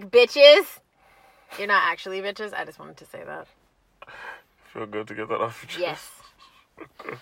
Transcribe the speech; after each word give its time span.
back, 0.00 0.10
bitches. 0.10 0.78
You're 1.58 1.68
not 1.68 1.82
actually 1.84 2.20
bitches. 2.20 2.52
I 2.54 2.64
just 2.64 2.78
wanted 2.78 2.96
to 2.98 3.06
say 3.06 3.22
that. 3.24 3.46
Feel 4.72 4.86
good 4.86 5.08
to 5.08 5.14
get 5.14 5.28
that 5.28 5.40
off 5.40 5.62
your 5.62 5.86
chest. 5.86 6.10
Yes. 6.78 7.18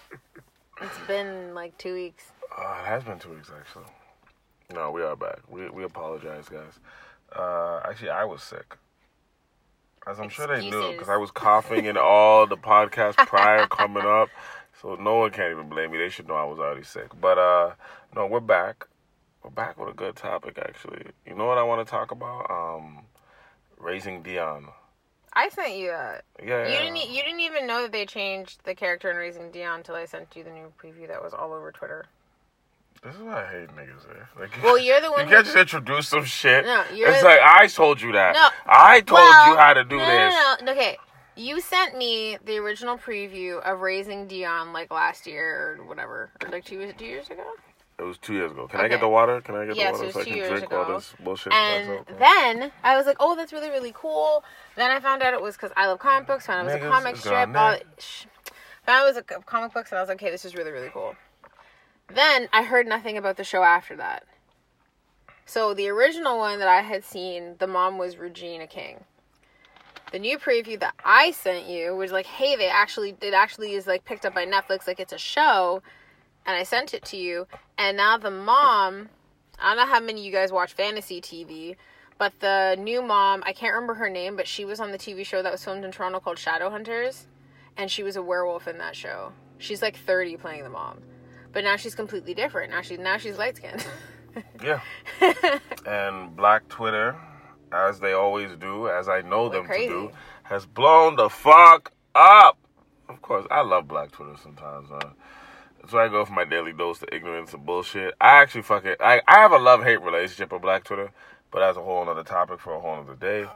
it's 0.82 1.06
been 1.06 1.54
like 1.54 1.76
two 1.78 1.94
weeks. 1.94 2.24
Uh, 2.56 2.62
it 2.82 2.86
has 2.86 3.04
been 3.04 3.18
two 3.18 3.30
weeks 3.30 3.50
actually. 3.56 3.84
No, 4.74 4.90
we 4.90 5.02
are 5.02 5.16
back. 5.16 5.40
We 5.48 5.68
we 5.70 5.84
apologize, 5.84 6.48
guys. 6.48 6.78
Uh, 7.34 7.80
actually, 7.88 8.10
I 8.10 8.24
was 8.24 8.42
sick. 8.42 8.76
As 10.06 10.20
I'm 10.20 10.28
sure 10.28 10.46
they 10.46 10.68
knew, 10.68 10.92
because 10.92 11.08
I 11.08 11.16
was 11.16 11.30
coughing 11.30 11.86
in 11.86 11.96
all 11.96 12.46
the 12.46 12.56
podcasts 12.56 13.16
prior 13.26 13.66
coming 13.66 14.04
up, 14.04 14.28
so 14.80 14.94
no 14.94 15.16
one 15.16 15.30
can't 15.30 15.52
even 15.52 15.68
blame 15.68 15.90
me. 15.90 15.98
They 15.98 16.08
should 16.08 16.28
know 16.28 16.34
I 16.34 16.44
was 16.44 16.58
already 16.58 16.84
sick. 16.84 17.08
But 17.18 17.38
uh, 17.38 17.72
no, 18.14 18.26
we're 18.26 18.40
back. 18.40 18.86
We're 19.42 19.50
back 19.50 19.78
with 19.78 19.88
a 19.88 19.92
good 19.96 20.16
topic, 20.16 20.58
actually. 20.58 21.02
You 21.26 21.34
know 21.34 21.46
what 21.46 21.58
I 21.58 21.62
want 21.62 21.86
to 21.86 21.90
talk 21.90 22.10
about? 22.10 22.50
Um, 22.50 23.00
raising 23.78 24.22
Dion. 24.22 24.66
I 25.32 25.48
sent 25.50 25.76
you 25.76 25.88
that. 25.88 26.24
Yeah, 26.44 26.66
You 26.66 26.78
didn't. 26.78 26.96
You 27.14 27.22
didn't 27.22 27.40
even 27.40 27.66
know 27.66 27.82
that 27.82 27.92
they 27.92 28.06
changed 28.06 28.60
the 28.64 28.74
character 28.74 29.10
in 29.10 29.16
Raising 29.16 29.50
Dion 29.52 29.78
until 29.80 29.94
I 29.94 30.06
sent 30.06 30.34
you 30.34 30.42
the 30.42 30.50
new 30.50 30.72
preview 30.82 31.06
that 31.08 31.22
was 31.22 31.32
all 31.34 31.52
over 31.52 31.70
Twitter. 31.70 32.06
This 33.04 33.14
is 33.14 33.20
why 33.20 33.44
I 33.44 33.46
hate 33.46 33.68
niggas. 33.68 34.10
Eh? 34.10 34.40
Like, 34.40 34.50
Well, 34.62 34.76
you're 34.78 35.00
the 35.00 35.10
one. 35.12 35.20
you 35.20 35.24
one. 35.26 35.34
can't 35.34 35.46
who- 35.46 35.52
just 35.52 35.56
introduce 35.56 36.08
some 36.08 36.24
shit. 36.24 36.64
No, 36.64 36.82
you're 36.92 37.10
it's 37.10 37.20
the- 37.20 37.26
like 37.26 37.40
I 37.40 37.68
told 37.68 38.00
you 38.00 38.10
that. 38.12 38.34
No. 38.34 38.48
I 38.66 39.00
told 39.02 39.20
Well, 39.20 39.50
you 39.52 39.56
how 39.56 39.74
to 39.74 39.84
do 39.84 39.98
no, 39.98 40.04
this. 40.04 40.34
No, 40.34 40.56
no, 40.60 40.64
no. 40.64 40.72
Okay. 40.72 40.96
You 41.36 41.60
sent 41.60 41.96
me 41.96 42.36
the 42.44 42.56
original 42.58 42.98
preview 42.98 43.60
of 43.62 43.80
Raising 43.80 44.26
Dion 44.26 44.72
like 44.72 44.90
last 44.90 45.24
year 45.28 45.76
or 45.78 45.84
whatever, 45.84 46.30
or 46.42 46.48
like 46.50 46.64
two, 46.64 46.92
two 46.98 47.04
years 47.04 47.30
ago. 47.30 47.44
It 47.98 48.04
was 48.04 48.16
two 48.18 48.34
years 48.34 48.52
ago. 48.52 48.68
Can 48.68 48.80
I 48.80 48.86
get 48.86 49.00
the 49.00 49.08
water? 49.08 49.40
Can 49.40 49.56
I 49.56 49.66
get 49.66 49.76
Yes, 49.76 49.88
the 49.88 49.92
water 49.92 50.04
was 50.06 50.14
so 50.14 50.20
I 50.20 50.24
can 50.24 50.38
drink 50.38 50.72
all 50.72 50.94
this 50.94 51.14
bullshit? 51.18 51.52
And 51.52 52.04
that's 52.06 52.18
then 52.18 52.72
I 52.84 52.96
was 52.96 53.06
like, 53.06 53.16
oh, 53.18 53.34
that's 53.34 53.52
really, 53.52 53.70
really 53.70 53.92
cool. 53.92 54.44
Then 54.76 54.92
I 54.92 55.00
found 55.00 55.20
out 55.22 55.34
it 55.34 55.42
was 55.42 55.56
because 55.56 55.72
I 55.76 55.88
love 55.88 55.98
comic 55.98 56.28
books, 56.28 56.46
found 56.46 56.68
it 56.68 56.74
was 56.74 56.82
a 56.82 56.88
comic 56.88 57.16
strip. 57.16 57.52
gone 57.52 57.56
All, 57.56 57.70
there. 57.72 57.80
found 58.86 59.02
it 59.02 59.08
was 59.08 59.16
a 59.16 59.22
comic 59.22 59.74
books, 59.74 59.90
and 59.90 59.98
I 59.98 60.02
was 60.02 60.08
like, 60.08 60.22
okay, 60.22 60.30
this 60.30 60.44
is 60.44 60.54
really, 60.54 60.70
really 60.70 60.90
cool. 60.90 61.16
Then 62.14 62.48
I 62.52 62.62
heard 62.62 62.86
nothing 62.86 63.18
about 63.18 63.36
the 63.36 63.44
show 63.44 63.64
after 63.64 63.96
that. 63.96 64.24
So 65.44 65.74
the 65.74 65.88
original 65.88 66.38
one 66.38 66.60
that 66.60 66.68
I 66.68 66.82
had 66.82 67.04
seen, 67.04 67.56
the 67.58 67.66
mom 67.66 67.98
was 67.98 68.16
Regina 68.16 68.66
King. 68.66 69.04
The 70.12 70.18
new 70.18 70.38
preview 70.38 70.78
that 70.80 70.94
I 71.04 71.32
sent 71.32 71.66
you 71.66 71.96
was 71.96 72.12
like, 72.12 72.26
hey, 72.26 72.54
they 72.54 72.68
actually 72.68 73.16
it 73.20 73.34
actually 73.34 73.72
is 73.72 73.86
like 73.86 74.04
picked 74.04 74.24
up 74.24 74.34
by 74.34 74.46
Netflix, 74.46 74.86
like 74.86 75.00
it's 75.00 75.12
a 75.12 75.18
show, 75.18 75.82
and 76.48 76.56
I 76.56 76.62
sent 76.64 76.94
it 76.94 77.04
to 77.06 77.16
you. 77.16 77.46
And 77.76 77.96
now 77.98 78.16
the 78.16 78.30
mom, 78.30 79.10
I 79.60 79.74
don't 79.74 79.86
know 79.86 79.92
how 79.92 80.00
many 80.00 80.20
of 80.22 80.24
you 80.26 80.32
guys 80.32 80.50
watch 80.50 80.72
fantasy 80.72 81.20
TV, 81.20 81.76
but 82.16 82.32
the 82.40 82.74
new 82.80 83.02
mom, 83.02 83.44
I 83.46 83.52
can't 83.52 83.74
remember 83.74 83.94
her 83.94 84.08
name, 84.08 84.34
but 84.34 84.48
she 84.48 84.64
was 84.64 84.80
on 84.80 84.90
the 84.90 84.98
TV 84.98 85.24
show 85.24 85.42
that 85.42 85.52
was 85.52 85.62
filmed 85.62 85.84
in 85.84 85.92
Toronto 85.92 86.18
called 86.18 86.38
Shadowhunters, 86.38 87.26
and 87.76 87.90
she 87.90 88.02
was 88.02 88.16
a 88.16 88.22
werewolf 88.22 88.66
in 88.66 88.78
that 88.78 88.96
show. 88.96 89.32
She's 89.58 89.82
like 89.82 89.96
30 89.96 90.38
playing 90.38 90.64
the 90.64 90.70
mom. 90.70 91.02
But 91.52 91.64
now 91.64 91.76
she's 91.76 91.94
completely 91.94 92.34
different. 92.34 92.70
Now 92.70 92.82
she's 92.82 92.98
now 92.98 93.18
she's 93.18 93.38
light 93.38 93.56
skinned. 93.56 93.86
Yeah. 94.62 94.80
and 95.84 96.36
Black 96.36 96.68
Twitter, 96.68 97.16
as 97.72 97.98
they 97.98 98.12
always 98.12 98.54
do, 98.56 98.88
as 98.88 99.08
I 99.08 99.20
know 99.22 99.48
them 99.48 99.64
crazy. 99.64 99.88
to 99.88 99.92
do, 100.08 100.10
has 100.44 100.64
blown 100.64 101.16
the 101.16 101.28
fuck 101.28 101.90
up. 102.14 102.56
Of 103.08 103.20
course, 103.20 103.46
I 103.50 103.62
love 103.62 103.88
Black 103.88 104.12
Twitter 104.12 104.36
sometimes. 104.40 104.90
Uh, 104.92 105.08
that's 105.80 105.92
why 105.92 106.04
I 106.04 106.08
go 106.08 106.24
for 106.24 106.32
my 106.32 106.44
daily 106.44 106.72
dose 106.72 107.02
of 107.02 107.08
ignorance 107.12 107.52
and 107.54 107.64
bullshit. 107.64 108.14
I 108.20 108.40
actually 108.40 108.62
fuck 108.62 108.84
it. 108.84 108.98
I, 109.00 109.20
I 109.26 109.38
have 109.38 109.52
a 109.52 109.58
love 109.58 109.82
hate 109.82 110.02
relationship 110.02 110.52
with 110.52 110.62
Black 110.62 110.84
Twitter, 110.84 111.10
but 111.50 111.60
that's 111.60 111.78
a 111.78 111.82
whole 111.82 112.08
other 112.08 112.24
topic 112.24 112.60
for 112.60 112.74
a 112.74 112.80
whole 112.80 112.96
other 112.96 113.14
day. 113.14 113.46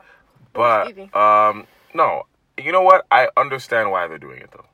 But 0.53 1.15
um, 1.15 1.66
no, 1.94 2.25
you 2.59 2.72
know 2.72 2.83
what? 2.83 3.06
I 3.10 3.28
understand 3.37 3.91
why 3.91 4.06
they're 4.06 4.19
doing 4.19 4.41
it 4.41 4.50
though. 4.53 4.66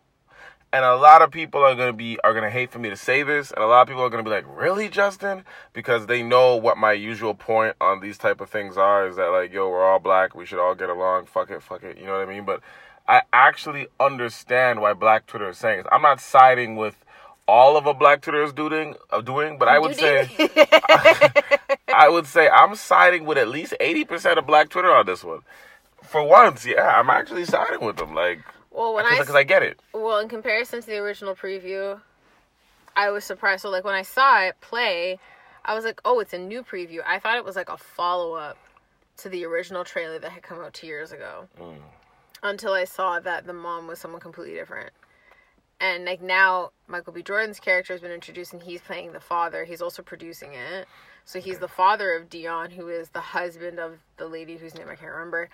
And 0.70 0.84
a 0.84 0.96
lot 0.96 1.22
of 1.22 1.30
people 1.30 1.62
are 1.62 1.74
gonna 1.74 1.94
be 1.94 2.18
are 2.22 2.34
gonna 2.34 2.50
hate 2.50 2.70
for 2.70 2.78
me 2.78 2.90
to 2.90 2.96
say 2.96 3.22
this, 3.22 3.50
and 3.52 3.64
a 3.64 3.66
lot 3.66 3.82
of 3.82 3.88
people 3.88 4.02
are 4.02 4.10
gonna 4.10 4.22
be 4.22 4.28
like, 4.28 4.44
"Really, 4.46 4.90
Justin?" 4.90 5.44
Because 5.72 6.06
they 6.06 6.22
know 6.22 6.56
what 6.56 6.76
my 6.76 6.92
usual 6.92 7.34
point 7.34 7.74
on 7.80 8.00
these 8.00 8.18
type 8.18 8.42
of 8.42 8.50
things 8.50 8.76
are 8.76 9.08
is 9.08 9.16
that 9.16 9.28
like, 9.28 9.50
yo, 9.50 9.70
we're 9.70 9.82
all 9.82 9.98
black, 9.98 10.34
we 10.34 10.44
should 10.44 10.58
all 10.58 10.74
get 10.74 10.90
along. 10.90 11.24
Fuck 11.24 11.50
it, 11.50 11.62
fuck 11.62 11.82
it. 11.84 11.96
You 11.96 12.04
know 12.04 12.18
what 12.18 12.28
I 12.28 12.30
mean? 12.30 12.44
But 12.44 12.60
I 13.08 13.22
actually 13.32 13.86
understand 13.98 14.82
why 14.82 14.92
Black 14.92 15.26
Twitter 15.26 15.48
is 15.48 15.56
saying 15.56 15.78
this. 15.78 15.86
I'm 15.90 16.02
not 16.02 16.20
siding 16.20 16.76
with 16.76 17.02
all 17.48 17.76
of 17.76 17.86
what 17.86 17.98
Black 17.98 18.20
Twitter 18.20 18.44
is 18.44 18.52
doing, 18.52 18.94
uh, 19.10 19.22
doing, 19.22 19.58
but 19.58 19.66
I 19.66 19.78
would 19.78 19.96
say 19.96 20.28
I 21.88 22.08
would 22.08 22.26
say 22.26 22.48
I'm 22.48 22.76
siding 22.76 23.24
with 23.24 23.38
at 23.38 23.48
least 23.48 23.74
eighty 23.80 24.04
percent 24.04 24.38
of 24.38 24.46
Black 24.46 24.68
Twitter 24.68 24.92
on 24.92 25.06
this 25.06 25.24
one. 25.24 25.40
For 26.04 26.22
once, 26.22 26.64
yeah, 26.64 26.94
I'm 26.96 27.10
actually 27.10 27.44
siding 27.46 27.84
with 27.84 27.96
them, 27.96 28.14
like 28.14 28.40
well, 28.70 28.94
when 28.94 29.06
I 29.06 29.18
because 29.18 29.34
I 29.34 29.42
get 29.42 29.62
it. 29.62 29.80
Well, 29.92 30.18
in 30.18 30.28
comparison 30.28 30.80
to 30.80 30.86
the 30.86 30.98
original 30.98 31.34
preview, 31.34 32.00
I 32.94 33.10
was 33.10 33.24
surprised. 33.24 33.62
So, 33.62 33.70
like, 33.70 33.84
when 33.84 33.94
I 33.94 34.02
saw 34.02 34.42
it 34.42 34.60
play, 34.60 35.18
I 35.64 35.74
was 35.74 35.84
like, 35.84 36.00
oh, 36.04 36.20
it's 36.20 36.32
a 36.32 36.38
new 36.38 36.62
preview. 36.62 37.00
I 37.06 37.18
thought 37.18 37.36
it 37.36 37.44
was 37.44 37.56
like 37.56 37.68
a 37.68 37.78
follow 37.78 38.34
up 38.34 38.58
to 39.18 39.28
the 39.28 39.44
original 39.44 39.84
trailer 39.84 40.18
that 40.18 40.30
had 40.30 40.42
come 40.42 40.60
out 40.60 40.74
two 40.74 40.86
years 40.86 41.12
ago. 41.12 41.48
Until 42.42 42.72
I 42.72 42.84
saw 42.84 43.18
that 43.20 43.46
the 43.46 43.52
mom 43.52 43.86
was 43.86 43.98
someone 43.98 44.20
completely 44.20 44.54
different. 44.54 44.90
And, 45.80 46.04
like, 46.04 46.20
now 46.20 46.70
Michael 46.86 47.12
B. 47.12 47.22
Jordan's 47.22 47.60
character 47.60 47.92
has 47.92 48.00
been 48.00 48.10
introduced 48.10 48.52
and 48.52 48.62
he's 48.62 48.80
playing 48.80 49.12
the 49.12 49.20
father. 49.20 49.64
He's 49.64 49.82
also 49.82 50.02
producing 50.02 50.54
it. 50.54 50.86
So, 51.24 51.40
he's 51.40 51.58
the 51.58 51.68
father 51.68 52.14
of 52.14 52.28
Dion, 52.28 52.70
who 52.70 52.88
is 52.88 53.10
the 53.10 53.20
husband 53.20 53.78
of 53.78 53.98
the 54.16 54.26
lady 54.26 54.56
whose 54.56 54.74
name 54.74 54.88
I 54.88 54.96
can't 54.96 55.12
remember 55.12 55.48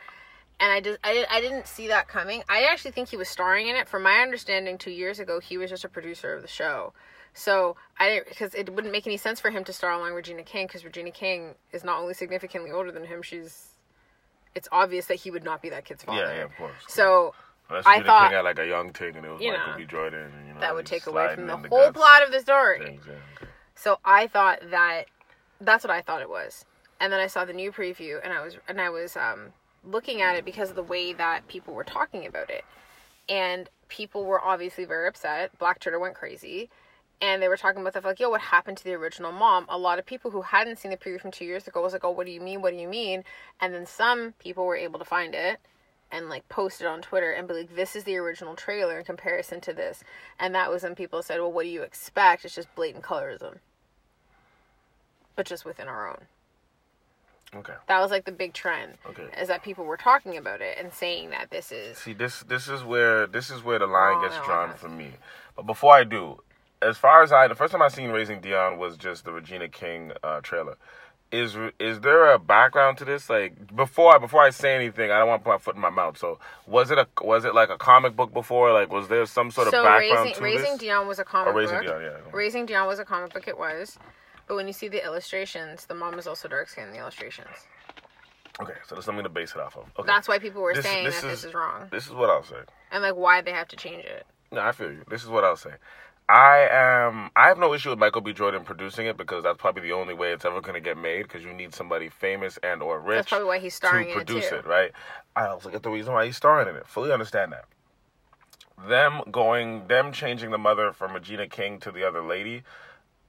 and 0.60 0.72
I 0.72 0.80
just 0.80 0.98
I, 1.02 1.26
I 1.30 1.40
didn't 1.40 1.66
see 1.66 1.88
that 1.88 2.08
coming. 2.08 2.42
I 2.48 2.64
actually 2.70 2.92
think 2.92 3.08
he 3.08 3.16
was 3.16 3.28
starring 3.28 3.68
in 3.68 3.76
it. 3.76 3.88
From 3.88 4.02
my 4.02 4.18
understanding, 4.18 4.78
two 4.78 4.90
years 4.90 5.18
ago, 5.18 5.40
he 5.40 5.58
was 5.58 5.70
just 5.70 5.84
a 5.84 5.88
producer 5.88 6.32
of 6.32 6.42
the 6.42 6.48
show. 6.48 6.92
So 7.34 7.76
I 7.98 8.08
didn't 8.08 8.28
because 8.28 8.54
it 8.54 8.70
wouldn't 8.72 8.92
make 8.92 9.06
any 9.06 9.16
sense 9.16 9.40
for 9.40 9.50
him 9.50 9.64
to 9.64 9.72
star 9.72 9.92
along 9.92 10.12
Regina 10.12 10.44
King 10.44 10.66
because 10.66 10.84
Regina 10.84 11.10
King 11.10 11.54
is 11.72 11.82
not 11.82 12.00
only 12.00 12.14
significantly 12.14 12.70
older 12.70 12.92
than 12.92 13.04
him, 13.04 13.22
she's. 13.22 13.70
It's 14.54 14.68
obvious 14.70 15.06
that 15.06 15.16
he 15.16 15.32
would 15.32 15.42
not 15.42 15.60
be 15.60 15.70
that 15.70 15.84
kid's 15.84 16.04
father. 16.04 16.20
Yeah, 16.20 16.34
yeah, 16.36 16.44
of 16.44 16.56
course. 16.56 16.74
So 16.86 17.34
Unless 17.68 17.86
I 17.86 18.02
thought- 18.02 18.32
had 18.32 18.42
like 18.42 18.58
a 18.58 18.66
young 18.66 18.92
Ting 18.92 19.16
and 19.16 19.24
it 19.24 19.30
was 19.30 19.40
you 19.40 19.52
Michael 19.52 19.72
know, 19.72 19.78
B. 19.78 19.84
Jordan. 19.86 20.32
And, 20.36 20.48
you 20.48 20.54
know, 20.54 20.60
that 20.60 20.74
would 20.74 20.86
take 20.86 21.06
away 21.06 21.34
from 21.34 21.46
the 21.46 21.54
in 21.54 21.64
whole 21.64 21.92
plot 21.92 22.22
of 22.22 22.30
the 22.30 22.40
story. 22.40 22.78
things, 22.78 23.04
yeah. 23.06 23.46
So 23.74 23.98
I 24.04 24.26
thought 24.26 24.60
that 24.70 25.04
that's 25.60 25.84
what 25.84 25.90
I 25.90 26.02
thought 26.02 26.20
it 26.22 26.28
was. 26.28 26.64
And 27.00 27.12
then 27.12 27.20
I 27.20 27.26
saw 27.26 27.44
the 27.44 27.52
new 27.52 27.72
preview 27.72 28.20
and 28.22 28.32
I 28.32 28.42
was 28.42 28.56
and 28.68 28.80
I 28.80 28.90
was 28.90 29.16
um 29.16 29.52
looking 29.82 30.22
at 30.22 30.36
it 30.36 30.44
because 30.44 30.70
of 30.70 30.76
the 30.76 30.82
way 30.82 31.12
that 31.12 31.46
people 31.48 31.74
were 31.74 31.84
talking 31.84 32.26
about 32.26 32.50
it. 32.50 32.64
And 33.28 33.68
people 33.88 34.24
were 34.24 34.40
obviously 34.42 34.84
very 34.84 35.08
upset. 35.08 35.58
Black 35.58 35.80
Twitter 35.80 35.98
went 35.98 36.14
crazy. 36.14 36.68
And 37.20 37.40
they 37.42 37.48
were 37.48 37.56
talking 37.56 37.80
about 37.80 37.94
the 37.94 38.00
like, 38.00 38.20
yo, 38.20 38.28
what 38.28 38.40
happened 38.40 38.76
to 38.78 38.84
the 38.84 38.92
original 38.92 39.32
mom? 39.32 39.66
A 39.68 39.78
lot 39.78 39.98
of 39.98 40.04
people 40.04 40.30
who 40.30 40.42
hadn't 40.42 40.78
seen 40.78 40.90
the 40.90 40.96
preview 40.96 41.20
from 41.20 41.30
two 41.30 41.44
years 41.44 41.66
ago 41.66 41.80
was 41.80 41.92
like, 41.92 42.04
oh, 42.04 42.10
what 42.10 42.26
do 42.26 42.32
you 42.32 42.40
mean? 42.40 42.60
What 42.60 42.72
do 42.72 42.76
you 42.78 42.88
mean? 42.88 43.24
And 43.60 43.72
then 43.72 43.86
some 43.86 44.34
people 44.38 44.66
were 44.66 44.76
able 44.76 44.98
to 44.98 45.04
find 45.04 45.34
it 45.34 45.58
and 46.14 46.28
like 46.28 46.48
post 46.48 46.80
it 46.80 46.86
on 46.86 47.02
Twitter 47.02 47.32
and 47.32 47.48
be 47.48 47.54
like, 47.54 47.74
this 47.74 47.96
is 47.96 48.04
the 48.04 48.16
original 48.16 48.54
trailer 48.54 48.98
in 48.98 49.04
comparison 49.04 49.60
to 49.62 49.72
this. 49.72 50.04
And 50.38 50.54
that 50.54 50.70
was 50.70 50.84
when 50.84 50.94
people 50.94 51.22
said, 51.22 51.40
well, 51.40 51.52
what 51.52 51.64
do 51.64 51.68
you 51.68 51.82
expect? 51.82 52.44
It's 52.44 52.54
just 52.54 52.74
blatant 52.76 53.04
colorism. 53.04 53.58
But 55.36 55.46
just 55.46 55.64
within 55.64 55.88
our 55.88 56.08
own. 56.08 56.22
Okay. 57.56 57.74
That 57.88 58.00
was 58.00 58.10
like 58.10 58.24
the 58.24 58.32
big 58.32 58.52
trend. 58.52 58.94
Okay. 59.06 59.26
Is 59.40 59.48
that 59.48 59.62
people 59.62 59.84
were 59.84 59.96
talking 59.96 60.36
about 60.36 60.60
it 60.60 60.78
and 60.78 60.92
saying 60.92 61.30
that 61.30 61.50
this 61.50 61.72
is 61.72 61.98
See, 61.98 62.12
this 62.12 62.42
this 62.44 62.68
is 62.68 62.84
where 62.84 63.26
this 63.26 63.50
is 63.50 63.62
where 63.62 63.78
the 63.78 63.86
line 63.86 64.16
Oh, 64.18 64.22
gets 64.22 64.36
no, 64.36 64.44
drawn 64.44 64.74
for 64.74 64.88
me. 64.88 65.10
But 65.56 65.66
before 65.66 65.94
I 65.94 66.04
do, 66.04 66.40
as 66.82 66.96
far 66.96 67.22
as 67.22 67.32
I, 67.32 67.48
the 67.48 67.54
first 67.54 67.72
time 67.72 67.82
I 67.82 67.88
seen 67.88 68.10
Raising 68.10 68.40
Dion 68.40 68.78
was 68.78 68.96
just 68.96 69.24
the 69.24 69.32
Regina 69.32 69.68
King 69.68 70.12
uh, 70.22 70.40
trailer. 70.40 70.76
Is 71.34 71.56
is 71.80 72.00
there 72.00 72.30
a 72.32 72.38
background 72.38 72.98
to 72.98 73.04
this? 73.04 73.28
Like 73.28 73.74
before, 73.74 74.18
before 74.20 74.42
I 74.42 74.50
say 74.50 74.76
anything, 74.76 75.10
I 75.10 75.18
don't 75.18 75.26
want 75.28 75.40
to 75.42 75.44
put 75.44 75.50
my 75.50 75.58
foot 75.58 75.74
in 75.74 75.80
my 75.80 75.90
mouth. 75.90 76.16
So 76.16 76.38
was 76.66 76.92
it 76.92 76.98
a 76.98 77.08
was 77.22 77.44
it 77.44 77.54
like 77.56 77.70
a 77.70 77.76
comic 77.76 78.14
book 78.14 78.32
before? 78.32 78.72
Like 78.72 78.92
was 78.92 79.08
there 79.08 79.26
some 79.26 79.50
sort 79.50 79.66
of 79.66 79.72
so 79.72 79.82
background 79.82 80.26
raising 80.26 80.34
to 80.34 80.42
raising 80.44 80.70
this? 80.72 80.80
Dion 80.80 81.08
was 81.08 81.18
a 81.18 81.24
comic 81.24 81.52
Or 81.52 81.58
Raising 81.58 81.78
book. 81.78 81.86
Dion, 81.86 82.02
yeah. 82.02 82.18
Raising 82.32 82.66
Dion 82.66 82.86
was 82.86 83.00
a 83.00 83.04
comic 83.04 83.32
book. 83.34 83.48
It 83.48 83.58
was, 83.58 83.98
but 84.46 84.54
when 84.54 84.68
you 84.68 84.72
see 84.72 84.86
the 84.86 85.04
illustrations, 85.04 85.86
the 85.86 85.94
mom 85.94 86.18
is 86.20 86.28
also 86.28 86.46
dark 86.46 86.68
skinned 86.68 86.88
in 86.88 86.92
the 86.94 87.00
illustrations. 87.00 87.48
Okay, 88.60 88.74
so 88.86 88.94
there's 88.94 89.04
something 89.04 89.24
to 89.24 89.28
base 89.28 89.50
it 89.56 89.60
off 89.60 89.76
of. 89.76 89.86
Okay. 89.98 90.06
That's 90.06 90.28
why 90.28 90.38
people 90.38 90.62
were 90.62 90.74
This- 90.74 90.84
saying 90.84 91.04
this 91.06 91.20
that 91.22 91.26
is- 91.26 91.40
this 91.42 91.44
is 91.48 91.54
wrong 91.54 91.88
This 91.90 92.06
is 92.06 92.12
what 92.12 92.30
I'll 92.30 92.44
say. 92.44 92.60
and 92.92 93.02
like 93.02 93.16
why 93.16 93.40
they 93.40 93.50
have 93.50 93.66
to 93.68 93.76
change 93.76 94.04
it. 94.04 94.24
No, 94.52 94.60
I 94.60 94.70
feel 94.70 94.92
you. 94.92 95.02
This 95.08 95.24
is 95.24 95.28
what 95.28 95.42
I'll 95.42 95.56
say. 95.56 95.72
I 96.28 96.68
am. 96.70 97.30
I 97.36 97.48
have 97.48 97.58
no 97.58 97.74
issue 97.74 97.90
with 97.90 97.98
Michael 98.00 98.22
B. 98.22 98.32
Jordan 98.32 98.64
producing 98.64 99.06
it 99.06 99.16
because 99.16 99.44
that's 99.44 99.58
probably 99.58 99.82
the 99.82 99.92
only 99.92 100.14
way 100.14 100.32
it's 100.32 100.44
ever 100.44 100.60
going 100.60 100.74
to 100.74 100.80
get 100.80 100.98
made. 100.98 101.24
Because 101.24 101.44
you 101.44 101.52
need 101.52 101.74
somebody 101.74 102.08
famous 102.10 102.58
and 102.62 102.82
or 102.82 103.00
rich 103.00 103.16
That's 103.16 103.28
probably 103.28 103.48
why 103.48 103.58
he's 103.60 103.74
starring 103.74 104.08
to 104.08 104.12
in 104.12 104.18
it 104.20 104.26
produce 104.26 104.48
too. 104.48 104.56
it, 104.56 104.66
right? 104.66 104.92
I 105.36 105.46
also 105.48 105.70
get 105.70 105.82
the 105.84 105.90
reason 105.90 106.14
why 106.14 106.26
he's 106.26 106.36
starring 106.36 106.68
in 106.68 106.76
it. 106.76 106.86
Fully 106.86 107.12
understand 107.12 107.52
that. 107.52 107.66
Them 108.88 109.22
going, 109.30 109.88
them 109.88 110.12
changing 110.12 110.50
the 110.50 110.58
mother 110.58 110.92
from 110.92 111.14
Regina 111.14 111.48
King 111.48 111.80
to 111.80 111.92
the 111.92 112.04
other 112.04 112.22
lady. 112.22 112.62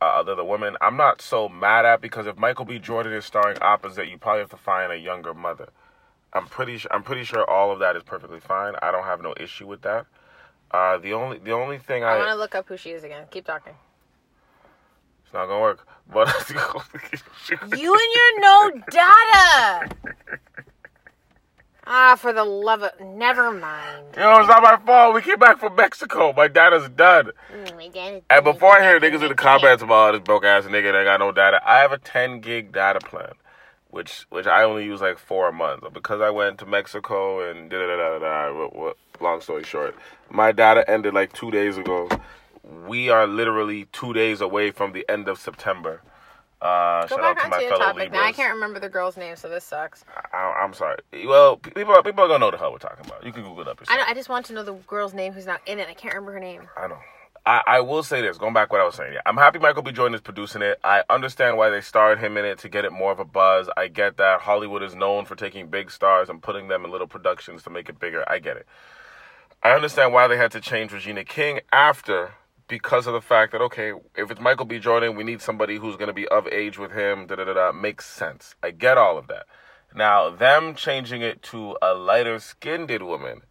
uh, 0.02 0.24
the 0.24 0.34
other 0.34 0.44
women. 0.46 0.78
I'm 0.82 0.98
not 0.98 1.22
so 1.22 1.50
mad 1.50 1.86
at 1.86 2.02
because 2.02 2.28
if 2.28 2.38
Michael 2.38 2.66
B. 2.66 2.80
Jordan 2.80 3.14
is 3.14 3.26
starring 3.26 3.58
opposite, 3.62 4.08
you 4.10 4.18
probably 4.18 4.42
have 4.42 4.50
to 4.52 4.58
find 4.58 4.92
a 4.92 4.98
younger 4.98 5.34
mother. 5.34 5.70
I'm 6.34 6.48
pretty. 6.48 6.82
I'm 6.92 7.04
pretty 7.04 7.24
sure 7.26 7.50
all 7.50 7.72
of 7.72 7.80
that 7.80 7.96
is 7.96 8.04
perfectly 8.04 8.40
fine. 8.42 8.76
I 8.82 8.92
don't 8.92 9.06
have 9.06 9.22
no 9.22 9.34
issue 9.40 9.68
with 9.68 9.82
that. 9.84 10.06
Uh, 10.72 10.98
the 10.98 11.14
only 11.14 11.38
the 11.40 11.52
only 11.52 11.78
thing 11.78 12.04
I 12.04 12.14
I, 12.14 12.18
want 12.18 12.30
to 12.30 12.36
look 12.36 12.56
up 12.56 12.68
who 12.68 12.76
she 12.78 12.92
is 12.92 13.04
again. 13.04 13.26
Keep 13.32 13.46
talking. 13.46 13.74
it's 15.24 15.34
not 15.34 15.48
gonna 15.48 15.62
work. 15.62 15.88
But 16.08 16.28
You 17.80 17.94
and 17.94 18.14
your 18.14 18.40
no 18.40 18.72
data. 18.92 19.90
Ah, 21.88 22.16
for 22.16 22.34
the 22.34 22.44
love 22.44 22.82
of 22.84 22.92
never 23.00 23.52
mind. 23.52 24.06
Yo, 24.18 24.40
it's 24.40 24.48
not 24.48 24.62
my 24.64 24.78
fault. 24.86 25.14
We 25.16 25.22
came 25.22 25.38
back 25.38 25.60
from 25.60 25.76
Mexico. 25.76 26.34
My 26.34 26.48
data's 26.48 26.90
done. 26.90 27.32
Mm, 27.54 27.76
my 27.78 27.88
dad 27.90 28.14
is- 28.16 28.24
And 28.30 28.44
before 28.44 28.72
I 28.78 28.82
hear 28.82 29.00
niggas 29.00 29.22
in 29.22 29.30
the 29.30 29.36
comments 29.36 29.84
about 29.84 30.14
this 30.14 30.22
broke 30.22 30.46
ass 30.46 30.66
nigga 30.66 30.92
that 30.94 31.04
got 31.04 31.20
no 31.20 31.32
data, 31.32 31.60
I 31.64 31.78
have 31.80 31.92
a 31.92 31.98
10 32.00 32.40
gig 32.40 32.72
data 32.72 33.00
plan, 33.00 33.34
which 33.96 34.26
which 34.30 34.46
I 34.46 34.64
only 34.64 34.84
use 34.84 35.00
like 35.00 35.18
four 35.18 35.48
a 35.48 35.54
month. 35.54 35.80
But 35.82 35.94
because 35.94 36.20
I 36.20 36.30
went 36.30 36.60
to 36.60 36.66
Mexico 36.66 37.50
and 37.50 37.70
da 37.70 37.78
da 37.78 37.96
da 37.96 38.20
da 38.20 38.50
da. 38.50 38.92
Long 39.22 39.40
story 39.40 39.64
short, 39.64 39.96
my 40.30 40.52
data 40.52 40.84
ended 40.90 41.14
like 41.14 41.32
two 41.32 41.50
days 41.50 41.78
ago. 41.78 42.10
We 42.86 43.10
are 43.10 43.26
literally 43.26 43.86
two 43.94 44.12
days 44.12 44.42
away 44.42 44.72
from 44.72 44.92
the 44.92 45.06
end 45.10 45.30
of 45.30 45.40
September. 45.40 46.02
Uh, 46.62 47.06
Go 47.08 47.16
shout 47.16 47.24
out 47.24 47.36
back 47.38 47.44
to 47.44 47.50
my 47.50 47.56
onto 47.58 47.68
your 47.68 47.78
fellow 47.78 47.94
topic. 47.94 48.12
Now 48.12 48.24
I 48.24 48.32
can't 48.34 48.54
remember 48.54 48.80
the 48.80 48.90
girl's 48.90 49.16
name, 49.16 49.38
so 49.38 49.48
this 49.48 49.64
sucks. 49.64 50.04
I, 50.34 50.62
I'm 50.62 50.74
sorry. 50.74 50.98
Well, 51.26 51.56
people 51.56 51.96
people 52.04 52.24
are 52.26 52.28
gonna 52.28 52.40
know 52.40 52.52
the 52.52 52.58
hell 52.58 52.74
we're 52.74 52.80
talking 52.80 53.06
about. 53.06 53.26
You 53.26 53.32
can 53.32 53.44
Google 53.44 53.62
it 53.62 53.68
up. 53.70 53.78
I, 53.78 53.94
Yourself. 53.94 54.00
know, 54.00 54.06
I 54.12 54.14
just 54.14 54.28
want 54.28 54.46
to 54.48 54.54
know 54.54 54.64
the 54.64 54.74
girl's 54.74 55.14
name 55.14 55.32
who's 55.32 55.46
not 55.46 55.62
in 55.66 55.80
it. 55.80 55.88
I 55.88 55.94
can't 55.94 56.14
remember 56.16 56.34
her 56.34 56.40
name. 56.42 56.64
I 56.76 56.88
know. 56.88 57.00
I, 57.46 57.62
I 57.68 57.80
will 57.82 58.02
say 58.02 58.22
this, 58.22 58.40
going 58.40 58.54
back 58.54 58.70
to 58.70 58.74
what 58.74 58.82
I 58.82 58.86
was 58.86 58.96
saying. 58.96 59.14
Yeah, 59.14 59.22
I'm 59.26 59.38
happy 59.38 59.60
Michael 59.60 59.84
B. 59.84 59.92
Jordan 59.92 60.16
is 60.16 60.22
producing 60.22 60.64
it. 60.64 60.80
I 60.84 61.04
understand 61.10 61.58
why 61.58 61.70
they 61.70 61.82
starred 61.82 62.20
him 62.20 62.38
in 62.38 62.46
it 62.46 62.58
to 62.60 62.70
get 62.70 62.86
it 62.86 62.92
more 62.92 63.12
of 63.12 63.20
a 63.20 63.26
buzz. 63.26 63.70
I 63.78 63.88
get 63.88 64.18
that 64.18 64.42
Hollywood 64.42 64.82
is 64.82 64.96
known 64.96 65.26
for 65.26 65.36
taking 65.36 65.68
big 65.68 65.92
stars 65.92 66.28
and 66.28 66.42
putting 66.42 66.70
them 66.70 66.86
in 66.86 66.92
little 66.92 67.08
productions 67.08 67.62
to 67.64 67.70
make 67.70 67.88
it 67.88 68.00
bigger. 68.00 68.24
I 68.28 68.40
get 68.40 68.58
it. 68.58 68.66
I 69.62 69.72
understand 69.72 70.12
why 70.12 70.28
they 70.28 70.38
had 70.38 70.52
to 70.54 70.62
change 70.62 70.92
Regina 70.92 71.24
King 71.24 71.60
after 71.72 72.34
because 72.68 73.06
of 73.06 73.14
the 73.14 73.22
fact 73.22 73.52
that 73.52 73.62
okay, 73.62 73.94
if 74.16 74.32
it's 74.32 74.42
Michael 74.42 74.66
B. 74.66 74.80
Jordan, 74.80 75.16
we 75.16 75.24
need 75.24 75.42
somebody 75.42 75.78
who's 75.78 75.98
going 75.98 76.08
to 76.08 76.14
be 76.14 76.28
of 76.28 76.48
age 76.48 76.80
with 76.80 76.92
him. 76.92 77.28
Da 77.28 77.36
da 77.36 77.46
da 77.46 77.54
da. 77.54 77.72
Makes 77.72 78.08
sense. 78.08 78.56
I 78.64 78.72
get 78.72 78.98
all 78.98 79.18
of 79.18 79.28
that. 79.28 79.46
Now, 79.94 80.30
them 80.30 80.76
changing 80.76 81.22
it 81.22 81.42
to 81.44 81.78
a 81.82 81.94
lighter 81.94 82.40
skinned 82.40 82.90
woman 83.02 83.42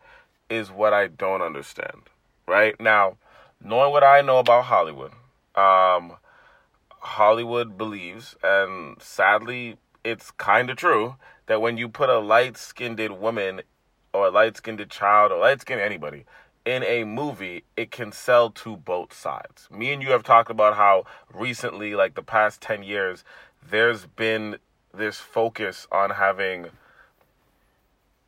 is 0.51 0.71
what 0.71 0.93
I 0.93 1.07
don't 1.07 1.43
understand. 1.43 2.03
Right 2.47 2.79
now, 2.79 3.17
knowing 3.65 3.91
what 3.91 4.05
I 4.05 4.21
know 4.21 4.39
about 4.39 4.65
Hollywood, 4.65 5.13
um, 5.55 6.19
Hollywood 6.91 7.77
believes, 7.79 8.37
and 8.43 9.01
sadly, 9.01 9.79
it's 10.05 10.31
kind 10.33 10.71
of 10.71 10.77
true, 10.77 11.17
that 11.47 11.61
when 11.61 11.79
you 11.79 11.89
put 11.89 12.11
a 12.11 12.19
light 12.19 12.57
skinned 12.57 13.01
woman 13.19 13.63
or 14.13 14.27
a 14.27 14.31
light 14.31 14.57
skinned 14.57 14.89
child 14.91 15.33
or 15.33 15.39
light 15.39 15.63
skinned 15.63 15.81
anybody 15.81 16.25
in 16.65 16.83
a 16.83 17.05
movie, 17.05 17.65
it 17.77 17.91
can 17.91 18.13
sell 18.13 18.51
to 18.51 18.77
both 18.77 19.13
sides. 19.13 19.69
Me 19.71 19.93
and 19.93 20.03
you 20.03 20.11
have 20.11 20.23
talked 20.23 20.51
about 20.51 20.77
how 20.77 21.05
recently, 21.33 21.95
like 21.95 22.15
the 22.15 22.23
past 22.23 22.61
10 22.61 22.83
years, 22.83 23.25
there's 23.71 24.07
been 24.07 24.57
this 24.93 25.19
focus 25.19 25.87
on 25.91 26.11
having 26.11 26.67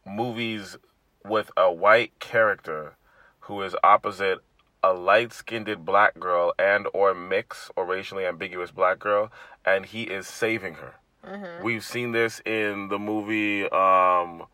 movies 0.04 0.76
with 1.24 1.50
a 1.56 1.72
white 1.72 2.18
character 2.18 2.94
who 3.40 3.62
is 3.62 3.74
opposite 3.82 4.40
a 4.86 4.92
light-skinned 4.92 5.84
black 5.84 6.18
girl 6.18 6.52
and 6.58 6.86
or 6.92 7.12
mix 7.14 7.70
or 7.76 7.84
racially 7.84 8.24
ambiguous 8.24 8.70
black 8.70 8.98
girl 8.98 9.30
and 9.64 9.86
he 9.86 10.02
is 10.04 10.26
saving 10.26 10.74
her. 10.74 10.94
We've 11.60 11.82
seen 11.82 12.12
this 12.12 12.40
in 12.46 12.86
the 12.88 13.00
movie 13.00 13.68
um 13.70 14.44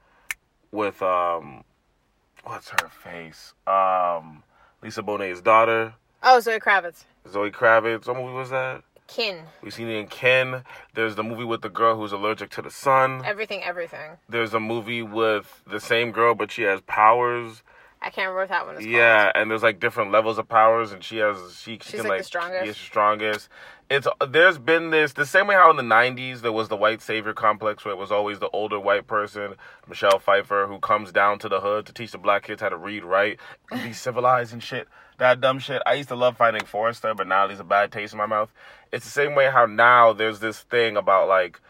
with 0.70 1.02
um 1.02 1.64
what's 2.44 2.70
her 2.70 2.88
face? 2.88 3.52
Um 3.66 4.42
lisa 4.82 5.02
bonet's 5.02 5.42
daughter. 5.42 5.94
Oh, 6.22 6.40
Zoe 6.40 6.58
Kravitz. 6.60 7.04
zoe 7.30 7.50
kravitz. 7.50 8.06
What 8.06 8.16
movie 8.16 8.32
was 8.32 8.50
that? 8.50 8.82
Kin. 9.08 9.40
we've 9.60 9.74
seen 9.74 9.88
it 9.88 9.96
in 9.98 10.06
Kin. 10.06 10.62
There's 10.94 11.16
the 11.16 11.22
movie 11.22 11.44
with 11.44 11.60
the 11.60 11.68
girl 11.68 11.96
who's 11.96 12.12
allergic 12.12 12.48
to 12.52 12.62
the 12.62 12.70
sun. 12.70 13.22
Everything, 13.26 13.62
everything. 13.62 14.12
there's 14.28 14.54
a 14.54 14.60
movie 14.60 15.02
with 15.02 15.62
the 15.66 15.80
same 15.80 16.10
girl 16.10 16.34
but 16.34 16.50
she 16.50 16.62
has 16.62 16.80
powers 16.82 17.62
I 18.02 18.10
can't 18.10 18.28
remember 18.28 18.40
what 18.40 18.48
that 18.48 18.66
one 18.66 18.76
is 18.78 18.86
Yeah, 18.86 19.30
and 19.32 19.48
there's 19.48 19.62
like 19.62 19.78
different 19.78 20.10
levels 20.10 20.36
of 20.36 20.48
powers, 20.48 20.90
and 20.90 21.04
she 21.04 21.18
has 21.18 21.38
she, 21.62 21.74
she 21.74 21.92
She's, 21.92 22.00
can 22.00 22.08
like, 22.08 22.18
the 22.18 22.24
strongest? 22.24 22.66
Yeah, 22.66 22.72
she's 22.72 22.82
strongest. 22.82 23.48
It's 23.88 24.08
there's 24.28 24.58
been 24.58 24.90
this 24.90 25.12
the 25.12 25.24
same 25.24 25.46
way 25.46 25.54
how 25.54 25.70
in 25.70 25.76
the 25.76 25.82
'90s 25.82 26.40
there 26.40 26.50
was 26.50 26.68
the 26.68 26.76
white 26.76 27.00
savior 27.00 27.32
complex 27.32 27.84
where 27.84 27.94
it 27.94 27.98
was 27.98 28.10
always 28.10 28.40
the 28.40 28.48
older 28.48 28.80
white 28.80 29.06
person, 29.06 29.54
Michelle 29.88 30.18
Pfeiffer, 30.18 30.66
who 30.66 30.80
comes 30.80 31.12
down 31.12 31.38
to 31.40 31.48
the 31.48 31.60
hood 31.60 31.86
to 31.86 31.92
teach 31.92 32.10
the 32.10 32.18
black 32.18 32.44
kids 32.44 32.60
how 32.60 32.70
to 32.70 32.76
read, 32.76 33.04
write, 33.04 33.38
and 33.70 33.82
be 33.82 33.92
civilized 33.92 34.52
and 34.52 34.62
shit. 34.62 34.88
That 35.18 35.40
dumb 35.40 35.60
shit. 35.60 35.80
I 35.86 35.94
used 35.94 36.08
to 36.08 36.16
love 36.16 36.36
finding 36.36 36.64
Forrester, 36.64 37.14
but 37.14 37.28
now 37.28 37.46
there's 37.46 37.60
a 37.60 37.64
bad 37.64 37.92
taste 37.92 38.14
in 38.14 38.18
my 38.18 38.26
mouth. 38.26 38.52
It's 38.92 39.04
the 39.04 39.10
same 39.10 39.36
way 39.36 39.48
how 39.50 39.66
now 39.66 40.12
there's 40.12 40.40
this 40.40 40.60
thing 40.60 40.96
about 40.96 41.28
like 41.28 41.60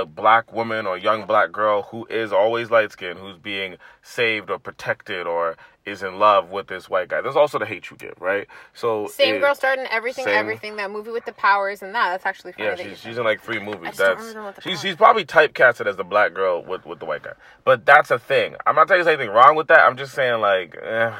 a 0.00 0.06
black 0.06 0.52
woman 0.52 0.86
or 0.86 0.96
young 0.98 1.26
black 1.26 1.52
girl 1.52 1.82
who 1.82 2.06
is 2.06 2.32
always 2.32 2.70
light 2.70 2.92
skinned, 2.92 3.18
who's 3.18 3.36
being 3.36 3.76
saved 4.02 4.50
or 4.50 4.58
protected 4.58 5.26
or 5.26 5.56
is 5.84 6.02
in 6.02 6.18
love 6.18 6.50
with 6.50 6.66
this 6.66 6.90
white 6.90 7.08
guy. 7.08 7.20
There's 7.20 7.36
also 7.36 7.58
the 7.60 7.66
hate 7.66 7.90
you 7.90 7.96
give, 7.96 8.14
right? 8.20 8.48
So 8.74 9.06
Same 9.06 9.36
it- 9.36 9.40
girl 9.40 9.54
starting 9.54 9.86
everything, 9.90 10.24
same- 10.24 10.34
everything. 10.34 10.76
That 10.76 10.90
movie 10.90 11.10
with 11.12 11.24
the 11.24 11.32
powers 11.32 11.80
and 11.82 11.94
that. 11.94 12.10
That's 12.10 12.26
actually 12.26 12.52
funny. 12.52 12.68
Yeah, 12.68 12.74
she's, 12.76 12.98
she's 12.98 13.18
in 13.18 13.24
like 13.24 13.40
three 13.40 13.60
movies. 13.60 13.96
That's 13.96 14.20
remember 14.20 14.42
what 14.42 14.56
the 14.56 14.62
she's 14.62 14.80
she's 14.80 14.96
probably 14.96 15.24
typecasted 15.24 15.86
as 15.86 15.96
the 15.96 16.04
black 16.04 16.34
girl 16.34 16.62
with 16.64 16.84
with 16.86 16.98
the 16.98 17.06
white 17.06 17.22
guy. 17.22 17.34
But 17.64 17.86
that's 17.86 18.10
a 18.10 18.18
thing. 18.18 18.56
I'm 18.66 18.74
not 18.74 18.88
saying 18.88 19.04
there's 19.04 19.14
anything 19.14 19.32
wrong 19.32 19.54
with 19.54 19.68
that. 19.68 19.80
I'm 19.80 19.96
just 19.96 20.12
saying 20.14 20.40
like. 20.40 20.76
Eh. 20.82 21.12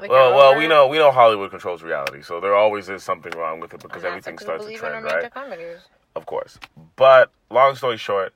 Like, 0.00 0.10
Well, 0.10 0.34
well, 0.34 0.56
we 0.56 0.66
know 0.66 0.86
we 0.88 0.96
know 0.96 1.10
Hollywood 1.12 1.50
controls 1.50 1.82
reality, 1.82 2.22
so 2.22 2.40
there 2.40 2.54
always 2.54 2.88
is 2.88 3.02
something 3.02 3.32
wrong 3.36 3.60
with 3.60 3.74
it 3.74 3.82
because 3.82 4.02
everything 4.02 4.38
starts 4.38 4.64
to 4.64 4.74
trend, 4.76 5.04
right? 5.04 5.30
comedies. 5.32 5.78
Of 6.14 6.26
course. 6.26 6.58
But 6.96 7.30
long 7.50 7.74
story 7.76 7.96
short, 7.96 8.34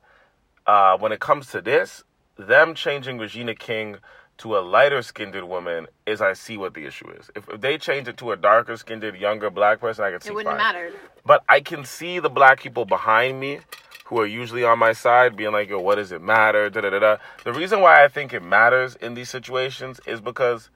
uh, 0.65 0.97
when 0.97 1.11
it 1.11 1.19
comes 1.19 1.47
to 1.51 1.61
this, 1.61 2.03
them 2.37 2.75
changing 2.75 3.17
Regina 3.17 3.55
King 3.55 3.97
to 4.37 4.57
a 4.57 4.59
lighter 4.59 5.01
skinned 5.01 5.41
woman 5.47 5.87
is 6.05 6.21
I 6.21 6.33
see 6.33 6.57
what 6.57 6.73
the 6.73 6.85
issue 6.85 7.09
is. 7.09 7.31
If, 7.35 7.47
if 7.47 7.61
they 7.61 7.77
change 7.77 8.07
it 8.07 8.17
to 8.17 8.31
a 8.31 8.35
darker 8.35 8.75
skinned, 8.75 9.03
younger 9.15 9.49
black 9.49 9.79
person, 9.79 10.03
I 10.03 10.11
can 10.11 10.21
see 10.21 10.29
It 10.29 10.35
wouldn't 10.35 10.57
fine. 10.57 10.59
have 10.59 10.75
mattered. 10.75 10.93
But 11.25 11.43
I 11.47 11.61
can 11.61 11.85
see 11.85 12.19
the 12.19 12.29
black 12.29 12.59
people 12.59 12.85
behind 12.85 13.39
me 13.39 13.59
who 14.05 14.19
are 14.19 14.25
usually 14.25 14.63
on 14.63 14.77
my 14.77 14.93
side 14.93 15.35
being 15.35 15.51
like, 15.51 15.69
yo, 15.69 15.79
what 15.79 15.95
does 15.95 16.11
it 16.11 16.21
matter? 16.21 16.69
Da, 16.69 16.81
da, 16.81 16.89
da, 16.89 16.99
da. 16.99 17.17
The 17.43 17.53
reason 17.53 17.79
why 17.79 18.03
I 18.03 18.07
think 18.07 18.33
it 18.33 18.43
matters 18.43 18.95
in 18.97 19.13
these 19.15 19.29
situations 19.29 19.99
is 20.05 20.19
because, 20.21 20.69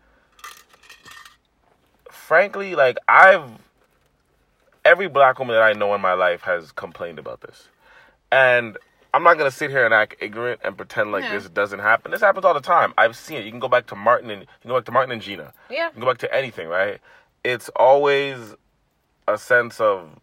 frankly, 2.12 2.76
like, 2.76 2.98
I've. 3.08 3.44
Every 4.86 5.08
black 5.08 5.40
woman 5.40 5.56
that 5.56 5.64
I 5.64 5.74
know 5.74 5.94
in 5.94 6.02
my 6.02 6.14
life 6.14 6.42
has 6.42 6.72
complained 6.72 7.20
about 7.20 7.42
this. 7.42 7.68
And 8.32 8.78
I'm 9.14 9.24
not 9.24 9.38
going 9.38 9.50
to 9.50 9.56
sit 9.56 9.72
here 9.72 9.86
and 9.86 9.94
act 9.94 10.16
ignorant 10.22 10.62
and 10.64 10.78
pretend 10.78 11.12
like 11.12 11.24
Yeah. 11.24 11.34
this 11.38 11.50
doesn't 11.50 11.80
happen. 11.80 12.12
This 12.12 12.22
happens 12.22 12.46
all 12.46 12.54
the 12.54 12.62
time. 12.62 12.94
I've 12.98 13.16
seen 13.16 13.38
it. 13.38 13.46
You 13.46 13.52
can 13.52 13.60
go 13.60 13.68
back 13.68 13.88
to 13.88 13.96
Martin 13.96 14.30
and 14.30 14.42
you 14.42 14.48
can 14.62 14.70
go 14.70 14.76
back 14.78 14.86
to 14.86 14.92
Martin 14.92 15.12
and 15.12 15.22
Gina. 15.22 15.54
Yeah. 15.70 15.88
You 15.88 15.92
can 15.92 16.02
go 16.02 16.08
back 16.08 16.20
to 16.20 16.34
anything, 16.34 16.68
right? 16.68 17.00
It's 17.44 17.70
always 17.76 18.56
a 19.28 19.38
sense 19.38 19.80
of 19.80 20.20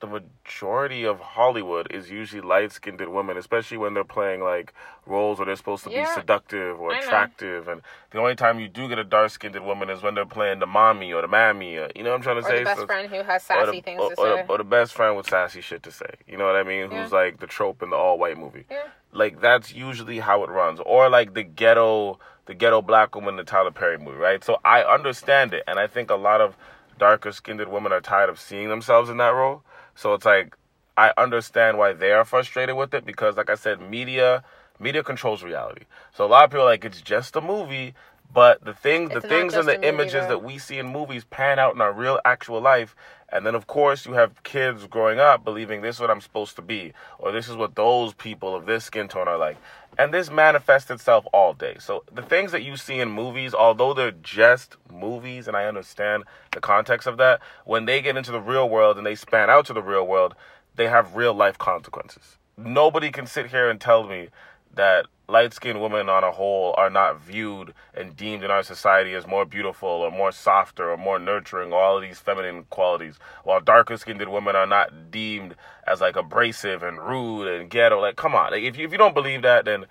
the 0.00 0.06
majority 0.06 1.04
of 1.04 1.20
Hollywood 1.20 1.88
is 1.92 2.10
usually 2.10 2.40
light 2.40 2.72
skinned 2.72 3.00
women, 3.06 3.36
especially 3.36 3.76
when 3.76 3.92
they're 3.92 4.02
playing 4.02 4.40
like 4.40 4.72
roles 5.04 5.38
where 5.38 5.44
they're 5.46 5.56
supposed 5.56 5.84
to 5.84 5.90
be 5.90 6.04
seductive 6.14 6.80
or 6.80 6.94
attractive. 6.94 7.68
And 7.68 7.82
the 8.10 8.18
only 8.18 8.34
time 8.34 8.58
you 8.60 8.68
do 8.68 8.88
get 8.88 8.98
a 8.98 9.04
dark 9.04 9.30
skinned 9.30 9.58
woman 9.64 9.90
is 9.90 10.02
when 10.02 10.14
they're 10.14 10.24
playing 10.24 10.60
the 10.60 10.66
mommy 10.66 11.12
or 11.12 11.20
the 11.20 11.28
mammy. 11.28 11.76
Or, 11.76 11.90
you 11.94 12.02
know 12.02 12.10
what 12.10 12.16
I'm 12.16 12.22
trying 12.22 12.40
to 12.42 12.46
Or 12.46 12.50
say? 12.50 12.58
the 12.60 12.64
best 12.64 12.80
So- 12.80 12.86
friend 12.86 13.10
who 13.10 13.22
has 13.22 13.42
or 13.42 13.44
sassy 13.66 13.70
the, 13.72 13.80
things 13.82 14.00
or, 14.00 14.10
to 14.14 14.20
or 14.20 14.36
say. 14.38 14.42
the, 14.46 14.52
or 14.52 14.58
the 14.58 14.64
best 14.64 14.94
friend 14.94 15.16
with 15.18 15.28
sassy 15.28 15.60
shit 15.60 15.82
to 15.82 15.90
say. 15.92 16.14
You 16.26 16.38
know 16.38 16.46
what 16.46 16.56
I 16.56 16.62
mean? 16.62 16.90
Yeah. 16.90 17.02
Who's 17.02 17.12
like 17.12 17.40
the 17.40 17.46
trope 17.46 17.82
in 17.82 17.90
the 17.90 17.96
all 17.96 18.18
white 18.18 18.38
movie. 18.38 18.64
Yeah. 18.70 18.84
Like 19.12 19.40
that's 19.42 19.74
usually 19.74 20.20
how 20.20 20.44
it 20.44 20.50
runs. 20.50 20.80
Or 20.86 21.10
like 21.10 21.34
the 21.34 21.42
ghetto 21.42 22.18
the 22.46 22.54
ghetto 22.54 22.80
black 22.82 23.14
woman 23.14 23.34
in 23.34 23.36
the 23.36 23.44
Tyler 23.44 23.70
Perry 23.70 23.98
movie, 23.98 24.16
right? 24.16 24.42
So 24.42 24.58
I 24.64 24.82
understand 24.82 25.52
it 25.52 25.62
and 25.68 25.78
I 25.78 25.86
think 25.86 26.10
a 26.10 26.16
lot 26.16 26.40
of 26.40 26.56
darker 26.98 27.32
skinned 27.32 27.60
women 27.68 27.92
are 27.92 28.00
tired 28.00 28.28
of 28.30 28.40
seeing 28.40 28.68
themselves 28.70 29.08
in 29.10 29.18
that 29.18 29.34
role. 29.34 29.62
So 29.94 30.14
it's 30.14 30.24
like 30.24 30.56
I 30.96 31.12
understand 31.16 31.78
why 31.78 31.92
they 31.92 32.12
are 32.12 32.24
frustrated 32.24 32.76
with 32.76 32.94
it 32.94 33.04
because 33.06 33.36
like 33.36 33.50
I 33.50 33.54
said, 33.54 33.80
media 33.80 34.42
media 34.78 35.02
controls 35.02 35.42
reality. 35.42 35.84
So 36.14 36.24
a 36.24 36.28
lot 36.28 36.44
of 36.44 36.50
people 36.50 36.62
are 36.62 36.66
like 36.66 36.84
it's 36.84 37.00
just 37.00 37.36
a 37.36 37.40
movie, 37.40 37.94
But 38.32 38.64
the 38.64 38.74
things, 38.74 39.10
the 39.10 39.20
things 39.20 39.54
and 39.54 39.66
the 39.68 39.74
movie, 39.74 39.88
images 39.88 40.26
that 40.28 40.42
we 40.42 40.58
see 40.58 40.78
in 40.78 40.86
movies 40.86 41.24
pan 41.24 41.58
out 41.58 41.74
in 41.74 41.80
our 41.80 41.92
real, 41.92 42.20
actual 42.24 42.60
life. 42.60 42.94
And 43.32 43.46
then, 43.46 43.54
of 43.54 43.66
course, 43.66 44.06
you 44.06 44.14
have 44.14 44.42
kids 44.42 44.86
growing 44.86 45.20
up 45.20 45.44
believing 45.44 45.82
this 45.82 45.96
is 45.96 46.00
what 46.00 46.10
I'm 46.10 46.20
supposed 46.20 46.56
to 46.56 46.62
be, 46.62 46.92
or 47.18 47.32
this 47.32 47.48
is 47.48 47.56
what 47.56 47.74
those 47.76 48.12
people 48.14 48.54
of 48.54 48.66
this 48.66 48.84
skin 48.84 49.08
tone 49.08 49.28
are 49.28 49.38
like. 49.38 49.56
And 49.98 50.14
this 50.14 50.30
manifests 50.30 50.90
itself 50.90 51.26
all 51.32 51.52
day. 51.52 51.76
So 51.78 52.04
the 52.10 52.22
things 52.22 52.52
that 52.52 52.62
you 52.62 52.76
see 52.76 53.00
in 53.00 53.10
movies, 53.10 53.52
although 53.52 53.92
they're 53.92 54.12
just 54.12 54.76
movies, 54.90 55.46
and 55.46 55.56
I 55.56 55.66
understand 55.66 56.24
the 56.52 56.60
context 56.60 57.06
of 57.06 57.18
that, 57.18 57.40
when 57.64 57.84
they 57.84 58.00
get 58.00 58.16
into 58.16 58.32
the 58.32 58.40
real 58.40 58.68
world 58.68 58.96
and 58.96 59.06
they 59.06 59.14
span 59.14 59.50
out 59.50 59.66
to 59.66 59.72
the 59.72 59.82
real 59.82 60.06
world, 60.06 60.34
they 60.76 60.88
have 60.88 61.16
real 61.16 61.34
life 61.34 61.58
consequences. 61.58 62.38
Nobody 62.56 63.10
can 63.10 63.26
sit 63.26 63.46
here 63.50 63.68
and 63.68 63.80
tell 63.80 64.04
me 64.04 64.28
that 64.74 65.06
light 65.30 65.54
skinned 65.54 65.80
women 65.80 66.08
on 66.08 66.24
a 66.24 66.30
whole 66.30 66.74
are 66.76 66.90
not 66.90 67.20
viewed 67.20 67.72
and 67.94 68.16
deemed 68.16 68.42
in 68.42 68.50
our 68.50 68.62
society 68.62 69.14
as 69.14 69.26
more 69.26 69.44
beautiful 69.44 69.88
or 69.88 70.10
more 70.10 70.32
softer 70.32 70.90
or 70.90 70.96
more 70.96 71.18
nurturing, 71.18 71.72
all 71.72 71.96
of 71.96 72.02
these 72.02 72.18
feminine 72.18 72.64
qualities, 72.70 73.18
while 73.44 73.60
darker 73.60 73.96
skinned 73.96 74.20
women 74.28 74.56
are 74.56 74.66
not 74.66 75.10
deemed 75.10 75.54
as 75.86 76.00
like 76.00 76.16
abrasive 76.16 76.82
and 76.82 76.98
rude 76.98 77.48
and 77.48 77.70
ghetto. 77.70 78.00
Like, 78.00 78.16
come 78.16 78.34
on. 78.34 78.50
Like, 78.50 78.62
if, 78.62 78.76
you, 78.76 78.84
if 78.84 78.92
you 78.92 78.98
don't 78.98 79.14
believe 79.14 79.42
that, 79.42 79.64
then 79.64 79.86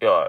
yo, 0.00 0.28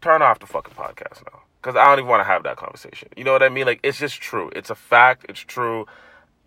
turn 0.00 0.22
off 0.22 0.38
the 0.38 0.46
fucking 0.46 0.74
podcast 0.74 1.24
now. 1.26 1.40
Because 1.60 1.76
I 1.76 1.84
don't 1.84 1.98
even 1.98 2.08
want 2.08 2.20
to 2.20 2.24
have 2.24 2.42
that 2.44 2.56
conversation. 2.56 3.10
You 3.16 3.24
know 3.24 3.32
what 3.32 3.42
I 3.42 3.50
mean? 3.50 3.66
Like, 3.66 3.80
it's 3.82 3.98
just 3.98 4.20
true. 4.20 4.50
It's 4.56 4.70
a 4.70 4.74
fact. 4.74 5.26
It's 5.28 5.40
true. 5.40 5.86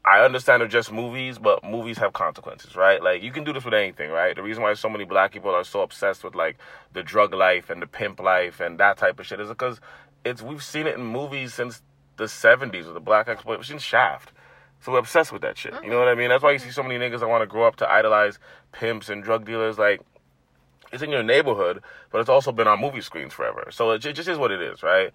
I 0.05 0.19
understand 0.19 0.59
they're 0.59 0.67
just 0.67 0.91
movies, 0.91 1.37
but 1.37 1.63
movies 1.63 1.97
have 1.97 2.11
consequences, 2.11 2.75
right? 2.75 3.01
Like 3.01 3.23
you 3.23 3.31
can 3.31 3.45
do 3.45 3.53
this 3.53 3.63
with 3.63 3.73
anything, 3.73 4.11
right? 4.11 4.35
The 4.35 4.43
reason 4.43 4.61
why 4.61 4.73
so 4.73 4.89
many 4.89 5.05
black 5.05 5.31
people 5.31 5.51
are 5.51 5.63
so 5.63 5.81
obsessed 5.81 6.23
with 6.25 6.35
like 6.35 6.57
the 6.91 7.03
drug 7.03 7.33
life 7.33 7.69
and 7.69 7.81
the 7.81 7.87
pimp 7.87 8.19
life 8.19 8.59
and 8.59 8.77
that 8.79 8.97
type 8.97 9.19
of 9.19 9.25
shit 9.25 9.39
is 9.39 9.47
because 9.47 9.79
it's 10.25 10.41
we've 10.41 10.63
seen 10.63 10.87
it 10.87 10.95
in 10.95 11.05
movies 11.05 11.53
since 11.53 11.81
the 12.17 12.27
seventies 12.27 12.85
with 12.85 12.95
the 12.95 13.01
blaxploitation 13.01 13.79
Shaft. 13.79 14.33
So 14.81 14.91
we're 14.91 14.99
obsessed 14.99 15.31
with 15.31 15.41
that 15.43 15.57
shit. 15.57 15.73
You 15.75 15.79
know 15.79 15.95
mm-hmm. 15.95 15.99
what 15.99 16.07
I 16.09 16.15
mean? 16.15 16.29
That's 16.29 16.43
why 16.43 16.51
you 16.51 16.59
see 16.59 16.71
so 16.71 16.83
many 16.83 16.95
niggas 16.95 17.21
that 17.21 17.29
want 17.29 17.41
to 17.41 17.47
grow 17.47 17.65
up 17.65 17.77
to 17.77 17.89
idolize 17.89 18.39
pimps 18.73 19.07
and 19.07 19.23
drug 19.23 19.45
dealers. 19.45 19.77
Like 19.77 20.01
it's 20.91 21.01
in 21.01 21.11
your 21.11 21.23
neighborhood, 21.23 21.81
but 22.11 22.19
it's 22.19 22.29
also 22.29 22.51
been 22.51 22.67
on 22.67 22.81
movie 22.81 23.01
screens 23.01 23.33
forever. 23.33 23.69
So 23.71 23.91
it 23.91 23.99
just 23.99 24.27
is 24.27 24.37
what 24.37 24.51
it 24.51 24.61
is, 24.61 24.83
right? 24.83 25.13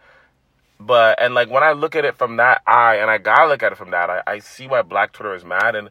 But 0.80 1.20
and 1.20 1.34
like 1.34 1.50
when 1.50 1.62
I 1.62 1.72
look 1.72 1.96
at 1.96 2.04
it 2.04 2.16
from 2.16 2.36
that 2.36 2.62
eye, 2.66 2.96
and 2.96 3.10
I 3.10 3.18
gotta 3.18 3.48
look 3.48 3.62
at 3.62 3.72
it 3.72 3.78
from 3.78 3.90
that, 3.90 4.10
I, 4.10 4.22
I 4.26 4.38
see 4.38 4.66
why 4.66 4.82
Black 4.82 5.12
Twitter 5.12 5.34
is 5.34 5.44
mad. 5.44 5.74
And 5.74 5.90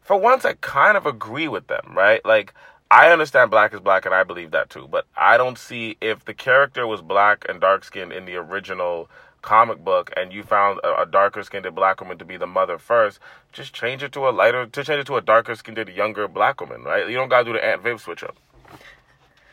for 0.00 0.16
once, 0.16 0.44
I 0.44 0.54
kind 0.54 0.96
of 0.96 1.06
agree 1.06 1.48
with 1.48 1.66
them, 1.66 1.92
right? 1.94 2.24
Like 2.24 2.54
I 2.90 3.10
understand 3.10 3.50
black 3.50 3.74
is 3.74 3.80
black, 3.80 4.06
and 4.06 4.14
I 4.14 4.24
believe 4.24 4.52
that 4.52 4.70
too. 4.70 4.88
But 4.90 5.06
I 5.16 5.36
don't 5.36 5.58
see 5.58 5.96
if 6.00 6.24
the 6.24 6.34
character 6.34 6.86
was 6.86 7.02
black 7.02 7.44
and 7.48 7.60
dark 7.60 7.84
skinned 7.84 8.12
in 8.12 8.24
the 8.24 8.36
original 8.36 9.10
comic 9.42 9.84
book, 9.84 10.12
and 10.16 10.32
you 10.32 10.42
found 10.42 10.80
a, 10.82 11.02
a 11.02 11.06
darker 11.06 11.42
skinned 11.42 11.72
black 11.74 12.00
woman 12.00 12.18
to 12.18 12.24
be 12.24 12.36
the 12.36 12.46
mother 12.46 12.78
first, 12.78 13.18
just 13.52 13.74
change 13.74 14.02
it 14.02 14.12
to 14.12 14.28
a 14.28 14.30
lighter, 14.30 14.66
to 14.66 14.84
change 14.84 15.00
it 15.00 15.06
to 15.06 15.16
a 15.16 15.20
darker 15.20 15.54
skinned 15.54 15.88
younger 15.88 16.26
black 16.28 16.60
woman, 16.60 16.82
right? 16.82 17.08
You 17.08 17.16
don't 17.16 17.28
gotta 17.28 17.44
do 17.44 17.52
the 17.52 17.64
Aunt 17.64 17.82
Viv 17.82 18.00
switch 18.00 18.22
up. 18.22 18.36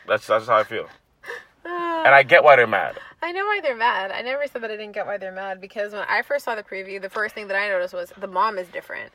That's 0.08 0.26
that's 0.26 0.46
how 0.46 0.56
I 0.56 0.64
feel, 0.64 0.88
and 1.64 2.14
I 2.14 2.22
get 2.22 2.44
why 2.44 2.56
they're 2.56 2.66
mad. 2.66 2.96
I 3.22 3.32
know 3.32 3.46
why 3.46 3.60
they're 3.62 3.76
mad. 3.76 4.12
I 4.12 4.22
never 4.22 4.46
said 4.46 4.62
that 4.62 4.70
I 4.70 4.76
didn't 4.76 4.92
get 4.92 5.06
why 5.06 5.16
they're 5.16 5.32
mad 5.32 5.60
because 5.60 5.92
when 5.92 6.02
I 6.08 6.22
first 6.22 6.44
saw 6.44 6.54
the 6.54 6.62
preview, 6.62 7.00
the 7.00 7.10
first 7.10 7.34
thing 7.34 7.48
that 7.48 7.56
I 7.56 7.68
noticed 7.68 7.94
was 7.94 8.12
the 8.18 8.26
mom 8.26 8.58
is 8.58 8.68
different. 8.68 9.12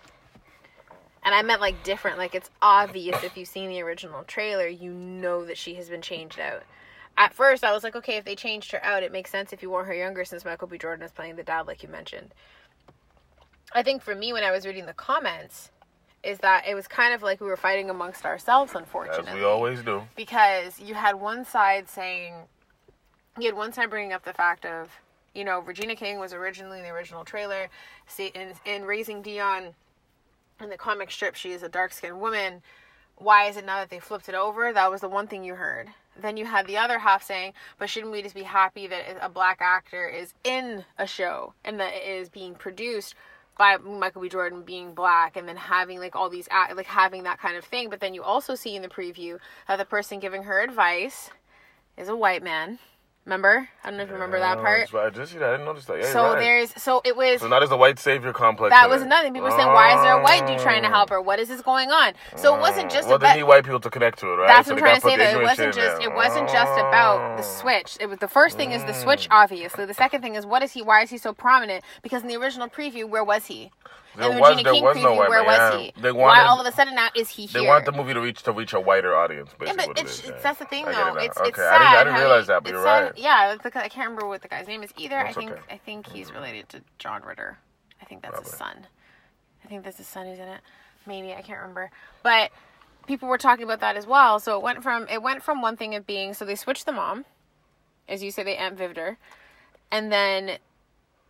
And 1.24 1.36
I 1.36 1.44
meant 1.44 1.62
like 1.62 1.84
different, 1.84 2.18
like 2.18 2.34
it's 2.34 2.50
obvious 2.62 3.24
if 3.24 3.38
you've 3.38 3.48
seen 3.48 3.70
the 3.70 3.82
original 3.82 4.24
trailer, 4.24 4.68
you 4.68 4.92
know 4.92 5.46
that 5.46 5.58
she 5.58 5.76
has 5.76 5.88
been 5.90 6.02
changed 6.02 6.40
out. 6.40 6.64
At 7.18 7.34
first, 7.34 7.64
I 7.64 7.74
was 7.74 7.84
like, 7.84 7.96
okay, 7.96 8.18
if 8.18 8.26
they 8.26 8.36
changed 8.36 8.72
her 8.72 8.84
out, 8.84 9.04
it 9.04 9.12
makes 9.12 9.30
sense 9.30 9.54
if 9.54 9.62
you 9.62 9.70
want 9.70 9.86
her 9.88 9.94
younger 9.94 10.26
since 10.26 10.46
Michael 10.46 10.68
B. 10.68 10.78
Jordan 10.78 11.06
is 11.06 11.12
playing 11.12 11.36
the 11.36 11.44
dad, 11.44 11.68
like 11.68 11.84
you 11.84 11.90
mentioned. 11.90 12.34
I 13.74 13.84
think 13.84 14.02
for 14.02 14.16
me, 14.16 14.34
when 14.34 14.44
I 14.44 14.52
was 14.52 14.66
reading 14.66 14.86
the 14.88 14.94
comments, 14.94 15.70
is 16.24 16.40
that 16.40 16.68
it 16.68 16.74
was 16.74 16.88
kind 16.88 17.14
of 17.14 17.22
like 17.22 17.40
we 17.42 17.48
were 17.48 17.58
fighting 17.58 17.90
amongst 17.90 18.26
ourselves, 18.26 18.74
unfortunately 18.76 19.32
As 19.32 19.36
we 19.36 19.44
always 19.44 19.82
do. 19.84 20.04
because 20.16 20.80
you 20.80 20.94
had 20.96 21.16
one 21.20 21.46
side 21.46 21.90
saying 21.90 22.34
you 23.42 23.48
had 23.48 23.58
one 23.58 23.74
side 23.74 23.90
bringing 23.90 24.14
up 24.14 24.24
the 24.24 24.34
fact 24.34 24.66
of 24.66 24.90
you 25.34 25.44
know 25.44 25.60
Regina 25.60 25.96
King 25.96 26.20
was 26.20 26.34
originally 26.34 26.80
in 26.80 26.84
the 26.84 26.90
original 26.90 27.24
trailer 27.24 27.70
see 28.08 28.28
in, 28.28 28.54
in 28.66 28.86
raising 28.86 29.22
Dion 29.22 29.74
in 30.62 30.70
the 30.70 30.78
comic 30.78 31.12
strip 31.12 31.36
she 31.36 31.52
is 31.52 31.64
a 31.64 31.70
dark 31.70 31.94
skinned 31.94 32.20
woman 32.20 32.62
why 33.18 33.46
is 33.46 33.58
it 33.58 33.66
now 33.66 33.80
that 33.80 33.90
they 33.90 34.00
flipped 34.00 34.30
it 34.30 34.36
over 34.36 34.74
that 34.74 34.92
was 34.92 35.02
the 35.02 35.10
one 35.10 35.28
thing 35.28 35.44
you 35.44 35.56
heard 35.56 35.90
then 36.20 36.38
you 36.38 36.46
had 36.46 36.68
the 36.68 36.78
other 36.78 37.00
half 37.00 37.24
saying 37.24 37.54
but 37.78 37.90
shouldn't 37.90 38.12
we 38.12 38.22
just 38.22 38.36
be 38.36 38.44
happy 38.44 38.88
that 38.88 39.04
a 39.22 39.30
black 39.30 39.60
actor 39.62 40.08
is 40.08 40.34
in 40.44 40.84
a 40.98 41.08
show 41.08 41.54
and 41.64 41.80
that 41.80 41.94
it 41.94 42.08
is 42.08 42.30
being 42.30 42.54
produced 42.54 43.16
by 43.58 43.78
Michael 43.78 44.24
B. 44.24 44.30
Jordan 44.30 44.64
being 44.64 44.94
black 44.96 45.38
and 45.38 45.48
then 45.48 45.56
having 45.56 46.00
like 46.00 46.16
all 46.16 46.30
these 46.30 46.48
like 46.76 46.88
having 46.88 47.24
that 47.24 47.40
kind 47.40 47.56
of 47.56 47.64
thing. 47.64 47.92
But 47.92 48.00
then 48.00 48.16
you 48.16 48.24
also 48.24 48.56
see 48.56 48.76
in 48.76 48.82
the 48.82 48.88
preview 48.88 49.38
that 49.68 49.78
the 49.78 49.86
person 49.86 50.20
giving 50.20 50.44
her 50.44 50.64
advice 50.64 51.30
is 51.96 52.10
a 52.10 52.16
white 52.16 52.42
man. 52.42 52.80
Remember? 53.26 53.70
I 53.84 53.90
don't 53.90 53.98
know 53.98 54.04
if 54.04 54.10
you 54.10 54.16
remember 54.16 54.40
that 54.40 54.58
part. 54.58 54.92
I 54.96 55.10
just 55.12 55.32
see 55.32 55.38
that. 55.38 55.50
I 55.50 55.52
didn't 55.52 55.68
notice 55.68 55.86
that. 55.86 56.00
Yeah, 56.00 56.12
So 56.12 56.34
right. 56.34 56.40
there's 56.40 56.82
so 56.82 57.02
it 57.06 57.16
was 57.16 57.42
So 57.42 57.48
now 57.48 57.60
there's 57.60 57.70
a 57.70 57.78
white 57.78 58.00
savior 58.00 58.34
complex. 58.34 58.72
that 58.72 58.90
was 58.90 59.04
another 59.04 59.26
thing. 59.26 59.34
People 59.34 59.50
were 59.50 59.56
saying, 59.56 59.68
why 59.68 59.96
is 59.96 60.02
there 60.02 60.18
a 60.20 60.24
white 60.24 60.48
dude 60.48 60.58
trying 60.58 60.82
to 60.82 60.88
help 60.90 61.12
her? 61.12 61.22
What 61.22 61.38
is 61.40 61.48
this 61.48 61.62
going 61.62 61.92
on? 61.92 62.14
So 62.36 62.56
it 62.56 62.60
wasn't 62.60 62.90
just 62.92 63.08
well, 63.08 63.18
about 63.18 63.34
they 63.34 63.42
need 63.42 63.44
white 63.44 63.64
people 63.64 63.80
to 63.80 63.90
connect 63.92 64.18
to 64.20 64.34
it, 64.34 64.36
right? 64.38 64.48
that's 64.48 64.68
So 64.68 64.74
what 64.74 64.82
I'm 64.84 65.00
trying 65.00 65.02
to 65.02 65.08
say. 65.08 65.18
That 65.18 65.36
it 65.40 65.44
wasn't 65.44 65.76
just 65.76 66.02
it 66.02 66.14
wasn't 66.16 66.50
just 66.50 66.74
about 66.80 67.38
the 67.38 67.44
switch. 67.44 67.96
It 68.00 68.08
was 68.08 68.18
the 68.18 68.28
first 68.28 68.58
thing 68.58 68.72
is 68.72 68.84
the 68.86 68.94
switch, 68.94 69.30
Mm. 69.30 69.34
obviously. 69.44 69.86
The 69.86 69.94
second 69.94 70.22
thing 70.24 70.34
is 70.34 70.48
what 70.48 70.64
is 70.64 70.72
he? 70.72 70.82
Why 70.82 71.04
is 71.04 71.12
he 71.12 71.20
so 71.20 71.32
prominent? 71.32 71.84
Because 72.02 72.24
in 72.24 72.28
the 72.28 72.38
original 72.38 72.68
preview, 72.70 73.08
where 73.08 73.24
was 73.24 73.46
he? 73.46 73.70
There 74.16 74.34
the 74.34 74.40
was- 74.42 74.50
Regina 74.50 74.64
there 74.64 74.74
King 74.74 74.84
was 74.84 74.98
no 74.98 75.14
white 75.14 75.30
where 75.30 75.46
man, 75.46 75.74
was 75.74 75.82
he? 75.82 76.02
They 76.02 76.12
Why 76.12 76.44
all 76.46 76.60
of 76.60 76.68
a 76.68 76.72
sudden 76.72 76.96
now 76.96 77.10
is 77.16 77.30
he 77.30 77.46
here? 77.46 77.62
They 77.62 77.68
want 77.68 77.86
the 77.86 77.92
movie 77.92 78.14
to 78.14 78.22
reach 78.22 78.44
to 78.44 78.52
reach 78.52 78.74
a 78.74 78.80
wider 78.80 79.16
audience, 79.16 79.52
Yeah, 79.62 79.74
but 79.76 79.86
it 79.90 80.00
it's, 80.00 80.28
it's 80.28 80.44
that's 80.44 80.60
the 80.60 80.66
thing 80.66 80.86
I 80.86 80.92
though. 80.92 81.16
it. 81.16 81.26
It's 81.26 81.38
okay. 81.38 81.50
it's 81.50 81.60
I 81.60 81.62
sad. 81.62 81.80
didn't, 81.80 81.94
I 81.94 82.04
didn't 82.04 82.20
realize 82.20 82.48
that, 82.48 82.64
but 82.64 82.72
you're 82.72 82.84
sad- 82.84 83.04
right. 83.04 83.18
Yeah, 83.18 83.56
I 83.64 83.90
can't 83.90 84.10
remember 84.10 84.28
what 84.28 84.42
the 84.42 84.48
guy's 84.48 84.68
name 84.68 84.84
is 84.84 84.92
either. 84.98 85.16
That's 85.16 85.38
I 85.38 85.40
think 85.40 85.52
okay. 85.52 85.62
I 85.72 85.78
think 85.78 86.08
he's 86.08 86.28
mm-hmm. 86.28 86.38
related 86.38 86.70
to 86.70 86.82
John 87.00 87.24
Ritter. 87.24 87.58
I 88.02 88.06
think 88.06 88.22
that's 88.22 88.40
his 88.40 88.58
son. 88.58 88.88
I 89.64 89.68
think 89.68 89.84
that's 89.84 89.98
his 89.98 90.08
son 90.08 90.28
who's 90.28 90.40
in 90.40 90.48
it. 90.48 90.62
Maybe 91.06 91.34
I 91.34 91.42
can't 91.42 91.60
remember, 91.60 91.90
but 92.22 92.52
people 93.08 93.30
were 93.30 93.38
talking 93.38 93.64
about 93.64 93.80
that 93.80 93.96
as 93.96 94.06
well. 94.06 94.40
So 94.40 94.58
it 94.58 94.64
went 94.64 94.84
from 94.84 95.08
it 95.10 95.22
went 95.22 95.44
from 95.44 95.62
one 95.62 95.78
thing 95.78 95.96
of 95.96 96.06
being 96.06 96.34
so 96.34 96.46
they 96.46 96.56
switched 96.56 96.86
the 96.86 96.92
mom, 96.92 97.26
as 98.08 98.22
you 98.22 98.32
say 98.32 98.44
they 98.44 98.58
Aunt 98.58 98.78
Vived 98.78 98.98
her, 98.98 99.18
and 99.92 100.12
then 100.12 100.58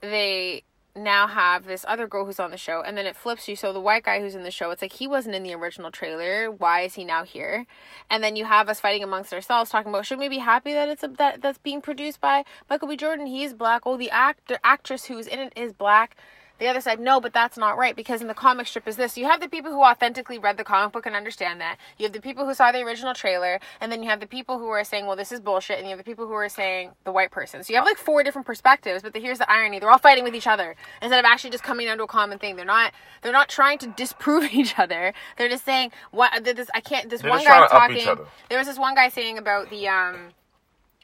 they 0.01 0.63
now 0.95 1.27
have 1.27 1.65
this 1.65 1.85
other 1.87 2.07
girl 2.07 2.25
who's 2.25 2.39
on 2.39 2.51
the 2.51 2.57
show 2.57 2.81
and 2.81 2.97
then 2.97 3.05
it 3.05 3.15
flips 3.15 3.47
you. 3.47 3.55
So 3.55 3.71
the 3.71 3.79
white 3.79 4.03
guy 4.03 4.19
who's 4.19 4.35
in 4.35 4.43
the 4.43 4.51
show 4.51 4.71
it's 4.71 4.81
like 4.81 4.93
he 4.93 5.07
wasn't 5.07 5.35
in 5.35 5.43
the 5.43 5.53
original 5.53 5.91
trailer. 5.91 6.51
Why 6.51 6.81
is 6.81 6.95
he 6.95 7.05
now 7.05 7.23
here? 7.23 7.65
And 8.09 8.23
then 8.23 8.35
you 8.35 8.45
have 8.45 8.67
us 8.69 8.79
fighting 8.79 9.03
amongst 9.03 9.33
ourselves 9.33 9.69
talking 9.69 9.89
about 9.89 10.05
should 10.05 10.19
we 10.19 10.29
be 10.29 10.39
happy 10.39 10.73
that 10.73 10.89
it's 10.89 11.03
a, 11.03 11.07
that 11.07 11.41
that's 11.41 11.59
being 11.59 11.81
produced 11.81 12.19
by 12.19 12.43
michael 12.69 12.87
b. 12.87 12.97
Jordan? 12.97 13.25
He's 13.25 13.53
black. 13.53 13.83
Oh 13.85 13.97
the 13.97 14.11
actor 14.11 14.59
actress 14.63 15.05
who's 15.05 15.27
in 15.27 15.39
it 15.39 15.53
is 15.55 15.73
black 15.73 16.17
the 16.61 16.67
other 16.67 16.79
side, 16.79 16.99
no, 16.99 17.19
but 17.19 17.33
that's 17.33 17.57
not 17.57 17.75
right 17.75 17.95
because 17.95 18.21
in 18.21 18.27
the 18.27 18.35
comic 18.35 18.67
strip 18.67 18.87
is 18.87 18.95
this. 18.95 19.17
You 19.17 19.25
have 19.25 19.41
the 19.41 19.49
people 19.49 19.71
who 19.71 19.83
authentically 19.83 20.37
read 20.37 20.57
the 20.57 20.63
comic 20.63 20.93
book 20.93 21.07
and 21.07 21.15
understand 21.15 21.59
that. 21.59 21.77
You 21.97 22.03
have 22.03 22.13
the 22.13 22.21
people 22.21 22.45
who 22.45 22.53
saw 22.53 22.71
the 22.71 22.81
original 22.81 23.15
trailer, 23.15 23.59
and 23.81 23.91
then 23.91 24.03
you 24.03 24.09
have 24.09 24.19
the 24.19 24.27
people 24.27 24.59
who 24.59 24.67
are 24.67 24.83
saying, 24.83 25.07
well, 25.07 25.15
this 25.15 25.31
is 25.31 25.39
bullshit, 25.39 25.79
and 25.79 25.87
you 25.87 25.89
have 25.89 25.97
the 25.97 26.03
people 26.03 26.27
who 26.27 26.33
are 26.33 26.47
saying 26.49 26.91
the 27.03 27.11
white 27.11 27.31
person. 27.31 27.63
So 27.63 27.73
you 27.73 27.77
have 27.77 27.85
like 27.85 27.97
four 27.97 28.21
different 28.21 28.45
perspectives, 28.45 29.01
but 29.01 29.13
the, 29.13 29.19
here's 29.19 29.39
the 29.39 29.51
irony: 29.51 29.79
they're 29.79 29.89
all 29.89 29.97
fighting 29.97 30.23
with 30.23 30.35
each 30.35 30.45
other 30.45 30.75
instead 31.01 31.17
of 31.17 31.25
actually 31.25 31.49
just 31.49 31.63
coming 31.63 31.87
down 31.87 31.97
to 31.97 32.03
a 32.03 32.07
common 32.07 32.37
thing. 32.37 32.57
They're 32.57 32.63
not. 32.63 32.93
They're 33.23 33.31
not 33.31 33.49
trying 33.49 33.79
to 33.79 33.87
disprove 33.87 34.53
each 34.53 34.77
other. 34.77 35.13
They're 35.37 35.49
just 35.49 35.65
saying 35.65 35.91
what 36.11 36.43
this. 36.43 36.69
I 36.75 36.79
can't. 36.81 37.09
This 37.09 37.23
They're 37.23 37.31
one 37.31 37.43
guy 37.43 37.67
talking. 37.67 38.05
There 38.49 38.59
was 38.59 38.67
this 38.67 38.77
one 38.77 38.93
guy 38.93 39.09
saying 39.09 39.39
about 39.39 39.71
the 39.71 39.87
um 39.87 40.33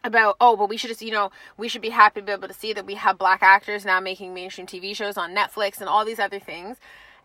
about 0.08 0.36
oh 0.42 0.56
but 0.56 0.70
we 0.70 0.78
should 0.78 0.90
just 0.90 1.02
you 1.02 1.12
know 1.12 1.32
we 1.58 1.68
should 1.68 1.82
be 1.82 1.90
happy 1.90 2.22
to 2.22 2.26
be 2.26 2.32
able 2.32 2.48
to 2.48 2.54
see 2.54 2.74
that 2.74 2.86
we 2.86 2.96
have 2.96 3.18
black 3.18 3.44
actors 3.44 3.86
now 3.86 4.00
making 4.00 4.34
mainstream 4.34 4.66
tv 4.66 4.96
shows 4.96 5.18
on 5.18 5.36
netflix 5.36 5.80
and 5.80 5.90
all 5.90 6.06
these 6.06 6.20
other 6.20 6.40
things. 6.40 6.78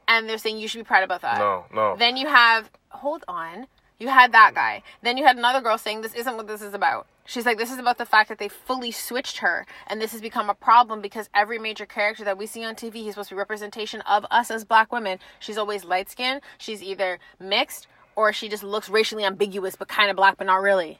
And 0.08 0.28
they're 0.28 0.38
saying 0.38 0.58
you 0.58 0.66
should 0.68 0.78
be 0.78 0.84
proud 0.84 1.04
about 1.04 1.22
that. 1.22 1.38
No, 1.38 1.64
no. 1.72 1.96
then 1.96 2.16
you 2.16 2.26
have 2.26 2.70
hold 2.90 3.24
on. 3.28 3.66
You 3.98 4.08
had 4.08 4.32
that 4.32 4.52
guy. 4.54 4.82
Then 5.02 5.16
you 5.16 5.24
had 5.24 5.38
another 5.38 5.60
girl 5.60 5.78
saying 5.78 6.00
this 6.00 6.14
isn't 6.14 6.36
what 6.36 6.48
this 6.48 6.60
is 6.60 6.74
about. 6.74 7.06
She's 7.24 7.46
like 7.46 7.56
this 7.56 7.70
is 7.70 7.78
about 7.78 7.98
the 7.98 8.04
fact 8.04 8.28
that 8.28 8.38
they 8.38 8.48
fully 8.48 8.90
switched 8.90 9.38
her. 9.38 9.64
And 9.86 10.00
this 10.00 10.12
has 10.12 10.20
become 10.20 10.50
a 10.50 10.54
problem 10.54 11.00
because 11.00 11.30
every 11.32 11.58
major 11.58 11.86
character 11.86 12.24
that 12.24 12.36
we 12.36 12.46
see 12.46 12.64
on 12.64 12.74
tv 12.74 12.94
he's 12.94 13.14
supposed 13.14 13.28
to 13.28 13.36
be 13.36 13.38
representation 13.38 14.00
of 14.02 14.26
us 14.30 14.50
as 14.50 14.64
black 14.64 14.90
women. 14.90 15.18
She's 15.38 15.56
always 15.56 15.84
light 15.84 16.10
skinned 16.10 16.40
she's 16.58 16.82
either 16.82 17.18
mixed 17.38 17.86
or 18.16 18.32
she 18.32 18.48
just 18.48 18.62
looks 18.62 18.88
racially 18.88 19.24
ambiguous 19.24 19.76
but 19.76 19.88
kind 19.88 20.10
of 20.10 20.16
black 20.16 20.36
but 20.36 20.46
not 20.46 20.60
really 20.60 20.98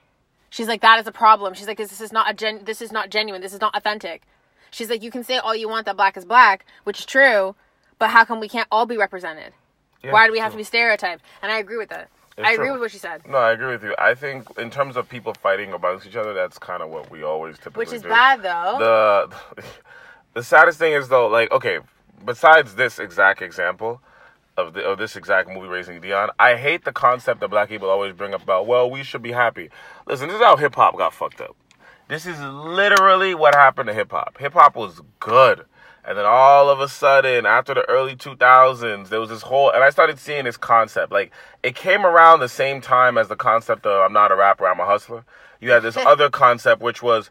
She's 0.52 0.68
like, 0.68 0.82
that 0.82 1.00
is 1.00 1.06
a 1.06 1.12
problem. 1.12 1.54
She's 1.54 1.66
like, 1.66 1.78
this 1.78 1.98
is 1.98 2.12
not 2.12 2.30
a 2.30 2.34
gen- 2.34 2.64
this 2.64 2.82
is 2.82 2.92
not 2.92 3.08
genuine. 3.08 3.40
This 3.40 3.54
is 3.54 3.60
not 3.60 3.74
authentic. 3.74 4.20
She's 4.70 4.90
like, 4.90 5.02
you 5.02 5.10
can 5.10 5.24
say 5.24 5.38
all 5.38 5.56
you 5.56 5.66
want 5.66 5.86
that 5.86 5.96
black 5.96 6.14
is 6.14 6.26
black, 6.26 6.66
which 6.84 6.98
is 6.98 7.06
true, 7.06 7.54
but 7.98 8.10
how 8.10 8.26
come 8.26 8.38
we 8.38 8.50
can't 8.50 8.68
all 8.70 8.84
be 8.84 8.98
represented? 8.98 9.54
Yeah, 10.04 10.12
Why 10.12 10.26
do 10.26 10.32
we 10.32 10.38
have 10.40 10.52
true. 10.52 10.58
to 10.58 10.60
be 10.60 10.64
stereotyped? 10.64 11.22
And 11.40 11.50
I 11.50 11.56
agree 11.58 11.78
with 11.78 11.88
that. 11.88 12.10
It's 12.36 12.46
I 12.46 12.52
agree 12.52 12.66
true. 12.66 12.72
with 12.72 12.82
what 12.82 12.90
she 12.90 12.98
said, 12.98 13.26
No, 13.26 13.38
I 13.38 13.52
agree 13.52 13.68
with 13.72 13.82
you. 13.82 13.94
I 13.96 14.14
think 14.14 14.46
in 14.58 14.70
terms 14.70 14.98
of 14.98 15.08
people 15.08 15.32
fighting 15.32 15.72
amongst 15.72 16.06
each 16.06 16.16
other, 16.16 16.34
that's 16.34 16.58
kind 16.58 16.82
of 16.82 16.90
what 16.90 17.10
we 17.10 17.22
always 17.22 17.56
typically 17.56 17.78
which 17.86 17.92
is 17.94 18.02
do. 18.02 18.10
bad 18.10 18.42
though. 18.42 19.30
The 19.56 19.62
the 20.34 20.42
saddest 20.42 20.78
thing 20.78 20.92
is 20.92 21.08
though, 21.08 21.28
like, 21.28 21.50
okay, 21.50 21.78
besides 22.26 22.74
this 22.74 22.98
exact 22.98 23.40
example 23.40 24.02
of 24.56 24.74
the 24.74 24.84
of 24.84 24.98
this 24.98 25.16
exact 25.16 25.48
movie 25.48 25.68
raising 25.68 26.00
Dion, 26.00 26.30
I 26.38 26.56
hate 26.56 26.84
the 26.84 26.92
concept 26.92 27.40
that 27.40 27.48
black 27.48 27.68
people 27.68 27.88
always 27.88 28.12
bring 28.12 28.34
up 28.34 28.42
about, 28.42 28.66
well, 28.66 28.90
we 28.90 29.02
should 29.02 29.22
be 29.22 29.32
happy. 29.32 29.70
Listen, 30.06 30.28
this 30.28 30.36
is 30.36 30.42
how 30.42 30.56
hip 30.56 30.74
hop 30.74 30.96
got 30.96 31.14
fucked 31.14 31.40
up. 31.40 31.56
This 32.08 32.26
is 32.26 32.38
literally 32.40 33.34
what 33.34 33.54
happened 33.54 33.86
to 33.88 33.94
hip 33.94 34.10
hop. 34.10 34.38
Hip 34.38 34.52
hop 34.52 34.76
was 34.76 35.00
good. 35.20 35.64
And 36.04 36.18
then 36.18 36.26
all 36.26 36.68
of 36.68 36.80
a 36.80 36.88
sudden, 36.88 37.46
after 37.46 37.74
the 37.74 37.88
early 37.88 38.16
2000s, 38.16 39.08
there 39.08 39.20
was 39.20 39.28
this 39.28 39.42
whole, 39.42 39.70
and 39.70 39.84
I 39.84 39.90
started 39.90 40.18
seeing 40.18 40.44
this 40.44 40.56
concept. 40.56 41.12
Like, 41.12 41.30
it 41.62 41.76
came 41.76 42.04
around 42.04 42.40
the 42.40 42.48
same 42.48 42.80
time 42.80 43.16
as 43.16 43.28
the 43.28 43.36
concept 43.36 43.86
of 43.86 44.04
I'm 44.04 44.12
not 44.12 44.32
a 44.32 44.36
rapper, 44.36 44.66
I'm 44.66 44.80
a 44.80 44.84
hustler. 44.84 45.24
You 45.60 45.70
had 45.70 45.84
this 45.84 45.96
other 46.06 46.28
concept, 46.28 46.82
which 46.82 47.02
was 47.02 47.30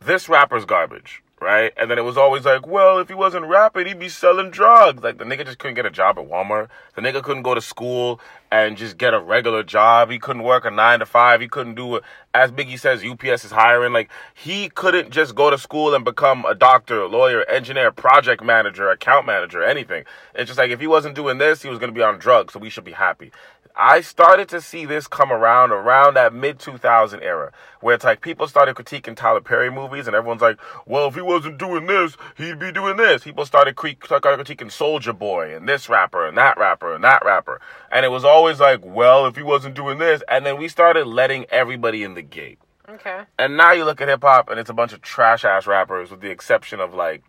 this 0.00 0.28
rapper's 0.28 0.64
garbage, 0.64 1.24
right? 1.40 1.72
And 1.76 1.90
then 1.90 1.98
it 1.98 2.02
was 2.02 2.16
always 2.16 2.44
like, 2.44 2.66
well, 2.66 2.98
if 2.98 3.08
he 3.08 3.14
wasn't 3.14 3.46
rapping, 3.46 3.86
he'd 3.86 3.98
be 3.98 4.08
selling 4.08 4.50
drugs. 4.50 5.02
Like 5.02 5.18
the 5.18 5.24
nigga 5.24 5.44
just 5.44 5.58
couldn't 5.58 5.74
get 5.74 5.86
a 5.86 5.90
job 5.90 6.18
at 6.18 6.28
Walmart. 6.28 6.68
The 6.94 7.02
nigga 7.02 7.22
couldn't 7.22 7.42
go 7.42 7.54
to 7.54 7.60
school 7.60 8.20
and 8.50 8.76
just 8.76 8.96
get 8.96 9.14
a 9.14 9.20
regular 9.20 9.62
job. 9.62 10.10
He 10.10 10.18
couldn't 10.18 10.42
work 10.42 10.64
a 10.64 10.70
nine 10.70 11.00
to 11.00 11.06
five. 11.06 11.40
He 11.40 11.48
couldn't 11.48 11.74
do 11.74 11.96
it. 11.96 12.04
As 12.34 12.50
Biggie 12.50 12.78
says, 12.78 13.04
UPS 13.04 13.44
is 13.44 13.50
hiring. 13.50 13.92
Like 13.92 14.10
he 14.34 14.68
couldn't 14.68 15.10
just 15.10 15.34
go 15.34 15.50
to 15.50 15.58
school 15.58 15.94
and 15.94 16.04
become 16.04 16.44
a 16.44 16.54
doctor, 16.54 17.06
lawyer, 17.06 17.44
engineer, 17.44 17.92
project 17.92 18.42
manager, 18.42 18.90
account 18.90 19.26
manager, 19.26 19.62
anything. 19.62 20.04
It's 20.34 20.48
just 20.48 20.58
like 20.58 20.70
if 20.70 20.80
he 20.80 20.86
wasn't 20.86 21.14
doing 21.14 21.38
this, 21.38 21.62
he 21.62 21.68
was 21.68 21.78
gonna 21.78 21.92
be 21.92 22.02
on 22.02 22.18
drugs. 22.18 22.52
So 22.52 22.58
we 22.58 22.70
should 22.70 22.84
be 22.84 22.92
happy. 22.92 23.32
I 23.80 24.00
started 24.00 24.48
to 24.48 24.60
see 24.60 24.86
this 24.86 25.06
come 25.06 25.30
around 25.30 25.70
around 25.70 26.14
that 26.14 26.34
mid 26.34 26.58
2000 26.58 27.22
era, 27.22 27.52
where 27.80 27.94
it's 27.94 28.04
like 28.04 28.20
people 28.20 28.48
started 28.48 28.74
critiquing 28.74 29.14
Tyler 29.14 29.40
Perry 29.40 29.70
movies, 29.70 30.08
and 30.08 30.16
everyone's 30.16 30.42
like, 30.42 30.58
"Well, 30.84 31.06
if 31.06 31.14
he 31.14 31.20
wasn't 31.20 31.58
doing 31.58 31.86
this, 31.86 32.16
he'd 32.36 32.58
be 32.58 32.72
doing 32.72 32.96
this." 32.96 33.22
People 33.22 33.46
started 33.46 33.76
critiquing 33.76 34.72
Soulja 34.72 35.16
Boy 35.16 35.54
and 35.54 35.68
this 35.68 35.88
rapper 35.88 36.26
and 36.26 36.36
that 36.36 36.58
rapper 36.58 36.92
and 36.92 37.04
that 37.04 37.24
rapper, 37.24 37.60
and 37.92 38.04
it 38.04 38.08
was 38.08 38.24
always 38.24 38.58
like, 38.58 38.80
"Well, 38.82 39.26
if 39.26 39.36
he 39.36 39.44
wasn't 39.44 39.76
doing 39.76 39.98
this," 39.98 40.24
and 40.28 40.44
then 40.44 40.58
we 40.58 40.66
started 40.66 41.06
letting 41.06 41.46
everybody 41.50 42.02
in 42.02 42.14
the 42.14 42.22
gate. 42.22 42.58
okay. 42.88 43.20
And 43.38 43.56
now 43.56 43.70
you 43.72 43.84
look 43.84 44.00
at 44.00 44.08
hip 44.08 44.22
hop, 44.22 44.48
and 44.48 44.58
it's 44.58 44.70
a 44.70 44.74
bunch 44.74 44.92
of 44.92 45.02
trash 45.02 45.44
ass 45.44 45.68
rappers, 45.68 46.10
with 46.10 46.20
the 46.20 46.30
exception 46.30 46.80
of 46.80 46.94
like 46.94 47.22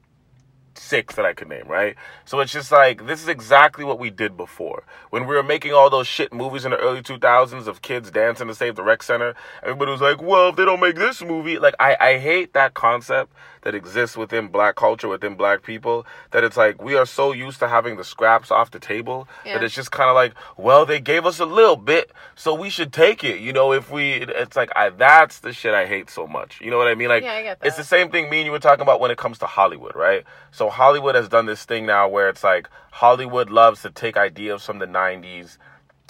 six 0.76 1.16
that 1.16 1.26
I 1.26 1.34
could 1.34 1.50
name, 1.50 1.68
right? 1.68 1.96
So 2.26 2.40
it's 2.40 2.52
just 2.52 2.72
like 2.72 3.06
this 3.08 3.22
is 3.22 3.28
exactly 3.28 3.86
what 3.86 4.00
we 4.00 4.10
did 4.10 4.38
before. 4.38 4.84
When 5.10 5.28
we 5.28 5.36
were 5.36 5.44
making 5.44 5.74
all 5.74 5.90
those 5.90 6.08
shit 6.08 6.34
movies 6.34 6.66
in 6.66 6.72
the 6.72 6.78
early 6.78 7.02
2000s 7.02 7.68
of 7.68 7.82
kids 7.82 8.12
dancing 8.12 8.48
to 8.48 8.56
save 8.56 8.76
the 8.76 8.84
rec 8.84 9.04
center, 9.04 9.36
everybody 9.64 9.92
was 9.92 10.02
like, 10.02 10.22
"Well, 10.22 10.50
if 10.50 10.56
they 10.56 10.66
don't 10.66 10.80
make 10.82 10.96
this 10.96 11.22
movie, 11.22 11.60
like 11.60 11.76
I 11.80 11.98
I 12.00 12.18
hate 12.20 12.54
that 12.54 12.74
concept 12.74 13.34
that 13.62 13.76
exists 13.76 14.16
within 14.16 14.48
black 14.48 14.76
culture, 14.76 15.08
within 15.08 15.36
black 15.36 15.64
people, 15.64 16.06
that 16.32 16.44
it's 16.44 16.58
like 16.58 16.82
we 16.82 16.96
are 16.96 17.06
so 17.06 17.32
used 17.32 17.60
to 17.60 17.68
having 17.68 17.98
the 17.98 18.04
scraps 18.04 18.52
off 18.52 18.72
the 18.72 18.80
table 18.80 19.28
that 19.44 19.64
it's 19.64 19.76
just 19.76 19.92
kind 19.92 20.10
of 20.10 20.16
like, 20.16 20.34
well, 20.58 20.86
they 20.86 21.00
gave 21.00 21.26
us 21.26 21.40
a 21.40 21.46
little 21.46 21.76
bit, 21.76 22.12
so 22.36 22.54
we 22.54 22.70
should 22.70 22.94
take 22.94 23.24
it. 23.24 23.40
You 23.40 23.54
know, 23.54 23.74
if 23.74 23.92
we 23.92 24.12
it's 24.14 24.56
like 24.56 24.72
I 24.76 24.90
that's 24.90 25.40
the 25.40 25.54
shit 25.54 25.74
I 25.74 25.86
hate 25.86 26.10
so 26.10 26.28
much. 26.28 26.62
You 26.62 26.72
know 26.72 26.78
what 26.78 26.88
I 26.88 26.96
mean? 26.96 27.10
Like 27.10 27.24
Yeah, 27.24 27.56
I 27.62 27.68
it's 27.68 27.78
the 27.78 27.84
same 27.84 28.10
thing 28.10 28.30
me 28.30 28.40
and 28.40 28.46
you 28.46 28.52
were 28.52 28.60
talking 28.60 28.82
about 28.82 29.00
when 29.00 29.12
it 29.12 29.18
comes 29.18 29.40
to 29.40 29.46
Hollywood, 29.46 29.96
right? 29.96 30.24
So 30.52 30.70
Hollywood 30.70 31.16
has 31.16 31.30
done 31.30 31.46
this 31.46 31.66
thing 31.66 31.86
now 31.86 32.08
where 32.08 32.30
it's 32.30 32.44
like 32.44 32.70
Hollywood 32.92 33.50
loves 33.50 33.82
to 33.84 33.90
take 33.90 34.18
ideas 34.18 34.66
from 34.66 34.80
the 34.80 34.88
90s 34.88 35.58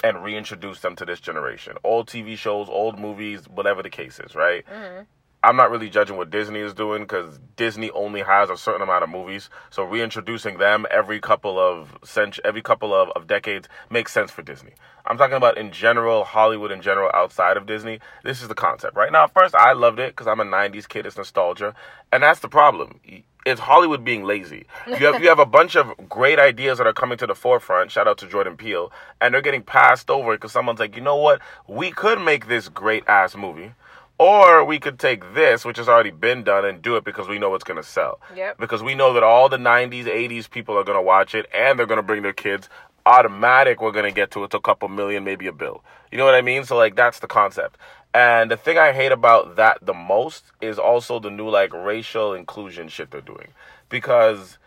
and 0.03 0.23
reintroduce 0.23 0.79
them 0.79 0.95
to 0.95 1.05
this 1.05 1.19
generation. 1.19 1.75
Old 1.83 2.07
TV 2.07 2.37
shows, 2.37 2.69
old 2.69 2.99
movies, 2.99 3.47
whatever 3.49 3.83
the 3.83 3.89
case 3.89 4.19
is, 4.19 4.35
right? 4.35 4.65
Mm-hmm. 4.65 5.03
I'm 5.41 5.55
not 5.55 5.71
really 5.71 5.89
judging 5.89 6.17
what 6.17 6.29
Disney 6.29 6.59
is 6.59 6.73
doing 6.73 7.03
because 7.03 7.39
Disney 7.55 7.91
only 7.91 8.21
has 8.21 8.49
a 8.49 8.57
certain 8.57 8.81
amount 8.81 9.03
of 9.03 9.09
movies. 9.09 9.49
So 9.69 9.83
reintroducing 9.83 10.57
them 10.57 10.85
every 10.91 11.21
couple 11.21 11.57
of 11.57 11.97
cent- 12.03 12.39
every 12.43 12.61
couple 12.61 12.93
of, 12.93 13.09
of 13.15 13.25
decades 13.25 13.69
makes 13.89 14.11
sense 14.11 14.31
for 14.31 14.41
Disney. 14.41 14.73
I'm 15.05 15.17
talking 15.17 15.37
about 15.37 15.57
in 15.57 15.71
general, 15.71 16.25
Hollywood 16.25 16.71
in 16.71 16.81
general, 16.81 17.09
outside 17.13 17.55
of 17.55 17.65
Disney. 17.65 17.99
This 18.23 18.41
is 18.41 18.49
the 18.49 18.55
concept, 18.55 18.97
right? 18.97 19.11
Now, 19.11 19.23
at 19.23 19.33
first, 19.33 19.55
I 19.55 19.71
loved 19.71 19.99
it 19.99 20.11
because 20.13 20.27
I'm 20.27 20.41
a 20.41 20.45
'90s 20.45 20.87
kid. 20.89 21.05
It's 21.05 21.15
nostalgia, 21.15 21.73
and 22.11 22.21
that's 22.21 22.41
the 22.41 22.49
problem. 22.49 22.99
It's 23.45 23.61
Hollywood 23.61 24.03
being 24.03 24.25
lazy. 24.25 24.65
You 24.87 25.05
have 25.11 25.21
you 25.21 25.29
have 25.29 25.39
a 25.39 25.45
bunch 25.45 25.77
of 25.77 25.93
great 26.09 26.37
ideas 26.37 26.79
that 26.79 26.87
are 26.87 26.93
coming 26.93 27.17
to 27.17 27.25
the 27.25 27.33
forefront. 27.33 27.91
Shout 27.91 28.09
out 28.09 28.17
to 28.17 28.27
Jordan 28.27 28.57
Peele, 28.57 28.91
and 29.21 29.33
they're 29.33 29.41
getting 29.41 29.63
passed 29.63 30.09
over 30.09 30.35
because 30.35 30.51
someone's 30.51 30.81
like, 30.81 30.97
you 30.97 31.01
know 31.01 31.15
what? 31.15 31.39
We 31.65 31.91
could 31.91 32.19
make 32.19 32.47
this 32.47 32.67
great 32.67 33.05
ass 33.07 33.37
movie. 33.37 33.71
Or 34.19 34.65
we 34.65 34.79
could 34.79 34.99
take 34.99 35.33
this, 35.33 35.63
which 35.63 35.77
has 35.77 35.87
already 35.87 36.11
been 36.11 36.43
done, 36.43 36.65
and 36.65 36.81
do 36.81 36.97
it 36.97 37.05
because 37.05 37.29
we 37.29 37.39
know 37.39 37.55
it's 37.55 37.63
going 37.63 37.81
to 37.81 37.87
sell. 37.87 38.19
Yep. 38.35 38.57
Because 38.59 38.83
we 38.83 38.93
know 38.93 39.13
that 39.13 39.23
all 39.23 39.47
the 39.47 39.57
90s, 39.57 40.03
80s 40.03 40.49
people 40.49 40.77
are 40.77 40.83
going 40.83 40.97
to 40.97 41.01
watch 41.01 41.33
it 41.33 41.45
and 41.55 41.79
they're 41.79 41.85
going 41.85 41.99
to 41.99 42.03
bring 42.03 42.21
their 42.21 42.33
kids. 42.33 42.67
Automatic, 43.05 43.81
we're 43.81 43.93
going 43.93 44.05
to 44.05 44.11
get 44.11 44.29
to 44.31 44.43
it 44.43 44.51
to 44.51 44.57
a 44.57 44.61
couple 44.61 44.89
million, 44.89 45.23
maybe 45.23 45.47
a 45.47 45.53
bill. 45.53 45.83
You 46.11 46.17
know 46.17 46.25
what 46.25 46.35
I 46.35 46.41
mean? 46.41 46.65
So, 46.65 46.75
like, 46.75 46.97
that's 46.97 47.19
the 47.19 47.27
concept. 47.27 47.77
And 48.13 48.51
the 48.51 48.57
thing 48.57 48.77
I 48.77 48.91
hate 48.91 49.13
about 49.13 49.55
that 49.55 49.77
the 49.81 49.93
most 49.93 50.51
is 50.59 50.77
also 50.77 51.19
the 51.19 51.29
new, 51.29 51.49
like, 51.49 51.71
racial 51.73 52.33
inclusion 52.33 52.89
shit 52.89 53.11
they're 53.11 53.21
doing. 53.21 53.47
Because 53.87 54.57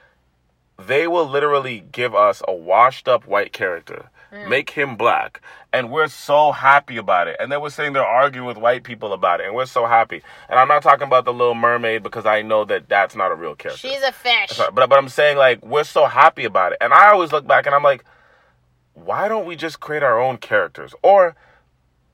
they 0.79 1.07
will 1.07 1.27
literally 1.27 1.85
give 1.93 2.15
us 2.15 2.43
a 2.49 2.55
washed 2.55 3.07
up 3.07 3.27
white 3.27 3.53
character, 3.53 4.09
Mm. 4.33 4.49
make 4.49 4.71
him 4.71 4.97
black, 4.97 5.42
and 5.75 5.90
we're 5.90 6.09
so 6.09 6.53
happy 6.53 6.97
about 6.97 7.29
it. 7.29 7.37
And 7.38 7.53
they 7.53 7.59
we're 7.59 7.68
sitting 7.68 7.92
there 7.92 8.05
arguing 8.05 8.47
with 8.47 8.57
white 8.57 8.83
people 8.83 9.12
about 9.12 9.40
it, 9.40 9.47
and 9.47 9.55
we're 9.55 9.66
so 9.66 9.85
happy. 9.85 10.23
And 10.49 10.59
I'm 10.59 10.68
not 10.68 10.83
talking 10.83 11.07
about 11.07 11.27
the 11.27 11.35
Little 11.35 11.55
Mermaid 11.55 12.03
because 12.03 12.25
I 12.25 12.40
know 12.40 12.64
that 12.64 12.88
that's 12.88 13.14
not 13.14 13.31
a 13.31 13.35
real 13.35 13.55
character. 13.55 13.87
She's 13.87 14.03
a 14.03 14.11
fish. 14.11 14.57
But 14.57 14.75
but 14.75 14.90
I'm 14.95 15.11
saying 15.11 15.37
like 15.37 15.62
we're 15.62 15.85
so 15.85 16.07
happy 16.07 16.47
about 16.47 16.73
it, 16.73 16.79
and 16.81 16.95
I 16.95 17.11
always 17.11 17.31
look 17.31 17.47
back 17.47 17.66
and 17.66 17.75
I'm 17.75 17.83
like, 17.83 18.05
why 18.95 19.29
don't 19.29 19.45
we 19.45 19.55
just 19.55 19.81
create 19.81 20.03
our 20.03 20.18
own 20.18 20.38
characters? 20.38 20.95
Or 21.03 21.37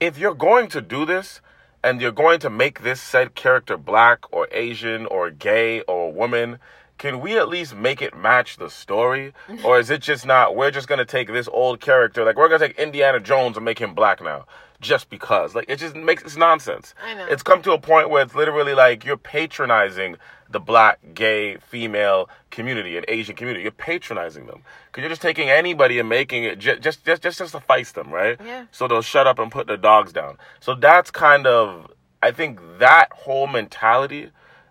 if 0.01 0.19
you're 0.19 0.35
going 0.35 0.69
to 0.71 0.81
do 0.81 1.05
this 1.05 1.41
and 1.85 2.01
you're 2.01 2.11
going 2.11 2.41
to 2.41 2.51
make 2.51 2.83
this 2.83 3.01
said 3.01 3.37
character 3.37 3.77
black 3.77 4.25
or 4.33 4.49
Asian 4.51 5.07
or 5.07 5.31
gay 5.31 5.83
or 5.83 6.13
woman, 6.13 6.59
can 6.99 7.21
we 7.21 7.39
at 7.39 7.49
least 7.49 7.75
make 7.75 8.03
it 8.03 8.17
match 8.17 8.57
the 8.57 8.69
story? 8.69 9.33
or 9.65 9.79
is 9.79 9.91
it 9.91 10.03
just 10.03 10.27
not, 10.27 10.55
we're 10.57 10.71
just 10.71 10.89
going 10.89 10.99
to 10.99 11.05
take 11.05 11.29
this 11.29 11.49
old 11.49 11.81
character, 11.81 12.25
like 12.25 12.37
we're 12.37 12.49
going 12.49 12.61
to 12.61 12.69
take 12.69 12.79
Indiana 12.79 13.21
Jones 13.21 13.57
and 13.57 13.65
make 13.65 13.79
him 13.79 13.95
black 13.95 14.23
now? 14.23 14.47
Just 14.81 15.11
because. 15.11 15.55
Like, 15.55 15.67
it 15.69 15.77
just 15.77 15.97
makes, 15.97 16.23
it's 16.23 16.37
nonsense. 16.37 16.95
I 17.03 17.15
know. 17.15 17.27
It's 17.27 17.43
come 17.43 17.63
to 17.63 17.73
a 17.73 17.79
point 17.81 18.11
where 18.11 18.23
it's 18.23 18.35
literally 18.35 18.75
like 18.75 19.05
you're 19.05 19.17
patronizing 19.17 20.17
the 20.51 20.61
black, 20.61 21.01
gay, 21.15 21.57
female 21.57 22.31
community 22.51 22.97
and 22.97 23.05
Asian 23.09 23.35
community. 23.35 23.65
You're 23.65 23.73
patronizing 23.73 24.47
them. 24.47 24.63
Because 24.87 25.03
you're 25.03 25.11
just 25.11 25.21
taking 25.21 25.51
anybody 25.51 25.99
and 25.99 26.09
making 26.09 26.45
it 26.45 26.61
ju- 26.61 26.79
just, 26.79 27.05
just, 27.05 27.23
just 27.23 27.39
to 27.39 27.49
suffice 27.49 27.93
them, 27.93 28.11
right? 28.11 28.39
Yeah. 28.45 28.67
So 28.71 28.87
they'll 28.87 29.03
shut 29.03 29.27
up 29.27 29.41
and 29.41 29.51
put 29.51 29.67
their 29.67 29.77
dogs 29.77 30.13
down. 30.13 30.39
So 30.61 30.75
that's 30.75 31.11
kind 31.11 31.47
of 31.47 31.91
I 32.23 32.33
think 32.33 32.61
that 32.79 33.13
whole 33.13 33.47
mentality 33.47 34.31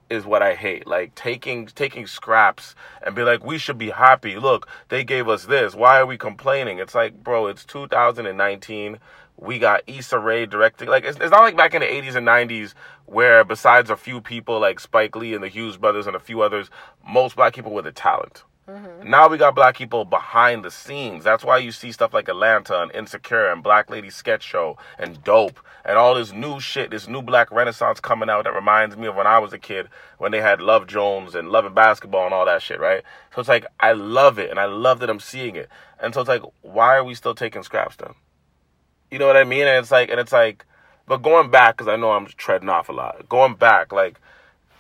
is 0.09 0.25
what 0.25 0.41
I 0.41 0.55
hate. 0.55 0.87
Like 0.87 1.15
taking 1.15 1.67
taking 1.67 2.07
scraps 2.07 2.75
and 3.01 3.15
be 3.15 3.23
like, 3.23 3.43
we 3.43 3.57
should 3.57 3.77
be 3.77 3.89
happy. 3.89 4.37
Look, 4.37 4.67
they 4.89 5.03
gave 5.03 5.27
us 5.27 5.45
this. 5.45 5.75
Why 5.75 5.99
are 5.99 6.05
we 6.05 6.17
complaining? 6.17 6.79
It's 6.79 6.95
like, 6.95 7.23
bro, 7.23 7.47
it's 7.47 7.65
2019. 7.65 8.99
We 9.39 9.59
got 9.59 9.83
Issa 9.85 10.17
Rae 10.17 10.47
directing. 10.47 10.89
Like, 10.89 11.05
it's, 11.05 11.19
it's 11.19 11.31
not 11.31 11.41
like 11.41 11.55
back 11.55 11.75
in 11.75 11.81
the 11.81 11.87
80s 11.87 12.15
and 12.15 12.27
90s 12.27 12.73
where, 13.05 13.43
besides 13.43 13.89
a 13.89 13.95
few 13.95 14.19
people 14.19 14.59
like 14.59 14.79
Spike 14.79 15.15
Lee 15.15 15.35
and 15.35 15.43
the 15.43 15.47
Hughes 15.47 15.77
brothers 15.77 16.07
and 16.07 16.15
a 16.15 16.19
few 16.19 16.41
others, 16.41 16.69
most 17.07 17.35
black 17.35 17.53
people 17.53 17.71
were 17.71 17.83
the 17.83 17.91
talent. 17.91 18.43
Mm-hmm. 18.67 19.09
Now 19.09 19.29
we 19.29 19.37
got 19.37 19.55
black 19.55 19.77
people 19.77 20.03
behind 20.03 20.65
the 20.65 20.71
scenes. 20.71 21.23
That's 21.23 21.43
why 21.43 21.57
you 21.57 21.71
see 21.71 21.93
stuff 21.93 22.13
like 22.13 22.27
Atlanta 22.27 22.81
and 22.81 22.91
Insecure 22.91 23.47
and 23.49 23.63
Black 23.63 23.89
Lady 23.89 24.09
Sketch 24.09 24.43
Show 24.43 24.77
and 24.99 25.23
Dope 25.23 25.59
and 25.85 25.97
all 25.97 26.15
this 26.15 26.33
new 26.33 26.59
shit, 26.59 26.91
this 26.91 27.07
new 27.07 27.21
black 27.21 27.49
renaissance 27.49 28.01
coming 28.01 28.29
out 28.29 28.43
that 28.43 28.53
reminds 28.53 28.97
me 28.97 29.07
of 29.07 29.15
when 29.15 29.25
I 29.25 29.39
was 29.39 29.53
a 29.53 29.57
kid 29.57 29.87
when 30.17 30.33
they 30.33 30.41
had 30.41 30.59
Love 30.59 30.85
Jones 30.85 31.33
and 31.33 31.49
Love 31.49 31.65
and 31.65 31.73
Basketball 31.73 32.25
and 32.25 32.33
all 32.33 32.45
that 32.45 32.61
shit, 32.61 32.81
right? 32.81 33.03
So 33.33 33.39
it's 33.39 33.47
like 33.47 33.65
I 33.79 33.93
love 33.93 34.37
it 34.37 34.49
and 34.49 34.59
I 34.59 34.65
love 34.65 34.99
that 34.99 35.09
I'm 35.09 35.21
seeing 35.21 35.55
it. 35.55 35.69
And 36.01 36.13
so 36.13 36.19
it's 36.19 36.27
like, 36.27 36.43
why 36.61 36.97
are 36.97 37.05
we 37.05 37.15
still 37.15 37.35
taking 37.35 37.63
scraps 37.63 37.95
then? 37.95 38.15
You 39.09 39.19
know 39.19 39.27
what 39.27 39.37
I 39.37 39.45
mean? 39.45 39.65
And 39.65 39.77
it's 39.77 39.91
like, 39.91 40.09
and 40.09 40.19
it's 40.19 40.33
like, 40.33 40.65
but 41.07 41.21
going 41.21 41.49
back, 41.49 41.77
because 41.77 41.87
I 41.87 41.95
know 41.95 42.11
I'm 42.11 42.25
treading 42.25 42.67
off 42.67 42.89
a 42.89 42.91
lot. 42.91 43.29
Going 43.29 43.55
back, 43.55 43.93
like, 43.93 44.19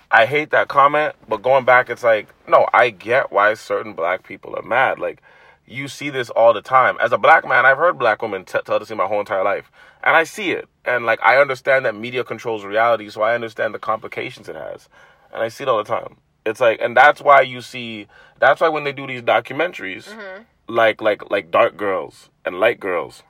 I 0.09 0.25
hate 0.25 0.51
that 0.51 0.67
comment, 0.69 1.15
but 1.27 1.41
going 1.41 1.65
back, 1.65 1.89
it's 1.89 2.03
like, 2.03 2.27
no, 2.47 2.67
I 2.73 2.89
get 2.89 3.31
why 3.31 3.53
certain 3.55 3.93
black 3.93 4.23
people 4.25 4.55
are 4.55 4.61
mad. 4.61 4.99
Like, 4.99 5.21
you 5.65 5.87
see 5.89 6.09
this 6.09 6.29
all 6.29 6.53
the 6.53 6.61
time. 6.61 6.97
As 7.01 7.11
a 7.11 7.17
black 7.17 7.45
man, 7.45 7.65
I've 7.65 7.77
heard 7.77 7.99
black 7.99 8.21
women 8.21 8.45
t- 8.45 8.59
tell 8.65 8.79
this 8.79 8.89
in 8.89 8.97
my 8.97 9.05
whole 9.05 9.19
entire 9.19 9.43
life, 9.43 9.69
and 10.03 10.15
I 10.15 10.23
see 10.23 10.51
it. 10.51 10.67
And 10.85 11.05
like, 11.05 11.19
I 11.21 11.41
understand 11.41 11.85
that 11.85 11.95
media 11.95 12.23
controls 12.23 12.63
reality, 12.63 13.09
so 13.09 13.21
I 13.21 13.35
understand 13.35 13.73
the 13.73 13.79
complications 13.79 14.47
it 14.47 14.55
has, 14.55 14.87
and 15.33 15.43
I 15.43 15.49
see 15.49 15.63
it 15.63 15.67
all 15.67 15.77
the 15.77 15.83
time. 15.83 16.15
It's 16.45 16.61
like, 16.61 16.79
and 16.81 16.95
that's 16.95 17.21
why 17.21 17.41
you 17.41 17.61
see. 17.61 18.07
That's 18.39 18.61
why 18.61 18.69
when 18.69 18.85
they 18.85 18.93
do 18.93 19.05
these 19.05 19.21
documentaries, 19.21 20.05
mm-hmm. 20.05 20.43
like 20.69 21.01
like 21.01 21.29
like 21.29 21.51
Dark 21.51 21.75
Girls 21.75 22.29
and 22.45 22.61
Light 22.61 22.79
Girls, 22.79 23.23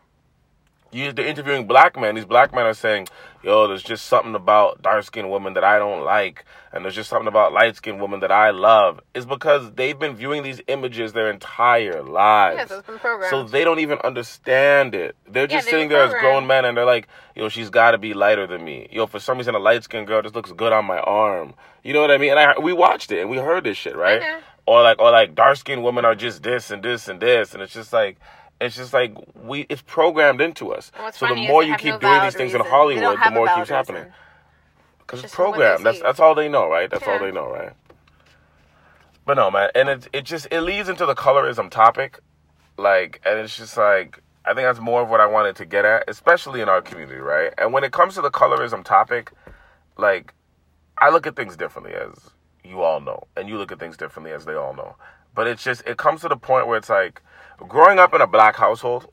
you 0.92 1.12
they're 1.12 1.26
interviewing 1.26 1.66
black 1.66 2.00
men. 2.00 2.13
These 2.13 2.26
black 2.26 2.54
men 2.54 2.66
are 2.66 2.76
saying, 2.76 3.08
"Yo, 3.43 3.67
there's 3.67 3.84
just 3.84 4.06
something 4.06 4.36
about 4.36 4.82
dark 4.82 5.04
skinned 5.04 5.30
women 5.30 5.54
that 5.54 5.63
I 5.63 5.80
don't 5.80 6.04
like, 6.04 6.45
and 6.71 6.84
there's 6.84 6.95
just 6.95 7.10
something 7.10 7.28
about 7.28 7.54
light 7.54 7.76
skinned 7.76 8.02
women 8.02 8.19
that 8.21 8.32
I 8.32 8.50
love." 8.50 9.00
Is 9.13 9.26
because 9.26 9.71
they've 9.73 9.97
been 9.97 10.15
viewing 10.15 10.43
these 10.43 10.62
images 10.67 11.13
their 11.13 11.30
entire 11.30 12.04
lives. 12.04 12.69
Yes, 12.69 12.71
it's 12.80 12.88
been. 12.88 13.30
So 13.30 13.43
they 13.43 13.63
don't 13.63 13.80
even 13.80 14.00
understand 14.04 14.95
it. 14.95 15.15
They're 15.28 15.47
just 15.47 15.65
they've 15.65 15.71
sitting 15.71 15.89
there 15.89 16.04
as 16.04 16.12
grown 16.12 16.21
programmed. 16.21 16.47
men 16.47 16.65
and 16.65 16.78
they're 16.78 16.86
like, 16.86 17.08
yo, 17.36 17.50
she's 17.50 17.69
got 17.69 17.91
to 17.91 17.97
be 17.97 18.13
lighter 18.13 18.47
than 18.47 18.63
me. 18.63 18.88
Yo, 18.91 19.06
for 19.06 19.19
some 19.19 19.38
reason, 19.38 19.56
a 19.56 19.60
light 19.60 19.84
skinned 19.84 20.08
girl 20.08 20.21
just 20.21 20.36
looks 20.36 20.52
good 20.52 20.73
on 20.73 20.86
my 20.86 21.00
arm. 21.00 21.54
You 21.84 21.93
know 21.93 22.02
what 22.02 22.12
I 22.12 22.17
mean? 22.17 22.32
And 22.32 22.39
I 22.39 22.60
we 22.60 22.73
watched 22.73 23.12
it 23.12 23.21
and 23.21 23.30
we 23.30 23.38
heard 23.38 23.63
this 23.63 23.78
shit, 23.78 23.95
right? 23.95 24.21
know. 24.21 24.39
Or 24.65 24.82
like, 24.82 25.00
or 25.00 25.12
like, 25.12 25.34
dark 25.34 25.56
skinned 25.58 25.84
women 25.84 26.04
are 26.04 26.15
just 26.15 26.43
this 26.43 26.71
and 26.71 26.84
this 26.84 27.08
and 27.08 27.19
this, 27.19 27.54
and 27.54 27.62
it's 27.63 27.73
just 27.73 27.93
like. 27.93 28.17
It's 28.60 28.76
just 28.76 28.93
like 28.93 29.15
we 29.36 29.65
it's 29.70 29.82
programmed 29.84 30.41
into 30.41 30.74
us. 30.74 30.91
What's 30.98 31.20
So 31.20 31.28
the 31.28 31.36
more 31.36 31.63
you 31.63 31.76
keep 31.76 31.93
no 31.93 32.00
doing 32.00 32.22
these 32.24 32.36
things 32.36 32.54
in 32.54 32.62
reason. 32.62 32.62
Don't 32.62 32.70
Hollywood, 32.70 33.20
the 33.24 33.32
more 33.32 33.48
it 33.48 33.56
keeps 33.56 33.70
happening. 33.70 34.06
Because 35.00 35.20
it's 35.20 35.24
just 35.24 35.36
from 35.36 35.52
what 35.52 35.58
they 35.60 35.63
programmed. 35.63 35.86
That's 35.86 36.02
that's 36.02 36.20
all 36.20 36.36
they 36.36 36.50
know, 36.50 36.70
right? 36.70 36.89
That's 36.89 37.08
all 37.08 37.20
they 37.20 37.32
know, 37.32 37.50
right? 37.50 37.74
But 39.26 39.36
no, 39.36 39.52
man, 39.52 39.70
and 39.76 39.89
it 39.89 40.08
it 40.13 40.26
just 40.26 40.48
it 40.52 40.62
leads 40.62 40.89
into 40.89 41.06
the 41.06 41.15
colorism 41.15 41.70
topic, 41.70 42.20
like, 42.78 43.22
and 43.26 43.39
it's 43.39 43.58
just 43.58 43.78
like 43.78 44.22
I 44.46 44.54
think 44.54 44.65
that's 44.65 44.80
more 44.80 45.02
of 45.02 45.10
what 45.10 45.20
I 45.20 45.26
wanted 45.28 45.58
to 45.58 45.65
get 45.65 45.86
at, 45.86 46.06
especially 46.08 46.62
in 46.62 46.70
our 46.70 46.82
community, 46.82 47.20
right? 47.20 47.54
And 47.58 47.74
when 47.74 47.84
it 47.84 47.91
comes 47.91 48.15
to 48.15 48.22
the 48.22 48.32
colorism 48.32 48.84
topic, 48.84 49.34
like, 49.98 50.34
I 50.98 51.10
look 51.10 51.28
at 51.28 51.36
things 51.36 51.58
differently, 51.58 51.93
as 51.93 52.32
you 52.63 52.82
all 52.82 53.02
know, 53.02 53.24
and 53.36 53.50
you 53.50 53.58
look 53.58 53.72
at 53.72 53.80
things 53.80 53.98
differently, 53.98 54.32
as 54.32 54.46
they 54.46 54.56
all 54.56 54.74
know. 54.74 54.96
But 55.36 55.48
it's 55.48 55.63
just 55.63 55.84
it 55.86 55.98
comes 55.98 56.22
to 56.22 56.30
the 56.30 56.38
point 56.38 56.67
where 56.67 56.78
it's 56.78 56.89
like 56.89 57.22
growing 57.58 58.00
up 58.00 58.13
in 58.13 58.22
a 58.22 58.28
black 58.28 58.56
household, 58.56 59.08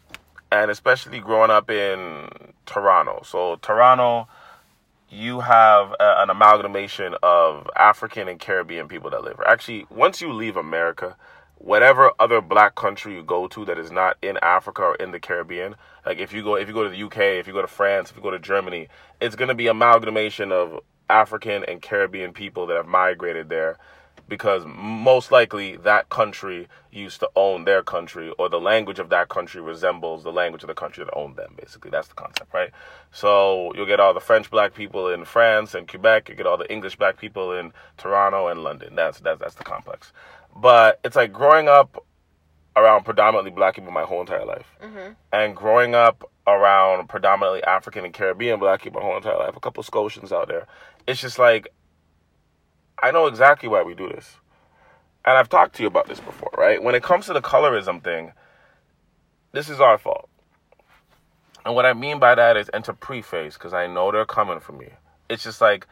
and 0.51 0.71
especially 0.71 1.21
growing 1.21 1.51
up 1.51 1.71
in 1.71 2.29
Toronto. 2.67 3.23
So 3.25 3.57
Toronto 3.57 4.29
you 5.15 5.41
have 5.41 5.93
a, 6.01 6.23
an 6.23 6.31
amalgamation 6.31 7.15
of 7.23 7.69
African 7.77 8.29
and 8.29 8.41
Caribbean 8.41 8.89
people 8.89 9.11
that 9.11 9.23
live. 9.23 9.41
Actually, 9.47 9.87
once 9.89 10.21
you 10.21 10.33
leave 10.33 10.57
America, 10.57 11.17
whatever 11.59 12.11
other 12.19 12.41
black 12.41 12.75
country 12.75 13.15
you 13.15 13.23
go 13.23 13.47
to 13.49 13.65
that 13.65 13.79
is 13.79 13.93
not 13.93 14.17
in 14.23 14.37
Africa 14.43 14.83
or 14.83 14.95
in 14.97 15.13
the 15.13 15.21
Caribbean, 15.21 15.77
like 16.05 16.19
if 16.19 16.33
you 16.33 16.43
go 16.43 16.57
if 16.57 16.69
you 16.69 16.75
go 16.75 16.85
to 16.85 16.91
the 16.91 17.03
UK, 17.03 17.19
if 17.39 17.47
you 17.47 17.53
go 17.53 17.63
to 17.63 17.69
France, 17.69 18.11
if 18.11 18.17
you 18.17 18.23
go 18.23 18.31
to 18.31 18.39
Germany, 18.39 18.89
it's 19.21 19.37
going 19.37 19.49
to 19.49 19.55
be 19.55 19.69
amalgamation 19.69 20.51
of 20.51 20.81
African 21.09 21.65
and 21.65 21.81
Caribbean 21.81 22.33
people 22.33 22.67
that 22.67 22.77
have 22.77 22.87
migrated 22.87 23.49
there 23.49 23.79
because 24.29 24.65
most 24.67 25.31
likely 25.31 25.77
that 25.77 26.09
country 26.09 26.69
used 26.91 27.21
to 27.21 27.31
own 27.37 27.65
their 27.65 27.83
country 27.83 28.33
or 28.39 28.49
the 28.49 28.61
language 28.61 28.99
of 28.99 29.11
that 29.11 29.29
country 29.29 29.61
resembles 29.61 30.23
the 30.23 30.33
language 30.33 30.63
of 30.63 30.69
the 30.69 30.75
country 30.75 31.05
that 31.05 31.15
owned 31.15 31.37
them 31.37 31.55
basically. 31.57 31.91
That's 31.91 32.09
the 32.09 32.15
concept 32.15 32.53
right? 32.55 32.71
So 33.13 33.73
you'll 33.75 33.87
get 33.87 34.01
all 34.01 34.15
the 34.15 34.21
french 34.21 34.51
black 34.51 34.75
people 34.75 35.09
in 35.09 35.25
france 35.25 35.75
and 35.75 35.87
quebec. 35.89 36.29
You 36.29 36.35
get 36.35 36.47
all 36.47 36.57
the 36.57 36.71
english 36.73 36.97
black 36.97 37.19
people 37.19 37.53
in 37.53 37.73
toronto 37.97 38.49
and 38.49 38.63
london. 38.63 38.95
That's 38.95 39.21
that's 39.21 39.41
that's 39.41 39.55
the 39.55 39.65
complex. 39.65 40.13
But 40.57 41.01
it's 41.05 41.17
like 41.17 41.33
growing 41.33 41.69
up 41.69 42.05
around 42.77 43.05
predominantly 43.05 43.51
black 43.51 43.75
people 43.75 43.93
my 43.93 44.03
whole 44.03 44.21
entire 44.21 44.45
life. 44.45 44.67
Mm-hmm. 44.83 45.13
And 45.33 45.55
growing 45.55 45.95
up 45.95 46.29
around 46.47 47.09
predominantly 47.09 47.63
african 47.65 48.05
and 48.05 48.13
caribbean 48.13 48.59
black 48.59 48.83
people 48.83 49.01
my 49.01 49.07
whole 49.07 49.17
entire 49.17 49.39
life 49.39 49.57
a 49.57 49.61
couple 49.61 49.83
scotians 49.83 50.31
out 50.31 50.47
there 50.47 50.67
it's 51.07 51.21
just 51.21 51.39
like 51.39 51.69
I 53.03 53.11
know 53.11 53.27
exactly 53.27 53.69
why 53.69 53.83
we 53.83 53.95
do 53.95 54.09
this. 54.09 54.37
And 55.25 55.39
I've 55.39 55.49
talked 55.49 55.77
to 55.77 55.83
you 55.83 55.89
about 55.89 56.07
this 56.07 56.21
before, 56.21 56.53
right? 56.57 56.83
When 56.83 56.95
it 56.95 57.03
comes 57.03 57.27
to 57.27 57.33
the 57.33 57.41
colorism 57.41 58.03
thing, 58.03 58.33
this 59.53 59.69
is 59.71 59.81
our 59.81 59.97
fault. 59.99 60.29
And 61.65 61.75
what 61.75 61.87
I 61.87 61.95
mean 61.95 62.19
by 62.19 62.35
that 62.35 62.57
is, 62.57 62.69
and 62.69 62.85
to 62.85 62.93
preface, 62.93 63.55
because 63.55 63.73
I 63.73 63.87
know 63.87 64.13
they're 64.13 64.27
coming 64.27 64.61
for 64.61 64.73
me, 64.73 64.89
it's 65.31 65.43
just 65.43 65.61
like, 65.61 65.87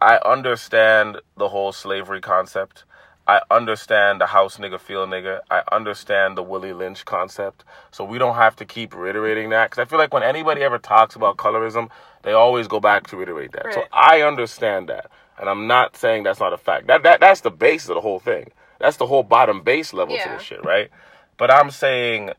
I 0.00 0.18
understand 0.24 1.18
the 1.36 1.48
whole 1.48 1.72
slavery 1.72 2.20
concept. 2.20 2.84
I 3.26 3.42
understand 3.50 4.20
the 4.20 4.26
house 4.26 4.56
nigga 4.56 4.80
feel 4.80 5.06
nigga. 5.06 5.40
I 5.50 5.62
understand 5.70 6.38
the 6.38 6.42
Willie 6.42 6.72
Lynch 6.72 7.04
concept. 7.04 7.64
So 7.90 8.04
we 8.04 8.18
don't 8.18 8.36
have 8.36 8.56
to 8.56 8.64
keep 8.64 8.94
reiterating 8.94 9.50
that. 9.50 9.70
Because 9.70 9.82
I 9.82 9.88
feel 9.88 9.98
like 9.98 10.14
when 10.14 10.22
anybody 10.22 10.62
ever 10.62 10.78
talks 10.78 11.16
about 11.16 11.36
colorism, 11.36 11.90
they 12.22 12.32
always 12.32 12.66
go 12.66 12.80
back 12.80 13.08
to 13.08 13.16
reiterate 13.16 13.52
that. 13.52 13.74
So 13.74 13.84
I 13.92 14.22
understand 14.22 14.88
that. 14.88 15.10
And 15.40 15.48
I'm 15.48 15.66
not 15.66 15.96
saying 15.96 16.24
that's 16.24 16.40
not 16.40 16.52
a 16.52 16.58
fact. 16.58 16.86
That, 16.88 17.02
that 17.04 17.20
That's 17.20 17.40
the 17.40 17.50
base 17.50 17.88
of 17.88 17.96
the 17.96 18.02
whole 18.02 18.20
thing. 18.20 18.52
That's 18.78 18.98
the 18.98 19.06
whole 19.06 19.24
bottom 19.24 19.62
base 19.62 19.94
level 19.94 20.16
to 20.16 20.28
this 20.28 20.42
shit, 20.42 20.64
right? 20.64 20.90
But 21.38 21.50
I'm 21.50 21.70
saying 21.72 22.32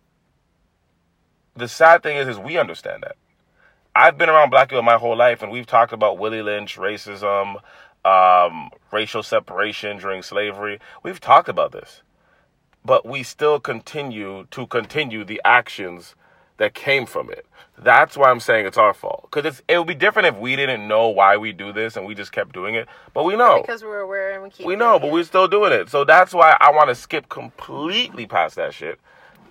the 1.56 1.68
sad 1.68 2.04
thing 2.04 2.18
is, 2.18 2.28
is 2.28 2.40
we 2.40 2.58
understand 2.58 3.04
that. 3.04 3.18
I've 3.96 4.18
been 4.18 4.30
around 4.30 4.52
black 4.52 4.70
people 4.70 4.84
my 4.84 4.98
whole 4.98 5.18
life, 5.18 5.42
and 5.42 5.52
we've 5.52 5.66
talked 5.68 5.94
about 5.94 6.20
Willie 6.20 6.44
Lynch, 6.44 6.78
racism, 6.78 7.58
um, 8.06 8.70
racial 8.92 9.24
separation 9.24 9.98
during 9.98 10.22
slavery. 10.24 10.80
We've 11.04 11.20
talked 11.20 11.50
about 11.50 11.72
this, 11.72 12.04
but 12.86 13.06
we 13.06 13.24
still 13.24 13.60
continue 13.60 14.46
to 14.52 14.68
continue 14.68 15.26
the 15.26 15.42
actions 15.44 16.16
that 16.62 16.76
came 16.76 17.08
from 17.08 17.32
it. 17.32 17.48
That's 17.80 18.16
why 18.16 18.30
I'm 18.30 18.40
saying 18.40 18.68
it's 18.68 18.78
our 18.78 18.94
fault. 18.94 19.24
Because 19.24 19.46
it's 19.46 19.64
it 19.68 19.80
would 19.80 19.88
be 19.88 19.96
different 19.96 20.28
if 20.28 20.38
we 20.38 20.56
didn't 20.56 20.88
know 20.88 21.10
why 21.10 21.36
we 21.36 21.54
do 21.54 21.74
this 21.74 21.98
and 21.98 22.06
we 22.06 22.14
just 22.14 22.32
kept 22.32 22.54
doing 22.54 22.76
it. 22.76 22.88
But 23.16 23.24
we 23.24 23.36
know. 23.36 23.62
Because 23.62 23.84
we're 23.84 24.02
aware 24.02 24.34
and 24.34 24.44
we 24.44 24.52
keep. 24.52 24.68
We 24.68 24.76
know, 24.76 25.00
but 25.00 25.08
it. 25.08 25.14
we're 25.14 25.24
still 25.24 25.48
doing 25.48 25.74
it. 25.74 25.90
So 25.90 26.04
that's 26.04 26.36
why 26.36 26.56
I 26.60 26.70
want 26.70 26.90
to 26.90 26.96
skip 26.96 27.30
completely 27.30 28.28
past 28.28 28.58
that 28.58 28.76
shit. 28.76 29.00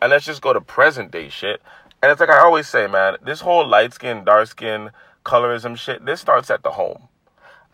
And 0.01 0.11
let's 0.11 0.25
just 0.25 0.41
go 0.41 0.53
to 0.53 0.61
present 0.61 1.11
day 1.11 1.29
shit. 1.29 1.61
And 2.01 2.13
it's 2.13 2.21
like 2.21 2.31
I 2.31 2.39
always 2.39 2.69
say, 2.69 2.87
man, 2.87 3.17
this 3.25 3.41
whole 3.41 3.67
light 3.67 3.93
skin, 3.93 4.23
dark 4.23 4.47
skin, 4.47 4.91
colorism 5.27 5.77
shit, 5.77 6.07
this 6.07 6.21
starts 6.21 6.49
at 6.49 6.63
the 6.63 6.71
home. 6.71 7.09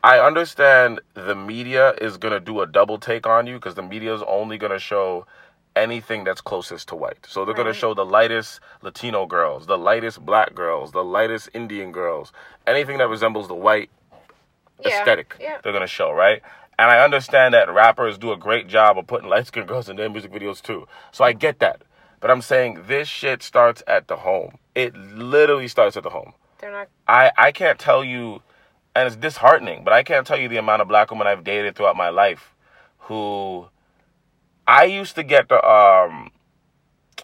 I 0.03 0.19
understand 0.19 1.01
the 1.13 1.35
media 1.35 1.93
is 2.01 2.17
going 2.17 2.33
to 2.33 2.41
do 2.41 2.63
a 2.63 2.67
double 2.67 2.97
take 2.99 3.27
on 3.27 3.47
you 3.47 3.57
because 3.57 3.75
the 3.75 3.83
media 3.83 4.15
is 4.15 4.23
only 4.27 4.57
going 4.57 4.73
to 4.73 4.79
show 4.79 5.27
anything 5.77 6.25
that's 6.25 6.41
closest 6.41 6.89
to 6.89 6.97
white. 6.97 7.27
So 7.29 7.45
they're 7.45 7.55
going 7.55 7.69
to 7.69 7.75
show 7.75 7.95
the 7.95 8.05
lightest 8.07 8.61
Latino 8.83 9.27
girls, 9.27 9.67
the 9.67 9.79
lightest 9.79 10.25
black 10.25 10.55
girls, 10.55 10.93
the 10.93 11.05
lightest 11.05 11.51
Indian 11.55 11.93
girls, 11.93 12.33
anything 12.67 12.99
that 12.99 13.09
resembles 13.09 13.47
the 13.47 13.55
white 13.55 13.91
Yeah, 14.81 14.99
aesthetic 15.01 15.37
Yeah. 15.41 15.59
they're 15.63 15.73
gonna 15.73 15.87
show, 15.87 16.13
right? 16.13 16.43
And 16.79 16.91
I 16.91 17.03
understand 17.03 17.55
that 17.55 17.73
rappers 17.73 18.19
do 18.19 18.33
a 18.33 18.37
great 18.37 18.69
job 18.69 18.99
of 18.99 19.07
putting 19.07 19.29
light 19.29 19.47
skinned 19.47 19.69
girls 19.69 19.89
in 19.89 19.97
their 19.97 20.11
music 20.11 20.31
videos 20.33 20.61
too. 20.61 20.87
So 21.13 21.25
I 21.25 21.33
get 21.33 21.59
that. 21.61 21.81
But 22.21 22.31
I'm 22.31 22.43
saying 22.43 22.85
this 22.87 23.09
shit 23.09 23.43
starts 23.43 23.83
at 23.87 24.09
the 24.09 24.17
home. 24.17 24.59
It 24.75 24.95
literally 24.97 25.69
starts 25.69 25.97
at 25.97 26.03
the 26.03 26.11
home. 26.11 26.33
They're 26.59 26.73
not. 26.73 26.89
I, 27.09 27.31
I 27.39 27.53
can't 27.53 27.79
tell 27.79 28.05
you, 28.05 28.43
and 28.95 29.07
it's 29.07 29.17
disheartening, 29.17 29.85
but 29.85 29.93
I 29.95 30.03
can't 30.03 30.27
tell 30.27 30.39
you 30.39 30.49
the 30.49 30.57
amount 30.59 30.83
of 30.83 30.89
black 30.89 31.11
women 31.11 31.27
I've 31.27 31.45
dated 31.45 31.75
throughout 31.77 31.97
my 31.97 32.09
life 32.11 32.55
who 32.99 33.69
I 34.67 34.85
used 34.85 35.15
to 35.15 35.23
get 35.23 35.49
the, 35.49 35.65
um, 35.69 36.31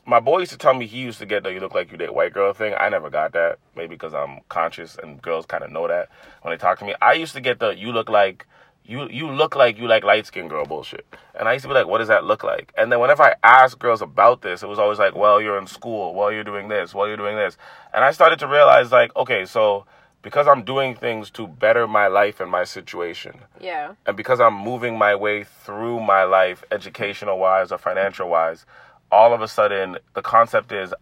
my 0.07 0.21
boy 0.21 0.41
used 0.41 0.53
to 0.53 0.59
tell 0.59 0.75
me 0.75 0.87
he 0.87 1.01
used 1.01 1.19
to 1.19 1.27
get 1.27 1.43
the 1.43 1.53
you 1.53 1.61
look 1.61 1.75
like 1.75 1.91
you 1.91 1.99
date 1.99 2.15
white 2.15 2.33
girl 2.33 2.53
thing. 2.53 2.75
I 2.79 2.89
never 2.89 3.11
got 3.11 3.33
that. 3.33 3.59
Maybe 3.77 3.95
because 3.95 4.15
I'm 4.15 4.41
conscious 4.49 4.97
and 5.01 5.21
girls 5.23 5.47
kind 5.47 5.63
of 5.63 5.71
know 5.71 5.87
that 5.89 6.09
when 6.43 6.53
they 6.53 6.59
talk 6.59 6.79
to 6.81 6.85
me. 6.85 6.95
I 7.01 7.15
used 7.15 7.35
to 7.35 7.41
get 7.41 7.59
the 7.59 7.71
you 7.71 7.93
look 7.93 8.09
like 8.09 8.47
you 8.85 9.09
you 9.09 9.31
look 9.31 9.55
like 9.55 9.79
you 9.79 9.87
like 9.87 10.03
light 10.03 10.27
skinned 10.27 10.51
girl 10.51 10.65
bullshit. 10.65 11.07
And 11.39 11.49
I 11.49 11.53
used 11.53 11.63
to 11.63 11.69
be 11.69 11.75
like, 11.75 11.87
what 11.87 11.99
does 11.99 12.09
that 12.09 12.25
look 12.25 12.43
like? 12.43 12.73
And 12.77 12.91
then 12.91 13.01
whenever 13.01 13.23
I 13.23 13.35
asked 13.43 13.79
girls 13.79 14.03
about 14.03 14.43
this, 14.43 14.63
it 14.63 14.69
was 14.69 14.79
always 14.79 14.99
like, 14.99 15.15
well, 15.15 15.41
you're 15.41 15.59
in 15.59 15.67
school, 15.67 16.15
well, 16.15 16.33
you're 16.33 16.45
doing 16.45 16.69
this, 16.69 16.95
well, 16.95 17.07
you're 17.07 17.17
doing 17.17 17.37
this. 17.37 17.57
And 17.95 18.05
I 18.05 18.11
started 18.11 18.39
to 18.41 18.49
realize 18.49 18.91
like, 18.91 19.15
okay, 19.17 19.45
so 19.45 19.87
because 20.23 20.47
I'm 20.47 20.63
doing 20.63 20.95
things 20.95 21.31
to 21.33 21.47
better 21.47 21.87
my 21.87 22.07
life 22.07 22.41
and 22.41 22.51
my 22.51 22.65
situation, 22.65 23.41
Yeah. 23.61 23.95
and 24.07 24.17
because 24.17 24.41
I'm 24.41 24.55
moving 24.55 24.97
my 24.97 25.15
way 25.15 25.45
through 25.45 26.01
my 26.01 26.25
life, 26.25 26.65
educational 26.71 27.39
wise 27.39 27.73
or 27.73 27.79
financial 27.79 28.29
wise, 28.29 28.65
all 29.11 29.35
of 29.35 29.43
a 29.43 29.49
sudden 29.49 29.99
the 30.15 30.23
concept 30.23 30.73
is 30.73 30.95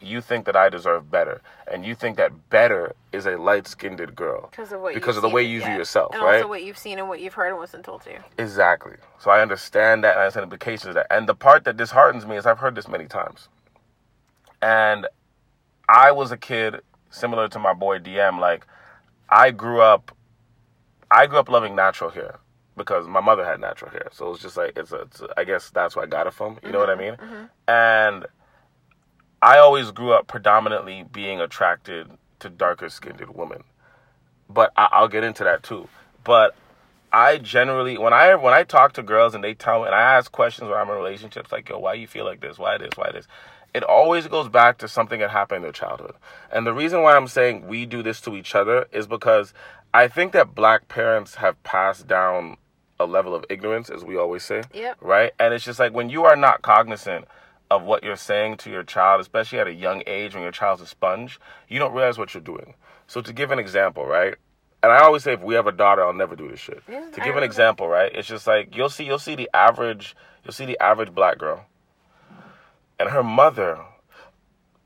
you 0.00 0.20
think 0.20 0.44
that 0.44 0.56
I 0.56 0.68
deserve 0.68 1.10
better, 1.10 1.40
and 1.70 1.84
you 1.84 1.94
think 1.94 2.16
that 2.18 2.50
better 2.50 2.94
is 3.12 3.24
a 3.26 3.36
light 3.38 3.66
skinned 3.66 4.14
girl 4.14 4.48
Because 4.50 4.70
of 4.72 4.80
what. 4.80 4.94
because 4.94 5.16
of 5.16 5.22
the 5.22 5.28
way 5.28 5.42
you 5.42 5.60
view 5.62 5.74
yourself, 5.74 6.14
and 6.14 6.22
right? 6.22 6.36
also 6.36 6.48
what 6.48 6.62
you've 6.64 6.76
seen 6.78 6.98
and 6.98 7.08
what 7.08 7.20
you've 7.20 7.34
heard 7.34 7.48
and 7.48 7.56
what's 7.58 7.72
been 7.72 7.82
told 7.82 8.02
to 8.02 8.10
you. 8.12 8.18
Exactly. 8.38 8.96
So 9.18 9.30
I 9.30 9.40
understand 9.40 10.04
that, 10.04 10.12
and 10.12 10.20
I 10.20 10.22
understand 10.24 10.42
the 10.42 10.54
implications 10.54 10.88
of 10.88 10.94
that. 10.94 11.06
And 11.10 11.26
the 11.28 11.34
part 11.34 11.64
that 11.64 11.76
disheartens 11.76 12.26
me 12.26 12.36
is 12.36 12.44
I've 12.46 12.58
heard 12.58 12.74
this 12.74 12.88
many 12.88 13.06
times, 13.06 13.48
and 14.62 15.06
I 15.88 16.12
was 16.12 16.30
a 16.32 16.36
kid 16.36 16.80
similar 17.16 17.48
to 17.48 17.58
my 17.58 17.72
boy 17.72 17.98
DM. 17.98 18.38
Like 18.38 18.66
I 19.28 19.50
grew 19.50 19.80
up, 19.80 20.14
I 21.10 21.26
grew 21.26 21.38
up 21.38 21.48
loving 21.48 21.74
natural 21.74 22.10
hair 22.10 22.38
because 22.76 23.06
my 23.08 23.20
mother 23.20 23.44
had 23.44 23.60
natural 23.60 23.90
hair. 23.90 24.08
So 24.12 24.32
it's 24.32 24.42
just 24.42 24.56
like 24.56 24.76
it's, 24.76 24.92
a, 24.92 25.02
it's 25.02 25.20
a, 25.20 25.28
I 25.36 25.44
guess 25.44 25.70
that's 25.70 25.96
where 25.96 26.04
I 26.04 26.08
got 26.08 26.26
it 26.26 26.34
from. 26.34 26.58
You 26.62 26.72
know 26.72 26.78
what 26.78 26.90
I 26.90 26.94
mm-hmm, 26.94 27.02
mean? 27.02 27.14
Mm-hmm. 27.14 27.44
And 27.68 28.26
I 29.42 29.58
always 29.58 29.90
grew 29.90 30.12
up 30.12 30.26
predominantly 30.26 31.04
being 31.12 31.40
attracted 31.40 32.08
to 32.40 32.50
darker 32.50 32.88
skinned 32.88 33.20
women. 33.34 33.64
But 34.48 34.72
I, 34.76 34.88
I'll 34.92 35.08
get 35.08 35.24
into 35.24 35.44
that 35.44 35.62
too. 35.62 35.88
But 36.22 36.54
I 37.12 37.38
generally 37.38 37.96
when 37.98 38.12
I 38.12 38.34
when 38.34 38.52
I 38.52 38.64
talk 38.64 38.92
to 38.94 39.02
girls 39.02 39.34
and 39.34 39.42
they 39.42 39.54
tell 39.54 39.80
me 39.80 39.86
and 39.86 39.94
I 39.94 40.00
ask 40.00 40.30
questions 40.30 40.68
when 40.68 40.78
I'm 40.78 40.88
in 40.90 40.96
relationships 40.96 41.52
like 41.52 41.68
yo 41.68 41.78
why 41.78 41.94
you 41.94 42.06
feel 42.06 42.24
like 42.24 42.40
this 42.40 42.58
why 42.58 42.76
this 42.78 42.90
why 42.96 43.10
this 43.12 43.26
it 43.76 43.84
always 43.84 44.26
goes 44.26 44.48
back 44.48 44.78
to 44.78 44.88
something 44.88 45.20
that 45.20 45.28
happened 45.28 45.56
in 45.56 45.62
their 45.62 45.70
childhood. 45.70 46.14
And 46.50 46.66
the 46.66 46.72
reason 46.72 47.02
why 47.02 47.14
I'm 47.14 47.28
saying 47.28 47.66
we 47.66 47.84
do 47.84 48.02
this 48.02 48.22
to 48.22 48.34
each 48.34 48.54
other 48.54 48.86
is 48.90 49.06
because 49.06 49.52
I 49.92 50.08
think 50.08 50.32
that 50.32 50.54
black 50.54 50.88
parents 50.88 51.34
have 51.34 51.62
passed 51.62 52.06
down 52.06 52.56
a 52.98 53.04
level 53.04 53.34
of 53.34 53.44
ignorance, 53.50 53.90
as 53.90 54.02
we 54.02 54.16
always 54.16 54.44
say. 54.44 54.62
Yep. 54.72 54.96
Right? 55.02 55.32
And 55.38 55.52
it's 55.52 55.62
just 55.62 55.78
like 55.78 55.92
when 55.92 56.08
you 56.08 56.24
are 56.24 56.36
not 56.36 56.62
cognizant 56.62 57.26
of 57.70 57.82
what 57.82 58.02
you're 58.02 58.16
saying 58.16 58.56
to 58.58 58.70
your 58.70 58.82
child, 58.82 59.20
especially 59.20 59.58
at 59.58 59.66
a 59.66 59.74
young 59.74 60.02
age 60.06 60.32
when 60.32 60.42
your 60.42 60.52
child's 60.52 60.80
a 60.80 60.86
sponge, 60.86 61.38
you 61.68 61.78
don't 61.78 61.92
realize 61.92 62.16
what 62.16 62.32
you're 62.32 62.40
doing. 62.40 62.72
So 63.06 63.20
to 63.20 63.32
give 63.34 63.50
an 63.50 63.58
example, 63.58 64.06
right? 64.06 64.36
And 64.82 64.90
I 64.90 65.00
always 65.00 65.22
say 65.22 65.34
if 65.34 65.42
we 65.42 65.54
have 65.54 65.66
a 65.66 65.72
daughter, 65.72 66.02
I'll 66.02 66.14
never 66.14 66.34
do 66.34 66.48
this 66.48 66.60
shit. 66.60 66.82
Yeah, 66.88 67.10
to 67.10 67.20
give 67.20 67.36
an 67.36 67.42
example, 67.42 67.88
right? 67.88 68.10
It's 68.14 68.26
just 68.26 68.46
like 68.46 68.74
you'll 68.74 68.88
see 68.88 69.04
you'll 69.04 69.18
see 69.18 69.34
the 69.34 69.50
average 69.52 70.16
you'll 70.44 70.54
see 70.54 70.64
the 70.64 70.82
average 70.82 71.14
black 71.14 71.36
girl 71.36 71.66
and 72.98 73.10
her 73.10 73.22
mother 73.22 73.78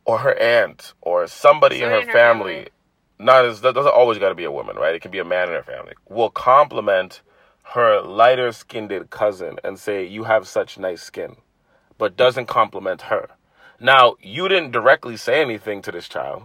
or 0.05 0.19
her 0.19 0.37
aunt 0.39 0.95
or 1.01 1.27
somebody 1.27 1.83
in 1.83 1.89
her 1.89 2.03
her 2.03 2.13
family, 2.13 2.55
family. 2.55 2.69
not 3.19 3.45
as 3.45 3.61
that 3.61 3.75
doesn't 3.75 3.95
always 3.95 4.19
got 4.19 4.31
to 4.31 4.35
be 4.35 4.45
a 4.45 4.51
woman, 4.51 4.77
right? 4.77 4.95
It 4.95 5.03
can 5.03 5.11
be 5.11 5.19
a 5.19 5.25
man 5.25 5.49
in 5.49 5.55
her 5.55 5.63
family. 5.63 5.95
Will 6.09 6.31
compliment 6.31 7.23
her 7.75 8.01
lighter 8.01 8.53
skinned 8.53 9.11
cousin 9.11 9.59
and 9.63 9.79
say, 9.79 10.05
"You 10.05 10.25
have 10.25 10.49
such 10.49 10.79
nice 10.79 11.03
skin," 11.03 11.37
but 11.99 12.17
doesn't 12.17 12.47
compliment 12.47 13.03
her. 13.03 13.29
Now, 13.79 14.17
you 14.21 14.49
didn't 14.49 14.73
directly 14.73 15.17
say 15.17 15.41
anything 15.41 15.81
to 15.83 15.93
this 15.93 16.09
child. 16.09 16.45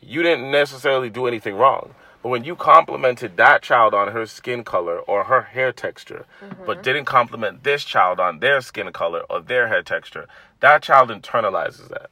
You 0.00 0.22
didn't 0.22 0.50
necessarily 0.50 1.10
do 1.10 1.26
anything 1.26 1.56
wrong. 1.56 1.94
But 2.22 2.28
when 2.28 2.44
you 2.44 2.54
complimented 2.54 3.36
that 3.36 3.62
child 3.62 3.94
on 3.94 4.12
her 4.12 4.26
skin 4.26 4.62
color 4.62 4.98
or 4.98 5.24
her 5.24 5.42
hair 5.42 5.72
texture, 5.72 6.24
but 6.40 6.74
mm-hmm. 6.74 6.82
didn't 6.82 7.04
compliment 7.06 7.64
this 7.64 7.84
child 7.84 8.20
on 8.20 8.38
their 8.38 8.60
skin 8.60 8.92
color 8.92 9.22
or 9.28 9.40
their 9.40 9.66
hair 9.66 9.82
texture, 9.82 10.28
that 10.62 10.82
child 10.82 11.10
internalizes 11.10 11.90
that, 11.90 12.10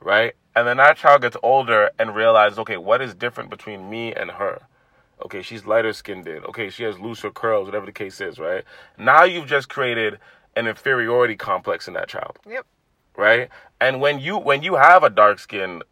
right? 0.00 0.34
And 0.56 0.66
then 0.66 0.78
that 0.78 0.96
child 0.98 1.22
gets 1.22 1.36
older 1.42 1.90
and 1.98 2.16
realizes, 2.16 2.58
okay, 2.60 2.78
what 2.78 3.02
is 3.02 3.14
different 3.14 3.50
between 3.50 3.90
me 3.90 4.14
and 4.14 4.32
her? 4.32 4.62
Okay, 5.24 5.42
she's 5.42 5.66
lighter 5.66 5.92
skinned. 5.92 6.28
Okay, 6.28 6.70
she 6.70 6.84
has 6.84 6.98
looser 7.00 7.30
curls, 7.30 7.66
whatever 7.66 7.86
the 7.86 7.92
case 7.92 8.20
is, 8.20 8.38
right? 8.38 8.64
Now 8.98 9.24
you've 9.24 9.46
just 9.48 9.68
created 9.70 10.18
an 10.56 10.66
inferiority 10.66 11.36
complex 11.36 11.88
in 11.88 11.94
that 11.94 12.08
child 12.08 12.38
Yep. 12.48 12.66
right? 13.16 13.50
And 13.80 14.00
when 14.00 14.20
you 14.20 14.38
when 14.38 14.62
you 14.62 14.76
have 14.76 15.04
a 15.04 15.10
dark 15.10 15.40
skinned 15.40 15.84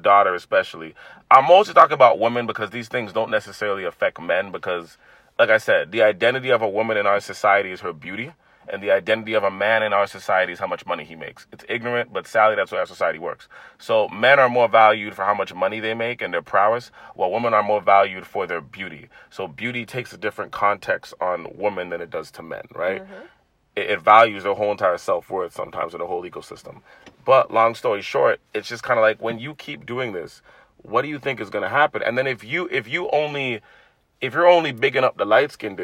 daughter, 0.00 0.34
especially, 0.34 0.94
I'm 1.30 1.46
mostly 1.46 1.74
talking 1.74 1.94
about 1.94 2.18
women 2.18 2.46
because 2.46 2.70
these 2.70 2.88
things 2.88 3.12
don't 3.12 3.30
necessarily 3.30 3.84
affect 3.84 4.20
men 4.20 4.52
because, 4.52 4.98
like 5.38 5.50
I 5.50 5.58
said, 5.58 5.92
the 5.92 6.02
identity 6.02 6.50
of 6.50 6.62
a 6.62 6.68
woman 6.68 6.96
in 6.98 7.06
our 7.06 7.20
society 7.20 7.72
is 7.72 7.80
her 7.80 7.92
beauty, 7.92 8.32
and 8.68 8.82
the 8.82 8.90
identity 8.90 9.34
of 9.34 9.44
a 9.44 9.50
man 9.50 9.82
in 9.82 9.92
our 9.92 10.06
society 10.06 10.52
is 10.52 10.58
how 10.58 10.66
much 10.66 10.86
money 10.86 11.04
he 11.04 11.16
makes. 11.16 11.46
It's 11.52 11.64
ignorant, 11.68 12.12
but 12.12 12.26
sadly, 12.26 12.56
that's 12.56 12.70
how 12.70 12.78
our 12.78 12.86
society 12.86 13.18
works. 13.18 13.48
So 13.78 14.08
men 14.08 14.38
are 14.38 14.48
more 14.48 14.68
valued 14.68 15.14
for 15.14 15.24
how 15.24 15.34
much 15.34 15.54
money 15.54 15.80
they 15.80 15.94
make 15.94 16.22
and 16.22 16.32
their 16.32 16.42
prowess, 16.42 16.90
while 17.14 17.30
women 17.30 17.54
are 17.54 17.62
more 17.62 17.80
valued 17.80 18.26
for 18.26 18.46
their 18.46 18.60
beauty. 18.60 19.08
So 19.30 19.46
beauty 19.46 19.84
takes 19.86 20.12
a 20.12 20.16
different 20.16 20.52
context 20.52 21.14
on 21.20 21.46
women 21.56 21.90
than 21.90 22.00
it 22.00 22.10
does 22.10 22.30
to 22.32 22.42
men, 22.42 22.64
right? 22.74 23.02
Mm-hmm. 23.02 23.26
it, 23.76 23.90
it 23.90 24.00
values 24.00 24.44
their 24.44 24.54
whole 24.54 24.70
entire 24.70 24.98
self 24.98 25.30
worth 25.30 25.54
sometimes 25.54 25.94
in 25.94 26.00
the 26.00 26.06
whole 26.06 26.22
ecosystem. 26.22 26.80
But 27.24 27.52
long 27.52 27.74
story 27.74 28.02
short, 28.02 28.40
it's 28.52 28.68
just 28.68 28.82
kind 28.82 28.98
of 28.98 29.02
like 29.02 29.20
when 29.22 29.38
you 29.38 29.54
keep 29.54 29.86
doing 29.86 30.12
this, 30.12 30.42
what 30.82 31.02
do 31.02 31.08
you 31.08 31.18
think 31.18 31.40
is 31.40 31.50
going 31.50 31.62
to 31.62 31.68
happen? 31.68 32.02
And 32.02 32.16
then 32.18 32.26
if 32.26 32.44
you 32.44 32.68
if 32.70 32.86
you 32.86 33.08
only 33.10 33.60
if 34.20 34.34
you're 34.34 34.46
only 34.46 34.72
bigging 34.72 35.04
up 35.04 35.16
the 35.16 35.24
light 35.24 35.52
skinned 35.52 35.76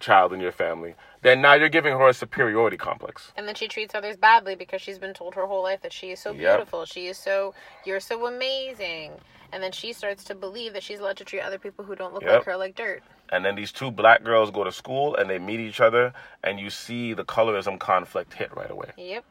child 0.00 0.32
in 0.32 0.40
your 0.40 0.52
family, 0.52 0.94
then 1.22 1.40
now 1.40 1.54
you're 1.54 1.68
giving 1.68 1.92
her 1.92 2.08
a 2.08 2.14
superiority 2.14 2.76
complex. 2.76 3.32
And 3.36 3.46
then 3.46 3.54
she 3.54 3.68
treats 3.68 3.94
others 3.94 4.16
badly 4.16 4.54
because 4.56 4.82
she's 4.82 4.98
been 4.98 5.14
told 5.14 5.34
her 5.36 5.46
whole 5.46 5.62
life 5.62 5.82
that 5.82 5.92
she 5.92 6.10
is 6.10 6.20
so 6.20 6.32
Yep. 6.32 6.38
beautiful. 6.56 6.84
She 6.86 7.06
is 7.06 7.18
so, 7.18 7.54
you're 7.86 8.00
so 8.00 8.26
amazing. 8.26 9.12
And 9.52 9.62
then 9.62 9.72
she 9.72 9.92
starts 9.92 10.24
to 10.24 10.34
believe 10.34 10.72
that 10.72 10.82
she's 10.82 11.00
allowed 11.00 11.18
to 11.18 11.24
treat 11.24 11.42
other 11.42 11.58
people 11.58 11.84
who 11.84 11.94
don't 11.94 12.14
look 12.14 12.22
Yep. 12.22 12.32
like 12.32 12.44
her 12.46 12.56
like 12.56 12.74
dirt. 12.74 13.02
And 13.32 13.44
then 13.44 13.54
these 13.54 13.72
two 13.72 13.90
black 13.90 14.24
girls 14.24 14.50
go 14.50 14.64
to 14.64 14.72
school 14.72 15.14
and 15.14 15.30
they 15.30 15.38
meet 15.38 15.60
each 15.60 15.80
other, 15.80 16.12
and 16.42 16.58
you 16.58 16.70
see 16.70 17.12
the 17.14 17.24
colorism 17.24 17.78
conflict 17.78 18.34
hit 18.34 18.54
right 18.56 18.70
away. 18.70 18.90
Yep. 18.96 19.24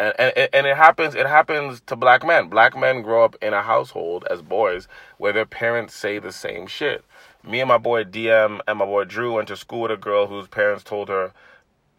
And, 0.00 0.32
and 0.36 0.48
and 0.52 0.66
it 0.66 0.76
happens 0.76 1.14
it 1.14 1.26
happens 1.26 1.80
to 1.82 1.96
black 1.96 2.24
men. 2.26 2.48
Black 2.48 2.76
men 2.76 3.02
grow 3.02 3.24
up 3.24 3.36
in 3.42 3.52
a 3.52 3.62
household 3.62 4.26
as 4.30 4.42
boys 4.42 4.88
where 5.18 5.32
their 5.32 5.46
parents 5.46 5.94
say 5.94 6.18
the 6.18 6.32
same 6.32 6.66
shit. 6.66 7.04
Me 7.44 7.60
and 7.60 7.68
my 7.68 7.78
boy 7.78 8.04
dm 8.04 8.60
and 8.66 8.78
my 8.78 8.84
boy 8.84 9.04
drew 9.04 9.34
went 9.34 9.48
to 9.48 9.56
school 9.56 9.82
with 9.82 9.90
a 9.90 9.96
girl 9.96 10.26
whose 10.26 10.48
parents 10.48 10.84
told 10.84 11.08
her 11.08 11.32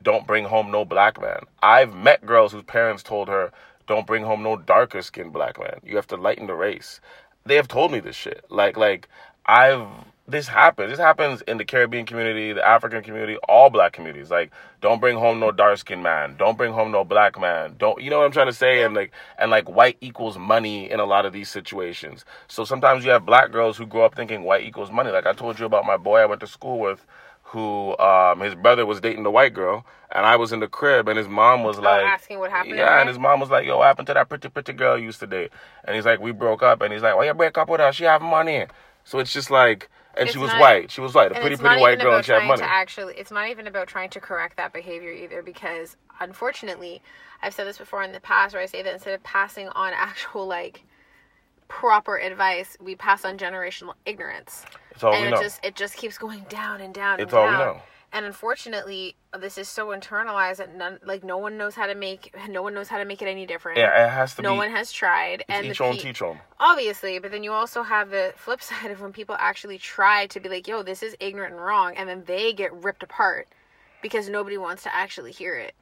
don't 0.04 0.28
bring 0.28 0.46
home 0.46 0.72
no 0.72 0.84
black 0.86 1.22
man. 1.22 1.42
I've 1.62 1.94
met 1.94 2.26
girls 2.26 2.52
whose 2.52 2.64
parents 2.64 3.04
told 3.04 3.28
her 3.28 3.52
don't 3.88 4.08
bring 4.08 4.24
home 4.24 4.44
no 4.44 4.58
darker 4.58 5.02
skinned 5.02 5.34
black 5.34 5.60
man. 5.60 5.80
You 5.84 5.96
have 5.96 6.08
to 6.08 6.18
lighten 6.18 6.48
the 6.48 6.56
race. 6.56 7.02
They 7.46 7.56
have 7.56 7.68
told 7.68 7.92
me 7.92 8.00
this 8.00 8.16
shit. 8.16 8.46
Like 8.50 8.78
like 8.78 9.08
i've 9.46 9.88
this 10.32 10.48
happens. 10.48 10.90
This 10.92 11.00
happens 11.00 11.42
in 11.44 11.58
the 11.58 11.66
Caribbean 11.66 12.06
community, 12.06 12.54
the 12.54 12.66
African 12.66 13.04
community, 13.04 13.38
all 13.48 13.70
black 13.70 13.94
communities. 13.94 14.32
Like, 14.32 14.52
don't 14.82 15.00
bring 15.00 15.18
home 15.18 15.40
no 15.40 15.52
dark 15.52 15.78
skinned 15.80 16.04
man. 16.04 16.36
Don't 16.38 16.58
bring 16.58 16.74
home 16.74 16.92
no 16.92 17.04
black 17.04 17.40
man. 17.40 17.76
Don't 17.78 18.02
you 18.02 18.10
know 18.10 18.20
what 18.20 18.26
I'm 18.26 18.32
trying 18.32 18.48
to 18.48 18.54
say? 18.54 18.84
And 18.84 18.96
like 18.96 19.12
and 19.38 19.52
like 19.52 19.70
white 19.70 19.98
equals 20.02 20.38
money 20.38 20.90
in 20.90 21.00
a 21.00 21.06
lot 21.06 21.26
of 21.26 21.34
these 21.34 21.50
situations. 21.50 22.26
So 22.48 22.66
sometimes 22.66 23.06
you 23.06 23.12
have 23.12 23.26
black 23.26 23.52
girls 23.52 23.78
who 23.78 23.86
grow 23.86 24.06
up 24.06 24.16
thinking 24.16 24.44
white 24.44 24.64
equals 24.66 24.92
money. 24.92 25.12
Like 25.12 25.28
I 25.28 25.34
told 25.34 25.60
you 25.60 25.66
about 25.66 25.86
my 25.86 25.98
boy 25.98 26.20
I 26.20 26.26
went 26.26 26.42
to 26.42 26.48
school 26.48 26.80
with 26.80 27.06
who 27.44 27.98
um 27.98 28.40
his 28.40 28.56
brother 28.56 28.86
was 28.86 29.02
dating 29.02 29.24
the 29.24 29.32
white 29.32 29.54
girl 29.54 29.86
and 30.12 30.26
I 30.26 30.38
was 30.38 30.54
in 30.54 30.62
the 30.62 30.68
crib 30.68 31.08
and 31.10 31.18
his 31.18 31.28
mom 31.28 31.64
was 31.64 31.80
like 31.80 32.02
Oh, 32.04 32.06
asking 32.06 32.40
what 32.40 32.50
happened 32.50 32.78
Yeah, 32.78 33.00
and 33.00 33.10
his 33.10 33.20
mom 33.20 33.40
was 33.40 33.50
like, 33.50 33.66
Yo, 33.66 33.78
what 33.78 33.88
happened 33.88 34.08
to 34.08 34.14
that 34.14 34.30
pretty 34.30 34.50
pretty 34.50 34.74
girl 34.74 34.98
you 34.98 35.06
used 35.06 35.20
to 35.20 35.28
date? 35.28 35.52
And 35.84 35.96
he's 35.96 36.06
like, 36.06 36.20
We 36.22 36.32
broke 36.32 36.64
up 36.64 36.82
and 36.82 36.94
he's 36.94 37.02
like, 37.02 37.16
Why 37.16 37.26
you 37.26 37.34
break 37.34 37.58
up 37.58 37.70
with 37.70 37.82
her? 37.82 37.92
She 37.92 38.06
have 38.06 38.22
money. 38.22 38.68
So 39.04 39.20
it's 39.20 39.34
just 39.34 39.52
like 39.52 39.90
and 40.18 40.24
It's 40.28 40.34
she 40.34 40.40
was 40.40 40.50
not- 40.52 40.60
white. 40.60 40.92
She 40.92 41.02
was 41.02 41.14
white, 41.14 41.32
a 41.32 41.36
pretty 41.40 41.56
pretty 41.58 41.82
white 41.82 42.00
girl 42.00 42.16
and 42.16 42.26
she 42.26 42.32
had 42.32 42.44
money. 42.46 42.62
actually, 42.64 43.16
it's 43.18 43.32
not 43.32 43.50
even 43.50 43.68
about 43.68 43.88
trying 43.88 44.10
to 44.12 44.20
correct 44.20 44.58
that 44.58 44.74
behavior 44.74 45.12
either 45.12 45.42
because 45.42 45.96
unfortunately, 46.20 47.02
I've 47.42 47.54
said 47.54 47.66
this 47.68 47.78
before 47.78 48.04
in 48.04 48.12
the 48.12 48.20
past 48.20 48.54
where 48.54 48.62
I 48.62 48.66
say 48.68 48.82
that 48.84 48.94
instead 48.94 49.14
of 49.14 49.24
passing 49.24 49.68
on 49.70 49.94
actual 49.96 50.46
like 50.48 50.84
proper 51.68 52.18
advice, 52.18 52.78
we 52.82 52.96
pass 52.96 53.24
on 53.26 53.38
generational 53.38 53.94
ignorance. 54.06 54.66
It's 54.92 55.04
all 55.04 55.14
and 55.14 55.22
we 55.22 55.28
it 55.28 55.32
know. 55.32 55.42
just 55.42 55.64
it 55.66 55.76
just 55.76 55.96
keeps 55.96 56.18
going 56.18 56.46
down 56.50 56.82
and 56.82 56.94
down 56.94 57.20
It's 57.20 57.32
and 57.34 57.40
all 57.40 57.46
we 57.46 57.52
know. 57.54 57.82
And 58.14 58.26
unfortunately, 58.26 59.16
this 59.40 59.58
is 59.58 59.70
so 59.70 59.88
internalized 59.88 60.58
that 60.58 60.76
none 60.76 61.00
like 61.06 61.24
no 61.24 61.38
one 61.38 61.58
knows 61.58 61.76
how 61.76 61.88
to 61.88 61.96
make 61.96 62.36
no 62.50 62.62
one 62.62 62.74
knows 62.74 62.90
how 62.90 62.98
to 62.98 63.06
make 63.06 63.22
it 63.22 63.28
any 63.28 63.46
different. 63.46 63.78
Yeah, 63.78 64.06
it 64.06 64.10
has 64.10 64.32
to 64.36 64.42
be 64.42 64.44
no 64.44 64.52
be 64.54 64.58
one 64.58 64.72
has 64.72 64.92
tried 64.92 65.46
and 65.48 65.66
each 65.66 65.78
the 65.78 65.84
own 65.86 65.94
pe- 65.94 66.00
teach 66.00 66.22
own. 66.22 66.38
obviously 66.60 67.20
but 67.20 67.32
then 67.32 67.42
you 67.42 67.54
also 67.54 67.84
have 67.84 68.10
the 68.10 68.34
flip 68.36 68.62
side 68.70 68.92
of 68.92 69.00
when 69.00 69.14
people 69.14 69.36
actually 69.40 69.78
try 69.78 70.26
to 70.28 70.40
be 70.42 70.50
like 70.50 70.68
yo 70.68 70.84
this 70.84 71.02
is 71.02 71.16
ignorant 71.22 71.54
and 71.54 71.62
wrong 71.64 71.94
and 71.96 72.10
then 72.10 72.24
they 72.26 72.52
get 72.52 72.74
ripped 72.84 73.02
apart 73.04 73.48
because 74.02 74.28
nobody 74.28 74.58
wants 74.58 74.84
to 74.84 74.94
actually 74.94 75.32
hear 75.32 75.56
it 75.56 75.74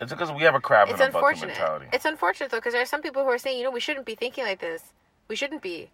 It's 0.00 0.12
because 0.12 0.30
we 0.30 0.42
have 0.44 0.54
a 0.54 0.60
crab 0.60 0.88
it's 0.88 1.00
in 1.00 1.08
a 1.08 1.10
bucket 1.10 1.16
unfortunate 1.16 1.48
mentality. 1.58 1.86
it's 1.92 2.04
unfortunate 2.04 2.50
though 2.52 2.58
because 2.58 2.72
there 2.72 2.82
are 2.82 2.86
some 2.86 3.02
people 3.02 3.24
who 3.24 3.30
are 3.30 3.38
saying 3.38 3.58
you 3.58 3.64
know 3.64 3.70
we 3.72 3.80
shouldn't 3.80 4.06
be 4.06 4.14
thinking 4.14 4.44
like 4.44 4.60
this 4.60 4.92
we 5.26 5.34
shouldn't 5.34 5.60
be 5.62 5.90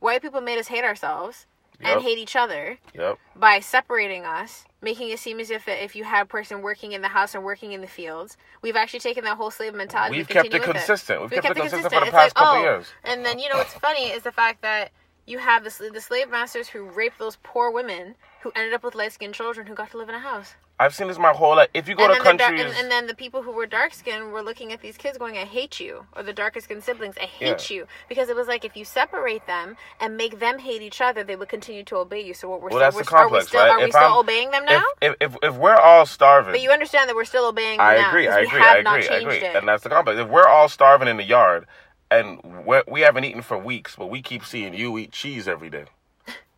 white 0.00 0.20
people 0.20 0.42
made 0.42 0.58
us 0.58 0.66
hate 0.68 0.84
ourselves 0.84 1.46
Yep. 1.80 1.92
and 1.96 2.02
hate 2.02 2.18
each 2.18 2.36
other 2.36 2.78
Yep. 2.94 3.18
by 3.34 3.60
separating 3.60 4.24
us, 4.24 4.64
making 4.80 5.10
it 5.10 5.18
seem 5.18 5.40
as 5.40 5.50
if 5.50 5.64
that 5.66 5.82
if 5.82 5.94
you 5.94 6.04
had 6.04 6.22
a 6.22 6.26
person 6.26 6.62
working 6.62 6.92
in 6.92 7.02
the 7.02 7.08
house 7.08 7.34
and 7.34 7.44
working 7.44 7.72
in 7.72 7.80
the 7.80 7.86
fields, 7.86 8.36
we've 8.62 8.76
actually 8.76 9.00
taken 9.00 9.24
that 9.24 9.36
whole 9.36 9.50
slave 9.50 9.74
mentality. 9.74 10.16
We've 10.16 10.28
we 10.28 10.32
kept 10.32 10.54
it 10.54 10.62
consistent. 10.62 11.20
We've 11.20 11.30
We 11.30 11.36
kept 11.40 11.56
it 11.56 11.60
consistent 11.60 11.92
for 11.92 12.00
the 12.00 12.06
It's 12.06 12.10
past 12.12 12.36
like, 12.36 12.44
couple 12.44 12.60
oh, 12.60 12.62
years. 12.62 12.86
And 13.04 13.24
then 13.24 13.38
you 13.38 13.48
know 13.48 13.56
what's 13.56 13.74
funny 13.74 14.06
is 14.06 14.22
the 14.22 14.32
fact 14.32 14.62
that 14.62 14.90
you 15.26 15.38
have 15.38 15.64
the, 15.64 15.90
the 15.92 16.00
slave 16.00 16.30
masters 16.30 16.68
who 16.68 16.84
raped 16.84 17.18
those 17.18 17.36
poor 17.42 17.70
women 17.70 18.14
who 18.42 18.52
ended 18.54 18.72
up 18.74 18.84
with 18.84 18.94
light 18.94 19.12
skinned 19.12 19.34
children 19.34 19.66
who 19.66 19.74
got 19.74 19.90
to 19.90 19.98
live 19.98 20.08
in 20.08 20.14
a 20.14 20.20
house. 20.20 20.54
I've 20.78 20.94
seen 20.94 21.08
this 21.08 21.18
my 21.18 21.32
whole 21.32 21.56
life. 21.56 21.68
If 21.72 21.88
you 21.88 21.94
go 21.94 22.06
and, 22.06 22.14
to 22.14 22.22
then 22.24 22.36
the 22.36 22.44
countries, 22.44 22.60
and, 22.64 22.74
and 22.74 22.90
then 22.90 23.06
the 23.06 23.14
people 23.14 23.42
who 23.42 23.50
were 23.52 23.64
dark 23.66 23.94
skinned 23.94 24.30
were 24.32 24.42
looking 24.42 24.72
at 24.72 24.82
these 24.82 24.96
kids 24.98 25.16
going, 25.16 25.36
I 25.38 25.44
hate 25.44 25.80
you. 25.80 26.04
Or 26.14 26.22
the 26.22 26.34
darker 26.34 26.60
skinned 26.60 26.84
siblings, 26.84 27.16
I 27.16 27.24
hate 27.24 27.70
Yeah. 27.70 27.76
you. 27.76 27.86
Because 28.08 28.28
it 28.28 28.36
was 28.36 28.46
like 28.46 28.64
if 28.64 28.76
you 28.76 28.84
separate 28.84 29.46
them 29.46 29.76
and 30.00 30.16
make 30.16 30.38
them 30.38 30.58
hate 30.58 30.82
each 30.82 31.00
other, 31.00 31.24
they 31.24 31.34
would 31.36 31.48
continue 31.48 31.82
to 31.84 31.96
obey 31.96 32.20
you. 32.20 32.34
So 32.34 32.48
what 32.50 32.60
we're 32.60 32.70
well, 32.70 32.78
still, 32.78 32.80
that's 32.80 32.96
we're, 32.96 33.02
the 33.04 33.10
are 33.16 33.28
we 33.30 33.40
complex, 33.40 33.46
still, 33.48 33.60
right? 33.60 33.70
are 33.72 33.80
we 33.80 33.90
still 33.90 34.20
obeying 34.20 34.50
them 34.50 34.64
now? 34.66 34.82
if, 35.00 35.14
if 35.20 35.34
if 35.34 35.36
if 35.42 35.56
we're 35.56 35.76
all 35.76 36.04
starving, 36.04 36.52
But 36.52 36.60
you 36.60 36.70
understand 36.70 37.08
that 37.08 37.16
we're 37.16 37.24
still 37.24 37.46
obeying 37.48 37.80
I 37.80 37.94
now. 37.94 38.10
agree, 38.10 38.28
I 38.28 38.40
agree, 38.40 38.60
I 38.60 38.76
agree, 38.78 39.08
I 39.08 39.16
agree, 39.16 39.36
it. 39.36 39.56
and 39.56 39.66
that's 39.68 39.82
the 39.82 39.88
complex. 39.88 40.20
If 40.20 40.28
we're 40.28 40.46
all 40.48 40.68
starving 40.68 41.08
in 41.08 41.16
the 41.16 41.24
yard, 41.24 41.66
and 42.10 42.40
we 42.86 43.00
haven't 43.00 43.24
eaten 43.24 43.42
for 43.42 43.58
weeks, 43.58 43.96
but 43.96 44.08
we 44.10 44.22
keep 44.22 44.44
seeing 44.44 44.74
you 44.74 44.96
eat 44.98 45.12
cheese 45.12 45.48
every 45.48 45.70
day, 45.70 45.86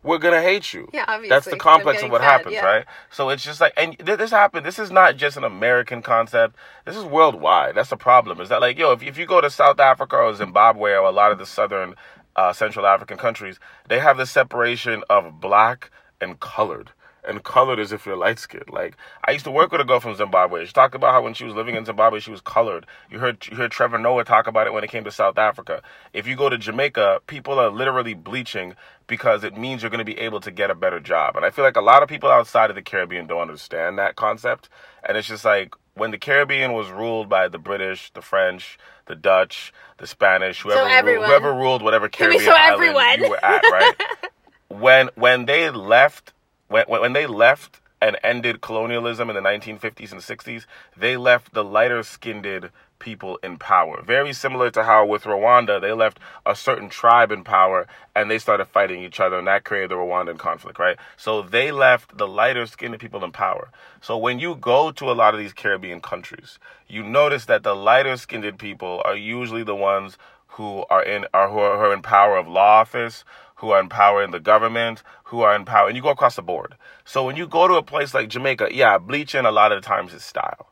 we're 0.03 0.17
gonna 0.17 0.41
hate 0.41 0.73
you. 0.73 0.89
Yeah, 0.93 1.05
That's 1.05 1.15
obviously, 1.17 1.51
the 1.51 1.57
'cause 1.57 1.67
I'm 1.67 1.73
complex 1.81 2.03
of 2.03 2.11
what 2.11 2.21
fed, 2.21 2.27
happens, 2.31 2.53
yeah. 2.53 2.65
right? 2.65 2.85
So 3.11 3.29
it's 3.29 3.43
just 3.43 3.59
like, 3.59 3.73
and 3.77 3.97
th- 3.99 4.17
this 4.17 4.31
happened. 4.31 4.65
This 4.65 4.79
is 4.79 4.91
not 4.91 5.17
just 5.17 5.37
an 5.37 5.43
American 5.43 6.01
concept. 6.01 6.55
This 6.85 6.95
is 6.95 7.03
worldwide. 7.03 7.75
That's 7.75 7.89
the 7.89 7.97
problem. 7.97 8.39
Is 8.41 8.49
that 8.49 8.61
like, 8.61 8.77
yo, 8.77 8.91
if 8.93 9.03
if 9.03 9.17
you 9.17 9.25
go 9.25 9.41
to 9.41 9.49
South 9.49 9.79
Africa 9.79 10.15
or 10.17 10.33
Zimbabwe 10.33 10.91
or 10.93 11.03
a 11.05 11.11
lot 11.11 11.31
of 11.31 11.37
the 11.37 11.45
southern, 11.45 11.95
uh, 12.35 12.53
Central 12.53 12.85
African 12.87 13.17
countries, 13.17 13.59
they 13.89 13.99
have 13.99 14.17
the 14.17 14.25
separation 14.25 15.03
of 15.09 15.41
black 15.41 15.91
and 16.21 16.39
colored. 16.39 16.91
And 17.27 17.43
colored 17.43 17.79
as 17.79 17.91
if 17.91 18.05
you're 18.05 18.15
light 18.15 18.39
skinned. 18.39 18.69
Like 18.69 18.95
I 19.25 19.31
used 19.31 19.45
to 19.45 19.51
work 19.51 19.71
with 19.71 19.81
a 19.81 19.83
girl 19.83 19.99
from 19.99 20.15
Zimbabwe. 20.15 20.65
She 20.65 20.73
talked 20.73 20.95
about 20.95 21.11
how 21.11 21.21
when 21.21 21.33
she 21.33 21.43
was 21.43 21.53
living 21.53 21.75
in 21.75 21.85
Zimbabwe, 21.85 22.19
she 22.19 22.31
was 22.31 22.41
colored. 22.41 22.85
You 23.09 23.19
heard 23.19 23.45
you 23.47 23.57
heard 23.57 23.71
Trevor 23.71 23.97
Noah 23.97 24.23
talk 24.23 24.47
about 24.47 24.67
it 24.67 24.73
when 24.73 24.83
it 24.83 24.89
came 24.89 25.03
to 25.03 25.11
South 25.11 25.37
Africa. 25.37 25.81
If 26.13 26.27
you 26.27 26.35
go 26.35 26.49
to 26.49 26.57
Jamaica, 26.57 27.21
people 27.27 27.59
are 27.59 27.69
literally 27.69 28.13
bleaching 28.13 28.75
because 29.07 29.43
it 29.43 29.57
means 29.57 29.81
you're 29.81 29.89
going 29.89 29.99
to 29.99 30.05
be 30.05 30.19
able 30.19 30.39
to 30.39 30.51
get 30.51 30.69
a 30.69 30.75
better 30.75 30.99
job. 30.99 31.35
And 31.35 31.43
I 31.43 31.49
feel 31.49 31.65
like 31.65 31.75
a 31.75 31.81
lot 31.81 32.03
of 32.03 32.09
people 32.09 32.29
outside 32.29 32.69
of 32.69 32.75
the 32.75 32.81
Caribbean 32.81 33.27
don't 33.27 33.41
understand 33.41 33.97
that 33.97 34.15
concept. 34.15 34.69
And 35.03 35.17
it's 35.17 35.27
just 35.27 35.43
like 35.43 35.73
when 35.95 36.11
the 36.11 36.17
Caribbean 36.17 36.73
was 36.73 36.89
ruled 36.89 37.27
by 37.27 37.47
the 37.47 37.57
British, 37.57 38.11
the 38.11 38.21
French, 38.21 38.77
the 39.07 39.15
Dutch, 39.15 39.73
the 39.97 40.07
Spanish, 40.07 40.61
whoever 40.61 41.05
ruled, 41.05 41.25
whoever 41.25 41.53
ruled 41.53 41.81
whatever 41.81 42.07
Caribbean 42.07 42.43
so 42.43 42.51
island 42.51 42.73
everyone. 42.73 43.19
you 43.19 43.29
were 43.29 43.43
at, 43.43 43.63
right? 43.63 43.93
when 44.69 45.09
when 45.15 45.45
they 45.45 45.69
left 45.69 46.33
when 46.69 46.85
when 46.87 47.13
they 47.13 47.27
left 47.27 47.81
and 48.01 48.17
ended 48.23 48.61
colonialism 48.61 49.29
in 49.29 49.35
the 49.35 49.41
1950s 49.41 50.11
and 50.11 50.21
60s, 50.21 50.65
they 50.95 51.17
left 51.17 51.53
the 51.53 51.63
lighter 51.63 52.01
skinned 52.03 52.69
people 52.99 53.39
in 53.43 53.57
power. 53.57 54.01
Very 54.01 54.33
similar 54.33 54.69
to 54.71 54.83
how 54.83 55.05
with 55.05 55.23
Rwanda, 55.23 55.81
they 55.81 55.91
left 55.93 56.19
a 56.45 56.55
certain 56.55 56.89
tribe 56.89 57.31
in 57.31 57.43
power 57.43 57.87
and 58.15 58.29
they 58.29 58.39
started 58.39 58.65
fighting 58.65 59.01
each 59.01 59.19
other, 59.19 59.37
and 59.37 59.47
that 59.47 59.63
created 59.63 59.91
the 59.91 59.95
Rwandan 59.95 60.37
conflict, 60.37 60.79
right? 60.79 60.97
So 61.17 61.41
they 61.41 61.71
left 61.71 62.17
the 62.17 62.27
lighter 62.27 62.65
skinned 62.65 62.99
people 62.99 63.23
in 63.23 63.31
power. 63.31 63.69
So 64.01 64.17
when 64.17 64.39
you 64.39 64.55
go 64.55 64.91
to 64.91 65.05
a 65.09 65.13
lot 65.13 65.33
of 65.33 65.39
these 65.39 65.53
Caribbean 65.53 66.01
countries, 66.01 66.59
you 66.87 67.03
notice 67.03 67.45
that 67.45 67.63
the 67.63 67.75
lighter 67.75 68.17
skinned 68.17 68.57
people 68.59 69.01
are 69.05 69.15
usually 69.15 69.63
the 69.63 69.75
ones 69.75 70.17
who 70.53 70.83
are 70.89 71.03
in 71.03 71.25
are 71.33 71.49
who 71.49 71.59
are, 71.59 71.77
who 71.77 71.83
are 71.83 71.93
in 71.93 72.01
power 72.01 72.37
of 72.37 72.47
law 72.47 72.81
office, 72.81 73.23
who 73.59 73.71
are 73.71 73.79
in 73.81 73.89
power 73.89 74.23
in 74.23 74.31
the 74.31 74.39
government, 74.39 75.03
who 75.25 75.41
are 75.41 75.53
in 75.53 75.65
power, 75.65 75.87
and 75.87 75.95
you 75.97 76.01
go 76.01 76.09
across 76.09 76.37
the 76.37 76.41
board. 76.41 76.75
So 77.03 77.25
when 77.25 77.35
you 77.35 77.45
go 77.45 77.67
to 77.67 77.73
a 77.75 77.83
place 77.83 78.13
like 78.13 78.29
Jamaica, 78.29 78.69
yeah, 78.71 78.97
bleaching 78.97 79.45
a 79.45 79.51
lot 79.51 79.73
of 79.73 79.81
the 79.81 79.87
times 79.87 80.13
is 80.13 80.23
style, 80.23 80.71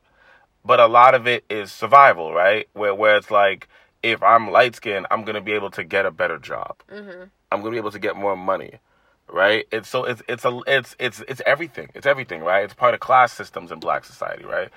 but 0.64 0.80
a 0.80 0.88
lot 0.88 1.14
of 1.14 1.28
it 1.28 1.44
is 1.50 1.72
survival, 1.72 2.34
right? 2.34 2.68
Where 2.74 2.96
where 2.96 3.18
it's 3.18 3.30
like 3.30 3.68
if 4.04 4.24
I'm 4.24 4.52
light 4.52 4.76
skinned, 4.76 5.06
I'm 5.12 5.26
gonna 5.26 5.42
be 5.42 5.52
able 5.52 5.70
to 5.72 5.84
get 5.84 6.06
a 6.06 6.12
better 6.12 6.38
job. 6.38 6.78
Mm-hmm. 6.90 7.24
I'm 7.52 7.60
gonna 7.60 7.72
be 7.72 7.78
able 7.78 7.92
to 7.92 8.00
get 8.00 8.16
more 8.16 8.38
money, 8.38 8.80
right? 9.28 9.66
It's 9.70 9.90
so 9.90 10.06
it's 10.06 10.22
it's 10.30 10.46
a 10.46 10.62
it's 10.66 10.96
it's 10.98 11.22
it's 11.28 11.42
everything. 11.46 11.90
It's 11.94 12.08
everything, 12.08 12.42
right? 12.42 12.64
It's 12.64 12.74
part 12.74 12.94
of 12.94 13.02
class 13.02 13.34
systems 13.34 13.70
in 13.70 13.80
Black 13.80 14.06
society, 14.06 14.46
right? 14.46 14.70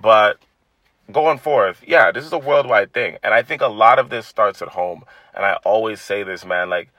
But 0.00 0.38
going 1.10 1.38
forth, 1.38 1.82
yeah, 1.84 2.12
this 2.12 2.24
is 2.24 2.32
a 2.32 2.38
worldwide 2.38 2.92
thing, 2.92 3.18
and 3.24 3.34
I 3.34 3.42
think 3.42 3.62
a 3.62 3.66
lot 3.66 3.98
of 3.98 4.10
this 4.10 4.26
starts 4.28 4.62
at 4.62 4.68
home. 4.68 5.04
And 5.34 5.44
I 5.44 5.54
always 5.64 6.00
say 6.00 6.22
this, 6.24 6.44
man, 6.44 6.68
like 6.68 6.90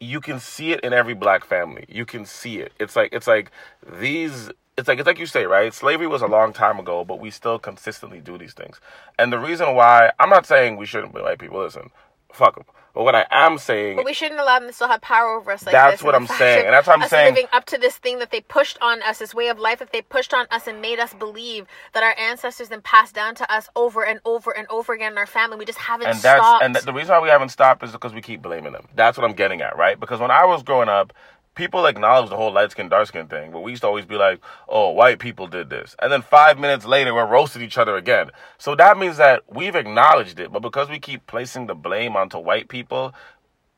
you 0.00 0.20
can 0.20 0.40
see 0.40 0.72
it 0.72 0.80
in 0.80 0.92
every 0.94 1.14
black 1.14 1.44
family. 1.44 1.86
You 1.88 2.06
can 2.06 2.26
see 2.26 2.60
it. 2.60 2.72
It's 2.80 2.96
like 2.96 3.10
it's 3.12 3.28
like 3.28 3.52
these 4.00 4.50
it's 4.78 4.88
like 4.88 4.98
it's 5.00 5.06
like 5.06 5.20
you 5.20 5.26
say, 5.26 5.46
right? 5.46 5.74
Slavery 5.74 6.08
was 6.08 6.22
a 6.22 6.28
long 6.28 6.52
time 6.54 6.80
ago, 6.80 7.04
but 7.04 7.20
we 7.20 7.30
still 7.30 7.58
consistently 7.58 8.20
do 8.20 8.38
these 8.38 8.54
things. 8.54 8.80
And 9.18 9.32
the 9.32 9.38
reason 9.40 9.74
why 9.76 10.12
I'm 10.20 10.30
not 10.30 10.46
saying 10.46 10.76
we 10.78 10.86
shouldn't 10.86 11.14
be 11.14 11.22
white 11.22 11.38
people. 11.40 11.60
Listen, 11.62 11.90
fuck 12.32 12.56
them. 12.56 12.66
But 12.94 13.04
what 13.04 13.14
I 13.14 13.24
am 13.30 13.58
saying, 13.58 13.96
But 13.96 14.04
we 14.04 14.12
shouldn't 14.12 14.40
allow 14.40 14.58
them 14.58 14.68
to 14.68 14.74
still 14.74 14.88
have 14.88 15.00
power 15.00 15.28
over 15.36 15.52
us 15.52 15.64
like 15.64 15.72
That's 15.72 16.02
what 16.02 16.14
I'm 16.14 16.26
fact 16.26 16.38
saying, 16.38 16.64
and 16.66 16.74
that's 16.74 16.86
what 16.86 16.96
I'm 16.96 17.02
us 17.02 17.10
saying. 17.10 17.34
Living 17.34 17.48
up 17.52 17.64
to 17.66 17.78
this 17.78 17.96
thing 17.96 18.18
that 18.18 18.30
they 18.30 18.40
pushed 18.40 18.78
on 18.82 19.02
us, 19.02 19.18
this 19.18 19.32
way 19.34 19.48
of 19.48 19.58
life 19.58 19.78
that 19.78 19.92
they 19.92 20.02
pushed 20.02 20.34
on 20.34 20.46
us 20.50 20.66
and 20.66 20.80
made 20.82 20.98
us 20.98 21.14
believe 21.14 21.66
that 21.92 22.02
our 22.02 22.14
ancestors 22.18 22.68
then 22.68 22.82
passed 22.82 23.14
down 23.14 23.34
to 23.36 23.52
us 23.52 23.68
over 23.76 24.04
and 24.04 24.20
over 24.24 24.50
and 24.56 24.66
over 24.70 24.92
again 24.92 25.12
in 25.12 25.18
our 25.18 25.26
family. 25.26 25.56
We 25.56 25.64
just 25.64 25.78
haven't 25.78 26.08
and 26.08 26.16
that's 26.16 26.40
stopped. 26.40 26.64
and 26.64 26.74
the 26.74 26.92
reason 26.92 27.10
why 27.10 27.20
we 27.20 27.28
haven't 27.28 27.50
stopped 27.50 27.82
is 27.84 27.92
because 27.92 28.12
we 28.12 28.22
keep 28.22 28.42
blaming 28.42 28.72
them. 28.72 28.88
That's 28.94 29.16
what 29.16 29.24
I'm 29.24 29.36
getting 29.36 29.60
at, 29.60 29.76
right? 29.76 29.98
Because 29.98 30.18
when 30.20 30.30
I 30.32 30.44
was 30.44 30.62
growing 30.62 30.88
up, 30.88 31.12
people 31.54 31.86
acknowledge 31.86 32.30
the 32.30 32.36
whole 32.36 32.52
light 32.52 32.70
skin, 32.70 32.88
dark 32.88 33.08
skin 33.08 33.26
thing, 33.26 33.50
but 33.52 33.60
we 33.60 33.72
used 33.72 33.82
to 33.82 33.88
always 33.88 34.04
be 34.06 34.16
like, 34.16 34.40
"Oh, 34.68 34.90
white 34.90 35.18
people 35.18 35.46
did 35.46 35.70
this," 35.70 35.96
and 36.00 36.10
then 36.12 36.22
five 36.22 36.58
minutes 36.58 36.84
later, 36.84 37.12
we're 37.14 37.26
roasting 37.26 37.62
each 37.62 37.78
other 37.78 37.96
again. 37.96 38.30
So 38.58 38.74
that 38.76 38.98
means 38.98 39.16
that 39.18 39.42
we've 39.48 39.74
acknowledged 39.76 40.40
it, 40.40 40.52
but 40.52 40.60
because 40.60 40.88
we 40.88 40.98
keep 40.98 41.26
placing 41.26 41.66
the 41.66 41.74
blame 41.74 42.16
onto 42.16 42.38
white 42.38 42.68
people 42.68 43.14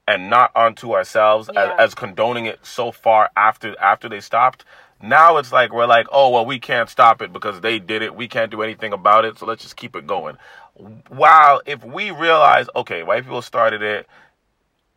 and 0.06 0.28
not 0.28 0.50
onto 0.54 0.92
ourselves 0.94 1.48
Yeah. 1.52 1.74
as, 1.74 1.90
as 1.90 1.94
condoning 1.94 2.46
it 2.46 2.60
so 2.62 2.92
far 2.92 3.30
after 3.36 3.78
after 3.80 4.08
they 4.08 4.20
stopped. 4.20 4.64
Now 5.00 5.36
it's 5.38 5.52
like 5.52 5.72
we're 5.72 5.86
like, 5.86 6.06
oh 6.12 6.28
well, 6.30 6.46
we 6.46 6.58
can't 6.60 6.88
stop 6.88 7.22
it 7.22 7.32
because 7.32 7.60
they 7.60 7.78
did 7.78 8.02
it. 8.02 8.14
We 8.14 8.28
can't 8.28 8.50
do 8.50 8.62
anything 8.62 8.92
about 8.92 9.24
it, 9.24 9.38
so 9.38 9.46
let's 9.46 9.62
just 9.62 9.76
keep 9.76 9.96
it 9.96 10.06
going. 10.06 10.36
While 11.08 11.60
if 11.66 11.84
we 11.84 12.10
realize, 12.10 12.68
okay, 12.76 13.02
white 13.02 13.24
people 13.24 13.42
started 13.42 13.82
it, 13.82 14.06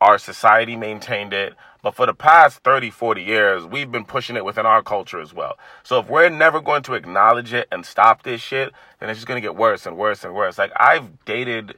our 0.01 0.17
society 0.17 0.75
maintained 0.75 1.33
it, 1.33 1.55
but 1.85 1.93
for 1.93 2.07
the 2.07 2.15
past 2.15 2.63
30, 2.63 2.89
40 2.89 3.21
years, 3.21 3.63
we've 3.63 3.91
been 3.91 4.05
pushing 4.05 4.35
it 4.35 4.43
within 4.43 4.65
our 4.65 4.81
culture 4.81 5.21
as 5.21 5.35
well. 5.35 5.59
So 5.83 5.99
if 5.99 6.09
we're 6.09 6.31
never 6.31 6.59
going 6.59 6.81
to 6.81 6.95
acknowledge 6.95 7.53
it 7.53 7.67
and 7.71 7.85
stop 7.85 8.23
this 8.23 8.41
shit, 8.41 8.73
then 8.99 9.11
it's 9.11 9.19
just 9.19 9.27
gonna 9.27 9.39
get 9.39 9.55
worse 9.55 9.85
and 9.85 9.95
worse 9.95 10.23
and 10.23 10.33
worse. 10.33 10.57
Like 10.57 10.71
I've 10.77 11.23
dated 11.25 11.77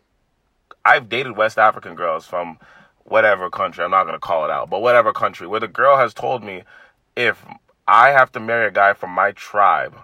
I've 0.86 1.10
dated 1.10 1.36
West 1.36 1.58
African 1.58 1.93
girls 1.96 2.26
from 2.26 2.58
whatever 3.04 3.50
country, 3.50 3.84
I'm 3.84 3.91
not 3.91 4.04
going 4.04 4.15
to 4.15 4.20
call 4.20 4.46
it 4.46 4.52
out, 4.52 4.70
but 4.70 4.82
whatever 4.82 5.12
country, 5.12 5.46
where 5.46 5.60
the 5.60 5.67
girl 5.67 5.98
has 5.98 6.13
told 6.13 6.41
me 6.41 6.63
if 7.17 7.46
I 7.86 8.12
have 8.12 8.32
to 8.32 8.39
marry 8.39 8.67
a 8.67 8.72
guy 8.72 8.93
from 8.93 9.10
my 9.10 9.34
tribe, 9.34 9.98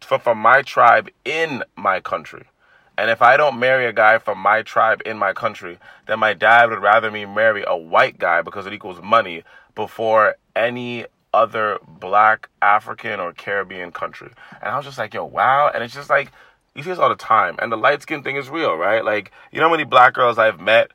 from 0.00 0.38
my 0.38 0.62
tribe 0.62 1.08
in 1.24 1.62
my 1.76 2.00
country, 2.00 2.46
and 3.00 3.08
if 3.08 3.22
I 3.22 3.38
don't 3.38 3.58
marry 3.58 3.86
a 3.86 3.94
guy 3.94 4.18
from 4.18 4.36
my 4.36 4.60
tribe 4.60 5.00
in 5.06 5.16
my 5.16 5.32
country, 5.32 5.78
then 6.06 6.18
my 6.18 6.34
dad 6.34 6.68
would 6.68 6.82
rather 6.82 7.10
me 7.10 7.24
marry 7.24 7.64
a 7.66 7.74
white 7.74 8.18
guy 8.18 8.42
because 8.42 8.66
it 8.66 8.74
equals 8.74 9.00
money 9.02 9.42
before 9.74 10.36
any 10.54 11.06
other 11.32 11.78
black, 11.88 12.50
African, 12.60 13.18
or 13.18 13.32
Caribbean 13.32 13.90
country. 13.90 14.28
And 14.60 14.70
I 14.70 14.76
was 14.76 14.84
just 14.84 14.98
like, 14.98 15.14
yo, 15.14 15.24
wow. 15.24 15.70
And 15.72 15.82
it's 15.82 15.94
just 15.94 16.10
like, 16.10 16.30
you 16.74 16.82
see 16.82 16.90
this 16.90 16.98
all 16.98 17.08
the 17.08 17.14
time. 17.14 17.56
And 17.62 17.72
the 17.72 17.78
light 17.78 18.02
skin 18.02 18.22
thing 18.22 18.36
is 18.36 18.50
real, 18.50 18.74
right? 18.74 19.02
Like, 19.02 19.32
you 19.50 19.60
know 19.60 19.68
how 19.68 19.72
many 19.72 19.84
black 19.84 20.12
girls 20.12 20.36
I've 20.36 20.60
met 20.60 20.90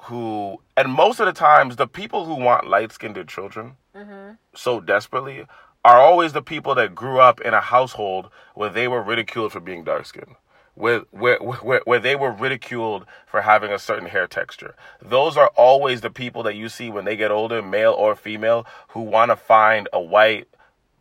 who, 0.00 0.60
and 0.76 0.92
most 0.92 1.20
of 1.20 1.26
the 1.26 1.32
times, 1.32 1.76
the 1.76 1.86
people 1.86 2.24
who 2.24 2.34
want 2.34 2.66
light 2.66 2.90
skinned 2.90 3.28
children 3.28 3.76
mm-hmm. 3.94 4.32
so 4.56 4.80
desperately 4.80 5.46
are 5.84 6.00
always 6.00 6.32
the 6.32 6.42
people 6.42 6.74
that 6.74 6.96
grew 6.96 7.20
up 7.20 7.40
in 7.40 7.54
a 7.54 7.60
household 7.60 8.28
where 8.56 8.70
they 8.70 8.88
were 8.88 9.00
ridiculed 9.00 9.52
for 9.52 9.60
being 9.60 9.84
dark 9.84 10.06
skinned. 10.06 10.34
Where, 10.74 11.00
where, 11.12 11.38
where, 11.38 11.82
where 11.84 12.00
they 12.00 12.16
were 12.16 12.32
ridiculed 12.32 13.06
for 13.26 13.42
having 13.42 13.72
a 13.72 13.78
certain 13.78 14.08
hair 14.08 14.26
texture. 14.26 14.74
Those 15.02 15.36
are 15.36 15.48
always 15.56 16.02
the 16.02 16.10
people 16.10 16.42
that 16.44 16.56
you 16.56 16.68
see 16.68 16.90
when 16.90 17.04
they 17.04 17.16
get 17.16 17.30
older, 17.30 17.62
male 17.62 17.92
or 17.92 18.16
female, 18.16 18.66
who 18.88 19.02
want 19.02 19.30
to 19.30 19.36
find 19.36 19.88
a 19.92 20.00
white 20.00 20.48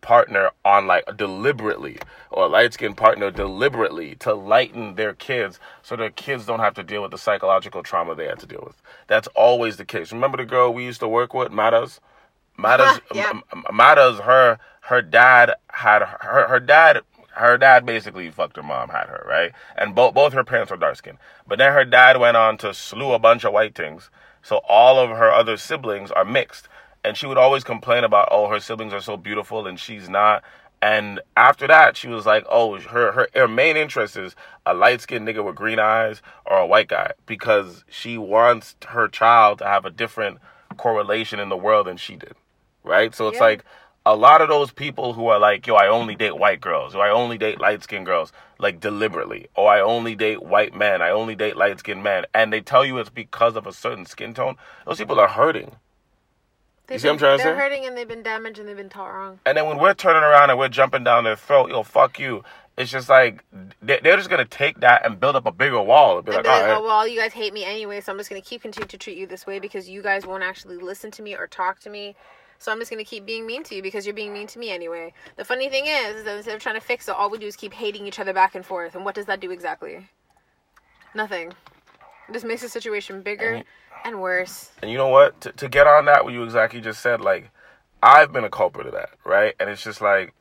partner 0.01 0.51
on 0.65 0.88
like 0.88 1.05
deliberately 1.17 1.97
or 2.31 2.45
a 2.45 2.47
light 2.47 2.73
skinned 2.73 2.97
partner 2.97 3.31
deliberately 3.31 4.15
to 4.15 4.33
lighten 4.33 4.95
their 4.95 5.13
kids 5.13 5.59
so 5.83 5.95
their 5.95 6.12
kids 6.12 6.45
don't 6.45 6.59
have 6.62 6.75
to 6.75 6.83
deal 6.83 7.01
with 7.01 7.12
the 7.12 7.17
psychological 7.17 7.83
trauma 7.83 8.15
they 8.15 8.27
had 8.27 8.39
to 8.39 8.47
deal 8.47 8.63
with. 8.65 8.81
That's 9.07 9.27
always 9.36 9.77
the 9.77 9.86
case. 9.86 10.12
Remember 10.13 10.38
the 10.38 10.45
girl 10.45 10.73
we 10.73 10.86
used 10.86 11.01
to 11.01 11.07
work 11.07 11.33
with, 11.33 11.51
Matas? 11.51 11.99
Matas, 12.59 12.99
Yeah. 13.15 13.33
Matas, 13.71 14.21
her 14.21 14.59
her 14.83 15.01
dad 15.01 15.53
had 15.69 16.03
her 16.03 16.47
her 16.49 16.59
dad 16.59 17.01
her 17.36 17.58
dad 17.58 17.86
basically 17.86 18.30
fucked 18.32 18.58
her 18.58 18.63
mom, 18.63 18.89
had 18.89 19.08
her, 19.08 19.26
right? 19.28 19.52
And 19.78 19.96
both 19.96 20.13
both 20.13 20.34
her 20.34 20.43
parents 20.43 20.72
were 20.72 20.78
dark 20.78 20.98
skinned. 20.98 21.19
But 21.48 21.60
then 21.60 21.74
her 21.74 21.86
dad 21.86 22.19
went 22.19 22.38
on 22.38 22.58
to 22.60 22.74
slew 22.74 23.13
a 23.13 23.19
bunch 23.19 23.43
of 23.43 23.54
white 23.54 23.76
things. 23.76 24.10
So 24.41 24.58
all 24.67 25.00
of 25.00 25.10
her 25.12 25.32
other 25.32 25.58
siblings 25.58 26.12
are 26.12 26.26
mixed. 26.26 26.67
And 27.04 27.17
she 27.17 27.26
would 27.28 27.38
always 27.38 27.63
complain 27.63 28.04
about, 28.06 28.30
oh, 28.32 28.50
her 28.50 28.60
siblings 28.60 28.93
are 28.93 29.02
so 29.02 29.17
beautiful 29.17 29.67
and 29.67 29.80
she's 29.80 30.10
not. 30.10 30.43
And 30.82 31.22
after 31.38 31.67
that, 31.67 31.96
she 31.98 32.08
was 32.10 32.26
like, 32.26 32.46
oh, 32.50 32.80
her 32.80 33.12
her, 33.13 33.28
her 33.34 33.48
main 33.48 33.78
interest 33.78 34.17
is 34.17 34.36
a 34.65 34.74
light 34.74 35.02
skinned 35.02 35.28
nigga 35.28 35.43
with 35.43 35.56
green 35.56 35.80
eyes 35.80 36.22
or 36.46 36.58
a 36.60 36.67
white 36.67 36.89
guy 36.89 37.13
because 37.26 37.86
she 37.89 38.17
wants 38.17 38.76
her 38.89 39.08
child 39.08 39.60
to 39.60 39.65
have 39.65 39.86
a 39.86 39.89
different 39.89 40.39
correlation 40.78 41.39
in 41.39 41.50
the 41.50 41.58
world 41.58 41.88
than 41.88 41.98
she 41.98 42.15
did. 42.15 42.36
Right? 42.84 43.15
So 43.15 43.28
it's 43.30 43.38
Yeah. 43.38 43.43
like 43.46 43.65
a 44.05 44.15
lot 44.15 44.41
of 44.41 44.49
those 44.49 44.71
people 44.71 45.13
who 45.13 45.27
are 45.27 45.39
like, 45.39 45.65
yo, 45.65 45.75
I 45.75 45.87
only 45.87 46.15
date 46.15 46.37
white 46.37 46.59
girls, 46.59 46.93
or 46.93 47.03
I 47.03 47.09
only 47.09 47.37
date 47.37 47.61
light 47.61 47.83
skinned 47.83 48.05
girls, 48.05 48.31
like 48.59 48.79
deliberately, 48.79 49.47
or 49.55 49.69
I 49.71 49.79
only 49.79 50.15
date 50.15 50.43
white 50.43 50.75
men, 50.75 51.01
I 51.01 51.09
only 51.09 51.35
date 51.35 51.55
light 51.55 51.79
skinned 51.79 52.03
men, 52.03 52.25
and 52.33 52.51
they 52.51 52.59
tell 52.61 52.83
you 52.85 52.97
it's 52.97 53.09
because 53.09 53.55
of 53.55 53.65
a 53.65 53.71
certain 53.73 54.05
skin 54.05 54.33
tone, 54.33 54.57
those 54.85 54.97
people 54.97 55.19
are 55.19 55.29
hurting. 55.29 55.75
They've 56.87 56.99
see 56.99 57.07
what 57.07 57.13
I'm 57.13 57.15
been- 57.15 57.19
trying 57.19 57.37
to 57.37 57.43
They're 57.45 57.55
hurting 57.55 57.85
and 57.85 57.97
they've 57.97 58.07
been 58.07 58.23
damaged 58.23 58.59
and 58.59 58.67
they've 58.67 58.75
been 58.75 58.89
taught 58.89 59.07
wrong. 59.13 59.39
And 59.45 59.57
then 59.57 59.67
when 59.67 59.77
we're 59.79 59.93
turning 59.93 60.21
around 60.21 60.49
and 60.49 60.59
we're 60.59 60.67
jumping 60.67 61.05
down 61.05 61.23
their 61.23 61.37
throat, 61.37 61.69
yo, 61.69 61.83
fuck 61.83 62.19
you. 62.19 62.43
It's 62.77 62.91
just 62.91 63.07
like 63.07 63.41
they- 63.81 63.99
they're 64.03 64.17
just 64.17 64.29
gonna 64.29 64.43
take 64.43 64.81
that 64.81 65.05
and 65.05 65.17
build 65.17 65.37
up 65.37 65.45
a 65.45 65.51
bigger 65.51 65.81
wall 65.81 66.17
and 66.17 66.25
be 66.25 66.31
And 66.33 66.37
like, 66.39 66.45
like, 66.45 66.61
all 66.61 66.67
right, 66.67 66.77
oh 66.77 66.83
well, 66.83 67.07
you 67.07 67.17
guys 67.21 67.31
hate 67.31 67.53
me 67.53 67.63
anyway, 67.63 68.01
so 68.01 68.11
I'm 68.11 68.17
just 68.17 68.29
gonna 68.29 68.41
keep 68.41 68.63
continue 68.63 68.87
to 68.87 68.97
treat 68.97 69.17
you 69.17 69.27
this 69.27 69.45
way 69.47 69.60
because 69.60 69.87
you 69.87 70.01
guys 70.01 70.25
won't 70.25 70.43
actually 70.43 70.75
listen 70.75 71.10
to 71.12 71.21
me 71.21 71.35
or 71.35 71.47
talk 71.47 71.79
to 71.81 71.89
me. 71.89 72.15
So 72.63 72.71
I'm 72.71 72.79
just 72.79 72.89
gonna 72.89 73.03
keep 73.03 73.25
being 73.25 73.45
mean 73.45 73.61
to 73.63 73.75
you 73.75 73.81
because 73.81 74.05
you're 74.05 74.15
being 74.15 74.31
mean 74.31 74.47
to 74.47 74.57
me 74.57 74.71
anyway. 74.71 75.11
The 75.35 75.43
funny 75.43 75.67
thing 75.67 75.85
is, 75.85 76.15
is 76.15 76.23
that 76.23 76.37
instead 76.37 76.55
of 76.55 76.61
trying 76.61 76.75
to 76.75 76.81
fix 76.81 77.09
it, 77.09 77.15
all 77.15 77.29
we 77.29 77.37
do 77.37 77.45
is 77.45 77.57
keep 77.57 77.73
hating 77.73 78.07
each 78.07 78.19
other 78.19 78.31
back 78.31 78.55
and 78.55 78.65
forth. 78.65 78.95
And 78.95 79.03
what 79.03 79.15
does 79.15 79.25
that 79.25 79.41
do 79.41 79.51
exactly? 79.51 80.07
Nothing. 81.13 81.49
It 82.29 82.31
just 82.31 82.45
makes 82.45 82.61
the 82.61 82.69
situation 82.69 83.21
bigger 83.21 83.55
And- 83.55 83.65
and 84.05 84.21
worse. 84.21 84.71
And 84.81 84.89
you 84.89 84.97
know 84.97 85.09
what? 85.09 85.41
To, 85.41 85.51
to 85.51 85.67
get 85.67 85.87
on 85.87 86.05
that, 86.05 86.23
what 86.23 86.33
you 86.33 86.41
exactly 86.43 86.79
just 86.79 87.01
said, 87.01 87.19
like, 87.19 87.49
I've 88.01 88.31
been 88.31 88.45
a 88.45 88.49
culprit 88.49 88.87
of 88.87 88.93
that, 88.93 89.09
right? 89.25 89.55
And 89.59 89.69
it's 89.69 89.83
just 89.83 89.99
like 89.99 90.33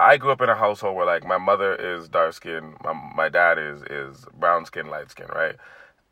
I 0.00 0.16
grew 0.16 0.30
up 0.30 0.40
in 0.40 0.48
a 0.48 0.54
household 0.54 0.96
where 0.96 1.06
like 1.06 1.26
my 1.26 1.38
mother 1.38 1.74
is 1.74 2.08
dark 2.08 2.32
skin, 2.32 2.76
my 2.82 2.94
my 3.14 3.28
dad 3.28 3.58
is 3.58 3.82
is 3.82 4.24
brown 4.32 4.64
skin, 4.64 4.88
light 4.88 5.10
skin, 5.10 5.26
right? 5.34 5.56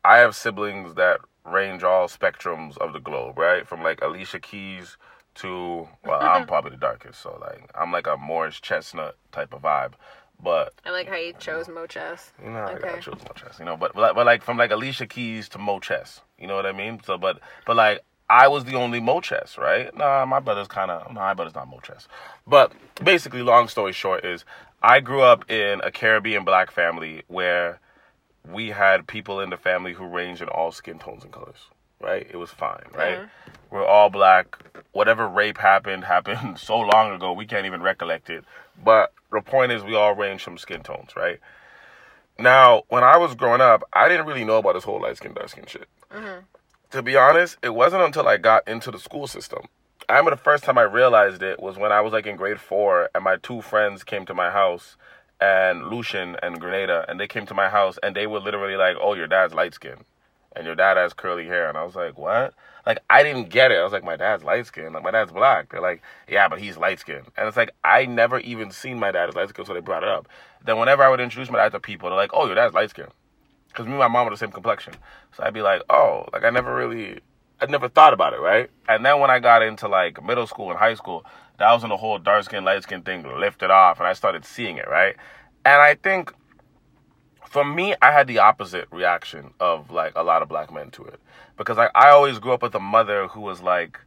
I 0.05 0.17
have 0.19 0.35
siblings 0.35 0.93
that 0.95 1.19
range 1.45 1.83
all 1.83 2.07
spectrums 2.07 2.77
of 2.77 2.93
the 2.93 2.99
globe, 2.99 3.37
right? 3.37 3.67
From 3.67 3.83
like 3.83 4.01
Alicia 4.01 4.39
Keys 4.39 4.97
to 5.35 5.87
well, 6.05 6.21
I'm 6.21 6.45
probably 6.47 6.71
the 6.71 6.77
darkest, 6.77 7.21
so 7.21 7.37
like 7.41 7.69
I'm 7.75 7.91
like 7.91 8.07
a 8.07 8.17
Morris 8.17 8.59
Chestnut 8.59 9.17
type 9.31 9.53
of 9.53 9.61
vibe. 9.61 9.93
But 10.41 10.73
I 10.85 10.91
like 10.91 11.07
how 11.07 11.15
you 11.15 11.33
chose 11.39 11.67
Mo 11.69 11.85
Chess. 11.85 12.33
you 12.43 12.49
know, 12.49 12.59
I 12.59 12.73
Okay. 12.73 12.89
got 12.93 13.01
chose 13.01 13.19
Mo 13.23 13.31
Chess, 13.35 13.59
you 13.59 13.65
know, 13.65 13.77
but, 13.77 13.93
but 13.93 14.15
but 14.15 14.25
like 14.25 14.43
from 14.43 14.57
like 14.57 14.71
Alicia 14.71 15.07
Keys 15.07 15.47
to 15.49 15.57
Mo 15.57 15.79
Chess, 15.79 16.21
you 16.37 16.47
know 16.47 16.55
what 16.55 16.65
I 16.65 16.71
mean? 16.71 16.99
So 17.05 17.17
but 17.17 17.39
but 17.65 17.75
like 17.75 18.01
I 18.29 18.47
was 18.47 18.63
the 18.65 18.75
only 18.75 18.99
Mo 18.99 19.21
Chess, 19.21 19.57
right? 19.57 19.95
Nah, 19.95 20.25
my 20.25 20.39
brother's 20.39 20.67
kind 20.67 20.91
of 20.91 21.07
no, 21.13 21.19
my 21.19 21.33
brother's 21.33 21.55
not 21.55 21.67
Mo 21.69 21.79
Chess. 21.81 22.07
But 22.47 22.73
basically, 23.03 23.41
long 23.43 23.67
story 23.67 23.93
short 23.93 24.25
is 24.25 24.43
I 24.81 24.99
grew 24.99 25.21
up 25.21 25.49
in 25.49 25.81
a 25.81 25.91
Caribbean 25.91 26.43
black 26.43 26.71
family 26.71 27.23
where 27.27 27.79
we 28.49 28.69
had 28.69 29.07
people 29.07 29.39
in 29.39 29.49
the 29.49 29.57
family 29.57 29.93
who 29.93 30.05
ranged 30.05 30.41
in 30.41 30.47
all 30.49 30.71
skin 30.71 30.99
tones 30.99 31.23
and 31.23 31.31
colors. 31.31 31.69
Right? 32.01 32.27
It 32.29 32.35
was 32.37 32.49
fine, 32.49 32.83
right? 32.93 33.19
Mhm. 33.19 33.29
We're 33.71 33.85
all 33.85 34.09
black. 34.09 34.57
Whatever 34.91 35.27
rape 35.27 35.57
happened 35.57 36.03
happened 36.15 36.59
so 36.59 36.79
long 36.79 37.13
ago 37.13 37.31
we 37.33 37.45
can't 37.45 37.65
even 37.65 37.81
recollect 37.81 38.29
it. 38.29 38.43
But 38.83 39.13
the 39.31 39.41
point 39.41 39.71
is, 39.71 39.83
we 39.83 39.95
all 39.95 40.13
range 40.13 40.43
from 40.43 40.57
skin 40.57 40.81
tones, 40.83 41.15
right? 41.15 41.39
Now, 42.37 42.83
when 42.89 43.03
I 43.03 43.17
was 43.17 43.35
growing 43.35 43.61
up, 43.61 43.83
I 43.93 44.09
didn't 44.09 44.25
really 44.25 44.43
know 44.43 44.57
about 44.57 44.73
this 44.73 44.83
whole 44.83 45.01
light 45.01 45.17
skin, 45.17 45.33
dark 45.33 45.49
skin 45.49 45.65
shit. 45.67 45.87
To 46.91 47.01
be 47.01 47.15
honest, 47.15 47.57
it 47.63 47.73
wasn't 47.73 48.03
until 48.03 48.27
I 48.27 48.37
got 48.37 48.67
into 48.67 48.91
the 48.91 48.99
school 48.99 49.27
system. 49.27 49.61
I 50.09 50.13
remember 50.13 50.31
the 50.31 50.37
first 50.41 50.63
time 50.63 50.77
I 50.77 50.83
realized 50.83 51.41
it 51.41 51.59
was 51.61 51.77
when 51.77 51.91
I 51.91 52.01
was 52.01 52.11
like 52.13 52.25
in 52.27 52.35
grade 52.35 52.59
four, 52.59 53.09
and 53.15 53.23
my 53.23 53.37
two 53.37 53.61
friends 53.61 54.03
came 54.03 54.25
to 54.25 54.33
my 54.33 54.49
house, 54.51 54.97
and 55.43 55.87
Lucian 55.87 56.37
and 56.41 56.59
Grenada, 56.59 57.05
and 57.07 57.19
they 57.19 57.27
came 57.27 57.45
to 57.47 57.53
my 57.53 57.69
house, 57.69 57.97
and 58.03 58.15
they 58.15 58.27
were 58.27 58.39
literally 58.39 58.77
like, 58.77 58.95
"Oh, 59.01 59.13
your 59.13 59.27
dad's 59.27 59.53
light 59.53 59.73
skin, 59.73 59.97
and 60.55 60.65
your 60.65 60.75
dad 60.75 60.97
has 60.97 61.13
curly 61.13 61.45
hair," 61.47 61.67
and 61.69 61.77
I 61.77 61.83
was 61.83 61.95
like, 61.95 62.17
"What?" 62.17 62.53
Like 62.85 62.99
I 63.09 63.23
didn't 63.23 63.49
get 63.49 63.71
it. 63.71 63.79
I 63.79 63.83
was 63.83 63.93
like, 63.93 64.03
"My 64.11 64.15
dad's 64.15 64.43
light 64.43 64.65
skin, 64.67 64.93
like 64.93 65.03
my 65.03 65.11
dad's 65.11 65.31
black." 65.31 65.69
They're 65.69 65.81
like, 65.89 66.01
"Yeah, 66.27 66.47
but 66.47 66.59
he's 66.59 66.77
light 66.77 66.99
skin," 66.99 67.23
and 67.37 67.47
it's 67.47 67.57
like 67.57 67.71
I 67.83 68.05
never 68.05 68.39
even 68.39 68.71
seen 68.71 68.99
my 68.99 69.11
dad 69.11 69.29
as 69.29 69.35
light 69.35 69.49
skin, 69.49 69.65
so 69.65 69.73
they 69.73 69.81
brought 69.81 70.03
it 70.03 70.09
up. 70.09 70.27
Then 70.65 70.77
whenever 70.79 71.03
I 71.03 71.09
would 71.09 71.19
introduce 71.19 71.51
my 71.51 71.59
dad 71.59 71.73
to 71.73 71.79
people, 71.79 72.09
they're 72.09 72.17
like, 72.17 72.31
"Oh, 72.33 72.45
your 72.45 72.55
dad's 72.55 72.73
light 72.73 72.89
skin." 72.91 73.07
because 73.73 73.87
me 73.87 73.93
and 73.93 73.99
my 73.99 74.07
mom 74.07 74.27
are 74.27 74.29
the 74.29 74.37
same 74.37 74.51
complexion. 74.51 74.93
So 75.35 75.43
I'd 75.43 75.53
be 75.53 75.61
like, 75.61 75.81
oh, 75.89 76.25
like 76.31 76.43
I 76.43 76.51
never 76.51 76.75
really, 76.75 77.19
I 77.59 77.65
never 77.65 77.89
thought 77.89 78.13
about 78.13 78.33
it, 78.33 78.39
right? 78.39 78.69
And 78.87 79.03
then 79.03 79.19
when 79.19 79.31
I 79.31 79.39
got 79.39 79.63
into 79.63 79.87
like 79.87 80.23
middle 80.23 80.45
school 80.45 80.69
and 80.69 80.77
high 80.79 80.93
school, 80.93 81.25
that 81.59 81.71
was 81.71 81.81
when 81.83 81.89
the 81.89 81.97
whole 81.97 82.19
dark 82.19 82.43
skin, 82.43 82.63
light 82.63 82.83
skin 82.83 83.01
thing 83.01 83.23
lifted 83.23 83.71
off, 83.71 83.99
and 83.99 84.07
I 84.07 84.13
started 84.13 84.45
seeing 84.45 84.77
it, 84.77 84.87
right? 84.87 85.15
And 85.65 85.81
I 85.81 85.95
think 85.95 86.33
for 87.47 87.63
me, 87.63 87.93
I 88.01 88.11
had 88.11 88.27
the 88.27 88.39
opposite 88.39 88.87
reaction 88.91 89.53
of 89.59 89.91
like 89.91 90.13
a 90.15 90.23
lot 90.23 90.41
of 90.41 90.49
black 90.49 90.73
men 90.73 90.89
to 90.91 91.03
it 91.05 91.19
because 91.57 91.77
like 91.77 91.91
I 91.95 92.09
always 92.09 92.39
grew 92.39 92.53
up 92.53 92.63
with 92.63 92.75
a 92.75 92.79
mother 92.79 93.27
who 93.27 93.41
was 93.41 93.61
like 93.61 93.99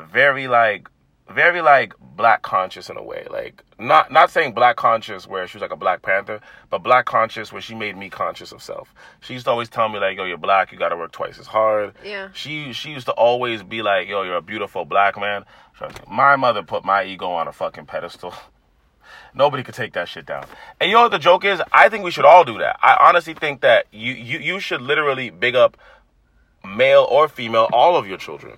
very 0.00 0.46
like 0.46 0.88
very 1.30 1.60
like 1.60 1.92
black 2.00 2.42
conscious 2.42 2.88
in 2.88 2.96
a 2.96 3.02
way 3.02 3.26
like 3.30 3.62
not 3.78 4.10
not 4.10 4.30
saying 4.30 4.52
black 4.52 4.76
conscious 4.76 5.26
where 5.26 5.46
she 5.46 5.56
was 5.58 5.62
like 5.62 5.72
a 5.72 5.76
black 5.76 6.00
panther 6.02 6.40
but 6.70 6.78
black 6.82 7.04
conscious 7.04 7.52
where 7.52 7.60
she 7.60 7.74
made 7.74 7.96
me 7.96 8.08
conscious 8.08 8.52
of 8.52 8.62
self 8.62 8.94
she 9.20 9.34
used 9.34 9.44
to 9.44 9.50
always 9.50 9.68
tell 9.68 9.88
me 9.88 9.98
like 9.98 10.16
yo 10.16 10.24
you're 10.24 10.38
black 10.38 10.72
you 10.72 10.78
gotta 10.78 10.96
work 10.96 11.12
twice 11.12 11.38
as 11.38 11.46
hard 11.46 11.92
Yeah. 12.04 12.28
she 12.32 12.72
she 12.72 12.90
used 12.90 13.06
to 13.06 13.12
always 13.12 13.62
be 13.62 13.82
like 13.82 14.08
yo 14.08 14.22
you're 14.22 14.36
a 14.36 14.42
beautiful 14.42 14.84
black 14.84 15.18
man 15.18 15.44
my 16.08 16.36
mother 16.36 16.62
put 16.62 16.84
my 16.84 17.04
ego 17.04 17.28
on 17.30 17.48
a 17.48 17.52
fucking 17.52 17.86
pedestal 17.86 18.32
Nobody 19.34 19.62
could 19.62 19.74
take 19.74 19.92
that 19.92 20.08
shit 20.08 20.24
down. 20.26 20.46
And 20.80 20.88
you 20.90 20.96
know 20.96 21.02
what 21.02 21.10
the 21.12 21.18
joke 21.18 21.44
is? 21.44 21.60
I 21.70 21.88
think 21.90 22.04
we 22.04 22.10
should 22.10 22.24
all 22.24 22.42
do 22.44 22.58
that. 22.58 22.78
I 22.82 22.96
honestly 23.08 23.34
think 23.34 23.60
that 23.60 23.84
you 23.92 24.12
you, 24.14 24.38
you 24.38 24.60
should 24.60 24.80
literally 24.80 25.28
big 25.30 25.54
up 25.54 25.76
male 26.64 27.06
or 27.08 27.28
female, 27.28 27.68
all 27.72 27.96
of 27.96 28.06
your 28.08 28.16
children. 28.18 28.56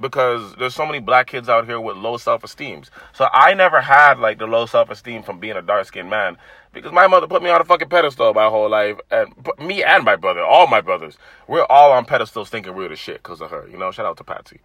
Because 0.00 0.54
there's 0.56 0.74
so 0.74 0.86
many 0.86 1.00
black 1.00 1.26
kids 1.26 1.48
out 1.48 1.66
here 1.66 1.80
with 1.80 1.96
low 1.96 2.16
self 2.18 2.44
esteem. 2.44 2.84
So 3.12 3.28
I 3.32 3.54
never 3.54 3.80
had 3.80 4.18
like 4.18 4.38
the 4.38 4.46
low 4.46 4.66
self 4.66 4.90
esteem 4.90 5.22
from 5.22 5.40
being 5.40 5.56
a 5.56 5.62
dark 5.62 5.86
skinned 5.86 6.10
man. 6.10 6.36
Because 6.72 6.92
my 6.92 7.06
mother 7.06 7.26
put 7.26 7.42
me 7.42 7.50
on 7.50 7.60
a 7.60 7.64
fucking 7.64 7.88
pedestal 7.88 8.32
my 8.34 8.46
whole 8.48 8.68
life. 8.68 8.98
And 9.10 9.34
me 9.58 9.82
and 9.82 10.04
my 10.04 10.14
brother, 10.14 10.44
all 10.44 10.66
my 10.68 10.80
brothers, 10.80 11.18
we're 11.48 11.64
all 11.64 11.92
on 11.92 12.04
pedestals 12.04 12.48
thinking 12.48 12.74
we're 12.74 12.88
the 12.88 12.96
shit 12.96 13.22
because 13.22 13.40
of 13.40 13.50
her. 13.50 13.66
You 13.68 13.76
know, 13.76 13.90
shout 13.90 14.06
out 14.06 14.16
to 14.18 14.24
Patsy. 14.24 14.60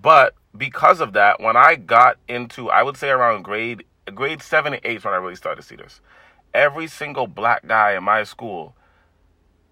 But 0.00 0.34
because 0.56 1.00
of 1.00 1.12
that, 1.12 1.40
when 1.40 1.56
I 1.56 1.76
got 1.76 2.16
into, 2.26 2.70
I 2.70 2.82
would 2.82 2.96
say 2.96 3.10
around 3.10 3.42
grade 3.42 3.84
grade 4.14 4.42
seven 4.42 4.72
and 4.72 4.82
eight 4.84 5.04
when 5.04 5.14
I 5.14 5.18
really 5.18 5.36
started 5.36 5.60
to 5.60 5.66
see 5.66 5.76
this. 5.76 6.00
Every 6.54 6.86
single 6.86 7.26
black 7.26 7.66
guy 7.66 7.92
in 7.92 8.02
my 8.02 8.24
school 8.24 8.74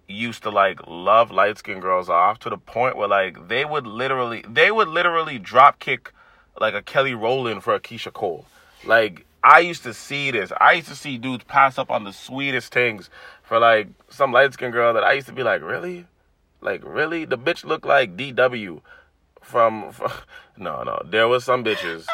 used 0.09 0.43
to 0.43 0.51
like 0.51 0.81
love 0.87 1.31
light 1.31 1.59
skinned 1.59 1.83
girls 1.83 2.09
off 2.09 2.39
to 2.41 2.51
the 2.51 2.57
point 2.57 2.97
where 2.97 3.09
like 3.09 3.49
they 3.49 3.65
would 3.65 3.87
literally 3.87 4.43
they 4.49 4.71
would 4.71 4.89
literally 4.89 5.39
drop 5.39 5.79
kick 5.79 6.13
like 6.59 6.75
a 6.75 6.83
Kelly 6.83 7.15
Rowland 7.15 7.63
for 7.63 7.75
a 7.75 7.81
Keyshia 7.81 8.13
Cole. 8.13 8.47
Like 8.85 9.27
I 9.45 9.61
used 9.61 9.83
to 9.85 9.95
see 9.95 10.31
this. 10.31 10.51
I 10.61 10.73
used 10.73 10.89
to 10.89 10.97
see 10.97 11.19
dudes 11.19 11.45
pass 11.45 11.79
up 11.79 11.91
on 11.91 12.05
the 12.05 12.13
sweetest 12.13 12.73
things 12.73 13.11
for 13.43 13.59
like 13.59 13.89
some 14.09 14.33
light 14.33 14.55
skinned 14.55 14.73
girl 14.73 14.93
that 14.95 15.05
I 15.05 15.13
used 15.13 15.29
to 15.29 15.33
be 15.33 15.43
like, 15.43 15.63
really? 15.63 16.07
Like 16.61 16.83
really? 16.85 17.25
The 17.25 17.39
bitch 17.39 17.65
looked 17.65 17.87
like 17.87 18.17
DW 18.17 18.81
from, 19.43 19.93
from 19.93 20.13
no 20.57 20.83
no. 20.83 21.03
There 21.05 21.29
was 21.29 21.45
some 21.45 21.63
bitches 21.63 22.07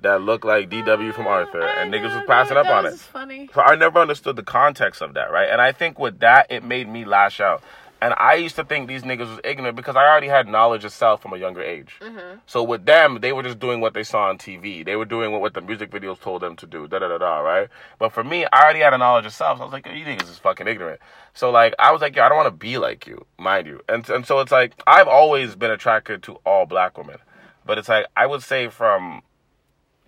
that 0.00 0.22
looked 0.22 0.44
like 0.44 0.68
DW 0.68 1.14
from 1.14 1.26
Arthur 1.26 1.62
and 1.62 1.92
niggas 1.92 2.14
was 2.14 2.24
passing 2.26 2.56
up 2.56 2.66
on 2.66 2.86
it. 2.86 2.94
Funny. 2.94 3.48
So 3.54 3.60
I 3.60 3.76
never 3.76 3.98
understood 3.98 4.36
the 4.36 4.42
context 4.42 5.00
of 5.02 5.14
that, 5.14 5.30
right? 5.30 5.48
And 5.50 5.60
I 5.60 5.72
think 5.72 5.98
with 5.98 6.20
that, 6.20 6.46
it 6.50 6.62
made 6.64 6.88
me 6.88 7.04
lash 7.04 7.40
out. 7.40 7.62
And 8.02 8.12
I 8.18 8.34
used 8.34 8.56
to 8.56 8.64
think 8.64 8.88
these 8.88 9.04
niggas 9.04 9.28
was 9.30 9.40
ignorant 9.42 9.74
because 9.74 9.96
I 9.96 10.06
already 10.06 10.28
had 10.28 10.46
knowledge 10.46 10.84
of 10.84 10.92
self 10.92 11.22
from 11.22 11.32
a 11.32 11.38
younger 11.38 11.62
age. 11.62 11.98
So 12.46 12.62
with 12.62 12.84
them, 12.84 13.18
they 13.22 13.32
were 13.32 13.42
just 13.42 13.58
doing 13.58 13.80
what 13.80 13.94
they 13.94 14.02
saw 14.02 14.28
on 14.28 14.36
TV. 14.36 14.84
They 14.84 14.96
were 14.96 15.06
doing 15.06 15.32
what, 15.32 15.40
what 15.40 15.54
the 15.54 15.62
music 15.62 15.90
videos 15.90 16.20
told 16.20 16.42
them 16.42 16.56
to 16.56 16.66
do, 16.66 16.86
da 16.86 16.98
da 16.98 17.08
da 17.08 17.18
da, 17.18 17.38
right? 17.38 17.68
But 17.98 18.12
for 18.12 18.22
me, 18.22 18.44
I 18.52 18.62
already 18.62 18.80
had 18.80 18.92
a 18.92 18.98
knowledge 18.98 19.24
of 19.24 19.32
self. 19.32 19.58
So 19.58 19.62
I 19.62 19.64
was 19.64 19.72
like, 19.72 19.86
yo, 19.86 19.92
you 19.92 20.04
niggas 20.04 20.28
is 20.28 20.38
fucking 20.38 20.68
ignorant. 20.68 21.00
So 21.32 21.50
like, 21.50 21.74
I 21.78 21.90
was 21.90 22.02
like, 22.02 22.14
yo, 22.14 22.24
I 22.24 22.28
don't 22.28 22.36
want 22.36 22.48
to 22.48 22.50
be 22.50 22.76
like 22.76 23.06
you, 23.06 23.24
mind 23.38 23.66
you. 23.66 23.80
And 23.88 24.08
and 24.10 24.26
so 24.26 24.40
it's 24.40 24.52
like, 24.52 24.74
I've 24.86 25.08
always 25.08 25.56
been 25.56 25.70
attracted 25.70 26.22
to 26.24 26.34
all 26.44 26.66
black 26.66 26.98
women, 26.98 27.16
but 27.64 27.78
it's 27.78 27.88
like 27.88 28.06
I 28.14 28.26
would 28.26 28.42
say 28.42 28.68
from 28.68 29.22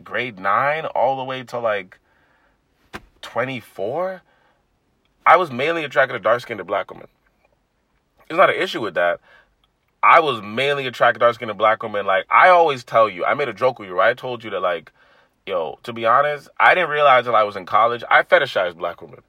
grade 0.02 0.38
nine 0.38 0.86
all 0.86 1.16
the 1.16 1.24
way 1.24 1.42
to 1.44 1.58
like 1.58 1.98
24, 3.22 4.22
I 5.26 5.36
was 5.36 5.50
mainly 5.50 5.84
attracted 5.84 6.14
to 6.14 6.18
dark 6.18 6.40
skinned 6.40 6.66
black 6.66 6.90
women. 6.90 7.08
There's 8.28 8.38
not 8.38 8.50
an 8.50 8.56
issue 8.56 8.80
with 8.80 8.94
that. 8.94 9.20
I 10.02 10.20
was 10.20 10.40
mainly 10.40 10.86
attracted 10.86 11.18
to 11.18 11.24
dark 11.24 11.34
skinned 11.34 11.56
black 11.58 11.82
women. 11.82 12.06
Like, 12.06 12.24
I 12.30 12.48
always 12.48 12.84
tell 12.84 13.08
you, 13.08 13.24
I 13.24 13.34
made 13.34 13.48
a 13.48 13.52
joke 13.52 13.78
with 13.78 13.88
you, 13.88 13.94
right? 13.94 14.10
I 14.10 14.14
told 14.14 14.44
you 14.44 14.50
that, 14.50 14.60
like, 14.60 14.92
yo, 15.46 15.78
to 15.82 15.92
be 15.92 16.06
honest, 16.06 16.48
I 16.58 16.74
didn't 16.74 16.90
realize 16.90 17.24
that 17.24 17.34
I 17.34 17.42
was 17.42 17.56
in 17.56 17.66
college. 17.66 18.04
I 18.10 18.22
fetishized 18.22 18.76
black 18.76 19.02
women. 19.02 19.22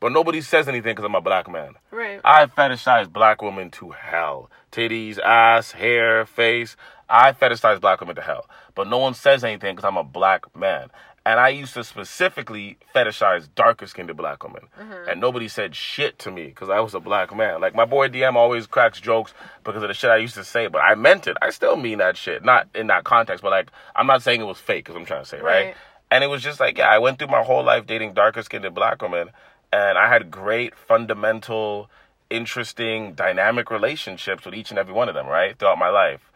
But 0.00 0.12
nobody 0.12 0.40
says 0.40 0.68
anything 0.68 0.94
because 0.94 1.04
I'm 1.04 1.14
a 1.14 1.20
black 1.20 1.50
man. 1.50 1.74
Right. 1.90 2.20
I 2.24 2.46
fetishize 2.46 3.10
black 3.10 3.40
women 3.40 3.70
to 3.72 3.90
hell. 3.92 4.50
Titties, 4.72 5.18
ass, 5.18 5.72
hair, 5.72 6.26
face. 6.26 6.76
I 7.08 7.32
fetishize 7.32 7.80
black 7.80 8.00
women 8.00 8.16
to 8.16 8.22
hell. 8.22 8.48
But 8.74 8.88
no 8.88 8.98
one 8.98 9.14
says 9.14 9.44
anything 9.44 9.74
because 9.76 9.88
I'm 9.88 9.96
a 9.96 10.04
black 10.04 10.54
man. 10.56 10.90
And 11.24 11.40
I 11.40 11.48
used 11.48 11.74
to 11.74 11.82
specifically 11.82 12.78
fetishize 12.94 13.48
darker 13.56 13.88
skinned 13.88 14.16
black 14.16 14.44
women. 14.44 14.62
Mm-hmm. 14.78 15.08
And 15.10 15.20
nobody 15.20 15.48
said 15.48 15.74
shit 15.74 16.20
to 16.20 16.30
me 16.30 16.46
because 16.46 16.68
I 16.68 16.78
was 16.78 16.94
a 16.94 17.00
black 17.00 17.34
man. 17.36 17.60
Like 17.60 17.74
my 17.74 17.84
boy 17.84 18.08
DM 18.08 18.36
always 18.36 18.68
cracks 18.68 19.00
jokes 19.00 19.34
because 19.64 19.82
of 19.82 19.88
the 19.88 19.94
shit 19.94 20.10
I 20.10 20.18
used 20.18 20.36
to 20.36 20.44
say, 20.44 20.68
but 20.68 20.78
I 20.78 20.94
meant 20.94 21.26
it. 21.26 21.36
I 21.42 21.50
still 21.50 21.76
mean 21.76 21.98
that 21.98 22.16
shit. 22.16 22.44
Not 22.44 22.68
in 22.76 22.86
that 22.88 23.02
context, 23.02 23.42
but 23.42 23.50
like, 23.50 23.70
I'm 23.96 24.06
not 24.06 24.22
saying 24.22 24.40
it 24.40 24.44
was 24.44 24.58
fake, 24.58 24.88
is 24.88 24.94
what 24.94 25.00
I'm 25.00 25.06
trying 25.06 25.24
to 25.24 25.28
say, 25.28 25.40
right? 25.40 25.66
Right. 25.66 25.76
And 26.12 26.22
it 26.22 26.28
was 26.28 26.42
just 26.42 26.60
like, 26.60 26.78
yeah, 26.78 26.88
I 26.88 26.98
went 26.98 27.18
through 27.18 27.28
my 27.28 27.42
whole 27.42 27.64
life 27.64 27.86
dating 27.86 28.14
darker 28.14 28.42
skinned 28.42 28.72
black 28.72 29.02
women, 29.02 29.30
and 29.72 29.98
I 29.98 30.08
had 30.08 30.30
great, 30.30 30.76
fundamental, 30.76 31.90
interesting, 32.30 33.14
dynamic 33.14 33.70
relationships 33.70 34.44
with 34.44 34.54
each 34.54 34.70
and 34.70 34.78
every 34.78 34.94
one 34.94 35.08
of 35.08 35.16
them, 35.16 35.26
right? 35.26 35.58
Throughout 35.58 35.78
my 35.78 35.88
life. 35.88 36.30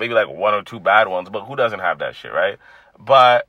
Maybe 0.00 0.14
like 0.14 0.28
one 0.28 0.54
or 0.54 0.62
two 0.62 0.80
bad 0.80 1.08
ones, 1.08 1.28
but 1.28 1.44
who 1.44 1.54
doesn't 1.54 1.80
have 1.80 1.98
that 1.98 2.16
shit, 2.16 2.32
right? 2.32 2.58
But, 2.98 3.46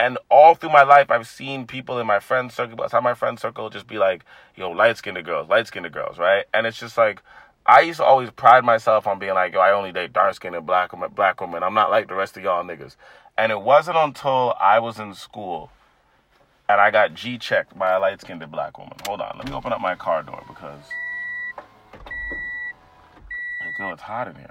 and 0.00 0.18
all 0.30 0.54
through 0.54 0.70
my 0.70 0.82
life, 0.82 1.10
I've 1.10 1.28
seen 1.28 1.66
people 1.66 2.00
in 2.00 2.06
my 2.06 2.18
friend 2.18 2.50
circle, 2.50 2.82
outside 2.82 3.04
my 3.04 3.12
friend 3.12 3.38
circle, 3.38 3.68
just 3.68 3.86
be 3.86 3.98
like, 3.98 4.24
yo, 4.56 4.70
light 4.70 4.96
skinned 4.96 5.22
girls, 5.24 5.48
light 5.50 5.66
skinned 5.66 5.92
girls, 5.92 6.18
right? 6.18 6.46
And 6.54 6.66
it's 6.66 6.80
just 6.80 6.96
like, 6.96 7.22
I 7.66 7.82
used 7.82 7.98
to 7.98 8.04
always 8.04 8.30
pride 8.30 8.64
myself 8.64 9.06
on 9.06 9.18
being 9.18 9.34
like, 9.34 9.52
yo, 9.52 9.60
I 9.60 9.72
only 9.72 9.92
date 9.92 10.14
dark 10.14 10.34
skinned 10.34 10.56
and 10.56 10.66
black 10.66 10.92
women, 10.92 11.10
black 11.14 11.40
women. 11.40 11.62
I'm 11.62 11.74
not 11.74 11.90
like 11.90 12.08
the 12.08 12.14
rest 12.14 12.36
of 12.38 12.42
y'all 12.42 12.64
niggas. 12.64 12.96
And 13.36 13.52
it 13.52 13.60
wasn't 13.60 13.98
until 13.98 14.54
I 14.58 14.78
was 14.78 14.98
in 14.98 15.12
school 15.12 15.70
and 16.68 16.80
I 16.80 16.90
got 16.90 17.14
G 17.14 17.36
checked 17.36 17.78
by 17.78 17.92
a 17.92 18.00
light 18.00 18.20
skinned 18.20 18.50
black 18.50 18.78
woman. 18.78 18.96
Hold 19.06 19.20
on, 19.20 19.36
let 19.36 19.46
me 19.46 19.52
open 19.52 19.72
up 19.72 19.80
my 19.80 19.94
car 19.94 20.22
door 20.22 20.42
because 20.48 20.82
girl, 23.76 23.92
it's 23.92 24.02
hot 24.02 24.28
in 24.28 24.34
here. 24.36 24.48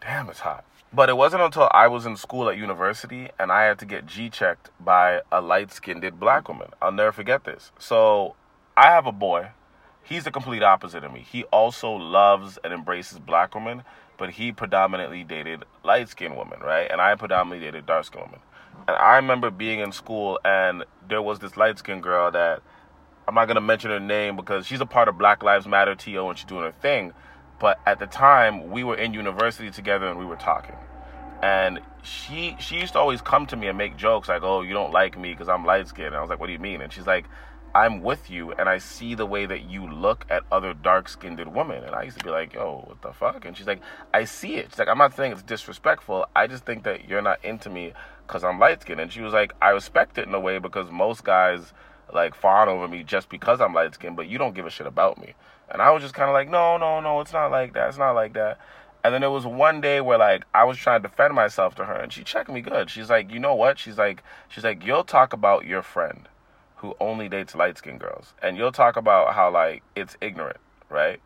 Damn, 0.00 0.28
it's 0.28 0.40
hot. 0.40 0.64
But 0.92 1.10
it 1.10 1.16
wasn't 1.16 1.42
until 1.42 1.68
I 1.72 1.86
was 1.88 2.06
in 2.06 2.16
school 2.16 2.48
at 2.48 2.56
university 2.56 3.28
and 3.38 3.52
I 3.52 3.64
had 3.64 3.78
to 3.80 3.86
get 3.86 4.06
G 4.06 4.30
checked 4.30 4.70
by 4.80 5.20
a 5.30 5.40
light 5.40 5.70
skinned 5.70 6.18
black 6.18 6.48
woman. 6.48 6.68
I'll 6.80 6.92
never 6.92 7.12
forget 7.12 7.44
this. 7.44 7.72
So 7.78 8.36
I 8.76 8.86
have 8.86 9.06
a 9.06 9.12
boy. 9.12 9.50
He's 10.02 10.24
the 10.24 10.30
complete 10.30 10.62
opposite 10.62 11.04
of 11.04 11.12
me. 11.12 11.26
He 11.30 11.44
also 11.44 11.92
loves 11.92 12.58
and 12.64 12.72
embraces 12.72 13.18
black 13.18 13.54
women, 13.54 13.82
but 14.16 14.30
he 14.30 14.52
predominantly 14.52 15.24
dated 15.24 15.64
light 15.84 16.08
skinned 16.08 16.38
women, 16.38 16.60
right? 16.60 16.90
And 16.90 17.00
I 17.00 17.14
predominantly 17.16 17.66
dated 17.66 17.84
dark 17.84 18.06
skinned 18.06 18.24
women. 18.26 18.40
And 18.86 18.96
I 18.96 19.16
remember 19.16 19.50
being 19.50 19.80
in 19.80 19.92
school 19.92 20.40
and 20.44 20.84
there 21.06 21.20
was 21.20 21.40
this 21.40 21.58
light 21.58 21.78
skinned 21.78 22.02
girl 22.02 22.30
that 22.30 22.62
I'm 23.26 23.34
not 23.34 23.46
gonna 23.46 23.60
mention 23.60 23.90
her 23.90 24.00
name 24.00 24.36
because 24.36 24.66
she's 24.66 24.80
a 24.80 24.86
part 24.86 25.08
of 25.08 25.18
Black 25.18 25.42
Lives 25.42 25.66
Matter 25.66 25.94
TO 25.94 26.28
and 26.30 26.38
she's 26.38 26.46
doing 26.46 26.62
her 26.62 26.72
thing. 26.72 27.12
But 27.60 27.80
at 27.86 27.98
the 27.98 28.06
time, 28.06 28.70
we 28.70 28.84
were 28.84 28.96
in 28.96 29.14
university 29.14 29.70
together 29.70 30.06
and 30.06 30.18
we 30.18 30.24
were 30.24 30.36
talking. 30.36 30.76
And 31.42 31.80
she 32.02 32.56
she 32.58 32.76
used 32.76 32.94
to 32.94 32.98
always 32.98 33.20
come 33.20 33.46
to 33.46 33.56
me 33.56 33.68
and 33.68 33.78
make 33.78 33.96
jokes 33.96 34.28
like, 34.28 34.42
"Oh, 34.42 34.62
you 34.62 34.74
don't 34.74 34.92
like 34.92 35.18
me 35.18 35.32
because 35.32 35.48
I'm 35.48 35.64
light 35.64 35.88
skinned." 35.88 36.08
And 36.08 36.16
I 36.16 36.20
was 36.20 36.30
like, 36.30 36.40
"What 36.40 36.46
do 36.46 36.52
you 36.52 36.58
mean?" 36.58 36.80
And 36.80 36.92
she's 36.92 37.06
like, 37.06 37.26
"I'm 37.74 38.02
with 38.02 38.30
you, 38.30 38.52
and 38.52 38.68
I 38.68 38.78
see 38.78 39.14
the 39.14 39.26
way 39.26 39.46
that 39.46 39.62
you 39.62 39.86
look 39.88 40.26
at 40.30 40.42
other 40.50 40.74
dark 40.74 41.08
skinned 41.08 41.38
women." 41.54 41.84
And 41.84 41.94
I 41.94 42.02
used 42.02 42.18
to 42.18 42.24
be 42.24 42.30
like, 42.30 42.54
"Yo, 42.54 42.84
what 42.86 43.02
the 43.02 43.12
fuck?" 43.12 43.44
And 43.44 43.56
she's 43.56 43.66
like, 43.66 43.80
"I 44.12 44.24
see 44.24 44.56
it." 44.56 44.70
She's 44.70 44.78
like, 44.78 44.88
"I'm 44.88 44.98
not 44.98 45.14
saying 45.14 45.32
it's 45.32 45.42
disrespectful. 45.42 46.26
I 46.34 46.48
just 46.48 46.64
think 46.64 46.82
that 46.84 47.08
you're 47.08 47.22
not 47.22 47.44
into 47.44 47.70
me 47.70 47.92
because 48.26 48.42
I'm 48.42 48.58
light 48.58 48.82
skinned." 48.82 49.00
And 49.00 49.12
she 49.12 49.20
was 49.20 49.32
like, 49.32 49.52
"I 49.62 49.70
respect 49.70 50.18
it 50.18 50.26
in 50.26 50.34
a 50.34 50.40
way 50.40 50.58
because 50.58 50.90
most 50.90 51.24
guys." 51.24 51.72
like 52.12 52.34
fawn 52.34 52.68
over 52.68 52.88
me 52.88 53.02
just 53.02 53.28
because 53.28 53.60
I'm 53.60 53.74
light 53.74 53.94
skinned, 53.94 54.16
but 54.16 54.28
you 54.28 54.38
don't 54.38 54.54
give 54.54 54.66
a 54.66 54.70
shit 54.70 54.86
about 54.86 55.18
me. 55.18 55.34
And 55.70 55.82
I 55.82 55.90
was 55.90 56.02
just 56.02 56.14
kind 56.14 56.28
of 56.30 56.34
like, 56.34 56.48
no, 56.48 56.76
no, 56.78 57.00
no, 57.00 57.20
it's 57.20 57.32
not 57.32 57.50
like 57.50 57.74
that. 57.74 57.88
It's 57.88 57.98
not 57.98 58.12
like 58.12 58.32
that. 58.34 58.58
And 59.04 59.14
then 59.14 59.20
there 59.20 59.30
was 59.30 59.46
one 59.46 59.80
day 59.80 60.00
where 60.00 60.18
like 60.18 60.44
I 60.54 60.64
was 60.64 60.76
trying 60.76 61.02
to 61.02 61.08
defend 61.08 61.34
myself 61.34 61.74
to 61.76 61.84
her, 61.84 61.94
and 61.94 62.12
she 62.12 62.24
checked 62.24 62.50
me 62.50 62.60
good. 62.60 62.90
She's 62.90 63.10
like, 63.10 63.30
you 63.30 63.38
know 63.38 63.54
what? 63.54 63.78
She's 63.78 63.96
like, 63.98 64.22
she's 64.48 64.64
like, 64.64 64.84
you'll 64.84 65.04
talk 65.04 65.32
about 65.32 65.66
your 65.66 65.82
friend 65.82 66.28
who 66.76 66.94
only 67.00 67.28
dates 67.28 67.54
light 67.54 67.78
skinned 67.78 68.00
girls, 68.00 68.34
and 68.42 68.56
you'll 68.56 68.72
talk 68.72 68.96
about 68.96 69.34
how 69.34 69.50
like 69.50 69.82
it's 69.94 70.16
ignorant, 70.20 70.58
right? 70.88 71.20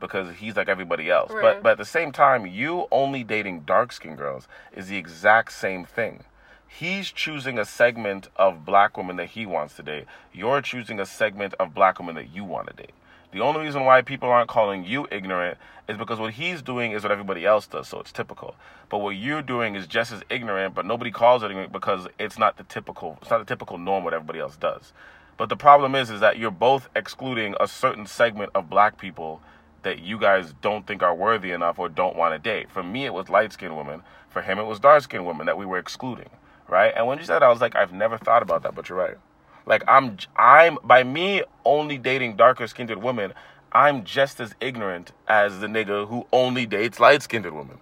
Because 0.00 0.36
he's 0.36 0.56
like 0.56 0.68
everybody 0.68 1.10
else. 1.10 1.30
Right. 1.30 1.42
But 1.42 1.62
but 1.62 1.72
at 1.72 1.78
the 1.78 1.84
same 1.84 2.12
time, 2.12 2.46
you 2.46 2.86
only 2.90 3.22
dating 3.22 3.60
dark 3.60 3.92
skinned 3.92 4.18
girls 4.18 4.48
is 4.74 4.88
the 4.88 4.96
exact 4.96 5.52
same 5.52 5.84
thing. 5.84 6.24
He's 6.68 7.10
choosing 7.10 7.58
a 7.58 7.64
segment 7.64 8.28
of 8.36 8.64
black 8.64 8.96
women 8.96 9.16
that 9.16 9.30
he 9.30 9.46
wants 9.46 9.76
to 9.76 9.82
date. 9.82 10.04
You're 10.32 10.60
choosing 10.60 11.00
a 11.00 11.06
segment 11.06 11.54
of 11.54 11.72
black 11.72 11.98
women 11.98 12.16
that 12.16 12.34
you 12.34 12.44
want 12.44 12.66
to 12.66 12.74
date. 12.74 12.92
The 13.36 13.42
only 13.42 13.60
reason 13.60 13.84
why 13.84 14.00
people 14.00 14.30
aren't 14.30 14.48
calling 14.48 14.86
you 14.86 15.06
ignorant 15.10 15.58
is 15.90 15.98
because 15.98 16.18
what 16.18 16.32
he's 16.32 16.62
doing 16.62 16.92
is 16.92 17.02
what 17.02 17.12
everybody 17.12 17.44
else 17.44 17.66
does, 17.66 17.86
so 17.86 18.00
it's 18.00 18.10
typical. 18.10 18.54
But 18.88 19.00
what 19.00 19.10
you're 19.10 19.42
doing 19.42 19.74
is 19.74 19.86
just 19.86 20.10
as 20.10 20.22
ignorant, 20.30 20.74
but 20.74 20.86
nobody 20.86 21.10
calls 21.10 21.42
it 21.42 21.50
ignorant 21.50 21.70
because 21.70 22.08
it's 22.18 22.38
not 22.38 22.56
the 22.56 22.64
typical 22.64 23.18
it's 23.20 23.28
not 23.28 23.40
the 23.40 23.44
typical 23.44 23.76
norm 23.76 24.04
what 24.04 24.14
everybody 24.14 24.38
else 24.38 24.56
does. 24.56 24.94
But 25.36 25.50
the 25.50 25.56
problem 25.56 25.94
is 25.94 26.08
is 26.08 26.20
that 26.20 26.38
you're 26.38 26.50
both 26.50 26.88
excluding 26.96 27.54
a 27.60 27.68
certain 27.68 28.06
segment 28.06 28.52
of 28.54 28.70
black 28.70 28.96
people 28.96 29.42
that 29.82 29.98
you 29.98 30.18
guys 30.18 30.54
don't 30.62 30.86
think 30.86 31.02
are 31.02 31.14
worthy 31.14 31.50
enough 31.50 31.78
or 31.78 31.90
don't 31.90 32.16
want 32.16 32.32
to 32.32 32.38
date. 32.38 32.70
For 32.70 32.82
me 32.82 33.04
it 33.04 33.12
was 33.12 33.28
light 33.28 33.52
skinned 33.52 33.76
women. 33.76 34.02
For 34.30 34.40
him 34.40 34.58
it 34.58 34.64
was 34.64 34.80
dark 34.80 35.02
skinned 35.02 35.26
women 35.26 35.44
that 35.44 35.58
we 35.58 35.66
were 35.66 35.76
excluding. 35.76 36.30
Right? 36.68 36.94
And 36.96 37.06
when 37.06 37.18
you 37.18 37.24
said 37.24 37.34
that 37.34 37.42
I 37.42 37.50
was 37.50 37.60
like, 37.60 37.76
I've 37.76 37.92
never 37.92 38.16
thought 38.16 38.40
about 38.40 38.62
that, 38.62 38.74
but 38.74 38.88
you're 38.88 38.96
right. 38.96 39.18
Like 39.66 39.82
I'm 39.88 40.16
I'm 40.36 40.78
by 40.82 41.02
me 41.02 41.42
only 41.64 41.98
dating 41.98 42.36
darker 42.36 42.66
skinned 42.66 43.02
women, 43.02 43.34
I'm 43.72 44.04
just 44.04 44.40
as 44.40 44.54
ignorant 44.60 45.12
as 45.28 45.60
the 45.60 45.66
nigga 45.66 46.08
who 46.08 46.26
only 46.32 46.66
dates 46.66 47.00
light 47.00 47.22
skinned 47.22 47.44
women. 47.44 47.78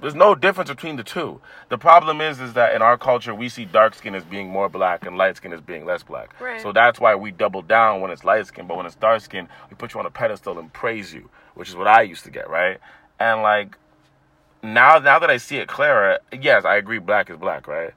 There's 0.00 0.14
no 0.14 0.36
difference 0.36 0.70
between 0.70 0.94
the 0.94 1.02
two. 1.02 1.40
The 1.70 1.78
problem 1.78 2.20
is 2.20 2.40
is 2.40 2.52
that 2.52 2.74
in 2.74 2.82
our 2.82 2.96
culture 2.96 3.34
we 3.34 3.48
see 3.48 3.64
dark 3.64 3.94
skin 3.94 4.14
as 4.14 4.22
being 4.22 4.48
more 4.48 4.68
black 4.68 5.04
and 5.06 5.16
light 5.16 5.36
skin 5.36 5.52
as 5.52 5.60
being 5.60 5.84
less 5.84 6.04
black. 6.04 6.38
Right. 6.40 6.60
So 6.60 6.72
that's 6.72 7.00
why 7.00 7.16
we 7.16 7.32
double 7.32 7.62
down 7.62 8.00
when 8.00 8.10
it's 8.10 8.22
light 8.22 8.46
skin, 8.46 8.66
but 8.68 8.76
when 8.76 8.86
it's 8.86 8.94
dark 8.94 9.22
skin, 9.22 9.48
we 9.70 9.76
put 9.76 9.94
you 9.94 10.00
on 10.00 10.06
a 10.06 10.10
pedestal 10.10 10.58
and 10.58 10.72
praise 10.72 11.12
you, 11.12 11.28
which 11.54 11.68
is 11.68 11.74
what 11.74 11.88
I 11.88 12.02
used 12.02 12.24
to 12.24 12.30
get, 12.30 12.48
right? 12.48 12.78
And 13.18 13.42
like 13.42 13.76
now 14.62 14.98
now 14.98 15.18
that 15.18 15.30
I 15.30 15.38
see 15.38 15.56
it 15.56 15.66
clearer, 15.66 16.18
yes, 16.38 16.64
I 16.64 16.76
agree 16.76 16.98
black 16.98 17.28
is 17.30 17.36
black, 17.36 17.66
right? 17.66 17.92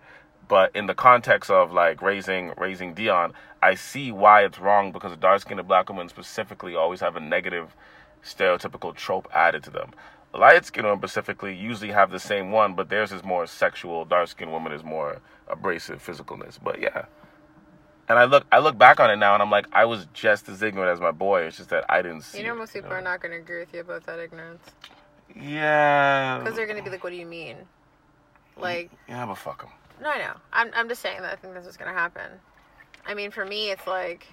But 0.51 0.75
in 0.75 0.87
the 0.87 0.93
context 0.93 1.49
of 1.49 1.71
like 1.71 2.01
raising 2.01 2.51
raising 2.57 2.93
Dion, 2.93 3.31
I 3.63 3.73
see 3.75 4.11
why 4.11 4.43
it's 4.43 4.59
wrong 4.59 4.91
because 4.91 5.15
dark 5.15 5.39
skinned 5.39 5.65
black 5.65 5.87
women 5.87 6.09
specifically 6.09 6.75
always 6.75 6.99
have 6.99 7.15
a 7.15 7.21
negative 7.21 7.73
stereotypical 8.21 8.93
trope 8.93 9.29
added 9.33 9.63
to 9.63 9.69
them. 9.69 9.91
Light 10.33 10.65
skinned 10.65 10.87
women 10.87 10.99
specifically 10.99 11.55
usually 11.55 11.91
have 11.91 12.11
the 12.11 12.19
same 12.19 12.51
one, 12.51 12.73
but 12.73 12.89
theirs 12.89 13.13
is 13.13 13.23
more 13.23 13.47
sexual. 13.47 14.03
Dark 14.03 14.27
skinned 14.27 14.51
woman 14.51 14.73
is 14.73 14.83
more 14.83 15.21
abrasive 15.47 16.05
physicalness. 16.05 16.59
But 16.61 16.81
yeah. 16.81 17.05
And 18.09 18.19
I 18.19 18.25
look 18.25 18.45
I 18.51 18.59
look 18.59 18.77
back 18.77 18.99
on 18.99 19.09
it 19.09 19.15
now 19.15 19.33
and 19.33 19.41
I'm 19.41 19.51
like, 19.51 19.67
I 19.71 19.85
was 19.85 20.05
just 20.13 20.49
as 20.49 20.61
ignorant 20.61 20.91
as 20.91 20.99
my 20.99 21.11
boy. 21.11 21.43
It's 21.43 21.55
just 21.55 21.69
that 21.69 21.85
I 21.87 22.01
didn't 22.01 22.23
see 22.23 22.39
You 22.39 22.43
know, 22.43 22.55
it, 22.55 22.57
most 22.57 22.73
people 22.73 22.89
know? 22.89 22.97
are 22.97 23.01
not 23.01 23.21
going 23.21 23.31
to 23.31 23.37
agree 23.37 23.59
with 23.59 23.73
you 23.73 23.79
about 23.79 24.05
that 24.05 24.19
ignorance. 24.19 24.65
Yeah. 25.33 26.39
Because 26.39 26.57
they're 26.57 26.65
going 26.65 26.77
to 26.77 26.83
be 26.83 26.89
like, 26.89 27.05
what 27.05 27.11
do 27.11 27.15
you 27.15 27.25
mean? 27.25 27.55
Mm, 27.55 28.61
like, 28.61 28.91
Yeah, 29.07 29.25
but 29.25 29.35
fuck 29.35 29.61
them. 29.61 29.71
No, 30.01 30.09
I 30.09 30.17
know. 30.17 30.33
I'm, 30.51 30.71
I'm 30.73 30.89
just 30.89 31.01
saying 31.01 31.21
that 31.21 31.31
I 31.31 31.35
think 31.35 31.53
that's 31.53 31.65
what's 31.65 31.77
going 31.77 31.91
to 31.93 31.97
happen. 31.97 32.31
I 33.05 33.13
mean, 33.13 33.31
for 33.31 33.45
me, 33.45 33.71
it's 33.71 33.87
like 33.87 34.27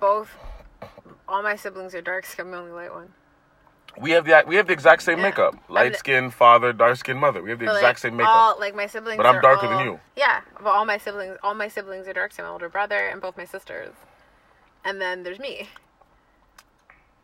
both, 0.00 0.30
all 1.28 1.42
my 1.42 1.56
siblings 1.56 1.94
are 1.94 2.00
dark 2.02 2.26
skin, 2.26 2.46
I'm 2.46 2.52
the 2.52 2.58
only 2.58 2.72
light 2.72 2.92
one. 2.92 3.12
We 4.00 4.12
have 4.12 4.24
the 4.24 4.42
we 4.46 4.56
have 4.56 4.66
the 4.66 4.72
exact 4.72 5.02
same 5.02 5.18
Yeah. 5.18 5.24
makeup. 5.24 5.54
Light 5.68 5.92
the- 5.92 5.98
skin 5.98 6.30
father, 6.30 6.72
dark 6.72 6.96
skin 6.96 7.18
mother. 7.18 7.42
We 7.42 7.50
have 7.50 7.58
the 7.58 7.66
But, 7.66 7.72
exact 7.72 7.84
like, 7.84 7.98
same 7.98 8.16
makeup. 8.16 8.34
All, 8.34 8.58
like 8.58 8.74
my 8.74 8.86
siblings, 8.86 9.18
But 9.18 9.26
I'm 9.26 9.42
darker 9.42 9.68
than 9.68 9.84
you. 9.84 10.00
Yeah, 10.16 10.40
but 10.58 10.70
all 10.70 10.86
my 10.86 10.96
siblings, 10.96 11.36
all 11.42 11.54
my 11.54 11.68
siblings 11.68 12.08
are 12.08 12.14
dark 12.14 12.32
skin. 12.32 12.46
My 12.46 12.50
older 12.50 12.70
brother 12.70 12.96
and 13.08 13.20
both 13.20 13.36
my 13.36 13.44
sisters, 13.44 13.92
and 14.82 14.98
then 14.98 15.24
there's 15.24 15.38
me. 15.38 15.68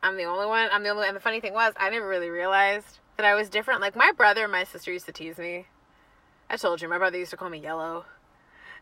I'm 0.03 0.19
the 0.19 0.25
only 0.25 0.45
one. 0.45 0.69
I'm 0.71 0.83
the 0.83 0.91
only. 0.91 1.01
One 1.01 1.09
And 1.09 1.17
the 1.17 1.21
funny 1.21 1.41
thing 1.41 1.55
was, 1.55 1.73
I 1.79 1.89
never 1.89 2.07
really 2.07 2.29
realized 2.29 2.99
that 3.17 3.25
I 3.25 3.35
was 3.35 3.49
different. 3.49 3.81
Like 3.81 3.97
my 3.97 4.13
brother 4.13 4.43
and 4.43 4.53
my 4.53 4.65
sister 4.65 4.93
used 4.93 5.07
to 5.07 5.13
tease 5.13 5.39
me. 5.39 5.67
I 6.51 6.57
told 6.57 6.81
you, 6.81 6.89
my 6.89 6.99
brother 6.99 7.19
used 7.19 7.31
to 7.31 7.37
call 7.37 7.51
me 7.51 7.59
yellow. 7.59 8.05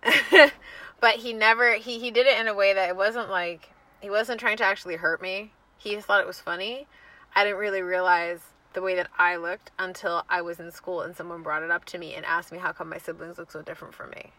but 1.01 1.17
he 1.17 1.33
never. 1.33 1.75
He 1.75 1.99
he 1.99 2.11
did 2.11 2.27
it 2.27 2.39
in 2.39 2.49
a 2.49 2.55
way 2.55 2.73
that 2.75 2.89
it 2.89 2.97
wasn't 2.97 3.31
like 3.31 3.71
he 4.01 4.11
wasn't 4.11 4.41
trying 4.41 4.57
to 4.59 4.65
actually 4.65 4.97
hurt 4.97 5.21
me. 5.21 5.53
He 5.79 5.95
just 5.95 6.07
thought 6.07 6.21
it 6.21 6.27
was 6.27 6.41
funny. 6.41 6.87
I 7.35 7.45
didn't 7.45 7.59
really 7.59 7.83
realize 7.83 8.41
the 8.73 8.83
way 8.83 8.95
that 8.95 9.09
I 9.19 9.37
looked 9.37 9.71
until 9.79 10.25
I 10.29 10.43
was 10.43 10.61
in 10.61 10.71
school 10.71 11.01
and 11.01 11.17
someone 11.17 11.43
brought 11.43 11.63
it 11.63 11.71
up 11.71 11.85
to 11.87 11.99
me 11.99 12.15
and 12.15 12.25
asked 12.25 12.53
me 12.53 12.59
how 12.59 12.73
come 12.73 12.89
my 12.89 12.99
siblings 12.99 13.39
look 13.39 13.51
so 13.51 13.63
different 13.63 13.95
from 13.95 14.11
me. 14.11 14.33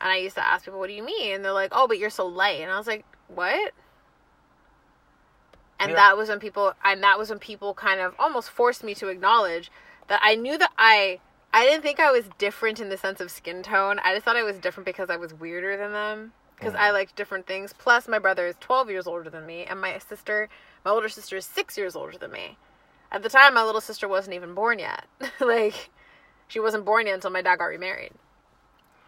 And 0.00 0.10
I 0.10 0.16
used 0.16 0.34
to 0.34 0.46
ask 0.46 0.64
people, 0.64 0.80
"What 0.80 0.88
do 0.88 0.92
you 0.92 1.04
mean?" 1.04 1.36
And 1.36 1.44
they're 1.44 1.52
like, 1.52 1.70
"Oh, 1.72 1.86
but 1.88 1.98
you're 1.98 2.10
so 2.10 2.26
light." 2.26 2.60
And 2.60 2.70
I 2.70 2.76
was 2.76 2.86
like, 2.86 3.04
"What?" 3.28 3.72
And 5.78 5.90
Yeah. 5.90 5.96
that 5.96 6.16
was 6.16 6.28
when 6.28 6.40
people 6.40 6.74
and 6.84 7.02
that 7.02 7.18
was 7.18 7.30
when 7.30 7.38
people 7.38 7.74
kind 7.74 8.00
of 8.00 8.14
almost 8.18 8.50
forced 8.50 8.84
me 8.84 8.94
to 8.96 9.08
acknowledge 9.08 9.70
that 10.08 10.20
I 10.22 10.34
knew 10.34 10.58
that 10.58 10.72
I 10.76 11.20
I 11.54 11.64
didn't 11.64 11.82
think 11.82 12.00
I 12.00 12.10
was 12.10 12.28
different 12.36 12.80
in 12.80 12.88
the 12.88 12.96
sense 12.96 13.20
of 13.20 13.30
skin 13.30 13.62
tone. 13.62 14.00
I 14.04 14.12
just 14.12 14.24
thought 14.24 14.34
I 14.34 14.42
was 14.42 14.58
different 14.58 14.86
because 14.86 15.08
I 15.08 15.16
was 15.16 15.32
weirder 15.32 15.76
than 15.76 15.92
them 15.92 16.32
because 16.56 16.74
I 16.74 16.90
liked 16.90 17.14
different 17.14 17.46
things. 17.46 17.72
Plus 17.72 18.08
my 18.08 18.18
brother 18.18 18.48
is 18.48 18.56
12 18.58 18.90
years 18.90 19.06
older 19.06 19.30
than 19.30 19.46
me 19.46 19.64
and 19.64 19.80
my 19.80 19.98
sister, 19.98 20.48
my 20.84 20.90
older 20.90 21.08
sister 21.08 21.36
is 21.36 21.46
6 21.46 21.78
years 21.78 21.94
older 21.94 22.18
than 22.18 22.32
me. 22.32 22.58
At 23.12 23.22
the 23.22 23.28
time 23.28 23.54
my 23.54 23.62
little 23.62 23.80
sister 23.80 24.08
wasn't 24.08 24.34
even 24.34 24.52
born 24.52 24.80
yet. 24.80 25.04
like 25.40 25.90
she 26.48 26.58
wasn't 26.58 26.84
born 26.84 27.06
yet 27.06 27.14
until 27.14 27.30
my 27.30 27.40
dad 27.40 27.60
got 27.60 27.66
remarried. 27.66 28.14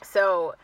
So 0.05 0.55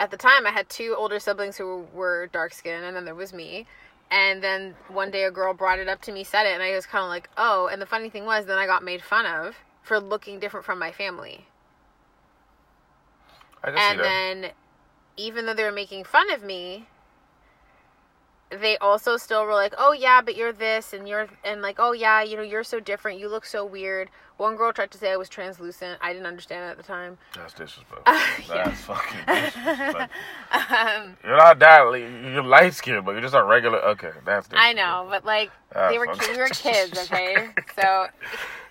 at 0.00 0.10
the 0.10 0.16
time 0.16 0.46
I 0.46 0.52
had 0.52 0.70
two 0.70 0.94
older 0.96 1.20
siblings 1.20 1.58
who 1.58 1.86
were 1.92 2.28
dark 2.28 2.54
skinned 2.54 2.86
and 2.86 2.96
then 2.96 3.04
there 3.04 3.14
was 3.14 3.34
me. 3.34 3.66
And 4.10 4.42
then 4.42 4.74
one 4.88 5.10
day 5.10 5.24
a 5.24 5.30
girl 5.30 5.52
brought 5.52 5.80
it 5.80 5.88
up 5.88 6.00
to 6.02 6.12
me, 6.12 6.24
said 6.24 6.46
it, 6.46 6.54
and 6.54 6.62
I 6.62 6.74
was 6.74 6.86
kind 6.86 7.02
of 7.02 7.10
like, 7.10 7.28
oh. 7.36 7.68
And 7.70 7.82
the 7.82 7.86
funny 7.86 8.08
thing 8.08 8.24
was, 8.24 8.46
then 8.46 8.56
I 8.56 8.64
got 8.64 8.82
made 8.82 9.02
fun 9.02 9.26
of 9.26 9.56
for 9.86 10.00
looking 10.00 10.40
different 10.40 10.66
from 10.66 10.80
my 10.80 10.90
family. 10.90 11.46
I 13.62 13.70
can 13.70 13.76
see 13.76 13.82
And 13.82 14.00
then, 14.00 14.50
even 15.16 15.46
though 15.46 15.54
they 15.54 15.62
were 15.62 15.70
making 15.70 16.04
fun 16.04 16.28
of 16.32 16.42
me, 16.42 16.88
they 18.50 18.76
also 18.78 19.16
still 19.16 19.44
were 19.44 19.54
like, 19.54 19.74
"Oh 19.76 19.92
yeah, 19.92 20.20
but 20.20 20.36
you're 20.36 20.52
this 20.52 20.92
and 20.92 21.08
you're 21.08 21.28
and 21.44 21.62
like, 21.62 21.76
oh 21.78 21.92
yeah, 21.92 22.22
you 22.22 22.36
know, 22.36 22.42
you're 22.42 22.64
so 22.64 22.80
different. 22.80 23.18
You 23.18 23.28
look 23.28 23.44
so 23.44 23.64
weird." 23.64 24.10
One 24.36 24.54
girl 24.54 24.70
tried 24.70 24.90
to 24.90 24.98
say 24.98 25.12
I 25.12 25.16
was 25.16 25.30
translucent. 25.30 25.98
I 26.02 26.12
didn't 26.12 26.26
understand 26.26 26.64
it 26.64 26.68
at 26.68 26.76
the 26.76 26.82
time. 26.82 27.16
That's 27.34 27.54
disrespectful. 27.54 28.02
yeah. 28.54 28.64
That's 28.64 28.80
fucking 28.82 29.20
disrespectful. 29.26 30.08
Um, 30.52 31.16
You're 31.24 31.38
not 31.38 31.58
that. 31.58 31.90
You're 31.94 32.42
light 32.42 32.74
skinned, 32.74 33.06
but 33.06 33.12
you're 33.12 33.22
just 33.22 33.34
a 33.34 33.42
regular. 33.42 33.78
Okay, 33.78 34.10
that's. 34.26 34.48
I 34.52 34.74
know, 34.74 35.06
but 35.08 35.24
like 35.24 35.50
they 35.74 35.98
were 35.98 36.08
we 36.30 36.36
were 36.36 36.48
kids, 36.48 36.98
okay? 36.98 37.48
So 37.80 38.08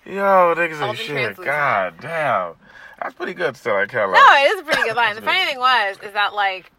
Yo, 0.06 0.54
niggas 0.56 0.78
the 0.78 0.94
shit. 0.94 1.36
God 1.36 1.94
damn. 2.00 2.54
That's 3.02 3.14
pretty 3.14 3.34
good 3.34 3.56
still. 3.56 3.74
I 3.74 3.86
can't 3.86 4.10
no, 4.12 4.18
it 4.18 4.54
is 4.54 4.60
a 4.60 4.64
pretty 4.64 4.82
good 4.84 4.96
line. 4.96 5.16
The 5.16 5.22
funny 5.22 5.44
thing 5.44 5.58
was 5.58 5.98
is 6.02 6.12
that 6.12 6.32
like 6.32 6.70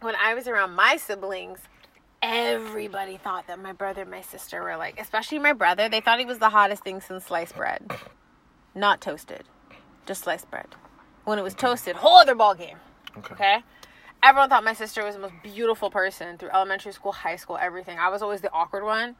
when 0.00 0.14
I 0.16 0.34
was 0.34 0.46
around 0.46 0.74
my 0.74 0.98
siblings, 0.98 1.60
everybody 2.26 3.16
thought 3.16 3.46
that 3.46 3.58
my 3.60 3.72
brother 3.72 4.02
and 4.02 4.10
my 4.10 4.20
sister 4.20 4.62
were 4.62 4.76
like, 4.76 5.00
especially 5.00 5.38
my 5.38 5.52
brother. 5.52 5.88
They 5.88 6.00
thought 6.00 6.18
he 6.18 6.24
was 6.24 6.38
the 6.38 6.48
hottest 6.48 6.82
thing 6.82 7.00
since 7.00 7.26
sliced 7.26 7.54
bread. 7.56 7.90
not 8.74 9.00
toasted, 9.00 9.44
just 10.06 10.24
sliced 10.24 10.50
bread. 10.50 10.66
When 11.24 11.38
it 11.38 11.42
was 11.42 11.54
toasted, 11.54 11.96
whole 11.96 12.16
other 12.16 12.34
ball 12.34 12.54
game. 12.54 12.76
Okay. 13.18 13.34
Okay. 13.34 13.58
Everyone 14.22 14.48
thought 14.48 14.64
my 14.64 14.72
sister 14.72 15.04
was 15.04 15.14
the 15.14 15.20
most 15.20 15.34
beautiful 15.42 15.90
person 15.90 16.38
through 16.38 16.50
elementary 16.50 16.92
school, 16.92 17.12
high 17.12 17.36
school, 17.36 17.58
everything. 17.60 17.98
I 17.98 18.08
was 18.08 18.22
always 18.22 18.40
the 18.40 18.52
awkward 18.52 18.84
one. 18.84 19.14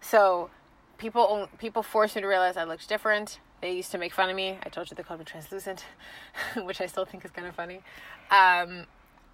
So 0.00 0.50
people 0.98 1.48
people 1.58 1.82
forced 1.82 2.14
me 2.14 2.22
to 2.22 2.28
realize 2.28 2.56
I 2.56 2.64
looked 2.64 2.88
different. 2.88 3.40
They 3.62 3.72
used 3.72 3.90
to 3.92 3.98
make 3.98 4.12
fun 4.12 4.28
of 4.28 4.36
me. 4.36 4.58
I 4.62 4.68
told 4.68 4.90
you 4.90 4.96
they 4.96 5.02
called 5.02 5.20
me 5.20 5.24
translucent, 5.24 5.84
which 6.56 6.80
I 6.80 6.86
still 6.86 7.04
think 7.04 7.24
is 7.24 7.30
kind 7.30 7.48
of 7.48 7.54
funny. 7.54 7.80
Um, 8.30 8.86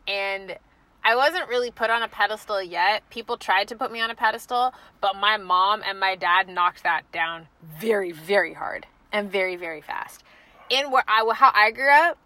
and 0.06 0.56
I 1.02 1.16
wasn't 1.16 1.48
really 1.48 1.70
put 1.70 1.90
on 1.90 2.02
a 2.02 2.08
pedestal 2.08 2.62
yet. 2.62 3.08
People 3.10 3.36
tried 3.36 3.68
to 3.68 3.76
put 3.76 3.90
me 3.90 4.00
on 4.00 4.10
a 4.10 4.14
pedestal, 4.14 4.74
but 5.00 5.16
my 5.16 5.36
mom 5.36 5.82
and 5.86 5.98
my 5.98 6.14
dad 6.14 6.48
knocked 6.48 6.82
that 6.82 7.10
down 7.10 7.46
very, 7.80 8.12
very 8.12 8.52
hard 8.52 8.86
and 9.12 9.30
very, 9.30 9.56
very 9.56 9.80
fast. 9.80 10.22
In 10.68 10.90
where 10.90 11.04
I 11.08 11.24
how 11.34 11.50
I 11.54 11.70
grew 11.70 11.90
up, 11.90 12.18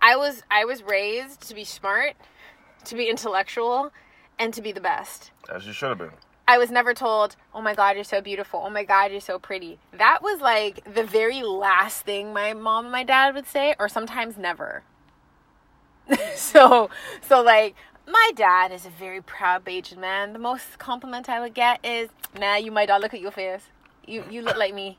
I 0.00 0.16
was 0.16 0.42
I 0.50 0.64
was 0.64 0.82
raised 0.82 1.46
to 1.48 1.54
be 1.54 1.64
smart, 1.64 2.14
to 2.86 2.96
be 2.96 3.08
intellectual, 3.08 3.92
and 4.38 4.52
to 4.54 4.62
be 4.62 4.72
the 4.72 4.80
best. 4.80 5.30
As 5.52 5.66
you 5.66 5.72
should 5.72 5.90
have 5.90 5.98
been. 5.98 6.10
I 6.48 6.58
was 6.58 6.70
never 6.70 6.94
told, 6.94 7.36
"Oh 7.54 7.60
my 7.60 7.74
god, 7.74 7.94
you're 7.94 8.04
so 8.04 8.20
beautiful. 8.20 8.62
Oh 8.64 8.70
my 8.70 8.82
god, 8.82 9.12
you're 9.12 9.20
so 9.20 9.38
pretty." 9.38 9.78
That 9.92 10.20
was 10.22 10.40
like 10.40 10.82
the 10.92 11.04
very 11.04 11.42
last 11.42 12.04
thing 12.06 12.32
my 12.32 12.54
mom 12.54 12.86
and 12.86 12.92
my 12.92 13.04
dad 13.04 13.34
would 13.34 13.46
say 13.46 13.76
or 13.78 13.88
sometimes 13.88 14.36
never. 14.36 14.82
so, 16.34 16.90
so 17.20 17.42
like 17.42 17.74
my 18.06 18.32
dad 18.34 18.72
is 18.72 18.86
a 18.86 18.90
very 18.90 19.20
proud 19.20 19.64
Bajan 19.64 19.98
man. 19.98 20.32
The 20.32 20.38
most 20.38 20.78
compliment 20.78 21.28
I 21.28 21.40
would 21.40 21.54
get 21.54 21.84
is, 21.84 22.08
"Man, 22.38 22.64
you 22.64 22.70
my 22.70 22.86
dad. 22.86 23.00
Look 23.00 23.14
at 23.14 23.20
your 23.20 23.30
face. 23.32 23.62
You 24.06 24.24
you 24.30 24.42
look 24.42 24.56
like 24.56 24.74
me." 24.74 24.98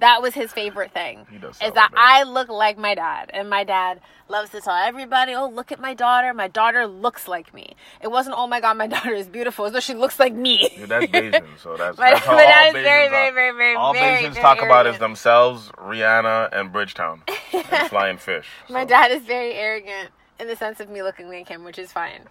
That 0.00 0.22
was 0.22 0.32
his 0.32 0.50
favorite 0.50 0.92
thing. 0.92 1.26
He 1.30 1.36
does 1.36 1.56
Is 1.56 1.74
that 1.74 1.92
like 1.92 1.94
I 1.94 2.22
look 2.22 2.48
like 2.48 2.78
my 2.78 2.94
dad, 2.94 3.30
and 3.34 3.50
my 3.50 3.64
dad 3.64 4.00
loves 4.28 4.48
to 4.50 4.60
tell 4.62 4.74
everybody, 4.74 5.34
"Oh, 5.34 5.46
look 5.48 5.72
at 5.72 5.78
my 5.78 5.92
daughter. 5.92 6.32
My 6.32 6.48
daughter 6.48 6.86
looks 6.86 7.28
like 7.28 7.52
me." 7.52 7.76
It 8.00 8.08
wasn't, 8.10 8.36
"Oh 8.38 8.46
my 8.46 8.60
God, 8.60 8.78
my 8.78 8.86
daughter 8.94 9.12
is 9.12 9.28
beautiful." 9.28 9.66
It's 9.66 9.74
that 9.74 9.82
she 9.82 9.94
looks 9.94 10.18
like 10.18 10.32
me. 10.32 10.70
Yeah, 10.78 10.86
that's 10.86 11.06
Bajan, 11.12 11.44
so 11.58 11.76
that's, 11.76 11.98
My- 11.98 12.10
that's 12.12 12.24
how 12.24 12.34
my 12.34 12.44
all 12.44 12.48
dad 12.48 12.68
is 12.68 12.74
Bajans 12.74 12.82
very, 12.82 13.08
very, 13.10 13.30
very, 13.32 13.56
very, 13.56 13.74
all 13.76 13.92
very, 13.92 14.22
very 14.22 14.34
talk 14.34 14.62
about 14.62 14.86
is 14.86 14.98
themselves, 14.98 15.68
Rihanna, 15.72 16.48
and 16.52 16.72
Bridgetown, 16.72 17.22
and 17.52 17.90
flying 17.90 18.16
fish. 18.16 18.48
My 18.70 18.86
dad 18.86 19.10
is 19.10 19.22
very 19.22 19.52
arrogant 19.52 20.10
in 20.40 20.48
the 20.48 20.56
sense 20.56 20.80
of 20.80 20.88
me 20.88 21.02
looking 21.02 21.28
like 21.28 21.48
him, 21.48 21.64
which 21.64 21.78
is 21.78 21.92
fine. 21.92 22.22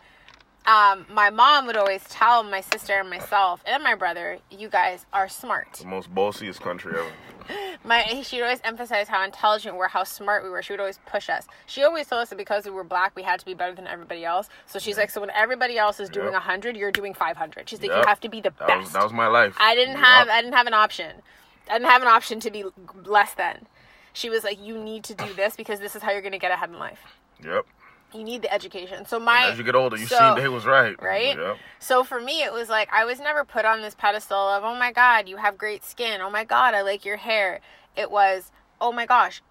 Um, 0.66 1.06
my 1.12 1.30
mom 1.30 1.66
would 1.68 1.78
always 1.78 2.04
tell 2.10 2.44
my 2.44 2.62
sister 2.62 3.00
and 3.00 3.10
myself 3.10 3.62
and 3.66 3.82
my 3.84 3.96
brother, 3.96 4.40
"You 4.52 4.70
guys 4.70 5.06
are 5.14 5.30
smart." 5.30 5.74
the 5.74 5.86
most 5.88 6.14
bossiest 6.14 6.60
country 6.62 6.94
ever. 7.00 7.12
My 7.84 8.22
she 8.24 8.36
would 8.38 8.44
always 8.44 8.60
emphasize 8.64 9.08
how 9.08 9.24
intelligent 9.24 9.74
we 9.74 9.80
were, 9.80 9.88
how 9.88 10.04
smart 10.04 10.44
we 10.44 10.50
were. 10.52 10.62
She 10.62 10.74
would 10.74 10.80
always 10.80 11.00
push 11.08 11.30
us. 11.30 11.48
She 11.66 11.84
always 11.84 12.06
told 12.06 12.22
us 12.22 12.30
that 12.30 12.38
because 12.38 12.66
we 12.66 12.72
were 12.72 12.84
black, 12.84 13.16
we 13.16 13.24
had 13.24 13.40
to 13.40 13.46
be 13.46 13.56
better 13.56 13.74
than 13.74 13.88
everybody 13.88 14.24
else. 14.24 14.50
So 14.68 14.78
she's 14.78 14.98
like, 14.98 15.10
so 15.10 15.22
when 15.22 15.32
everybody 15.32 15.76
else 15.78 16.00
is 16.00 16.10
doing 16.10 16.28
Yep. 16.28 16.36
a 16.36 16.40
hundred, 16.42 16.78
you're 16.78 16.92
doing 16.92 17.16
five 17.16 17.38
hundred. 17.38 17.68
She's 17.68 17.82
like, 17.82 17.90
Yep. 17.90 17.98
you 18.04 18.08
have 18.08 18.20
to 18.20 18.30
be 18.30 18.40
the 18.42 18.52
That 18.60 18.68
best. 18.68 18.80
was 18.82 18.92
that 18.94 19.04
was 19.04 19.14
my 19.14 19.26
life. 19.28 19.56
I 19.60 19.74
didn't 19.74 19.96
Yup. 19.96 20.04
have 20.06 20.30
I 20.30 20.42
didn't 20.42 20.54
have 20.56 20.68
an 20.68 20.76
option. 20.76 21.24
I 21.70 21.74
didn't 21.80 21.90
have 21.90 22.02
an 22.04 22.08
option 22.10 22.40
to 22.42 22.52
be 22.52 22.66
less 23.06 23.34
than. 23.34 23.66
She 24.14 24.30
was 24.30 24.44
like, 24.44 24.60
you 24.62 24.78
need 24.78 25.04
to 25.06 25.16
do 25.16 25.34
this 25.34 25.56
because 25.56 25.80
this 25.80 25.96
is 25.96 26.04
how 26.04 26.12
you're 26.12 26.22
gonna 26.22 26.38
get 26.38 26.52
ahead 26.52 26.70
in 26.70 26.78
life. 26.78 27.00
Yep. 27.44 27.66
You 28.14 28.24
need 28.24 28.42
the 28.42 28.52
education. 28.52 29.06
So 29.06 29.20
my 29.20 29.50
As 29.52 29.58
you 29.58 29.64
get 29.64 29.76
older, 29.76 29.96
you 29.98 30.08
so- 30.08 30.36
see 30.36 30.42
they 30.42 30.48
was 30.50 30.66
right. 30.66 31.00
right? 31.02 31.38
Yep. 31.38 31.58
So 31.80 32.04
for 32.04 32.20
me, 32.20 32.42
it 32.44 32.52
was 32.52 32.68
like 32.70 32.90
I 32.92 33.06
was 33.06 33.20
never 33.20 33.44
put 33.44 33.66
on 33.66 33.82
this 33.82 33.94
pedestal 33.94 34.38
of, 34.38 34.64
oh 34.64 34.76
my 34.76 34.92
God, 34.92 35.28
you 35.30 35.38
have 35.38 35.58
great 35.58 35.84
skin. 35.86 36.20
Oh 36.22 36.30
my 36.30 36.44
God, 36.44 36.74
I 36.74 36.82
like 36.82 37.06
your 37.06 37.18
hair. 37.18 37.60
It 37.96 38.10
was, 38.10 38.52
oh 38.82 38.92
my 38.92 39.06
gosh, 39.06 39.42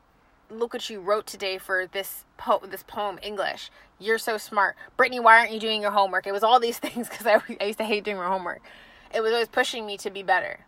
look 0.51 0.73
what 0.73 0.89
you 0.91 1.01
wrote 1.01 1.27
today 1.27 1.59
for 1.59 1.87
this 1.87 2.25
po- 2.37 2.63
this 2.69 2.83
poem 2.83 3.19
English. 3.23 3.71
You're 4.01 4.19
so 4.19 4.39
smart, 4.39 4.77
Brittany. 4.97 5.21
Why 5.21 5.39
aren't 5.39 5.53
you 5.53 5.61
doing 5.61 5.83
your 5.83 5.91
homework? 5.91 6.27
It 6.27 6.33
was 6.33 6.43
all 6.43 6.59
these 6.59 6.79
things 6.81 7.09
because 7.09 7.27
I, 7.27 7.41
I 7.61 7.65
used 7.65 7.79
to 7.79 7.85
hate 7.85 8.05
doing 8.05 8.17
my 8.17 8.27
homework. 8.29 8.61
It 9.15 9.21
was 9.21 9.33
always 9.33 9.49
pushing 9.49 9.87
me 9.87 9.97
to 9.99 10.11
be 10.11 10.23
better. 10.23 10.61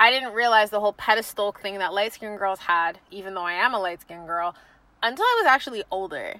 I 0.00 0.10
didn't 0.10 0.32
realize 0.32 0.70
the 0.70 0.80
whole 0.80 0.92
pedestal 0.94 1.52
thing 1.52 1.78
that 1.78 1.92
light 1.92 2.14
skinned 2.14 2.38
girls 2.38 2.60
had, 2.60 2.98
even 3.10 3.34
though 3.34 3.44
I 3.44 3.52
am 3.52 3.72
a 3.74 3.78
light 3.78 4.00
skinned 4.00 4.26
girl, 4.26 4.54
until 5.02 5.24
I 5.24 5.40
was 5.42 5.46
actually 5.46 5.84
older 5.90 6.36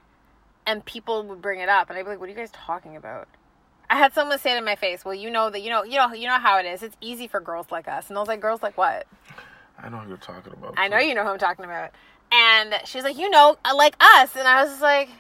and 0.66 0.84
people 0.84 1.22
would 1.24 1.42
bring 1.42 1.60
it 1.60 1.68
up 1.68 1.90
and 1.90 1.98
I'd 1.98 2.02
be 2.02 2.10
like, 2.10 2.20
What 2.20 2.26
are 2.28 2.32
you 2.32 2.38
guys 2.38 2.50
talking 2.52 2.96
about? 2.96 3.28
I 3.90 3.96
had 3.96 4.14
someone 4.14 4.38
say 4.38 4.54
it 4.54 4.58
in 4.58 4.64
my 4.64 4.76
face, 4.76 5.04
Well, 5.04 5.14
you 5.14 5.30
know 5.30 5.50
that 5.50 5.60
you 5.60 5.70
know 5.70 5.84
you 5.84 5.96
know 5.96 6.12
you 6.12 6.26
know 6.26 6.38
how 6.38 6.58
it 6.58 6.66
is. 6.66 6.82
It's 6.82 6.96
easy 7.00 7.26
for 7.26 7.40
girls 7.40 7.66
like 7.70 7.88
us. 7.88 8.08
And 8.08 8.16
I 8.16 8.20
was 8.20 8.28
like, 8.28 8.40
Girls 8.40 8.62
like 8.62 8.76
what? 8.76 9.06
I 9.78 9.88
know 9.88 9.98
who 9.98 10.08
you're 10.08 10.18
talking 10.18 10.52
about. 10.52 10.74
I 10.76 10.88
know 10.88 10.98
you 10.98 11.14
know 11.14 11.22
who 11.24 11.30
I'm 11.30 11.38
talking 11.38 11.64
about. 11.64 11.90
And 12.30 12.74
she's 12.84 13.04
like, 13.04 13.18
You 13.18 13.30
know, 13.30 13.56
uh, 13.64 13.74
like 13.76 13.96
us 14.00 14.36
and 14.36 14.46
I 14.46 14.62
was 14.62 14.72
just 14.72 14.82
like 14.82 15.10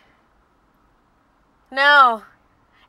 No. 1.70 2.22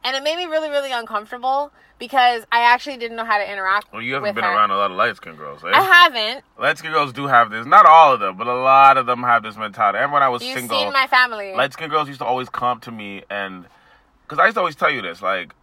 And 0.05 0.15
it 0.17 0.23
made 0.23 0.35
me 0.35 0.45
really, 0.45 0.69
really 0.69 0.91
uncomfortable 0.91 1.71
because 2.07 2.43
I 2.51 2.63
actually 2.63 2.97
didn't 2.97 3.15
know 3.15 3.23
how 3.23 3.37
to 3.37 3.49
interact 3.49 3.93
Well, 3.93 4.01
you 4.01 4.15
haven't 4.15 4.35
been 4.35 4.43
her. 4.43 4.49
around 4.51 4.71
a 4.71 4.75
lot 4.75 4.91
of 4.91 4.97
light 4.97 5.15
skinned 5.15 5.37
girls, 5.37 5.63
eh? 5.63 5.71
I 5.73 5.81
haven't. 5.81 6.43
Light 6.59 6.77
skinned 6.77 6.93
girls 6.93 7.13
do 7.13 7.27
have 7.27 7.49
this. 7.49 7.65
Not 7.65 7.85
all 7.85 8.13
of 8.13 8.19
them, 8.19 8.35
but 8.35 8.45
a 8.45 8.53
lot 8.53 8.97
of 8.97 9.05
them 9.05 9.23
have 9.23 9.41
this 9.43 9.55
mentality. 9.55 9.99
And 9.99 10.11
when 10.11 10.21
I 10.21 10.27
was 10.27 10.43
You've 10.43 10.57
single, 10.57 10.77
seen 10.77 10.91
my 10.91 11.07
family. 11.07 11.53
light 11.53 11.71
skinned 11.71 11.91
girls 11.91 12.09
used 12.09 12.19
to 12.19 12.25
always 12.25 12.49
come 12.49 12.81
to 12.81 12.91
me 12.91 13.23
and 13.29 13.65
because 14.23 14.37
I 14.39 14.45
used 14.45 14.55
to 14.55 14.59
always 14.59 14.75
tell 14.75 14.91
you 14.91 15.01
this, 15.01 15.21
like 15.21 15.53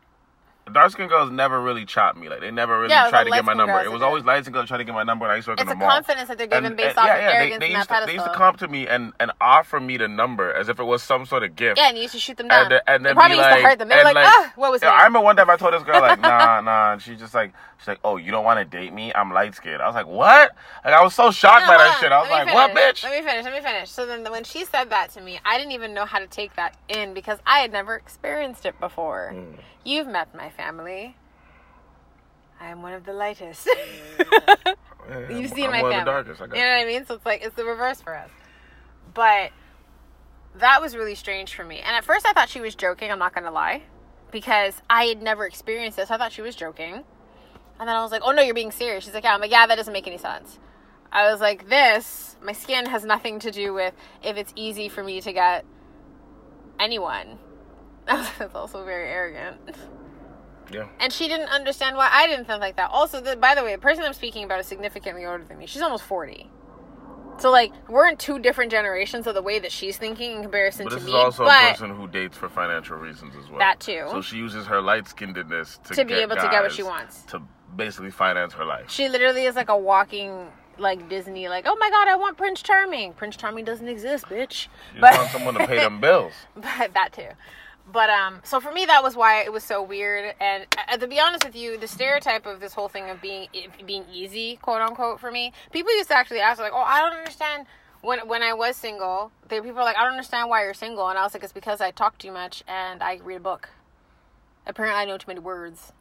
dark 0.71 0.91
skinned 0.93 1.11
girls 1.11 1.31
never 1.31 1.61
really 1.61 1.85
chopped 1.85 2.17
me. 2.19 2.29
Like 2.29 2.41
they 2.41 2.51
never 2.51 2.79
really 2.81 2.91
Yeah, 2.91 3.09
tried 3.11 3.25
to 3.25 3.31
get 3.31 3.45
my 3.45 3.53
number. 3.55 3.81
It 3.83 3.93
was 3.93 4.03
always 4.03 4.25
light 4.25 4.45
skinned 4.45 4.55
girls 4.55 4.69
trying 4.69 4.79
to 4.81 4.85
get 4.85 4.95
my 4.95 5.03
number 5.03 5.25
and 5.27 5.33
I 5.33 5.37
used 5.37 5.47
to 5.47 5.53
work 5.53 5.61
it's 5.61 5.71
in 5.71 5.77
a 5.77 5.79
the 5.79 5.79
mall. 5.79 5.91
confidence 5.91 6.29
that 6.29 6.39
they're 6.39 6.47
given 6.47 6.65
And- 6.67 6.77
based 6.77 6.97
and- 6.97 6.99
off 6.99 7.07
yeah, 7.07 7.17
yeah, 7.17 7.21
they, 7.21 7.35
arrogance 7.37 7.59
they 7.61 7.67
and 7.67 7.75
used 7.77 7.89
to, 7.89 8.03
they 8.07 8.13
used 8.15 8.25
to 8.27 8.33
come 8.35 8.57
to 8.57 8.69
me 8.69 8.89
and, 8.89 9.13
and 9.21 9.31
offer 9.41 9.81
me 9.81 9.97
the 9.97 10.09
number 10.09 10.53
as 10.53 10.69
if 10.69 10.81
it 10.81 10.85
was 10.85 11.03
some 11.03 11.27
sort 11.27 11.43
of 11.43 11.57
gift. 11.57 11.79
Yeah, 11.79 11.89
and 11.89 11.97
you 11.97 12.03
used 12.03 12.15
to 12.15 12.21
shoot 12.21 12.37
them 12.37 12.49
down. 12.49 12.63
And, 12.65 12.71
then- 12.73 12.81
and 12.87 13.05
then 13.07 13.15
probably 13.15 13.37
be 13.37 13.39
used 13.39 13.51
like, 13.51 13.61
to 13.63 13.69
hurt 13.69 13.79
them. 13.79 13.89
They 13.89 13.97
were 13.97 14.01
and 14.03 14.15
like, 14.15 14.27
ah, 14.27 14.53
what 14.57 14.71
was 14.73 14.83
it? 14.83 14.87
I 14.87 14.97
remember 15.05 15.21
one 15.21 15.37
time 15.37 15.51
I 15.51 15.57
told 15.57 15.75
this 15.75 15.83
girl 15.83 16.01
like, 16.01 16.21
nah, 16.23 16.61
nah. 16.61 16.93
And 16.93 17.03
she's 17.03 17.19
just 17.19 17.35
like, 17.35 17.53
she's 17.81 17.89
like, 17.89 18.01
oh, 18.05 18.17
you 18.17 18.31
don't 18.31 18.45
want 18.45 18.59
to 18.59 18.65
date 18.65 18.93
me? 18.93 19.13
I'm 19.15 19.33
light 19.33 19.55
skinned. 19.55 19.83
I 19.83 19.87
was 19.87 19.95
like, 19.95 20.07
what? 20.07 20.55
Like 20.85 20.95
I 20.95 21.03
was 21.03 21.15
so 21.15 21.31
shocked 21.31 21.67
by 21.67 21.77
that 21.77 21.99
shit. 22.01 22.13
I 22.13 22.21
was 22.21 22.31
like, 22.31 22.55
what, 22.55 22.71
bitch? 22.71 23.03
Let 23.03 23.19
me 23.19 23.27
finish. 23.27 23.45
Let 23.45 23.55
me 23.55 23.61
finish. 23.61 23.91
So 23.91 24.07
then, 24.07 24.25
when 24.31 24.45
she 24.45 24.65
said 24.65 24.91
that 24.91 25.11
to 25.13 25.21
me, 25.21 25.41
I 25.45 25.59
didn't 25.59 25.73
even 25.73 25.95
know 25.95 26.05
how 26.05 26.19
to 26.19 26.27
take 26.27 26.55
that 26.57 26.77
in 26.89 27.15
because 27.15 27.39
I 27.47 27.59
had 27.61 27.73
never 27.73 27.97
experienced 27.97 28.67
it 28.67 28.79
before. 28.79 29.33
Mm. 29.35 29.57
You've 29.85 30.07
met 30.07 30.35
my 30.35 30.51
family. 30.51 31.17
I 32.61 32.69
am 32.69 32.83
one 32.83 32.93
of 32.93 33.05
the 33.05 33.13
lightest. 33.13 33.69
Yeah, 35.09 35.29
You've 35.31 35.51
seen 35.51 35.65
I'm 35.65 35.71
my 35.73 35.83
one 35.83 35.93
family. 35.93 36.13
of 36.13 36.27
the 36.27 36.35
darkest. 36.35 36.41
You 36.41 36.63
know 36.63 36.71
what 36.71 36.83
I 36.83 36.85
mean? 36.85 37.07
So 37.07 37.15
it's 37.15 37.27
like 37.27 37.43
it's 37.43 37.57
the 37.57 37.65
reverse 37.65 38.01
for 38.01 38.15
us. 38.15 38.29
But 39.15 39.51
that 40.57 40.81
was 40.81 40.95
really 40.95 41.15
strange 41.15 41.55
for 41.55 41.65
me. 41.65 41.79
And 41.79 41.97
at 41.97 42.05
first, 42.05 42.27
I 42.27 42.33
thought 42.33 42.49
she 42.49 42.61
was 42.61 42.75
joking. 42.75 43.11
I'm 43.11 43.19
not 43.19 43.35
gonna 43.35 43.51
lie, 43.51 43.83
because 44.31 44.75
I 44.89 45.05
had 45.05 45.23
never 45.23 45.47
experienced 45.47 45.97
this. 45.97 46.11
I 46.11 46.19
thought 46.19 46.33
she 46.33 46.43
was 46.43 46.55
joking. 46.55 47.05
And 47.81 47.89
then 47.89 47.97
I 47.97 48.03
was 48.03 48.13
like, 48.13 48.23
"Oh 48.25 48.31
no, 48.31 48.43
you're 48.43 48.55
being 48.55 48.71
serious." 48.71 49.05
She's 49.05 49.15
like, 49.15 49.25
"Yeah." 49.25 49.35
I'm 49.35 49.41
like, 49.41 49.51
"Yeah, 49.51 49.67
that 49.67 49.75
doesn't 49.77 49.93
make 49.93 50.07
any 50.07 50.19
sense." 50.19 50.59
I 51.11 51.31
was 51.31 51.41
like, 51.41 51.69
"This, 51.69 52.37
my 52.43 52.53
skin 52.53 52.87
has 52.87 53.05
nothing 53.05 53.41
to 53.41 53.51
do 53.51 53.73
with 53.73 53.95
if 54.23 54.37
it's 54.37 54.53
easy 54.55 54.89
for 54.89 55.03
me 55.03 55.21
to 55.23 55.33
get 55.33 55.65
anyone." 56.79 57.39
That's 58.07 58.55
also 58.55 58.85
very 58.85 59.09
arrogant. 59.09 59.75
Yeah. 60.71 60.89
And 61.01 61.13
she 61.13 61.27
didn't 61.27 61.49
understand 61.49 61.97
why 61.97 62.09
I 62.13 62.27
didn't 62.27 62.47
think 62.47 62.61
like 62.61 62.77
that. 62.77 62.91
Also, 62.91 63.21
the, 63.21 63.37
by 63.37 63.55
the 63.55 63.65
way, 63.65 63.75
the 63.75 63.81
person 63.81 64.05
I'm 64.05 64.13
speaking 64.13 64.45
about 64.45 64.61
is 64.61 64.67
significantly 64.67 65.27
older 65.27 65.43
than 65.45 65.59
me. 65.59 65.67
She's 65.67 65.83
almost 65.83 66.05
40. 66.05 66.49
So, 67.39 67.51
like, 67.51 67.73
we're 67.89 68.07
in 68.07 68.17
two 68.19 68.39
different 68.39 68.71
generations 68.71 69.27
of 69.27 69.35
the 69.35 69.43
way 69.43 69.59
that 69.59 69.73
she's 69.73 69.97
thinking 69.97 70.37
in 70.37 70.43
comparison 70.43 70.85
But 70.85 70.91
to 70.91 70.97
this 70.97 71.05
me. 71.07 71.11
is 71.11 71.15
also 71.15 71.45
a 71.45 71.49
person 71.49 71.91
who 71.97 72.07
dates 72.07 72.37
for 72.37 72.49
financial 72.51 72.99
reasons 72.99 73.35
as 73.35 73.49
well. 73.49 73.59
That 73.59 73.81
too. 73.81 74.07
So 74.11 74.21
she 74.21 74.37
uses 74.37 74.67
her 74.67 74.83
light 74.83 75.05
skinnedness 75.05 75.83
to, 75.85 75.95
To 75.95 76.05
be 76.05 76.15
able 76.15 76.37
to 76.37 76.43
get 76.43 76.63
what 76.63 76.73
she 76.73 76.83
wants. 76.83 77.23
To 77.29 77.43
basically 77.77 78.11
finance 78.11 78.53
her 78.55 78.65
life. 78.65 78.91
she 78.91 79.09
literally 79.09 79.45
is 79.45 79.57
like 79.57 79.69
a 79.69 79.77
walking, 79.77 80.47
like, 80.79 81.09
Disney, 81.09 81.49
like, 81.49 81.65
oh 81.69 81.77
my 81.77 81.91
god, 81.91 82.09
I 82.09 82.17
want 82.17 82.37
Prince 82.37 82.63
Charming. 82.63 83.13
Prince 83.15 83.37
Charming 83.37 83.65
doesn't 83.65 83.89
exist, 83.89 84.27
bitch. 84.27 84.69
You 84.95 85.01
just 85.01 85.19
want 85.19 85.31
someone 85.31 85.55
to 85.55 85.67
pay 85.67 85.79
them 85.79 86.01
bills. 86.07 86.33
but 86.55 86.95
that 86.95 87.13
too. 87.13 87.29
But 87.93 88.09
um, 88.09 88.41
so 88.45 88.61
for 88.61 88.71
me, 88.73 88.85
that 88.87 89.03
was 89.03 89.17
why 89.17 89.43
it 89.43 89.53
was 89.53 89.65
so 89.65 89.83
weird. 89.83 90.35
And 90.41 90.67
uh, 90.89 90.97
to 90.97 91.09
be 91.09 91.19
honest 91.19 91.45
with 91.45 91.57
you, 91.57 91.77
the 91.77 91.89
stereotype 91.89 92.47
of 92.47 92.61
this 92.61 92.73
whole 92.73 92.89
thing 92.89 93.11
of 93.11 93.21
being 93.21 93.49
being 93.85 94.05
easy, 94.13 94.57
quote 94.63 94.81
unquote, 94.81 95.19
for 95.19 95.33
me, 95.33 95.53
people 95.73 95.93
used 95.97 96.09
to 96.11 96.17
actually 96.17 96.39
ask 96.39 96.61
like, 96.61 96.71
"Oh, 96.73 96.83
I 96.87 97.01
don't 97.01 97.19
understand." 97.19 97.67
When 98.03 98.29
when 98.29 98.43
I 98.45 98.53
was 98.53 98.77
single, 98.77 99.33
they 99.49 99.57
people 99.61 99.75
were 99.77 99.83
like, 99.83 99.97
"I 99.97 100.05
don't 100.05 100.13
understand 100.13 100.49
why 100.49 100.63
you're 100.63 100.73
single," 100.75 101.09
and 101.09 101.19
I 101.19 101.25
was 101.25 101.35
like, 101.35 101.43
"It's 101.43 101.53
because 101.53 101.81
I 101.81 101.91
talk 101.91 102.17
too 102.19 102.31
much 102.31 102.63
and 102.69 103.03
I 103.03 103.19
read 103.25 103.39
a 103.39 103.41
book." 103.41 103.71
Apparently, 104.67 105.01
I 105.01 105.05
know 105.05 105.19
too 105.19 105.27
many 105.27 105.41
words. 105.41 105.93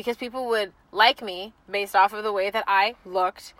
Because 0.00 0.16
people 0.16 0.46
would 0.46 0.72
like 0.92 1.20
me 1.22 1.52
based 1.70 1.94
off 1.94 2.14
of 2.14 2.24
the 2.24 2.32
way 2.32 2.48
that 2.48 2.64
I 2.66 2.94
looked, 3.04 3.52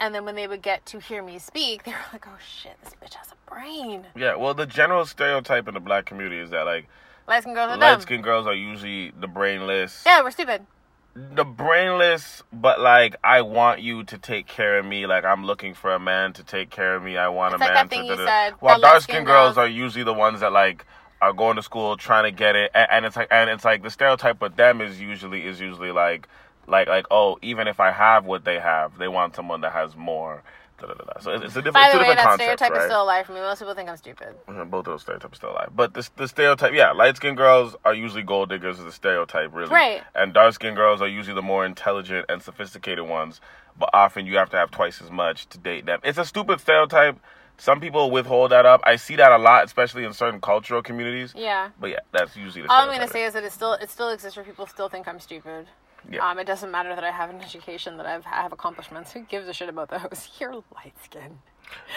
and 0.00 0.12
then 0.12 0.24
when 0.24 0.34
they 0.34 0.48
would 0.48 0.60
get 0.60 0.84
to 0.86 0.98
hear 0.98 1.22
me 1.22 1.38
speak, 1.38 1.82
they 1.84 1.92
were 1.92 1.98
like, 2.12 2.26
"Oh 2.26 2.38
shit, 2.44 2.76
this 2.82 2.92
bitch 3.00 3.14
has 3.14 3.28
a 3.30 3.48
brain." 3.48 4.04
Yeah, 4.16 4.34
well, 4.34 4.52
the 4.52 4.66
general 4.66 5.06
stereotype 5.06 5.68
in 5.68 5.74
the 5.74 5.80
black 5.80 6.04
community 6.04 6.40
is 6.40 6.50
that 6.50 6.64
like 6.66 6.88
Light 7.28 7.42
skin 7.42 7.54
girls 7.54 7.70
are 7.70 7.76
light 7.76 8.02
skinned 8.02 8.24
girls 8.24 8.48
are 8.48 8.54
usually 8.54 9.12
the 9.12 9.28
brainless. 9.28 10.02
Yeah, 10.04 10.22
we're 10.24 10.32
stupid. 10.32 10.66
the 11.14 11.44
brainless, 11.44 12.42
but 12.52 12.80
like 12.80 13.14
I 13.22 13.42
want 13.42 13.80
you 13.80 14.02
to 14.02 14.18
take 14.18 14.48
care 14.48 14.80
of 14.80 14.84
me. 14.86 15.06
Like 15.06 15.24
I'm 15.24 15.44
looking 15.44 15.72
for 15.74 15.94
a 15.94 16.00
man 16.00 16.32
to 16.32 16.42
take 16.42 16.68
care 16.70 16.96
of 16.96 17.04
me. 17.04 17.16
I 17.16 17.28
want 17.28 17.54
It's 17.54 17.62
a 17.62 17.64
like 17.64 17.74
man 17.74 17.84
that 17.86 17.90
thing 17.90 18.02
to. 18.02 18.06
you 18.08 18.16
said, 18.16 18.54
that 18.60 18.80
dark 18.80 19.06
girls 19.06 19.24
girls- 19.24 19.56
are 19.58 19.68
usually 19.68 20.02
the 20.02 20.14
ones 20.14 20.40
that 20.40 20.50
like 20.52 20.84
are 21.20 21.32
going 21.32 21.56
to 21.56 21.62
school 21.62 21.96
trying 21.96 22.24
to 22.24 22.30
get 22.30 22.56
it, 22.56 22.70
and, 22.74 22.88
and 22.90 23.06
it's 23.06 23.16
like 23.16 23.28
and 23.30 23.50
it's 23.50 23.64
like 23.64 23.82
the 23.82 23.90
stereotype 23.90 24.40
with 24.40 24.56
them 24.56 24.80
is 24.80 25.00
usually 25.00 25.46
is 25.46 25.60
usually 25.60 25.92
like 25.92 26.28
like 26.66 26.88
like 26.88 27.06
oh 27.10 27.38
even 27.42 27.68
if 27.68 27.80
I 27.80 27.90
have 27.90 28.24
what 28.24 28.44
they 28.44 28.58
have, 28.58 28.98
they 28.98 29.08
want 29.08 29.34
someone 29.34 29.60
that 29.62 29.72
has 29.72 29.96
more. 29.96 30.42
Da-da-da-da. 30.78 31.20
So 31.20 31.30
it's, 31.30 31.42
it's 31.42 31.56
a 31.56 31.62
different, 31.62 31.86
By 31.86 31.90
the 31.90 31.98
way, 32.00 32.14
that 32.14 32.18
concepts, 32.18 32.42
stereotype 32.42 32.70
right? 32.72 32.80
is 32.80 32.84
still 32.84 33.02
alive 33.02 33.24
for 33.24 33.32
me. 33.32 33.40
Most 33.40 33.60
people 33.60 33.72
think 33.72 33.88
I'm 33.88 33.96
stupid. 33.96 34.34
Both 34.46 34.80
of 34.80 34.84
those 34.84 35.00
stereotypes 35.00 35.38
still 35.38 35.52
alive. 35.52 35.70
But 35.74 35.94
the, 35.94 36.06
the 36.16 36.28
stereotype, 36.28 36.74
yeah, 36.74 36.92
light 36.92 37.16
skinned 37.16 37.38
girls 37.38 37.74
are 37.86 37.94
usually 37.94 38.22
gold 38.22 38.50
diggers, 38.50 38.78
is 38.78 38.84
the 38.84 38.92
stereotype, 38.92 39.54
really. 39.54 39.70
Right. 39.70 40.02
And 40.14 40.34
dark 40.34 40.52
skinned 40.52 40.76
girls 40.76 41.00
are 41.00 41.08
usually 41.08 41.34
the 41.34 41.40
more 41.40 41.64
intelligent 41.64 42.26
and 42.28 42.42
sophisticated 42.42 43.08
ones, 43.08 43.40
but 43.78 43.88
often 43.94 44.26
you 44.26 44.36
have 44.36 44.50
to 44.50 44.58
have 44.58 44.70
twice 44.70 45.00
as 45.00 45.10
much 45.10 45.48
to 45.48 45.56
date 45.56 45.86
them. 45.86 46.00
It's 46.04 46.18
a 46.18 46.26
stupid 46.26 46.60
stereotype. 46.60 47.18
Some 47.58 47.80
people 47.80 48.10
withhold 48.10 48.50
that 48.52 48.66
up. 48.66 48.80
I 48.84 48.96
see 48.96 49.16
that 49.16 49.32
a 49.32 49.38
lot, 49.38 49.64
especially 49.64 50.04
in 50.04 50.12
certain 50.12 50.40
cultural 50.40 50.82
communities. 50.82 51.32
Yeah. 51.36 51.70
But 51.80 51.90
yeah, 51.90 52.00
that's 52.12 52.36
usually 52.36 52.62
the 52.62 52.70
All 52.72 52.80
I'm 52.82 52.88
gonna 52.88 53.08
say 53.08 53.24
is 53.24 53.32
that 53.32 53.44
it 53.44 53.52
still 53.52 53.72
it 53.74 53.90
still 53.90 54.10
exists 54.10 54.36
where 54.36 54.44
people 54.44 54.66
still 54.66 54.88
think 54.88 55.08
I'm 55.08 55.20
stupid. 55.20 55.66
Yeah. 56.10 56.28
Um, 56.28 56.38
it 56.38 56.44
doesn't 56.46 56.70
matter 56.70 56.94
that 56.94 57.02
I 57.02 57.10
have 57.10 57.30
an 57.30 57.40
education, 57.40 57.96
that 57.96 58.06
I've, 58.06 58.24
I 58.26 58.42
have 58.42 58.52
accomplishments. 58.52 59.12
Who 59.12 59.22
gives 59.22 59.48
a 59.48 59.52
shit 59.52 59.68
about 59.68 59.88
those? 59.88 60.28
You're 60.40 60.52
light 60.74 60.94
skinned. 61.02 61.38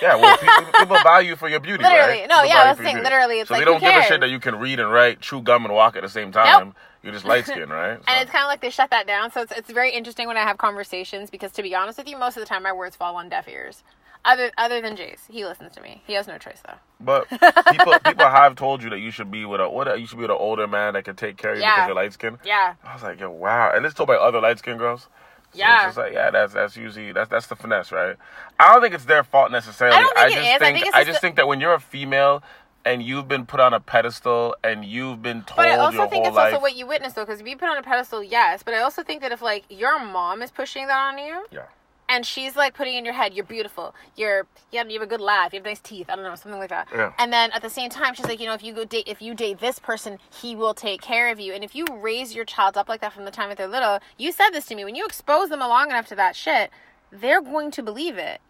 Yeah, 0.02 0.16
well, 0.16 0.36
people, 0.38 0.72
people 0.80 0.98
value 1.04 1.30
you 1.30 1.36
for 1.36 1.48
your 1.48 1.60
beauty, 1.60 1.84
Literally. 1.84 2.22
right? 2.22 2.28
No, 2.30 2.38
People 2.38 2.48
yeah, 2.50 2.64
that's 2.64 2.78
the 2.80 2.84
thing. 2.86 3.04
Literally, 3.04 3.40
it's 3.40 3.50
so 3.50 3.54
like, 3.54 3.62
they 3.62 3.66
don't 3.66 3.80
give 3.80 3.94
a 3.94 4.02
shit 4.04 4.20
that 4.22 4.30
you 4.32 4.40
can 4.40 4.56
read 4.56 4.80
and 4.80 4.92
write, 4.92 5.22
chew 5.22 5.42
gum, 5.42 5.64
and 5.66 5.74
walk 5.76 5.96
at 5.96 6.02
the 6.02 6.10
same 6.10 6.32
time. 6.32 6.74
You're 7.04 7.14
just 7.14 7.24
light 7.26 7.46
skinned, 7.46 7.70
right? 7.70 7.98
So- 8.04 8.04
And 8.08 8.22
it's 8.22 8.32
kind 8.32 8.44
of 8.44 8.48
like 8.48 8.62
they 8.62 8.72
shut 8.72 8.90
that 8.90 9.06
down. 9.06 9.32
So 9.32 9.42
it's, 9.42 9.52
it's 9.52 9.70
very 9.70 9.92
interesting 9.92 10.28
when 10.28 10.38
I 10.38 10.42
have 10.42 10.58
conversations 10.58 11.30
because, 11.30 11.52
to 11.52 11.62
be 11.62 11.76
honest 11.76 11.98
with 12.00 12.10
you, 12.10 12.18
most 12.18 12.36
of 12.36 12.42
the 12.42 12.48
time 12.48 12.64
my 12.64 12.74
words 12.74 12.96
fall 12.96 13.16
on 13.16 13.30
deaf 13.30 13.48
ears. 13.48 13.84
Other 14.26 14.52
other 14.58 14.82
than 14.82 14.96
Jace, 14.98 15.22
he 15.30 15.46
listens 15.46 15.74
to 15.76 15.82
me. 15.82 16.02
He 16.06 16.14
has 16.14 16.28
no 16.28 16.38
choice 16.38 16.62
though. 16.68 16.76
But 17.00 17.30
people 17.72 17.98
people 18.00 18.28
have 18.30 18.56
told 18.56 18.84
you 18.84 18.90
that 18.90 19.00
you 19.00 19.12
should 19.12 19.32
be 19.32 19.46
with 19.46 19.62
a 19.62 19.70
what 19.70 20.00
you 20.00 20.06
should 20.06 20.18
be 20.18 20.24
with 20.24 20.32
an 20.32 20.38
older 20.38 20.68
man 20.68 20.94
that 20.94 21.06
can 21.06 21.16
take 21.16 21.38
care 21.38 21.52
of 21.52 21.58
you 21.58 21.64
Yeah. 21.64 21.76
because 21.76 21.88
you're 21.88 21.96
light 21.96 22.14
skinned. 22.14 22.38
Yeah, 22.44 22.74
I 22.84 22.94
was 22.94 23.02
like, 23.04 23.20
yo, 23.20 23.32
wow. 23.32 23.72
And 23.74 23.86
it's 23.86 23.96
told 23.96 24.08
by 24.08 24.16
other 24.16 24.42
light 24.42 24.60
skinned 24.60 24.80
girls. 24.80 25.04
So 25.04 25.10
Yeah. 25.54 25.78
It's 25.78 25.96
just 25.96 25.98
like, 25.98 26.14
yeah, 26.14 26.32
that's 26.32 26.54
that's 26.54 26.76
usually 26.76 27.12
that's 27.14 27.30
that's 27.30 27.48
the 27.48 27.56
finesse, 27.56 27.92
right? 27.94 28.18
I 28.60 28.74
don't 28.74 28.82
think 28.82 28.94
it's 28.94 29.06
their 29.06 29.24
fault 29.24 29.52
necessarily. 29.52 29.96
I 29.98 30.02
don't 30.02 30.16
think 30.18 30.32
it 30.32 30.36
just 30.36 30.48
is. 30.48 30.56
I 30.56 30.58
think 30.60 30.76
think 30.78 30.88
it's 30.88 30.96
I 30.98 31.04
just 31.06 31.22
the- 31.22 31.28
think 31.28 31.36
that 31.38 31.48
when 31.48 31.62
you're 31.62 31.74
a 31.74 31.80
female 31.80 32.44
and 32.86 33.02
you've 33.04 33.28
been 33.28 33.46
put 33.46 33.60
on 33.60 33.74
a 33.74 33.80
pedestal 33.80 34.56
and 34.64 34.84
you've 34.86 35.22
been 35.22 35.44
told 35.44 35.58
but 35.58 35.68
I 35.68 35.76
also 35.78 36.08
think 36.08 36.26
it's 36.26 36.36
life, 36.36 36.54
also 36.54 36.62
what 36.62 36.76
you 36.76 36.88
witness 36.88 37.14
though, 37.14 37.26
because 37.26 37.40
if 37.42 37.48
you 37.48 37.58
put 37.58 37.68
on 37.70 37.78
a 37.78 37.84
pedestal, 37.84 38.22
yes. 38.24 38.64
But 38.64 38.74
I 38.74 38.80
also 38.80 39.02
think 39.04 39.22
that 39.22 39.32
if 39.32 39.42
like 39.42 39.64
your 39.70 40.00
mom 40.04 40.42
is 40.42 40.52
pushing 40.52 40.88
that 40.88 41.00
on 41.00 41.18
you, 41.18 41.46
yeah. 41.52 41.64
And 42.10 42.26
she's 42.26 42.56
like 42.56 42.74
putting 42.74 42.96
in 42.96 43.06
your 43.06 43.14
head, 43.14 43.34
you're 43.34 43.46
beautiful, 43.46 43.96
you're 44.18 44.48
you 44.72 44.80
have, 44.80 44.90
you 44.90 45.00
have 45.00 45.08
a 45.08 45.10
good 45.10 45.22
laugh, 45.22 45.54
you 45.54 45.60
have 45.60 45.66
nice 45.66 45.80
teeth, 45.80 46.08
I 46.10 46.16
don't 46.16 46.26
know, 46.26 46.36
something 46.36 46.60
like 46.60 46.70
that. 46.70 46.88
Yeah. 46.92 47.14
And 47.20 47.32
then 47.32 47.52
at 47.52 47.62
the 47.62 47.70
same 47.70 47.90
time, 47.90 48.16
she's 48.16 48.26
like, 48.26 48.40
you 48.40 48.48
know, 48.48 48.54
if 48.54 48.64
you 48.64 48.74
go 48.74 48.84
date, 48.84 49.08
if 49.08 49.22
you 49.22 49.34
date 49.34 49.60
this 49.60 49.80
person, 49.80 50.18
he 50.42 50.56
will 50.56 50.74
take 50.74 51.02
care 51.02 51.32
of 51.32 51.40
you. 51.40 51.54
And 51.54 51.64
if 51.64 51.76
you 51.76 51.86
raise 51.90 52.36
your 52.36 52.46
child 52.46 52.76
up 52.76 52.90
like 52.90 53.02
that 53.02 53.14
from 53.14 53.26
the 53.26 53.32
time 53.32 53.50
that 53.50 53.58
they're 53.58 53.68
little, 53.68 54.00
you 54.18 54.32
said 54.32 54.50
this 54.50 54.66
to 54.66 54.76
me 54.76 54.84
when 54.84 54.96
you 54.96 55.06
expose 55.06 55.50
them 55.50 55.60
long 55.60 55.90
enough 55.90 56.08
to 56.08 56.16
that 56.16 56.36
shit, 56.36 56.72
they're 57.12 57.42
going 57.42 57.72
to 57.72 57.84
believe 57.84 58.18
it. 58.18 58.42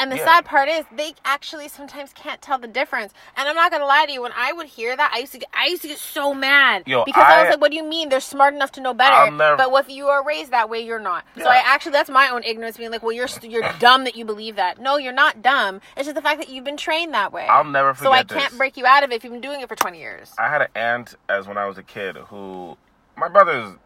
And 0.00 0.10
the 0.10 0.16
Yeah. 0.16 0.24
sad 0.24 0.44
part 0.44 0.68
is 0.68 0.84
they 0.90 1.14
actually 1.24 1.68
sometimes 1.68 2.12
can't 2.12 2.42
tell 2.42 2.58
the 2.58 2.66
difference. 2.66 3.12
And 3.36 3.48
I'm 3.48 3.54
not 3.54 3.70
gonna 3.70 3.84
lie 3.86 4.06
to 4.06 4.12
you, 4.12 4.22
when 4.22 4.32
I 4.36 4.52
would 4.52 4.66
hear 4.66 4.96
that, 4.96 5.12
I 5.14 5.18
used 5.18 5.32
to 5.32 5.38
get, 5.38 5.48
I 5.54 5.66
used 5.66 5.82
to 5.82 5.88
get 5.88 5.98
so 5.98 6.34
mad 6.34 6.82
Yo, 6.86 7.04
because 7.04 7.22
I, 7.24 7.36
I- 7.38 7.42
was 7.42 7.50
like, 7.50 7.60
"What 7.60 7.70
do 7.70 7.76
you 7.76 7.84
mean? 7.84 8.08
They're 8.08 8.20
smart 8.20 8.54
enough 8.54 8.72
to 8.72 8.80
know 8.80 8.92
better." 8.94 9.30
Never- 9.30 9.56
But 9.56 9.72
if 9.80 9.88
you 9.88 10.08
are 10.08 10.24
raised 10.24 10.50
that 10.50 10.68
way, 10.68 10.80
you're 10.80 10.98
not. 10.98 11.24
So 11.36 11.48
I 11.48 11.62
actually 11.64 11.92
that's 11.92 12.10
my 12.10 12.28
own 12.28 12.42
ignorance 12.42 12.76
being 12.76 12.90
like, 12.90 13.02
"Well, 13.02 13.12
you're 13.12 13.28
you're 13.42 13.70
dumb 13.78 14.04
that 14.04 14.16
you 14.16 14.24
believe 14.24 14.56
that." 14.56 14.78
No, 14.78 14.96
you're 14.96 15.12
not 15.12 15.42
dumb. 15.42 15.80
It's 15.96 16.06
just 16.06 16.14
the 16.16 16.22
fact 16.22 16.38
that 16.40 16.48
you've 16.48 16.64
been 16.64 16.76
trained 16.76 17.14
that 17.14 17.32
way. 17.32 17.46
I'll 17.46 17.64
never 17.64 17.94
forget. 17.94 18.06
so 18.08 18.12
I 18.12 18.22
can't 18.24 18.50
this. 18.50 18.58
break 18.58 18.76
you 18.76 18.84
out 18.86 19.04
of 19.04 19.10
it 19.12 19.14
if 19.14 19.24
you've 19.24 19.32
been 19.32 19.40
doing 19.40 19.60
it 19.60 19.68
for 19.68 19.76
20 19.76 19.98
years. 19.98 20.32
I 20.38 20.48
had 20.48 20.62
an 20.62 20.68
aunt 20.74 21.14
as 21.28 21.46
when 21.46 21.56
I 21.56 21.66
was 21.66 21.78
a 21.78 21.82
kid 21.82 22.16
who 22.16 22.76
my 23.16 23.28
brother's 23.28 23.76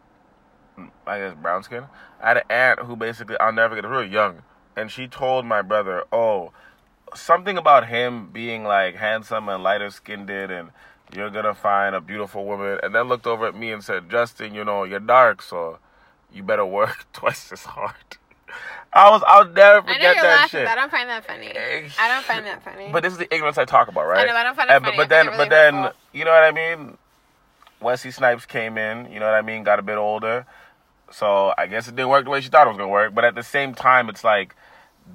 I 1.05 1.19
guess 1.19 1.35
brown 1.35 1.61
skin. 1.63 1.85
I 2.21 2.27
had 2.29 2.37
an 2.37 2.43
aunt 2.49 2.79
who 2.79 2.95
basically 2.95 3.37
I'll 3.39 3.51
never 3.53 3.75
get 3.75 3.85
really 3.85 4.07
young. 4.07 4.41
And 4.75 4.89
she 4.91 5.07
told 5.07 5.45
my 5.45 5.61
brother, 5.61 6.03
Oh, 6.11 6.51
something 7.15 7.57
about 7.57 7.87
him 7.87 8.29
being 8.31 8.63
like 8.63 8.95
handsome 8.95 9.47
and 9.49 9.61
lighter 9.63 9.89
skinned 9.91 10.29
and 10.29 10.69
you're 11.15 11.29
gonna 11.29 11.53
find 11.53 11.93
a 11.95 12.01
beautiful 12.01 12.43
woman 12.45 12.79
and 12.81 12.95
then 12.95 13.07
looked 13.07 13.27
over 13.27 13.45
at 13.47 13.55
me 13.55 13.71
and 13.71 13.83
said, 13.83 14.09
Justin, 14.09 14.55
you 14.55 14.63
know, 14.65 14.83
you're 14.83 14.99
dark, 14.99 15.41
so 15.43 15.77
you 16.33 16.41
better 16.41 16.65
work 16.65 17.05
twice 17.13 17.51
as 17.51 17.63
hard. 17.63 17.93
I 18.91 19.09
was 19.09 19.23
I'll 19.27 19.45
never 19.45 19.57
I 19.57 19.79
know 19.79 19.93
forget 19.93 20.15
you're 20.15 20.23
that 20.23 20.35
laughing, 20.41 20.59
shit. 20.59 20.67
I 20.67 20.75
don't 20.75 20.91
find 20.91 21.09
that 21.09 21.25
funny. 21.25 21.47
Eh, 21.47 21.89
I 21.99 22.07
don't 22.07 22.23
find 22.23 22.45
that 22.45 22.63
funny. 22.63 22.89
But 22.91 23.01
this 23.03 23.13
is 23.13 23.19
the 23.19 23.31
ignorance 23.33 23.57
I 23.57 23.65
talk 23.65 23.87
about, 23.87 24.05
right? 24.07 24.19
I 24.19 24.25
know, 24.31 24.35
I 24.35 24.43
don't 24.43 24.55
find 24.55 24.69
it 24.69 24.73
And- 24.73 24.85
funny. 24.85 24.97
But, 24.97 25.03
but 25.03 25.09
then, 25.09 25.27
it 25.29 25.37
but 25.37 25.49
then, 25.49 25.91
you 26.13 26.25
know 26.25 26.31
what 26.31 26.43
I 26.43 26.51
mean? 26.51 26.97
Wesley 27.81 28.11
Snipes 28.11 28.45
came 28.45 28.77
in. 28.77 29.11
You 29.11 29.19
know 29.19 29.25
what 29.25 29.35
I 29.35 29.41
mean? 29.41 29.63
Got 29.63 29.79
a 29.79 29.81
bit 29.81 29.97
older, 29.97 30.45
so 31.11 31.53
I 31.57 31.67
guess 31.67 31.87
it 31.87 31.95
didn't 31.95 32.09
work 32.09 32.23
the 32.25 32.29
way 32.31 32.41
she 32.41 32.49
thought 32.49 32.65
it 32.65 32.69
was 32.69 32.77
gonna 32.77 32.89
work. 32.89 33.13
But 33.13 33.25
at 33.25 33.35
the 33.35 33.43
same 33.43 33.73
time, 33.73 34.09
it's 34.09 34.23
like 34.23 34.55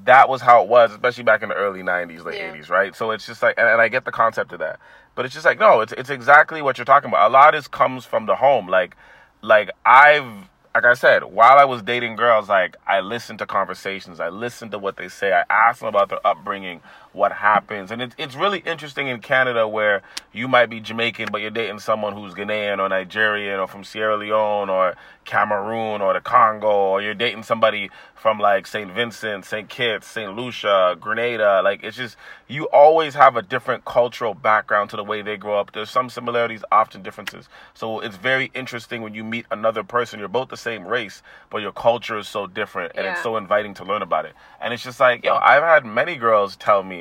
that 0.05 0.29
was 0.29 0.41
how 0.41 0.63
it 0.63 0.69
was, 0.69 0.93
especially 0.93 1.25
back 1.25 1.43
in 1.43 1.49
the 1.49 1.55
early 1.55 1.83
'90s, 1.83 2.25
late 2.25 2.39
Yeah. 2.39 2.53
'80s, 2.53 2.69
right? 2.71 2.95
So 2.97 3.11
it's 3.11 3.27
just 3.27 3.43
like, 3.43 3.55
and, 3.59 3.69
and 3.69 3.81
I 3.81 3.89
get 3.89 4.05
the 4.05 4.13
concept 4.13 4.53
of 4.53 4.59
that, 4.61 4.79
but 5.15 5.25
it's 5.25 5.35
just 5.35 5.47
like, 5.47 5.59
no, 5.59 5.81
it's 5.81 5.93
it's 5.93 6.11
exactly 6.11 6.63
what 6.63 6.79
you're 6.79 6.85
talking 6.85 7.09
about. 7.11 7.31
A 7.31 7.33
lot 7.33 7.55
of 7.55 7.59
this 7.59 7.69
comes 7.69 8.05
from 8.05 8.27
the 8.27 8.37
home, 8.37 8.69
like, 8.69 8.97
like 9.43 9.71
I've. 9.85 10.49
Like 10.75 10.85
I 10.85 10.95
said, 10.95 11.25
while 11.25 11.59
I 11.59 11.65
was 11.65 11.83
dating 11.83 12.15
girls, 12.15 12.49
like 12.49 12.77
I 12.87 13.01
listened 13.01 13.41
to 13.41 13.47
conversations, 13.47 14.21
I 14.21 14.29
listened 14.29 14.71
to 14.71 14.79
what 14.79 14.97
they 14.97 15.09
say, 15.09 15.33
I 15.33 15.43
asked 15.51 15.81
them 15.81 15.89
about 15.89 16.09
their 16.09 16.25
upbringing, 16.25 16.83
what 17.13 17.33
happens, 17.33 17.91
and 17.91 18.03
it's 18.03 18.15
it's 18.19 18.35
really 18.35 18.59
interesting 18.61 19.09
in 19.09 19.21
Canada 19.21 19.67
where 19.67 20.03
you 20.33 20.49
might 20.49 20.67
be 20.67 20.81
Jamaican, 20.81 21.29
but 21.33 21.41
you're 21.41 21.51
dating 21.51 21.81
someone 21.81 22.15
who's 22.15 22.35
Ghanaian 22.35 22.79
or 22.79 22.89
Nigerian 22.89 23.59
or 23.59 23.67
from 23.67 23.85
Sierra 23.85 24.17
Leone 24.17 24.71
or 24.71 24.95
Cameroon 25.25 26.01
or 26.01 26.13
the 26.15 26.21
Congo, 26.21 26.69
or 26.69 27.03
you're 27.03 27.15
dating 27.15 27.43
somebody 27.43 27.91
from 28.15 28.39
like 28.39 28.67
St. 28.67 28.93
Vincent, 28.93 29.45
St. 29.45 29.69
Kitts, 29.69 30.07
St. 30.07 30.35
Lucia, 30.35 30.97
Grenada. 31.01 31.61
Like 31.63 31.85
it's 31.85 31.97
just 31.97 32.17
you 32.49 32.65
always 32.69 33.15
have 33.15 33.37
a 33.37 33.43
different 33.43 33.85
cultural 33.85 34.35
background 34.35 34.91
to 34.91 34.97
the 34.97 35.05
way 35.05 35.23
they 35.23 35.37
grow 35.37 35.59
up. 35.59 35.73
There's 35.73 35.91
some 35.91 36.11
similarities, 36.11 36.65
often 36.73 37.03
differences. 37.03 37.49
So 37.75 38.01
it's 38.01 38.17
very 38.17 38.51
interesting 38.55 39.03
when 39.03 39.15
you 39.15 39.23
meet 39.23 39.47
another 39.51 39.83
person. 39.83 40.19
You're 40.19 40.29
both 40.29 40.49
the 40.49 40.57
same 40.57 40.87
race, 40.87 41.23
but 41.51 41.59
your 41.59 41.73
culture 41.73 42.19
is 42.19 42.29
so 42.29 42.47
different, 42.47 42.93
and 42.97 43.07
it's 43.07 43.23
so 43.23 43.37
inviting 43.37 43.75
to 43.75 43.85
learn 43.85 44.03
about 44.03 44.25
it. 44.25 44.35
And 44.61 44.75
it's 44.75 44.83
just 44.83 44.99
like, 44.99 45.25
yo, 45.25 45.37
I've 45.37 45.63
had 45.63 45.85
many 45.85 46.17
girls 46.17 46.57
tell 46.57 46.83
me 46.83 46.98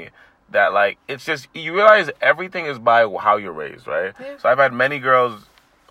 that 0.51 0.73
like 0.73 0.97
it's 1.07 1.25
just 1.25 1.47
you 1.53 1.73
realize 1.73 2.09
everything 2.21 2.65
is 2.65 2.79
by 2.79 3.01
how 3.19 3.37
you're 3.37 3.51
raised, 3.51 3.87
right? 3.87 4.13
Yeah. 4.19 4.37
So 4.37 4.49
I've 4.49 4.57
had 4.57 4.73
many 4.73 4.99
girls. 4.99 5.45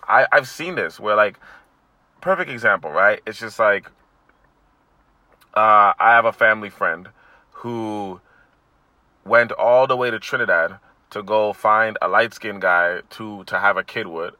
I 0.07 0.25
I've 0.31 0.47
seen 0.47 0.75
this 0.75 0.99
where 0.99 1.15
like 1.15 1.39
perfect 2.21 2.49
example, 2.49 2.91
right? 2.91 3.21
It's 3.25 3.39
just 3.39 3.59
like 3.59 3.89
uh, 5.55 5.93
I 5.99 6.11
have 6.11 6.25
a 6.25 6.33
family 6.33 6.69
friend 6.69 7.09
who 7.51 8.21
went 9.25 9.51
all 9.51 9.87
the 9.87 9.97
way 9.97 10.11
to 10.11 10.19
Trinidad 10.19 10.77
to 11.09 11.23
go 11.23 11.53
find 11.53 11.97
a 12.01 12.07
light 12.07 12.33
skinned 12.33 12.61
guy 12.61 13.01
to 13.11 13.43
to 13.45 13.59
have 13.59 13.77
a 13.77 13.83
kid 13.83 14.07
with, 14.07 14.35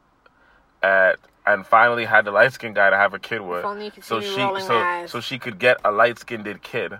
at 0.82 1.18
and 1.46 1.66
finally 1.66 2.04
had 2.04 2.24
the 2.24 2.30
light 2.30 2.52
skinned 2.52 2.74
guy 2.74 2.90
to 2.90 2.96
have 2.96 3.14
a 3.14 3.18
kid 3.18 3.40
with. 3.40 3.64
only 3.64 3.86
you 3.86 3.90
could 3.90 4.04
so 4.04 4.20
she 4.20 4.36
so 4.36 4.78
eyes. 4.78 5.10
so 5.10 5.20
she 5.20 5.38
could 5.38 5.58
get 5.58 5.78
a 5.84 5.90
light 5.90 6.18
skinned 6.18 6.62
kid, 6.62 6.98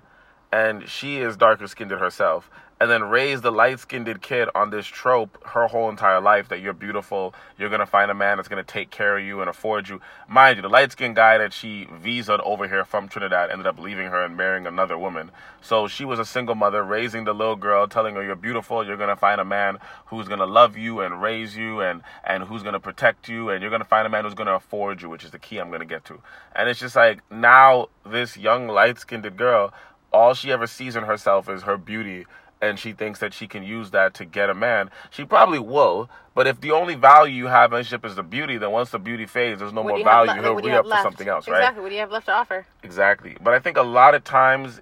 and 0.53 0.89
she 0.89 1.19
is 1.19 1.37
darker 1.37 1.67
skinned 1.67 1.91
than 1.91 1.99
herself. 1.99 2.51
And 2.81 2.89
then 2.89 3.05
raise 3.05 3.41
the 3.41 3.51
light 3.51 3.81
skinned 3.81 4.23
kid 4.23 4.49
on 4.55 4.71
this 4.71 4.87
trope 4.87 5.45
her 5.49 5.67
whole 5.67 5.89
entire 5.89 6.21
life 6.21 6.49
that 6.49 6.61
you're 6.61 6.73
beautiful, 6.73 7.35
you're 7.59 7.71
gonna 7.71 7.87
find 7.87 8.09
a 8.09 8.15
man 8.15 8.37
that's 8.37 8.47
gonna 8.47 8.63
take 8.63 8.91
care 8.91 9.19
of 9.19 9.25
you 9.25 9.41
and 9.41 9.51
afford 9.51 9.89
you. 9.89 10.01
Mind 10.29 10.57
you, 10.57 10.63
the 10.63 10.69
light 10.69 10.93
skinned 10.93 11.17
guy 11.17 11.39
that 11.39 11.53
she 11.53 11.87
visaed 11.87 12.39
over 12.45 12.69
here 12.69 12.85
from 12.85 13.09
Trinidad 13.09 13.51
ended 13.51 13.67
up 13.67 13.81
leaving 13.81 14.07
her 14.07 14.25
and 14.25 14.37
marrying 14.37 14.65
another 14.65 14.97
woman. 14.97 15.33
So 15.61 15.89
she 15.89 16.05
was 16.05 16.21
a 16.21 16.25
single 16.25 16.55
mother 16.55 16.85
raising 16.85 17.25
the 17.25 17.35
little 17.35 17.57
girl, 17.57 17.89
telling 17.89 18.15
her 18.15 18.23
you're 18.23 18.37
beautiful, 18.37 18.87
you're 18.87 18.97
gonna 18.97 19.17
find 19.17 19.41
a 19.41 19.45
man 19.45 19.79
who's 20.07 20.29
gonna 20.29 20.47
love 20.47 20.77
you 20.77 21.01
and 21.01 21.21
raise 21.21 21.57
you 21.57 21.81
and 21.81 22.03
and 22.23 22.45
who's 22.45 22.63
gonna 22.63 22.79
protect 22.79 23.29
you 23.29 23.51
and 23.51 23.61
you're 23.61 23.73
gonna 23.73 23.85
find 23.85 24.07
a 24.07 24.11
man 24.11 24.23
who's 24.23 24.35
gonna 24.35 24.55
afford 24.55 25.03
you, 25.03 25.09
which 25.09 25.25
is 25.25 25.33
the 25.33 25.39
key 25.41 25.59
I'm 25.59 25.73
gonna 25.73 25.85
get 25.85 26.05
to. 26.05 26.21
And 26.55 26.69
it's 26.69 26.79
just 26.79 26.95
like 26.95 27.29
now 27.29 27.89
this 28.07 28.37
young 28.37 28.69
light 28.69 29.01
skinned 29.01 29.37
girl, 29.37 29.73
all 30.13 30.35
she 30.35 30.53
ever 30.53 30.67
sees 30.67 30.97
in 30.97 31.05
herself 31.05 31.49
is 31.49 31.63
her 31.63 31.77
beauty 31.77 32.27
and 32.61 32.79
she 32.79 32.93
thinks 32.93 33.21
that 33.21 33.33
she 33.33 33.47
can 33.47 33.63
use 33.63 33.91
that 33.91 34.15
to 34.15 34.25
get 34.25 34.51
a 34.51 34.55
man. 34.55 34.91
She 35.11 35.25
probably 35.25 35.59
will, 35.59 36.11
but 36.35 36.47
if 36.47 36.61
the 36.61 36.73
only 36.73 36.95
value 36.95 37.35
you 37.35 37.47
have 37.47 37.71
in 37.71 37.75
a 37.75 37.77
relationship 37.77 38.05
is 38.05 38.17
the 38.17 38.23
beauty, 38.23 38.59
then 38.59 38.71
once 38.71 38.91
the 38.91 38.99
beauty 38.99 39.27
fades, 39.27 39.61
there's 39.61 39.73
no 39.73 39.83
What 39.83 39.91
more 39.91 39.99
do 39.99 40.03
you 40.03 40.09
have 40.09 40.27
value. 40.27 40.43
He'll 40.43 40.61
you 40.61 40.67
re 40.67 40.77
up 40.77 40.87
for 40.87 41.03
something 41.03 41.29
else, 41.29 41.49
right? 41.49 41.59
Exactly. 41.59 41.83
What 41.83 41.89
do 41.91 41.95
you 41.95 42.01
have 42.01 42.11
left 42.11 42.27
to 42.27 42.33
offer? 42.33 42.67
Exactly. 42.83 43.37
But 43.41 43.55
I 43.55 43.59
think 43.59 43.77
a 43.77 43.83
lot 43.83 44.15
of 44.15 44.25
times, 44.25 44.81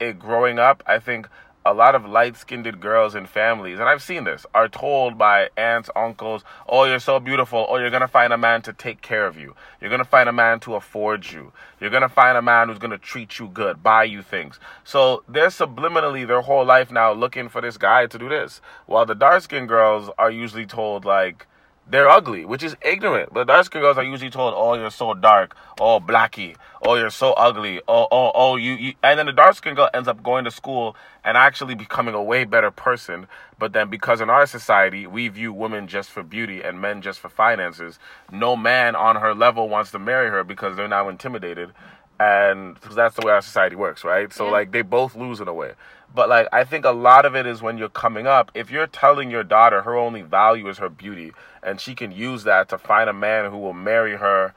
it 0.00 0.18
growing 0.18 0.58
up, 0.58 0.82
I 0.86 0.98
think 0.98 1.28
a 1.66 1.72
lot 1.72 1.94
of 1.94 2.04
light-skinned 2.04 2.80
girls 2.80 3.14
and 3.14 3.28
families, 3.28 3.78
and 3.78 3.88
I've 3.88 4.02
seen 4.02 4.24
this, 4.24 4.44
are 4.54 4.68
told 4.68 5.16
by 5.16 5.48
aunts, 5.56 5.88
uncles, 5.96 6.44
"Oh, 6.68 6.84
you're 6.84 6.98
so 6.98 7.18
beautiful. 7.18 7.66
Oh, 7.68 7.76
you're 7.76 7.90
gonna 7.90 8.06
find 8.06 8.32
a 8.32 8.38
man 8.38 8.60
to 8.62 8.72
take 8.72 9.00
care 9.00 9.26
of 9.26 9.38
you. 9.38 9.56
You're 9.80 9.90
gonna 9.90 10.04
find 10.04 10.28
a 10.28 10.32
man 10.32 10.60
to 10.60 10.74
afford 10.74 11.30
you. 11.30 11.52
You're 11.80 11.90
gonna 11.90 12.08
find 12.08 12.36
a 12.36 12.42
man 12.42 12.68
who's 12.68 12.78
gonna 12.78 12.98
treat 12.98 13.38
you 13.38 13.48
good, 13.48 13.82
buy 13.82 14.04
you 14.04 14.20
things." 14.20 14.60
So 14.84 15.22
they're 15.26 15.48
subliminally 15.48 16.26
their 16.26 16.42
whole 16.42 16.64
life 16.64 16.90
now 16.90 17.12
looking 17.12 17.48
for 17.48 17.62
this 17.62 17.78
guy 17.78 18.06
to 18.06 18.18
do 18.18 18.28
this, 18.28 18.60
while 18.86 19.06
the 19.06 19.14
dark-skinned 19.14 19.68
girls 19.68 20.10
are 20.18 20.30
usually 20.30 20.66
told 20.66 21.04
like 21.04 21.46
they're 21.86 22.08
ugly, 22.08 22.44
which 22.44 22.62
is 22.62 22.76
ignorant. 22.82 23.32
But 23.32 23.46
dark 23.46 23.66
skin 23.66 23.82
girls 23.82 23.98
are 23.98 24.04
usually 24.04 24.30
told, 24.30 24.54
"Oh, 24.56 24.74
you're 24.74 24.90
so 24.90 25.14
dark. 25.14 25.54
Oh, 25.80 26.00
blacky. 26.00 26.56
Oh, 26.82 26.94
you're 26.94 27.10
so 27.10 27.32
ugly. 27.34 27.80
Oh, 27.86 28.06
oh, 28.10 28.32
oh, 28.34 28.56
you." 28.56 28.72
you. 28.72 28.94
And 29.02 29.18
then 29.18 29.26
the 29.26 29.32
dark 29.32 29.54
skin 29.56 29.74
girl 29.74 29.90
ends 29.92 30.08
up 30.08 30.22
going 30.22 30.44
to 30.44 30.50
school 30.50 30.96
and 31.24 31.36
actually 31.36 31.74
becoming 31.74 32.14
a 32.14 32.22
way 32.22 32.44
better 32.44 32.70
person. 32.70 33.26
But 33.58 33.72
then, 33.72 33.88
because 33.88 34.20
in 34.20 34.30
our 34.30 34.46
society 34.46 35.06
we 35.06 35.28
view 35.28 35.52
women 35.52 35.86
just 35.86 36.10
for 36.10 36.22
beauty 36.22 36.62
and 36.62 36.80
men 36.80 37.02
just 37.02 37.20
for 37.20 37.28
finances, 37.28 37.98
no 38.32 38.56
man 38.56 38.96
on 38.96 39.16
her 39.16 39.34
level 39.34 39.68
wants 39.68 39.90
to 39.92 39.98
marry 39.98 40.30
her 40.30 40.42
because 40.44 40.76
they're 40.76 40.88
now 40.88 41.08
intimidated, 41.08 41.72
and 42.18 42.76
that's 42.92 43.16
the 43.16 43.26
way 43.26 43.32
our 43.32 43.42
society 43.42 43.76
works, 43.76 44.04
right? 44.04 44.32
So 44.32 44.46
Yeah. 44.46 44.52
like 44.52 44.72
they 44.72 44.82
both 44.82 45.14
lose 45.16 45.40
in 45.40 45.48
a 45.48 45.54
way. 45.54 45.72
But 46.14 46.28
like 46.28 46.46
I 46.52 46.62
think 46.64 46.84
a 46.84 46.90
lot 46.92 47.26
of 47.26 47.34
it 47.34 47.44
is 47.46 47.60
when 47.60 47.76
you're 47.76 47.88
coming 47.88 48.26
up, 48.26 48.52
if 48.54 48.70
you're 48.70 48.86
telling 48.86 49.30
your 49.30 49.42
daughter 49.42 49.82
her 49.82 49.96
only 49.96 50.22
value 50.22 50.68
is 50.68 50.78
her 50.78 50.88
beauty 50.88 51.32
and 51.62 51.80
she 51.80 51.94
can 51.94 52.12
use 52.12 52.44
that 52.44 52.68
to 52.68 52.78
find 52.78 53.10
a 53.10 53.12
man 53.12 53.50
who 53.50 53.58
will 53.58 53.72
marry 53.72 54.16
her, 54.16 54.54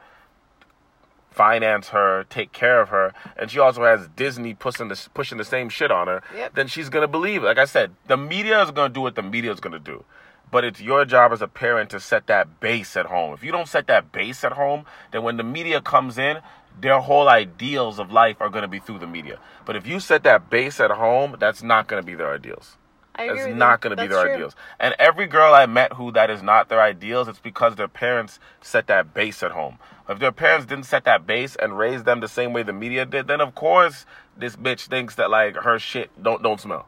finance 1.31 1.89
her, 1.89 2.25
take 2.29 2.51
care 2.51 2.81
of 2.81 2.89
her, 2.89 3.13
and 3.37 3.49
she 3.51 3.59
also 3.59 3.83
has 3.83 4.07
Disney 4.15 4.53
pushing 4.53 4.87
the 4.87 5.07
pushing 5.13 5.37
the 5.37 5.45
same 5.45 5.69
shit 5.69 5.91
on 5.91 6.07
her, 6.07 6.21
Yep. 6.35 6.55
then 6.55 6.67
she's 6.67 6.89
gonna 6.89 7.07
believe. 7.07 7.43
it. 7.43 7.47
Like 7.47 7.57
I 7.59 7.65
said, 7.65 7.91
the 8.07 8.17
media 8.17 8.61
is 8.61 8.71
gonna 8.71 8.93
do 8.93 9.01
what 9.01 9.15
the 9.15 9.23
media 9.23 9.51
is 9.51 9.59
gonna 9.59 9.79
do. 9.79 10.03
But 10.49 10.63
it's 10.63 10.79
your 10.79 11.03
job 11.05 11.33
as 11.33 11.41
a 11.41 11.47
parent 11.47 11.89
to 11.89 11.99
set 11.99 12.27
that 12.27 12.59
base 12.61 12.95
at 12.95 13.07
home. 13.07 13.33
If 13.33 13.43
you 13.43 13.51
don't 13.51 13.67
set 13.67 13.87
that 13.87 14.11
base 14.13 14.43
at 14.45 14.53
home, 14.53 14.85
then 15.11 15.23
when 15.23 15.35
the 15.37 15.43
media 15.43 15.81
comes 15.81 16.17
in, 16.17 16.39
their 16.79 16.99
whole 16.99 17.29
ideals 17.29 17.99
of 17.99 18.11
life 18.11 18.37
are 18.39 18.49
going 18.49 18.61
to 18.61 18.67
be 18.67 18.79
through 18.79 18.99
the 18.99 19.07
media. 19.07 19.39
But 19.65 19.75
if 19.75 19.87
you 19.87 19.99
set 19.99 20.23
that 20.23 20.49
base 20.49 20.79
at 20.79 20.91
home, 20.91 21.35
that's 21.39 21.63
not 21.63 21.87
going 21.87 22.01
to 22.01 22.05
be 22.05 22.15
their 22.15 22.33
ideals. 22.33 22.77
I 23.15 23.23
agree 23.23 23.37
That's 23.37 23.47
with 23.49 23.57
not 23.57 23.81
going 23.81 23.95
to 23.97 24.03
be 24.03 24.07
their 24.07 24.23
true. 24.23 24.33
ideals. 24.33 24.55
And 24.79 24.95
every 24.99 25.25
girl 25.25 25.53
I 25.53 25.65
met 25.65 25.93
who 25.93 26.11
that 26.11 26.29
is 26.29 26.43
not 26.43 26.69
their 26.69 26.81
ideals, 26.81 27.27
it's 27.27 27.39
because 27.39 27.75
their 27.75 27.87
parents 27.87 28.39
set 28.61 28.87
that 28.87 29.13
base 29.13 29.41
at 29.41 29.51
home. 29.51 29.79
If 30.07 30.19
their 30.19 30.31
parents 30.31 30.67
didn't 30.67 30.85
set 30.85 31.03
that 31.05 31.25
base 31.25 31.55
and 31.55 31.77
raise 31.77 32.03
them 32.03 32.19
the 32.19 32.27
same 32.27 32.53
way 32.53 32.63
the 32.63 32.73
media 32.73 33.05
did, 33.05 33.27
then 33.27 33.41
of 33.41 33.55
course 33.55 34.05
this 34.37 34.55
bitch 34.55 34.87
thinks 34.87 35.15
that 35.15 35.31
like 35.31 35.55
her 35.55 35.79
shit 35.79 36.11
don't 36.21 36.43
don't 36.43 36.61
smell. 36.61 36.87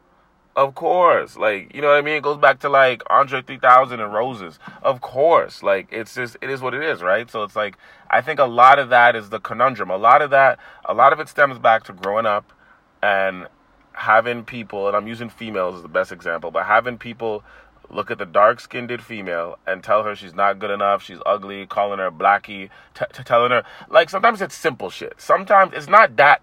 Of 0.55 0.75
course, 0.75 1.37
like 1.37 1.73
you 1.73 1.81
know 1.81 1.89
what 1.89 1.97
I 1.97 2.01
mean. 2.01 2.15
It 2.15 2.23
goes 2.23 2.37
back 2.37 2.59
to 2.61 2.69
like 2.69 3.01
Andre 3.09 3.41
3000 3.41 3.99
and 3.99 4.13
Roses. 4.13 4.59
Of 4.81 4.99
course, 4.99 5.63
like 5.63 5.87
it's 5.91 6.15
just 6.15 6.37
it 6.41 6.49
is 6.49 6.61
what 6.61 6.73
it 6.73 6.83
is, 6.83 7.01
right? 7.01 7.29
So 7.31 7.43
it's 7.43 7.55
like 7.55 7.77
I 8.09 8.21
think 8.21 8.39
a 8.39 8.45
lot 8.45 8.77
of 8.77 8.89
that 8.89 9.15
is 9.15 9.29
the 9.29 9.39
conundrum. 9.39 9.89
A 9.89 9.97
lot 9.97 10.21
of 10.21 10.31
that, 10.31 10.59
a 10.85 10.93
lot 10.93 11.13
of 11.13 11.19
it 11.19 11.29
stems 11.29 11.59
back 11.59 11.83
to 11.85 11.93
growing 11.93 12.25
up 12.25 12.51
and 13.01 13.47
having 13.93 14.43
people, 14.43 14.87
and 14.87 14.95
I'm 14.97 15.07
using 15.07 15.29
females 15.29 15.75
as 15.75 15.81
the 15.81 15.89
best 15.89 16.11
example, 16.11 16.51
but 16.51 16.65
having 16.65 16.97
people 16.97 17.43
look 17.89 18.11
at 18.11 18.17
the 18.17 18.25
dark 18.25 18.59
skinned 18.59 19.01
female 19.01 19.57
and 19.67 19.83
tell 19.83 20.03
her 20.03 20.15
she's 20.15 20.33
not 20.33 20.59
good 20.59 20.71
enough, 20.71 21.03
she's 21.03 21.17
ugly, 21.25 21.65
calling 21.65 21.99
her 21.99 22.11
blackie, 22.11 22.69
t- 22.93 23.05
t- 23.13 23.23
telling 23.23 23.51
her, 23.51 23.63
like, 23.89 24.09
sometimes 24.09 24.41
it's 24.41 24.55
simple 24.55 24.89
shit. 24.89 25.13
Sometimes 25.17 25.73
it's 25.73 25.87
not 25.87 26.15
that 26.17 26.41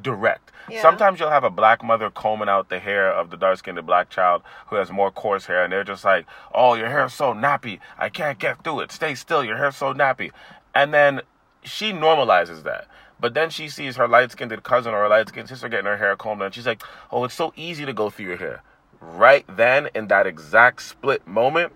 direct. 0.00 0.52
Yeah. 0.70 0.80
Sometimes 0.80 1.20
you'll 1.20 1.30
have 1.30 1.44
a 1.44 1.50
black 1.50 1.84
mother 1.84 2.10
combing 2.10 2.48
out 2.48 2.68
the 2.68 2.78
hair 2.78 3.12
of 3.12 3.30
the 3.30 3.36
dark 3.36 3.58
skinned 3.58 3.84
black 3.84 4.08
child 4.10 4.42
who 4.68 4.76
has 4.76 4.90
more 4.90 5.10
coarse 5.10 5.46
hair, 5.46 5.64
and 5.64 5.72
they're 5.72 5.84
just 5.84 6.04
like, 6.04 6.26
oh, 6.54 6.74
your 6.74 6.88
hair's 6.88 7.12
so 7.12 7.34
nappy. 7.34 7.78
I 7.98 8.08
can't 8.08 8.38
get 8.38 8.64
through 8.64 8.80
it. 8.80 8.92
Stay 8.92 9.14
still. 9.14 9.44
Your 9.44 9.56
hair's 9.56 9.76
so 9.76 9.92
nappy. 9.92 10.30
And 10.74 10.94
then 10.94 11.22
she 11.62 11.92
normalizes 11.92 12.62
that. 12.62 12.86
But 13.20 13.34
then 13.34 13.50
she 13.50 13.68
sees 13.68 13.96
her 13.96 14.08
light 14.08 14.32
skinned 14.32 14.62
cousin 14.64 14.94
or 14.94 15.02
her 15.02 15.08
light 15.08 15.28
skinned 15.28 15.48
sister 15.48 15.68
getting 15.68 15.86
her 15.86 15.96
hair 15.96 16.16
combed, 16.16 16.42
and 16.42 16.52
she's 16.54 16.66
like, 16.66 16.82
oh, 17.10 17.24
it's 17.24 17.34
so 17.34 17.52
easy 17.56 17.84
to 17.84 17.92
go 17.92 18.10
through 18.10 18.26
your 18.26 18.36
hair. 18.36 18.62
Right 19.00 19.44
then, 19.48 19.88
in 19.94 20.08
that 20.08 20.26
exact 20.26 20.82
split 20.82 21.26
moment, 21.26 21.72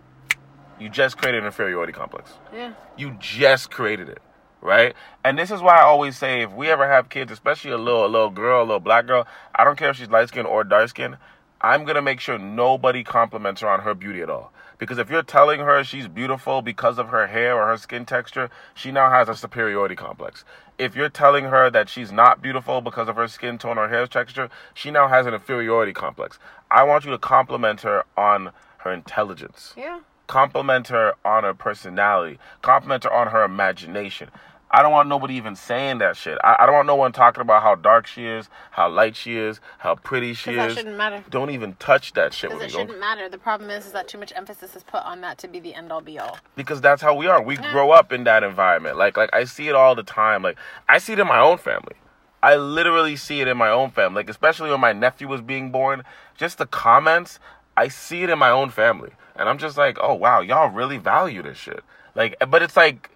you 0.79 0.89
just 0.89 1.19
created 1.19 1.41
an 1.41 1.47
inferiority 1.47 1.93
complex. 1.93 2.33
Yeah. 2.53 2.75
You 2.97 3.17
just 3.19 3.71
created 3.71 4.09
it, 4.09 4.21
right? 4.61 4.95
And 5.25 5.39
this 5.39 5.51
is 5.51 5.61
why 5.61 5.77
I 5.79 5.83
always 5.83 6.17
say 6.17 6.43
if 6.43 6.53
we 6.53 6.69
ever 6.69 6.89
have 6.89 7.09
kids, 7.09 7.33
especially 7.33 7.71
a 7.71 7.79
little 7.79 8.05
a 8.05 8.09
little 8.09 8.31
girl, 8.31 8.61
a 8.61 8.65
little 8.65 8.81
black 8.81 9.07
girl, 9.07 9.27
I 9.55 9.65
don't 9.65 9.79
care 9.79 9.91
if 9.91 9.97
she's 9.97 10.09
light 10.09 10.29
skinned 10.29 10.47
or 10.47 10.65
dark 10.65 10.89
skinned, 10.91 11.17
I'm 11.61 11.85
gonna 11.85 12.03
make 12.03 12.21
sure 12.21 12.39
nobody 12.39 13.03
compliments 13.05 13.61
her 13.61 13.69
on 13.69 13.81
her 13.81 13.95
beauty 13.95 14.21
at 14.23 14.31
all. 14.31 14.53
Because 14.79 14.99
if 14.99 15.11
you're 15.11 15.23
telling 15.23 15.61
her 15.61 15.83
she's 15.85 16.07
beautiful 16.07 16.61
because 16.61 16.99
of 16.99 17.09
her 17.09 17.27
hair 17.29 17.57
or 17.57 17.67
her 17.69 17.79
skin 17.79 18.05
texture, 18.05 18.51
she 18.75 18.93
now 18.93 19.11
has 19.11 19.29
a 19.29 19.35
superiority 19.35 19.97
complex. 19.97 20.45
If 20.79 20.95
you're 20.95 21.09
telling 21.09 21.47
her 21.47 21.71
that 21.71 21.89
she's 21.89 22.13
not 22.13 22.43
beautiful 22.43 22.83
because 22.83 23.09
of 23.09 23.17
her 23.17 23.29
skin 23.29 23.57
tone 23.57 23.79
or 23.79 23.89
hair 23.89 24.07
texture, 24.07 24.51
she 24.75 24.91
now 24.91 25.09
has 25.09 25.25
an 25.25 25.33
inferiority 25.33 25.95
complex. 25.95 26.39
I 26.71 26.83
want 26.83 27.07
you 27.07 27.11
to 27.13 27.19
compliment 27.19 27.81
her 27.83 28.05
on 28.17 28.51
her 28.79 28.93
intelligence 28.93 29.73
Yeah. 29.77 30.01
Compliment 30.27 30.89
her 30.89 31.15
on 31.25 31.45
her 31.45 31.55
personality, 31.55 32.39
compliment 32.63 33.05
her 33.05 33.13
on 33.13 33.29
her 33.29 33.45
imagination. 33.45 34.31
I 34.69 34.83
don't 34.83 34.91
want 34.91 35.09
nobody 35.09 35.35
even 35.35 35.55
saying 35.55 35.99
that 35.99 36.17
shit. 36.17 36.39
I, 36.43 36.57
I 36.59 36.67
don't 36.67 36.75
want 36.75 36.89
no 36.89 36.97
one 36.97 37.13
talking 37.13 37.41
about 37.41 37.63
how 37.63 37.77
dark 37.77 38.07
she 38.07 38.27
is, 38.27 38.51
how 38.73 38.89
light 38.89 39.15
she 39.15 39.37
is, 39.39 39.61
how 39.79 39.95
pretty 39.95 40.35
she 40.35 40.51
'Cause 40.51 40.57
that 40.57 40.71
is. 40.71 40.77
shouldn't 40.77 40.97
matter. 40.97 41.23
Don't 41.31 41.51
even 41.51 41.75
touch 41.75 42.15
that 42.15 42.35
shit 42.35 42.51
Because 42.51 42.65
it 42.65 42.71
shouldn't 42.73 42.99
matter. 42.99 43.29
The 43.29 43.39
problem 43.39 43.71
is, 43.71 43.87
is 43.87 43.93
that 43.93 44.09
too 44.09 44.19
much 44.19 44.33
emphasis 44.35 44.75
is 44.75 44.83
put 44.83 45.05
on 45.05 45.21
that 45.21 45.39
to 45.39 45.49
be 45.49 45.61
the 45.61 45.73
end 45.75 45.93
all 45.93 46.01
be 46.01 46.19
all. 46.19 46.39
because 46.57 46.81
that's 46.81 47.01
how 47.01 47.15
we 47.15 47.29
are. 47.29 47.41
We 47.41 47.57
grow 47.57 47.93
up 47.93 48.13
in 48.13 48.25
that 48.25 48.43
environment. 48.43 48.97
Like 48.99 49.17
like 49.17 49.31
I 49.33 49.45
see 49.45 49.69
it 49.69 49.77
all 49.77 49.95
the 49.95 50.03
time. 50.03 50.43
Like 50.43 50.59
I 50.89 50.99
see 50.99 51.13
it 51.13 51.21
in 51.21 51.29
my 51.29 51.39
own 51.39 51.59
family. 51.59 51.95
I 52.43 52.57
literally 52.57 53.15
see 53.17 53.41
it 53.41 53.49
in 53.49 53.57
my 53.57 53.71
own 53.71 53.91
family. 53.93 54.17
Like 54.17 54.31
especially 54.31 54.71
when 54.71 54.81
my 54.81 54.93
nephew 54.93 55.29
was 55.29 55.41
being 55.43 55.71
born, 55.71 56.03
just 56.37 56.59
the 56.59 56.67
comments, 56.67 57.39
I 57.77 57.87
see 57.89 58.25
it 58.25 58.31
in 58.31 58.39
my 58.39 58.51
own 58.51 58.71
family. 58.71 59.13
And 59.39 59.49
I'm 59.49 59.59
just 59.59 59.77
like, 59.77 59.99
"Oh 60.01 60.15
wow, 60.15 60.41
y'all 60.41 60.71
really 60.71 60.99
value 60.99 61.43
this 61.43 61.59
shit." 61.59 61.83
Like 62.15 62.37
but 62.49 62.63
it's 62.63 62.77
like 62.77 63.11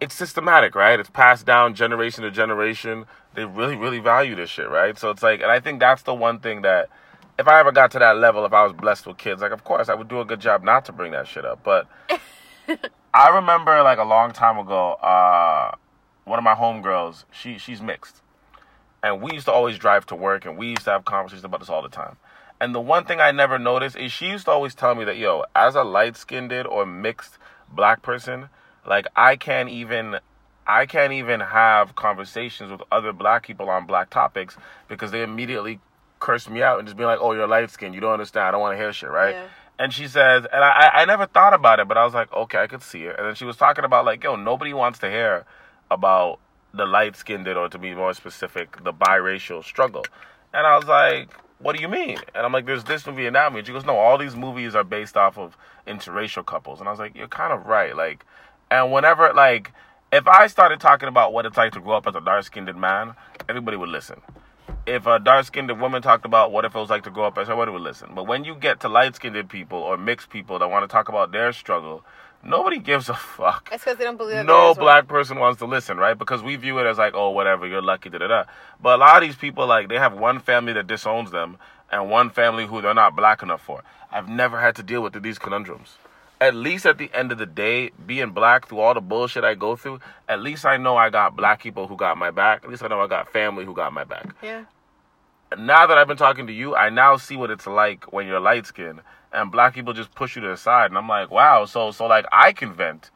it's 0.00 0.14
systematic, 0.14 0.74
right? 0.74 0.98
It's 0.98 1.10
passed 1.10 1.46
down 1.46 1.74
generation 1.74 2.24
to 2.24 2.30
generation. 2.30 3.06
They 3.34 3.44
really, 3.44 3.76
really 3.76 4.00
value 4.00 4.34
this 4.34 4.50
shit, 4.50 4.68
right? 4.68 4.98
So 4.98 5.10
it's 5.10 5.22
like, 5.22 5.40
and 5.40 5.50
I 5.50 5.60
think 5.60 5.80
that's 5.80 6.02
the 6.02 6.14
one 6.14 6.40
thing 6.40 6.62
that, 6.62 6.88
if 7.38 7.48
I 7.48 7.58
ever 7.58 7.72
got 7.72 7.90
to 7.92 7.98
that 7.98 8.18
level, 8.18 8.44
if 8.44 8.52
I 8.52 8.62
was 8.62 8.72
blessed 8.72 9.06
with 9.06 9.16
kids, 9.18 9.42
like, 9.42 9.50
of 9.50 9.64
course, 9.64 9.88
I 9.88 9.94
would 9.94 10.08
do 10.08 10.20
a 10.20 10.24
good 10.24 10.40
job 10.40 10.62
not 10.62 10.84
to 10.84 10.92
bring 10.92 11.12
that 11.12 11.26
shit 11.26 11.44
up. 11.44 11.64
But 11.64 11.88
I 13.14 13.28
remember, 13.30 13.82
like, 13.82 13.98
a 13.98 14.04
long 14.04 14.32
time 14.32 14.58
ago, 14.58 14.92
uh, 14.94 15.74
one 16.24 16.38
of 16.38 16.44
my 16.44 16.54
homegirls, 16.54 17.24
she 17.32 17.58
she's 17.58 17.82
mixed, 17.82 18.22
and 19.02 19.20
we 19.20 19.32
used 19.32 19.46
to 19.46 19.52
always 19.52 19.78
drive 19.78 20.06
to 20.06 20.14
work, 20.14 20.44
and 20.44 20.56
we 20.56 20.68
used 20.68 20.84
to 20.84 20.90
have 20.90 21.04
conversations 21.04 21.44
about 21.44 21.60
this 21.60 21.68
all 21.68 21.82
the 21.82 21.88
time. 21.88 22.16
And 22.60 22.74
the 22.74 22.80
one 22.80 23.04
thing 23.04 23.20
I 23.20 23.30
never 23.32 23.58
noticed 23.58 23.96
is 23.96 24.12
she 24.12 24.26
used 24.26 24.46
to 24.46 24.52
always 24.52 24.74
tell 24.74 24.94
me 24.94 25.04
that, 25.04 25.16
yo, 25.16 25.44
as 25.54 25.74
a 25.74 25.82
light 25.82 26.16
skinned 26.16 26.52
or 26.52 26.86
mixed 26.86 27.38
black 27.70 28.02
person, 28.02 28.48
like 28.86 29.06
I 29.16 29.36
can't 29.36 29.68
even 29.68 30.18
I 30.66 30.86
can't 30.86 31.12
even 31.12 31.40
have 31.40 31.94
conversations 31.94 32.70
with 32.70 32.80
other 32.90 33.12
black 33.12 33.46
people 33.46 33.68
on 33.68 33.86
black 33.86 34.08
topics 34.08 34.56
because 34.88 35.10
they 35.10 35.22
immediately 35.22 35.80
curse 36.20 36.48
me 36.48 36.62
out 36.62 36.78
and 36.78 36.88
just 36.88 36.96
be 36.96 37.04
like, 37.04 37.18
Oh, 37.20 37.32
you're 37.32 37.46
light 37.46 37.70
skinned, 37.70 37.94
you 37.94 38.00
don't 38.00 38.12
understand, 38.12 38.46
I 38.46 38.50
don't 38.52 38.60
want 38.60 38.74
to 38.74 38.78
hear 38.78 38.92
shit, 38.92 39.10
right? 39.10 39.34
Yeah. 39.34 39.46
And 39.78 39.92
she 39.92 40.06
says, 40.06 40.46
and 40.52 40.62
I, 40.64 40.70
I 40.70 41.02
I 41.02 41.04
never 41.04 41.26
thought 41.26 41.52
about 41.52 41.80
it, 41.80 41.88
but 41.88 41.98
I 41.98 42.04
was 42.04 42.14
like, 42.14 42.32
okay, 42.32 42.58
I 42.58 42.66
could 42.68 42.82
see 42.82 43.04
it. 43.04 43.16
And 43.18 43.26
then 43.26 43.34
she 43.34 43.44
was 43.44 43.56
talking 43.56 43.84
about 43.84 44.04
like, 44.04 44.22
yo, 44.22 44.36
nobody 44.36 44.72
wants 44.72 45.00
to 45.00 45.10
hear 45.10 45.44
about 45.90 46.38
the 46.72 46.86
light 46.86 47.16
skinned 47.16 47.46
or 47.48 47.68
to 47.68 47.78
be 47.78 47.94
more 47.94 48.14
specific, 48.14 48.82
the 48.84 48.92
biracial 48.92 49.62
struggle. 49.64 50.04
And 50.52 50.66
I 50.66 50.76
was 50.76 50.86
like, 50.86 51.30
what 51.64 51.74
do 51.74 51.80
you 51.80 51.88
mean? 51.88 52.18
And 52.34 52.44
I'm 52.44 52.52
like, 52.52 52.66
there's 52.66 52.84
this 52.84 53.06
movie 53.06 53.24
and 53.26 53.34
that 53.34 53.50
movie. 53.50 53.64
She 53.64 53.72
goes, 53.72 53.86
no, 53.86 53.96
all 53.96 54.18
these 54.18 54.36
movies 54.36 54.74
are 54.74 54.84
based 54.84 55.16
off 55.16 55.38
of 55.38 55.56
interracial 55.86 56.44
couples. 56.44 56.78
And 56.78 56.86
I 56.86 56.90
was 56.90 57.00
like, 57.00 57.16
you're 57.16 57.26
kind 57.26 57.54
of 57.54 57.64
right. 57.64 57.96
Like, 57.96 58.26
and 58.70 58.92
whenever, 58.92 59.32
like, 59.32 59.72
if 60.12 60.28
I 60.28 60.46
started 60.48 60.78
talking 60.78 61.08
about 61.08 61.32
what 61.32 61.46
it's 61.46 61.56
like 61.56 61.72
to 61.72 61.80
grow 61.80 61.96
up 61.96 62.06
as 62.06 62.14
a 62.14 62.20
dark 62.20 62.44
skinned 62.44 62.78
man, 62.78 63.14
everybody 63.48 63.78
would 63.78 63.88
listen. 63.88 64.20
If 64.86 65.06
a 65.06 65.18
dark 65.18 65.46
skinned 65.46 65.80
woman 65.80 66.02
talked 66.02 66.26
about 66.26 66.52
what 66.52 66.66
it 66.66 66.74
was 66.74 66.90
like 66.90 67.04
to 67.04 67.10
grow 67.10 67.24
up 67.24 67.38
as 67.38 67.48
everybody 67.48 67.72
would 67.72 67.80
listen. 67.80 68.10
But 68.14 68.26
when 68.26 68.44
you 68.44 68.54
get 68.54 68.80
to 68.80 68.90
light 68.90 69.16
skinned 69.16 69.48
people 69.48 69.78
or 69.78 69.96
mixed 69.96 70.28
people 70.28 70.58
that 70.58 70.68
want 70.68 70.82
to 70.86 70.92
talk 70.92 71.08
about 71.08 71.32
their 71.32 71.50
struggle, 71.54 72.04
nobody 72.44 72.78
gives 72.78 73.08
a 73.08 73.14
fuck 73.14 73.68
It's 73.72 73.84
because 73.84 73.98
they 73.98 74.04
don't 74.04 74.16
believe 74.16 74.36
that 74.36 74.46
no 74.46 74.68
one. 74.72 74.78
black 74.78 75.08
person 75.08 75.38
wants 75.38 75.58
to 75.60 75.66
listen, 75.66 75.96
right? 75.98 76.16
Because 76.18 76.42
we 76.42 76.56
view 76.56 76.78
it 76.78 76.86
as 76.86 76.98
like, 76.98 77.14
oh, 77.14 77.30
whatever, 77.30 77.66
you're 77.66 77.82
lucky, 77.82 78.10
da 78.10 78.18
da 78.18 78.28
da. 78.28 78.44
But 78.80 78.96
a 78.96 79.00
lot 79.00 79.16
of 79.22 79.28
these 79.28 79.36
people, 79.36 79.66
like, 79.66 79.88
they 79.88 79.96
have 79.98 80.12
one 80.14 80.40
family 80.40 80.72
that 80.74 80.86
disowns 80.86 81.30
them 81.30 81.56
and 81.90 82.10
one 82.10 82.30
family 82.30 82.66
who 82.66 82.80
they're 82.82 82.94
not 82.94 83.14
black 83.16 83.42
enough 83.42 83.62
for. 83.62 83.82
I've 84.10 84.28
never 84.28 84.60
had 84.60 84.76
to 84.76 84.82
deal 84.82 85.02
with 85.02 85.20
these 85.22 85.38
conundrums. 85.38 85.96
At 86.40 86.54
least 86.54 86.84
at 86.84 86.98
the 86.98 87.10
end 87.14 87.32
of 87.32 87.38
the 87.38 87.46
day, 87.46 87.90
being 88.04 88.30
black 88.30 88.68
through 88.68 88.80
all 88.80 88.92
the 88.94 89.00
bullshit 89.00 89.44
I 89.44 89.54
go 89.54 89.76
through, 89.76 90.00
at 90.28 90.40
least 90.40 90.66
I 90.66 90.76
know 90.76 90.96
I 90.96 91.08
got 91.10 91.36
black 91.36 91.62
people 91.62 91.86
who 91.86 91.96
got 91.96 92.18
my 92.18 92.30
back. 92.30 92.64
At 92.64 92.70
least 92.70 92.82
I 92.82 92.88
know 92.88 93.00
I 93.00 93.06
got 93.06 93.32
family 93.32 93.64
who 93.64 93.74
got 93.74 93.92
my 93.92 94.04
back. 94.04 94.26
Yeah. 94.42 94.64
Now 95.58 95.86
that 95.86 95.98
I've 95.98 96.08
been 96.08 96.16
talking 96.16 96.46
to 96.46 96.52
you, 96.52 96.74
I 96.74 96.90
now 96.90 97.16
see 97.16 97.36
what 97.36 97.50
it's 97.50 97.66
like 97.66 98.12
when 98.12 98.26
you're 98.26 98.40
light 98.40 98.66
skinned 98.66 99.00
and 99.32 99.50
black 99.50 99.74
people 99.74 99.92
just 99.92 100.14
push 100.14 100.36
you 100.36 100.42
to 100.42 100.48
the 100.48 100.56
side. 100.56 100.90
And 100.90 100.96
I'm 100.98 101.08
like, 101.08 101.30
wow, 101.30 101.64
so 101.64 101.90
so 101.90 102.06
like 102.06 102.26
I 102.32 102.52
can 102.52 102.72
vent 102.72 103.10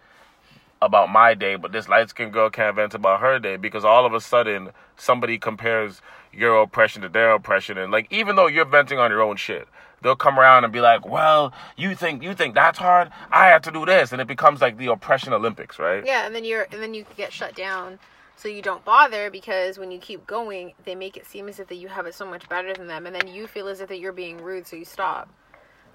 about 0.81 1.11
my 1.11 1.35
day, 1.35 1.57
but 1.57 1.73
this 1.73 1.89
light 1.89 2.11
skinned 2.11 2.33
girl 2.33 2.51
can't 2.51 2.77
vent 2.77 2.95
about 2.95 3.21
her 3.21 3.39
day 3.39 3.57
because 3.57 3.85
all 3.85 4.07
of 4.07 4.15
a 4.15 4.21
sudden 4.21 4.71
somebody 4.97 5.39
compares 5.39 6.01
your 6.33 6.61
oppression 6.63 7.03
to 7.03 7.09
their 7.09 7.31
oppression 7.33 7.79
and 7.79 7.91
like 7.91 8.07
even 8.11 8.37
though 8.37 8.47
you're 8.47 8.65
venting 8.65 8.99
on 8.99 9.11
your 9.11 9.23
own 9.23 9.37
shit, 9.37 9.67
they'll 10.03 10.17
come 10.17 10.39
around 10.39 10.65
and 10.65 10.73
be 10.73 10.81
like, 10.81 11.07
Well, 11.07 11.53
you 11.77 11.95
think 11.95 12.23
you 12.23 12.35
think 12.35 12.55
that's 12.55 12.79
hard? 12.79 13.11
I 13.31 13.47
had 13.47 13.63
to 13.65 13.71
do 13.71 13.87
this 13.87 14.13
and 14.13 14.21
it 14.21 14.27
becomes 14.27 14.61
like 14.61 14.77
the 14.77 14.89
oppression 14.89 15.33
Olympics, 15.33 15.79
right? 15.79 16.05
Yeah, 16.05 16.27
and 16.27 16.35
then 16.35 16.45
you're 16.45 16.67
and 16.73 16.83
then 16.83 16.95
you 16.95 17.07
get 17.17 17.33
shut 17.33 17.55
down. 17.55 17.99
So 18.39 18.47
you 18.49 18.63
don't 18.63 18.85
bother 18.85 19.33
because 19.33 19.79
when 19.79 19.91
you 19.91 19.99
keep 19.99 20.25
going, 20.25 20.73
they 20.85 20.95
make 20.95 21.17
it 21.17 21.27
seem 21.27 21.49
as 21.49 21.59
if 21.59 21.67
that 21.67 21.75
you 21.75 21.89
have 21.89 22.07
it 22.07 22.15
so 22.15 22.25
much 22.25 22.49
better 22.49 22.73
than 22.73 22.87
them, 22.87 23.05
and 23.05 23.15
then 23.15 23.27
you 23.27 23.49
feel 23.49 23.67
as 23.67 23.81
if 23.81 23.89
that 23.89 23.99
you're 23.99 24.13
being 24.13 24.39
rude, 24.41 24.65
so 24.65 24.77
you 24.77 24.85
stop. 24.85 25.29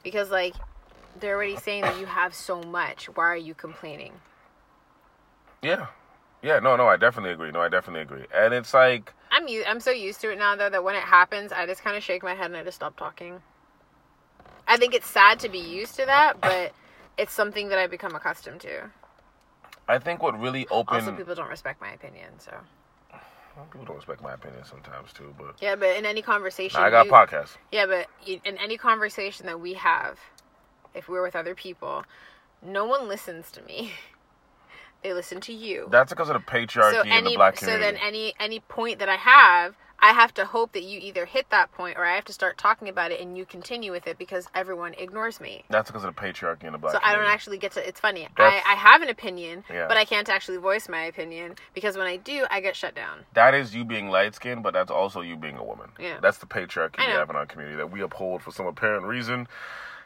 Because 0.04 0.30
like 0.30 0.54
they're 1.22 1.36
already 1.36 1.56
saying 1.56 1.84
that 1.84 1.98
you 1.98 2.06
have 2.06 2.36
so 2.36 2.62
much. 2.62 3.06
Why 3.06 3.24
are 3.24 3.38
you 3.38 3.54
complaining? 3.54 4.12
Yeah. 5.62 5.88
Yeah, 6.42 6.60
no, 6.60 6.76
no, 6.76 6.86
I 6.86 6.98
definitely 6.98 7.32
agree. 7.32 7.52
No, 7.52 7.62
I 7.62 7.70
definitely 7.70 8.02
agree. 8.02 8.26
And 8.36 8.54
it's 8.54 8.74
like 8.74 9.14
I'm 9.32 9.48
u- 9.48 9.64
I'm 9.66 9.80
so 9.80 9.92
used 9.92 10.20
to 10.22 10.32
it 10.32 10.38
now 10.38 10.58
though 10.58 10.70
that 10.70 10.84
when 10.84 10.96
it 10.96 11.04
happens, 11.04 11.54
I 11.54 11.66
just 11.66 11.82
kind 11.82 11.96
of 11.96 12.04
shake 12.04 12.24
my 12.24 12.34
head 12.34 12.48
and 12.48 12.58
I 12.58 12.64
just 12.66 12.76
stop 12.76 12.98
talking. 12.98 13.42
I 14.68 14.76
think 14.76 14.94
it's 14.94 15.08
sad 15.08 15.40
to 15.40 15.50
be 15.50 15.60
used 15.60 15.96
to 15.96 16.06
that, 16.08 16.42
but 16.42 16.74
it's 17.18 17.32
something 17.32 17.70
that 17.70 17.80
I've 17.80 17.92
become 17.92 18.16
accustomed 18.16 18.60
to. 18.62 18.90
I 19.88 20.00
think 20.00 20.22
what 20.24 20.40
really 20.40 20.68
opened 20.68 21.02
Also, 21.02 21.12
people 21.16 21.36
don't 21.36 21.50
respect 21.50 21.82
my 21.82 21.92
opinion, 21.92 22.40
so 22.40 22.52
Well, 23.56 23.66
people 23.72 23.86
don't 23.86 23.98
respect 23.98 24.22
my 24.22 24.34
opinion 24.34 24.64
sometimes 24.66 25.14
too, 25.14 25.34
but 25.38 25.56
yeah. 25.62 25.76
But 25.76 25.98
in 25.98 26.06
any 26.06 26.22
conversation, 26.22 26.80
I 26.82 26.90
got 26.90 27.06
you- 27.06 27.12
podcasts. 27.12 27.58
Yeah, 27.72 27.86
but 27.86 28.08
in 28.26 28.58
any 28.58 28.78
conversation 28.78 29.46
that 29.46 29.60
we 29.60 29.74
have, 29.74 30.20
if 30.94 31.08
we're 31.10 31.22
with 31.22 31.36
other 31.36 31.54
people, 31.56 32.04
no 32.62 32.86
one 32.86 33.08
listens 33.08 33.52
to 33.52 33.62
me. 33.64 33.92
they 35.04 35.14
listen 35.14 35.42
to 35.42 35.54
you. 35.54 35.88
That's 35.92 36.12
because 36.12 36.30
of 36.30 36.36
the 36.36 36.52
patriarchy 36.52 36.94
so 36.94 37.02
in 37.02 37.12
any 37.12 37.32
the 37.32 37.36
black 37.36 37.56
community. 37.58 37.86
so 37.86 37.92
then 37.92 38.02
any 38.02 38.34
any 38.40 38.60
point 38.62 39.00
that 39.00 39.10
I 39.10 39.18
have, 39.18 39.76
I 40.04 40.12
have 40.12 40.34
to 40.34 40.44
hope 40.44 40.74
that 40.74 40.84
you 40.84 41.00
either 41.02 41.26
hit 41.26 41.50
that 41.52 41.72
point 41.72 41.98
or 41.98 42.04
I 42.04 42.14
have 42.16 42.26
to 42.26 42.34
start 42.34 42.58
talking 42.58 42.90
about 42.90 43.14
it 43.14 43.22
and 43.22 43.38
you 43.38 43.46
continue 43.46 43.90
with 43.94 44.06
it 44.06 44.18
because 44.18 44.50
everyone 44.54 44.94
ignores 44.96 45.40
me. 45.40 45.64
That's 45.70 45.90
because 45.90 46.04
of 46.04 46.14
the 46.14 46.22
patriarchy 46.22 46.66
in 46.66 46.74
the 46.74 46.78
black 46.78 46.92
So 46.94 47.00
I 47.02 47.16
don't 47.16 47.26
actually 47.26 47.58
get 47.58 47.72
to. 47.72 47.88
It's 47.88 48.02
funny. 48.02 48.28
I, 48.38 48.62
I 48.68 48.74
have 48.76 49.02
an 49.02 49.08
opinion, 49.08 49.64
Yeah. 49.72 49.88
but 49.88 49.96
I 49.96 50.04
can't 50.04 50.28
actually 50.28 50.58
voice 50.58 50.90
my 50.90 51.04
opinion 51.06 51.56
because 51.74 51.96
when 51.98 52.06
I 52.06 52.18
do, 52.18 52.46
I 52.52 52.60
get 52.60 52.76
shut 52.76 52.94
down. 52.96 53.20
That 53.34 53.54
is 53.54 53.74
you 53.74 53.86
being 53.86 54.10
light 54.10 54.36
skinned, 54.36 54.62
but 54.62 54.74
that's 54.74 54.92
also 54.92 55.22
you 55.22 55.38
being 55.38 55.56
a 55.56 55.64
woman. 55.64 55.88
Yeah. 55.98 56.18
That's 56.22 56.38
the 56.38 56.48
patriarchy 56.48 56.98
we 56.98 57.06
have 57.06 57.30
in 57.30 57.38
our 57.38 57.46
community 57.46 57.78
that 57.78 57.90
we 57.90 58.02
uphold 58.02 58.42
for 58.42 58.52
some 58.52 58.66
apparent 58.68 59.06
reason. 59.06 59.48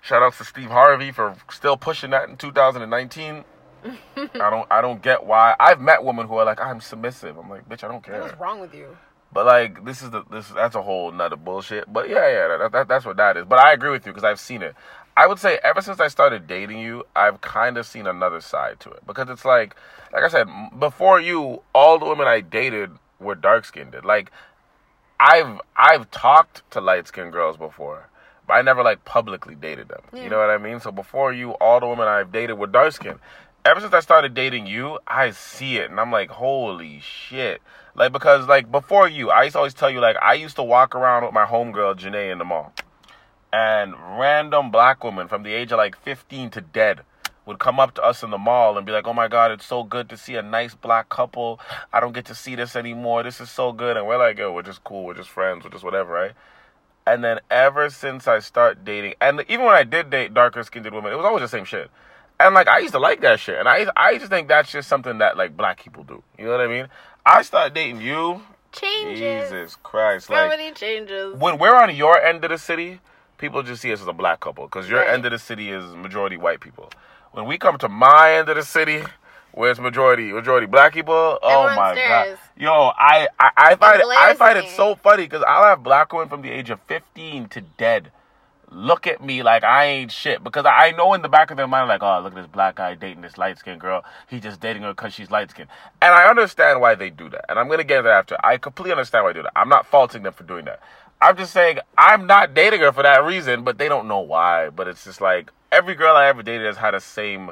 Shout 0.01 0.21
outs 0.21 0.37
to 0.37 0.45
Steve 0.45 0.69
Harvey 0.69 1.11
for 1.11 1.35
still 1.51 1.75
pushing 1.75 2.11
that 2.11 2.29
in 2.29 2.37
2019. 2.37 3.43
I 4.15 4.49
don't 4.51 4.67
I 4.71 4.81
don't 4.81 5.01
get 5.01 5.25
why. 5.25 5.55
I've 5.59 5.79
met 5.81 6.03
women 6.03 6.27
who 6.27 6.35
are 6.35 6.45
like, 6.45 6.61
I'm 6.61 6.81
submissive. 6.81 7.35
I'm 7.35 7.49
like, 7.49 7.67
bitch, 7.67 7.83
I 7.83 7.87
don't 7.87 8.03
care. 8.03 8.21
What's 8.21 8.39
wrong 8.39 8.59
with 8.59 8.75
you? 8.75 8.95
But 9.31 9.45
like 9.45 9.85
this 9.85 10.01
is 10.01 10.09
the 10.11 10.23
this 10.31 10.49
that's 10.49 10.75
a 10.75 10.81
whole 10.81 11.11
nother 11.11 11.35
bullshit. 11.35 11.91
But 11.91 12.09
yeah, 12.09 12.27
yeah, 12.27 12.57
that, 12.57 12.71
that, 12.71 12.87
that's 12.87 13.05
what 13.05 13.17
that 13.17 13.37
is. 13.37 13.45
But 13.45 13.59
I 13.59 13.73
agree 13.73 13.91
with 13.91 14.05
you 14.05 14.11
because 14.11 14.23
I've 14.23 14.39
seen 14.39 14.61
it. 14.61 14.75
I 15.15 15.25
would 15.25 15.39
say 15.39 15.59
ever 15.63 15.81
since 15.81 15.99
I 15.99 16.09
started 16.09 16.47
dating 16.47 16.79
you, 16.79 17.03
I've 17.15 17.41
kind 17.41 17.77
of 17.77 17.87
seen 17.87 18.05
another 18.05 18.39
side 18.39 18.79
to 18.81 18.91
it 18.91 19.05
because 19.07 19.29
it's 19.29 19.45
like, 19.45 19.75
like 20.13 20.23
I 20.23 20.29
said 20.29 20.47
before 20.79 21.19
you, 21.19 21.63
all 21.73 21.97
the 21.97 22.05
women 22.05 22.27
I 22.27 22.41
dated 22.41 22.91
were 23.19 23.35
dark 23.35 23.65
skinned. 23.65 23.95
Like 24.03 24.31
I've 25.19 25.59
I've 25.75 26.09
talked 26.11 26.69
to 26.71 26.81
light 26.81 27.07
skinned 27.07 27.31
girls 27.31 27.57
before, 27.57 28.07
but 28.47 28.53
I 28.53 28.61
never 28.61 28.83
like 28.83 29.03
publicly 29.05 29.55
dated 29.55 29.89
them. 29.89 30.01
You 30.13 30.29
know 30.29 30.37
what 30.37 30.49
I 30.49 30.57
mean? 30.57 30.79
So 30.79 30.91
before 30.91 31.33
you, 31.33 31.51
all 31.53 31.79
the 31.79 31.87
women 31.87 32.07
I've 32.07 32.31
dated 32.31 32.57
were 32.57 32.67
dark 32.67 32.93
skinned. 32.93 33.19
Ever 33.65 33.81
since 33.81 33.93
I 33.93 33.99
started 33.99 34.33
dating 34.33 34.67
you, 34.67 34.99
I 35.07 35.31
see 35.31 35.77
it 35.77 35.89
and 35.89 35.99
I'm 35.99 36.11
like, 36.11 36.29
holy 36.29 37.01
shit. 37.01 37.61
Like 37.97 38.13
because 38.13 38.47
like 38.47 38.71
before 38.71 39.09
you, 39.09 39.31
I 39.31 39.43
used 39.43 39.53
to 39.53 39.57
always 39.57 39.73
tell 39.73 39.89
you 39.89 39.99
like 39.99 40.15
I 40.21 40.35
used 40.35 40.55
to 40.57 40.63
walk 40.63 40.95
around 40.95 41.25
with 41.25 41.33
my 41.33 41.45
homegirl 41.45 41.99
Janae 41.99 42.31
in 42.31 42.37
the 42.37 42.45
mall. 42.45 42.71
And 43.51 43.95
random 44.19 44.69
black 44.69 45.03
women 45.03 45.27
from 45.27 45.41
the 45.41 45.51
age 45.51 45.71
of 45.71 45.77
like 45.77 45.97
15 45.97 46.51
to 46.51 46.61
dead 46.61 47.01
would 47.47 47.57
come 47.59 47.79
up 47.79 47.95
to 47.95 48.03
us 48.03 48.21
in 48.21 48.29
the 48.29 48.37
mall 48.37 48.77
and 48.77 48.85
be 48.85 48.91
like, 48.91 49.07
"Oh 49.07 49.13
my 49.13 49.27
God, 49.27 49.51
it's 49.51 49.65
so 49.65 49.83
good 49.83 50.09
to 50.09 50.17
see 50.17 50.35
a 50.35 50.43
nice 50.43 50.75
black 50.75 51.09
couple. 51.09 51.59
I 51.91 51.99
don't 51.99 52.13
get 52.13 52.25
to 52.25 52.35
see 52.35 52.55
this 52.55 52.75
anymore. 52.75 53.23
This 53.23 53.41
is 53.41 53.49
so 53.49 53.71
good." 53.71 53.97
And 53.97 54.05
we're 54.05 54.17
like, 54.17 54.37
"Yo, 54.37 54.51
we're 54.51 54.61
just 54.61 54.83
cool. 54.83 55.05
We're 55.05 55.15
just 55.15 55.29
friends. 55.29 55.63
We're 55.63 55.71
just 55.71 55.83
whatever, 55.83 56.13
right?" 56.13 56.33
And 57.07 57.23
then 57.23 57.39
ever 57.49 57.89
since 57.89 58.27
I 58.27 58.39
start 58.39 58.83
dating, 58.83 59.15
and 59.21 59.43
even 59.47 59.65
when 59.65 59.75
I 59.75 59.83
did 59.83 60.09
date 60.09 60.33
darker 60.33 60.61
skinned 60.63 60.85
women, 60.91 61.11
it 61.11 61.15
was 61.15 61.25
always 61.25 61.41
the 61.41 61.47
same 61.47 61.65
shit. 61.65 61.89
And 62.39 62.53
like 62.53 62.67
I 62.67 62.79
used 62.79 62.93
to 62.93 62.99
like 62.99 63.21
that 63.21 63.39
shit, 63.39 63.57
and 63.57 63.67
I 63.67 63.87
I 63.95 64.17
just 64.17 64.29
think 64.29 64.49
that's 64.49 64.71
just 64.71 64.87
something 64.89 65.17
that 65.19 65.37
like 65.37 65.57
black 65.57 65.81
people 65.81 66.03
do. 66.03 66.21
You 66.37 66.45
know 66.45 66.51
what 66.51 66.61
I 66.61 66.67
mean? 66.67 66.89
I 67.27 67.41
start 67.41 67.73
dating 67.73 68.01
you. 68.01 68.41
Changes. 68.71 69.49
Jesus 69.51 69.75
Christ! 69.83 70.27
So 70.27 70.33
Like 70.33 70.49
many 70.49 70.71
changes. 70.71 71.35
when 71.37 71.57
we're 71.57 71.75
on 71.75 71.93
your 71.93 72.21
end 72.21 72.43
of 72.45 72.51
the 72.51 72.57
city, 72.57 73.01
people 73.37 73.63
just 73.63 73.81
see 73.81 73.91
us 73.91 74.01
as 74.01 74.07
a 74.07 74.13
black 74.13 74.39
couple 74.39 74.65
because 74.65 74.89
your 74.89 74.99
Right. 74.99 75.09
end 75.09 75.25
of 75.25 75.31
the 75.31 75.39
city 75.39 75.69
is 75.71 75.83
majority 75.95 76.37
white 76.37 76.61
people. 76.61 76.89
When 77.33 77.45
we 77.45 77.57
come 77.57 77.77
to 77.79 77.89
my 77.89 78.31
end 78.33 78.47
of 78.47 78.55
the 78.55 78.63
city, 78.63 79.03
where 79.51 79.71
it's 79.71 79.79
majority 79.79 80.31
majority 80.31 80.67
black 80.67 80.93
people, 80.93 81.37
oh 81.43 81.69
my 81.75 81.93
stares. 81.95 82.39
god, 82.39 82.63
yo, 82.63 82.91
I 82.97 83.27
I, 83.39 83.51
I 83.57 83.75
find 83.75 83.99
it 84.01 84.07
I 84.09 84.33
find 84.35 84.57
it 84.57 84.69
so 84.69 84.95
funny 84.95 85.23
because 85.23 85.43
I'll 85.45 85.65
have 85.65 85.83
black 85.83 86.13
women 86.13 86.29
from 86.29 86.43
the 86.43 86.49
age 86.51 86.69
of 86.69 86.79
fifteen 86.87 87.49
to 87.49 87.61
dead. 87.61 88.11
Look 88.69 89.07
at 89.07 89.23
me 89.23 89.43
like 89.43 89.63
I 89.63 89.85
ain't 89.85 90.11
shit 90.11 90.43
because 90.43 90.65
I 90.65 90.91
know 90.91 91.13
in 91.13 91.21
the 91.21 91.29
back 91.29 91.51
of 91.51 91.57
their 91.57 91.67
mind 91.67 91.87
like, 91.87 92.03
oh, 92.03 92.19
look 92.21 92.33
at 92.33 92.35
this 92.35 92.47
black 92.47 92.75
guy 92.75 92.95
dating 92.95 93.21
this 93.21 93.37
light 93.37 93.57
skinned 93.57 93.79
girl. 93.79 94.03
He 94.29 94.41
just 94.41 94.59
dating 94.59 94.81
her 94.83 94.91
because 94.91 95.13
she's 95.13 95.31
light 95.31 95.51
skinned, 95.51 95.69
and 96.01 96.13
I 96.13 96.27
understand 96.27 96.81
why 96.81 96.95
they 96.95 97.09
do 97.09 97.29
that. 97.29 97.45
And 97.47 97.57
I'm 97.57 97.69
gonna 97.69 97.85
get 97.85 98.01
that 98.01 98.11
after. 98.11 98.35
I 98.43 98.57
completely 98.57 98.91
understand 98.91 99.23
why 99.23 99.31
they 99.31 99.39
do 99.39 99.43
that. 99.43 99.53
I'm 99.55 99.69
not 99.69 99.85
faulting 99.87 100.23
them 100.23 100.33
for 100.33 100.43
doing 100.43 100.65
that. 100.65 100.81
I'm 101.21 101.37
just 101.37 101.53
saying 101.53 101.79
I'm 101.97 102.27
not 102.27 102.53
dating 102.53 102.81
her 102.81 102.91
for 102.91 103.03
that 103.03 103.23
reason, 103.23 103.63
but 103.63 103.77
they 103.77 103.87
don't 103.87 104.07
know 104.07 104.19
why. 104.19 104.69
But 104.69 104.89
it's 104.89 105.05
just 105.05 105.21
like 105.21 105.49
every 105.71 105.95
girl 105.95 106.15
I 106.15 106.27
ever 106.27 106.43
dated 106.43 106.67
has 106.67 106.77
had 106.77 106.93
the 106.93 106.99
same. 106.99 107.51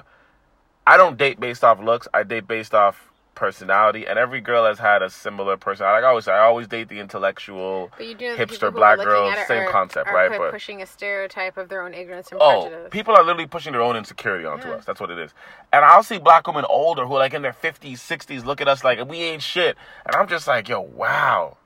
I 0.86 0.97
don't 0.97 1.18
date 1.18 1.39
based 1.39 1.63
off 1.63 1.80
looks. 1.80 2.09
I 2.13 2.24
date 2.24 2.47
based 2.47 2.74
off 2.74 3.09
personality, 3.36 4.08
and 4.08 4.18
every 4.18 4.42
girl 4.42 4.66
has 4.66 4.80
had 4.80 5.04
a 5.04 5.10
similar 5.10 5.58
personality. 5.58 6.02
Like 6.02 6.06
I 6.06 6.10
always 6.10 6.28
I 6.28 6.40
always 6.40 6.68
date 6.68 6.90
the 6.90 7.00
intellectual, 7.00 7.92
But 7.98 8.08
you 8.08 8.16
do 8.16 8.26
know 8.30 8.38
the 8.38 8.48
people 8.48 8.70
hipster 8.70 8.74
black 8.76 8.98
girls. 9.00 9.36
Same 9.48 9.64
are- 9.64 9.72
concept, 9.72 10.08
are 10.08 10.16
right? 10.16 10.40
But 10.40 10.52
pushing 10.52 10.82
a 10.82 10.86
stereotype 10.86 11.58
of 11.58 11.70
their 11.70 11.84
own 11.84 11.94
ignorance 11.94 12.32
and 12.32 12.42
Oh, 12.42 12.62
prejudice. 12.68 12.90
people 12.92 13.16
are 13.16 13.24
literally 13.24 13.46
pushing 13.48 13.74
their 13.74 13.82
own 13.82 13.96
insecurity 13.96 14.46
onto 14.46 14.70
us. 14.70 14.86
That's 14.86 15.00
what 15.00 15.12
it 15.12 15.20
is. 15.20 15.32
And 15.72 15.86
I'll 15.86 16.04
see 16.04 16.18
black 16.18 16.48
women 16.48 16.66
older 16.68 17.06
who 17.06 17.14
are 17.16 17.20
like 17.20 17.34
in 17.34 17.42
their 17.42 17.54
50s, 17.54 17.98
60s 18.00 18.46
look 18.46 18.62
at 18.62 18.68
us 18.68 18.84
like 18.84 19.06
we 19.08 19.22
ain't 19.22 19.44
shit. 19.44 19.78
And 20.06 20.16
I'm 20.16 20.28
just 20.28 20.48
like, 20.48 20.68
yo, 20.70 20.80
wow. 20.82 21.58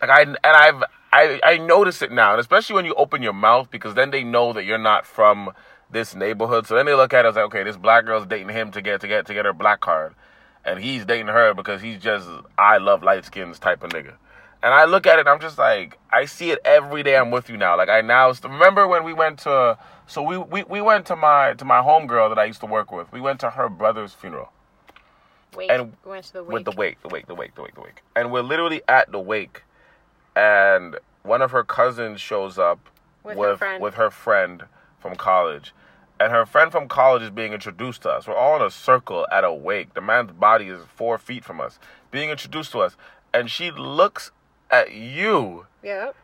Like 0.00 0.10
I 0.10 0.20
and 0.22 0.36
I've 0.44 0.82
I 1.12 1.40
I 1.42 1.56
notice 1.58 2.02
it 2.02 2.12
now, 2.12 2.32
and 2.32 2.40
especially 2.40 2.74
when 2.74 2.84
you 2.84 2.94
open 2.94 3.22
your 3.22 3.32
mouth 3.32 3.70
because 3.70 3.94
then 3.94 4.10
they 4.10 4.22
know 4.24 4.52
that 4.52 4.64
you're 4.64 4.76
not 4.76 5.06
from 5.06 5.52
this 5.90 6.14
neighborhood. 6.14 6.66
So 6.66 6.74
then 6.74 6.84
they 6.84 6.94
look 6.94 7.14
at 7.14 7.24
us 7.24 7.36
like, 7.36 7.44
okay, 7.46 7.62
this 7.62 7.76
black 7.76 8.04
girl's 8.04 8.26
dating 8.26 8.48
him 8.50 8.72
to 8.72 8.82
get 8.82 9.00
to 9.02 9.08
get 9.08 9.24
to 9.26 9.32
get 9.34 9.44
her 9.44 9.52
black 9.54 9.80
card. 9.80 10.14
And 10.66 10.78
he's 10.80 11.06
dating 11.06 11.28
her 11.28 11.54
because 11.54 11.80
he's 11.80 12.00
just 12.00 12.28
I 12.58 12.78
love 12.78 13.02
light 13.02 13.24
skins 13.24 13.58
type 13.58 13.82
of 13.82 13.90
nigga. 13.90 14.14
And 14.62 14.74
I 14.74 14.84
look 14.84 15.06
at 15.06 15.18
it 15.18 15.26
I'm 15.26 15.40
just 15.40 15.58
like, 15.58 15.96
I 16.10 16.24
see 16.26 16.50
it 16.50 16.58
every 16.64 17.02
day 17.02 17.16
I'm 17.16 17.30
with 17.30 17.48
you 17.48 17.56
now. 17.56 17.76
Like 17.76 17.88
I 17.88 18.00
now 18.02 18.32
remember 18.42 18.86
when 18.86 19.04
we 19.04 19.12
went 19.14 19.38
to 19.40 19.78
so 20.06 20.22
we, 20.22 20.36
we, 20.38 20.62
we 20.64 20.80
went 20.80 21.06
to 21.06 21.16
my 21.16 21.54
to 21.54 21.64
my 21.64 21.78
homegirl 21.80 22.28
that 22.30 22.38
I 22.38 22.44
used 22.44 22.60
to 22.60 22.66
work 22.66 22.92
with. 22.92 23.10
We 23.12 23.20
went 23.20 23.40
to 23.40 23.50
her 23.50 23.68
brother's 23.68 24.12
funeral. 24.12 24.50
Wake. 25.54 25.70
and 25.70 25.94
we 26.04 26.10
went 26.10 26.24
to 26.26 26.32
the 26.34 26.44
wake. 26.44 26.52
With 26.52 26.64
the 26.66 26.72
wake, 26.72 27.00
the 27.02 27.08
wake, 27.08 27.26
the 27.26 27.34
wake, 27.34 27.54
the 27.54 27.62
wake, 27.62 27.74
the 27.74 27.80
wake. 27.80 28.02
And 28.14 28.30
we're 28.30 28.42
literally 28.42 28.82
at 28.88 29.10
the 29.10 29.20
wake 29.20 29.62
and 30.36 30.96
one 31.22 31.42
of 31.42 31.50
her 31.50 31.64
cousins 31.64 32.20
shows 32.20 32.58
up 32.58 32.78
With 33.24 33.36
with 33.36 33.48
her 33.48 33.56
friend. 33.56 33.82
with 33.82 33.94
her 33.94 34.10
friend 34.10 34.64
from 35.00 35.16
college. 35.16 35.72
And 36.18 36.32
her 36.32 36.46
friend 36.46 36.72
from 36.72 36.88
college 36.88 37.22
is 37.22 37.30
being 37.30 37.52
introduced 37.52 38.02
to 38.02 38.10
us. 38.10 38.26
We're 38.26 38.34
all 38.36 38.56
in 38.56 38.62
a 38.62 38.70
circle 38.70 39.26
at 39.30 39.44
a 39.44 39.52
wake. 39.52 39.94
The 39.94 40.00
man's 40.00 40.32
body 40.32 40.68
is 40.68 40.80
four 40.94 41.18
feet 41.18 41.44
from 41.44 41.60
us, 41.60 41.78
being 42.10 42.30
introduced 42.30 42.72
to 42.72 42.80
us. 42.80 42.96
And 43.34 43.50
she 43.50 43.70
looks 43.70 44.30
at 44.70 44.92
you 44.92 45.66
Yep. 45.82 46.14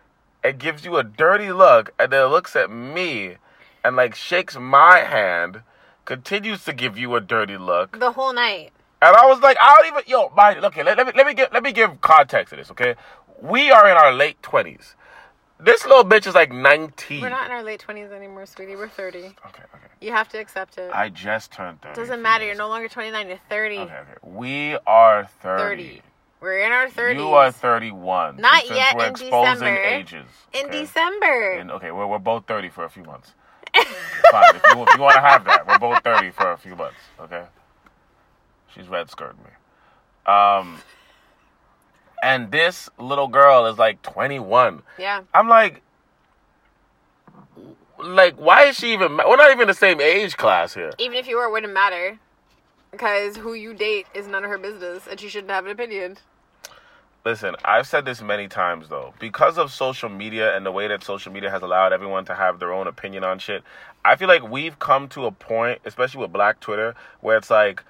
and 0.43 0.59
gives 0.59 0.85
you 0.85 0.97
a 0.97 1.05
dirty 1.05 1.53
look 1.53 1.93
and 1.99 2.11
then 2.11 2.27
looks 2.27 2.57
at 2.57 2.71
me 2.71 3.37
and 3.85 3.97
like 3.97 4.15
shakes 4.15 4.57
my 4.57 5.01
hand, 5.01 5.63
continues 6.07 6.65
to 6.65 6.73
give 6.73 6.97
you 6.97 7.15
a 7.15 7.21
dirty 7.21 7.59
look. 7.59 7.99
The 7.99 8.13
whole 8.13 8.33
night. 8.33 8.73
And 9.03 9.15
I 9.17 9.27
was 9.27 9.41
like, 9.41 9.57
I 9.61 9.77
don't 9.77 9.87
even 9.89 10.03
yo, 10.07 10.33
my 10.37 10.57
okay, 10.59 10.83
let, 10.83 10.97
let 10.97 11.07
me 11.07 11.13
let 11.17 11.27
me 11.27 11.35
give 11.35 11.49
let 11.53 11.63
me 11.63 11.73
give 11.73 12.01
context 12.01 12.51
to 12.51 12.57
this, 12.57 12.71
okay? 12.71 12.95
We 13.41 13.71
are 13.71 13.89
in 13.89 13.97
our 13.97 14.13
late 14.13 14.41
twenties. 14.43 14.95
This 15.65 15.87
little 15.87 16.05
bitch 16.05 16.27
is 16.27 16.35
like 16.35 16.51
nineteen. 16.53 17.21
We're 17.21 17.29
not 17.29 17.47
in 17.47 17.53
our 17.53 17.63
late 17.63 17.79
twenties 17.79 18.11
anymore, 18.11 18.47
sweetie. 18.47 18.75
We're 18.75 18.89
thirty. 18.89 19.19
Okay, 19.19 19.35
okay. 19.47 19.87
You 20.01 20.11
have 20.11 20.29
to 20.31 20.39
accept 20.39 20.77
it. 20.77 20.91
I 20.93 21.09
just 21.09 21.53
turned 21.53 21.81
thirty. 21.81 21.95
Doesn't 21.95 22.21
matter. 22.21 22.45
You're 22.45 22.57
no 22.57 22.69
longer 22.69 22.89
twenty 22.89 23.13
nine. 23.13 23.29
You're 23.29 23.39
thirty. 23.49 23.79
Okay, 23.79 23.95
okay. 23.95 24.15
We 24.23 24.77
are 24.87 25.25
30. 25.41 25.63
30. 25.63 26.03
We're 26.41 26.59
in 26.59 26.73
our 26.73 26.89
30s. 26.89 27.15
You 27.15 27.29
are 27.29 27.53
31. 27.53 28.39
Not 28.39 28.69
yet 28.69 28.97
We're 28.97 29.05
in 29.05 29.11
exposing 29.13 29.53
December. 29.53 29.81
ages. 29.85 30.27
in 30.53 30.67
okay? 30.67 30.81
December. 30.81 31.53
And, 31.53 31.71
okay, 31.71 31.93
we're, 31.93 32.09
we're 32.09 32.19
both 32.19 32.47
30 32.49 32.69
for 32.69 32.85
a 32.85 32.91
few 32.91 33.05
months. 33.05 33.33
Fine. 33.73 34.57
If 34.57 34.63
you, 34.75 34.83
if 34.83 34.95
you 34.97 35.01
want 35.01 35.15
to 35.15 35.21
have 35.21 35.45
that, 35.45 35.69
we're 35.69 35.79
both 35.79 36.03
30 36.03 36.31
for 36.33 36.51
a 36.51 36.59
few 36.59 36.75
months. 36.75 36.99
Okay. 37.21 37.45
She's 38.75 38.89
red 38.89 39.09
skirting 39.09 39.39
me. 39.45 39.51
Um. 40.33 40.79
And 42.23 42.53
this 42.53 42.89
little 42.99 43.29
girl 43.29 43.67
is 43.67 43.79
like 43.79 44.01
21. 44.03 44.83
yeah. 44.99 45.23
I'm 45.35 45.49
like, 45.49 45.83
like, 47.99 48.37
why 48.37 48.67
is 48.67 48.77
she 48.77 48.93
even? 48.93 49.17
We're 49.17 49.37
not 49.37 49.51
even 49.51 49.69
the 49.69 49.75
same 49.75 50.01
age 50.01 50.37
class 50.37 50.75
here. 50.75 50.93
Even 50.99 51.19
if 51.19 51.27
you 51.27 51.37
were, 51.37 51.45
it 51.45 51.53
wouldn't 51.53 51.73
matter. 51.73 52.19
Because 52.91 53.37
who 53.37 53.55
you 53.55 53.75
date 53.75 54.07
is 54.15 54.27
none 54.29 54.45
of 54.45 54.51
her 54.51 54.59
business, 54.59 55.07
and 55.11 55.19
she 55.19 55.29
shouldn't 55.29 55.51
have 55.51 55.65
an 55.65 55.73
opinion. 55.73 56.19
Listen, 57.25 57.55
I've 57.65 57.87
said 57.87 58.05
this 58.05 58.21
many 58.21 58.49
times 58.49 58.89
though. 58.89 59.15
Because 59.21 59.57
of 59.57 59.73
social 59.73 60.09
media 60.09 60.57
and 60.57 60.67
the 60.67 60.73
way 60.73 60.89
that 60.89 61.05
social 61.05 61.33
media 61.33 61.51
has 61.51 61.63
allowed 61.63 61.93
everyone 61.93 62.25
to 62.25 62.35
have 62.35 62.59
their 62.59 62.73
own 62.73 62.89
opinion 62.89 63.23
on 63.23 63.39
shit, 63.39 63.63
I 64.05 64.17
feel 64.17 64.27
like 64.27 64.49
we've 64.49 64.79
come 64.79 65.09
to 65.11 65.27
a 65.27 65.31
point, 65.31 65.81
especially 65.85 66.21
with 66.21 66.33
Black 66.33 66.59
Twitter, 66.59 66.95
where 67.21 67.37
it's 67.37 67.49
like 67.51 67.85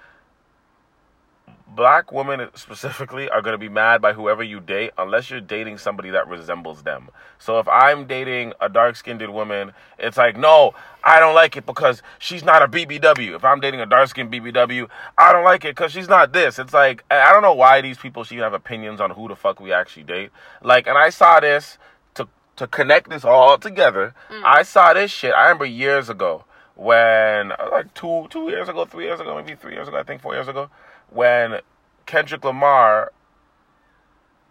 black 1.75 2.11
women 2.11 2.49
specifically 2.55 3.29
are 3.29 3.41
going 3.41 3.53
to 3.53 3.57
be 3.57 3.69
mad 3.69 4.01
by 4.01 4.13
whoever 4.13 4.43
you 4.43 4.59
date 4.59 4.91
unless 4.97 5.29
you're 5.29 5.41
dating 5.41 5.77
somebody 5.77 6.09
that 6.11 6.27
resembles 6.27 6.83
them. 6.83 7.09
So 7.39 7.59
if 7.59 7.67
I'm 7.67 8.05
dating 8.05 8.53
a 8.61 8.69
dark-skinned 8.69 9.21
woman, 9.33 9.73
it's 9.97 10.17
like, 10.17 10.37
"No, 10.37 10.73
I 11.03 11.19
don't 11.19 11.35
like 11.35 11.57
it 11.57 11.65
because 11.65 12.01
she's 12.19 12.43
not 12.43 12.61
a 12.61 12.67
BBW." 12.67 13.35
If 13.35 13.43
I'm 13.43 13.59
dating 13.59 13.81
a 13.81 13.85
dark-skinned 13.85 14.31
BBW, 14.31 14.87
I 15.17 15.33
don't 15.33 15.43
like 15.43 15.65
it 15.65 15.75
cuz 15.75 15.91
she's 15.91 16.09
not 16.09 16.33
this. 16.33 16.59
It's 16.59 16.73
like 16.73 17.03
I 17.09 17.31
don't 17.33 17.41
know 17.41 17.53
why 17.53 17.81
these 17.81 17.97
people 17.97 18.23
should 18.23 18.37
have 18.39 18.53
opinions 18.53 19.01
on 19.01 19.11
who 19.11 19.27
the 19.27 19.35
fuck 19.35 19.59
we 19.59 19.73
actually 19.73 20.03
date. 20.03 20.31
Like 20.61 20.87
and 20.87 20.97
I 20.97 21.09
saw 21.09 21.39
this 21.39 21.77
to 22.15 22.27
to 22.57 22.67
connect 22.67 23.09
this 23.09 23.25
all 23.25 23.57
together. 23.57 24.13
I 24.45 24.63
saw 24.63 24.93
this 24.93 25.11
shit. 25.11 25.33
I 25.33 25.43
remember 25.43 25.65
years 25.65 26.09
ago 26.09 26.45
when 26.75 27.51
uh, 27.51 27.69
like 27.71 27.93
two 27.93 28.27
two 28.29 28.49
years 28.49 28.69
ago, 28.69 28.85
three 28.85 29.05
years 29.05 29.19
ago, 29.19 29.35
maybe 29.35 29.55
three 29.55 29.73
years 29.73 29.87
ago, 29.87 29.97
I 29.97 30.03
think 30.03 30.21
four 30.21 30.33
years 30.33 30.47
ago, 30.47 30.69
when 31.13 31.59
Kendrick 32.05 32.43
Lamar 32.43 33.11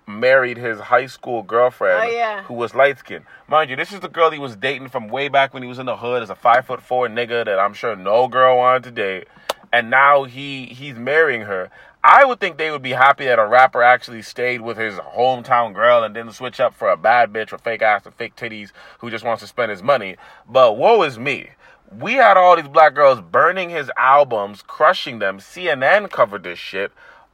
married 0.06 0.58
his 0.58 0.78
high 0.80 1.06
school 1.06 1.42
girlfriend 1.42 2.08
Oh, 2.08 2.10
yeah. 2.10 2.42
who 2.42 2.54
was 2.54 2.74
light 2.74 2.98
skinned. 2.98 3.24
Mind 3.48 3.70
you, 3.70 3.76
this 3.76 3.92
is 3.92 4.00
the 4.00 4.08
girl 4.08 4.30
he 4.30 4.38
was 4.38 4.56
dating 4.56 4.88
from 4.88 5.08
way 5.08 5.28
back 5.28 5.54
when 5.54 5.62
he 5.62 5.68
was 5.68 5.78
in 5.78 5.86
the 5.86 5.96
hood 5.96 6.22
as 6.22 6.30
a 6.30 6.34
five 6.34 6.66
foot 6.66 6.82
four 6.82 7.08
nigga 7.08 7.44
that 7.44 7.58
I'm 7.58 7.72
sure 7.72 7.94
no 7.94 8.26
girl 8.28 8.56
wanted 8.58 8.84
to 8.84 8.90
date. 8.90 9.28
And 9.72 9.90
now 9.90 10.24
he 10.24 10.66
he's 10.66 10.96
marrying 10.96 11.42
her. 11.42 11.70
I 12.04 12.24
would 12.24 12.40
think 12.40 12.58
they 12.58 12.72
would 12.72 12.82
be 12.82 12.90
happy 12.90 13.26
that 13.26 13.38
a 13.38 13.46
rapper 13.46 13.80
actually 13.80 14.22
stayed 14.22 14.60
with 14.60 14.76
his 14.76 14.94
hometown 14.96 15.72
girl 15.72 16.02
and 16.02 16.12
didn't 16.12 16.32
switch 16.32 16.58
up 16.58 16.74
for 16.74 16.90
a 16.90 16.96
bad 16.96 17.32
bitch 17.32 17.52
with 17.52 17.60
fake 17.60 17.80
ass 17.80 18.04
and 18.04 18.14
fake 18.16 18.34
titties 18.34 18.72
who 18.98 19.08
just 19.08 19.24
wants 19.24 19.40
to 19.42 19.46
spend 19.46 19.70
his 19.70 19.84
money. 19.84 20.16
But 20.48 20.76
woe 20.76 21.02
is 21.04 21.16
me. 21.16 21.50
We 21.98 22.14
had 22.14 22.36
all 22.36 22.56
these 22.56 22.68
black 22.68 22.94
girls 22.94 23.20
burning 23.20 23.70
his 23.70 23.90
albums, 23.96 24.62
crushing 24.62 25.18
them. 25.18 25.38
CNN 25.38 26.10
covered 26.10 26.44
this 26.44 26.58
shit 26.58 26.92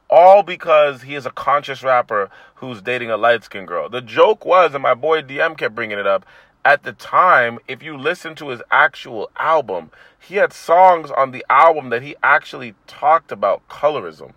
all 0.09 0.41
because 0.43 1.03
he 1.03 1.15
is 1.15 1.25
a 1.25 1.31
conscious 1.31 1.83
rapper 1.83 2.29
who's 2.55 2.81
dating 2.81 3.11
a 3.11 3.17
light 3.17 3.43
skinned 3.43 3.67
girl. 3.67 3.89
The 3.89 4.01
joke 4.01 4.43
was, 4.43 4.73
and 4.73 4.81
my 4.81 4.95
boy 4.95 5.21
DM 5.21 5.57
kept 5.57 5.75
bringing 5.75 5.99
it 5.99 6.07
up, 6.07 6.25
at 6.65 6.83
the 6.83 6.91
time, 6.91 7.59
if 7.67 7.81
you 7.81 7.97
listen 7.97 8.35
to 8.35 8.49
his 8.49 8.61
actual 8.69 9.29
album, 9.37 9.91
he 10.19 10.35
had 10.35 10.51
songs 10.51 11.09
on 11.11 11.31
the 11.31 11.45
album 11.49 11.89
that 11.89 12.01
he 12.01 12.15
actually 12.21 12.75
talked 12.85 13.31
about 13.31 13.67
colorism. 13.69 14.33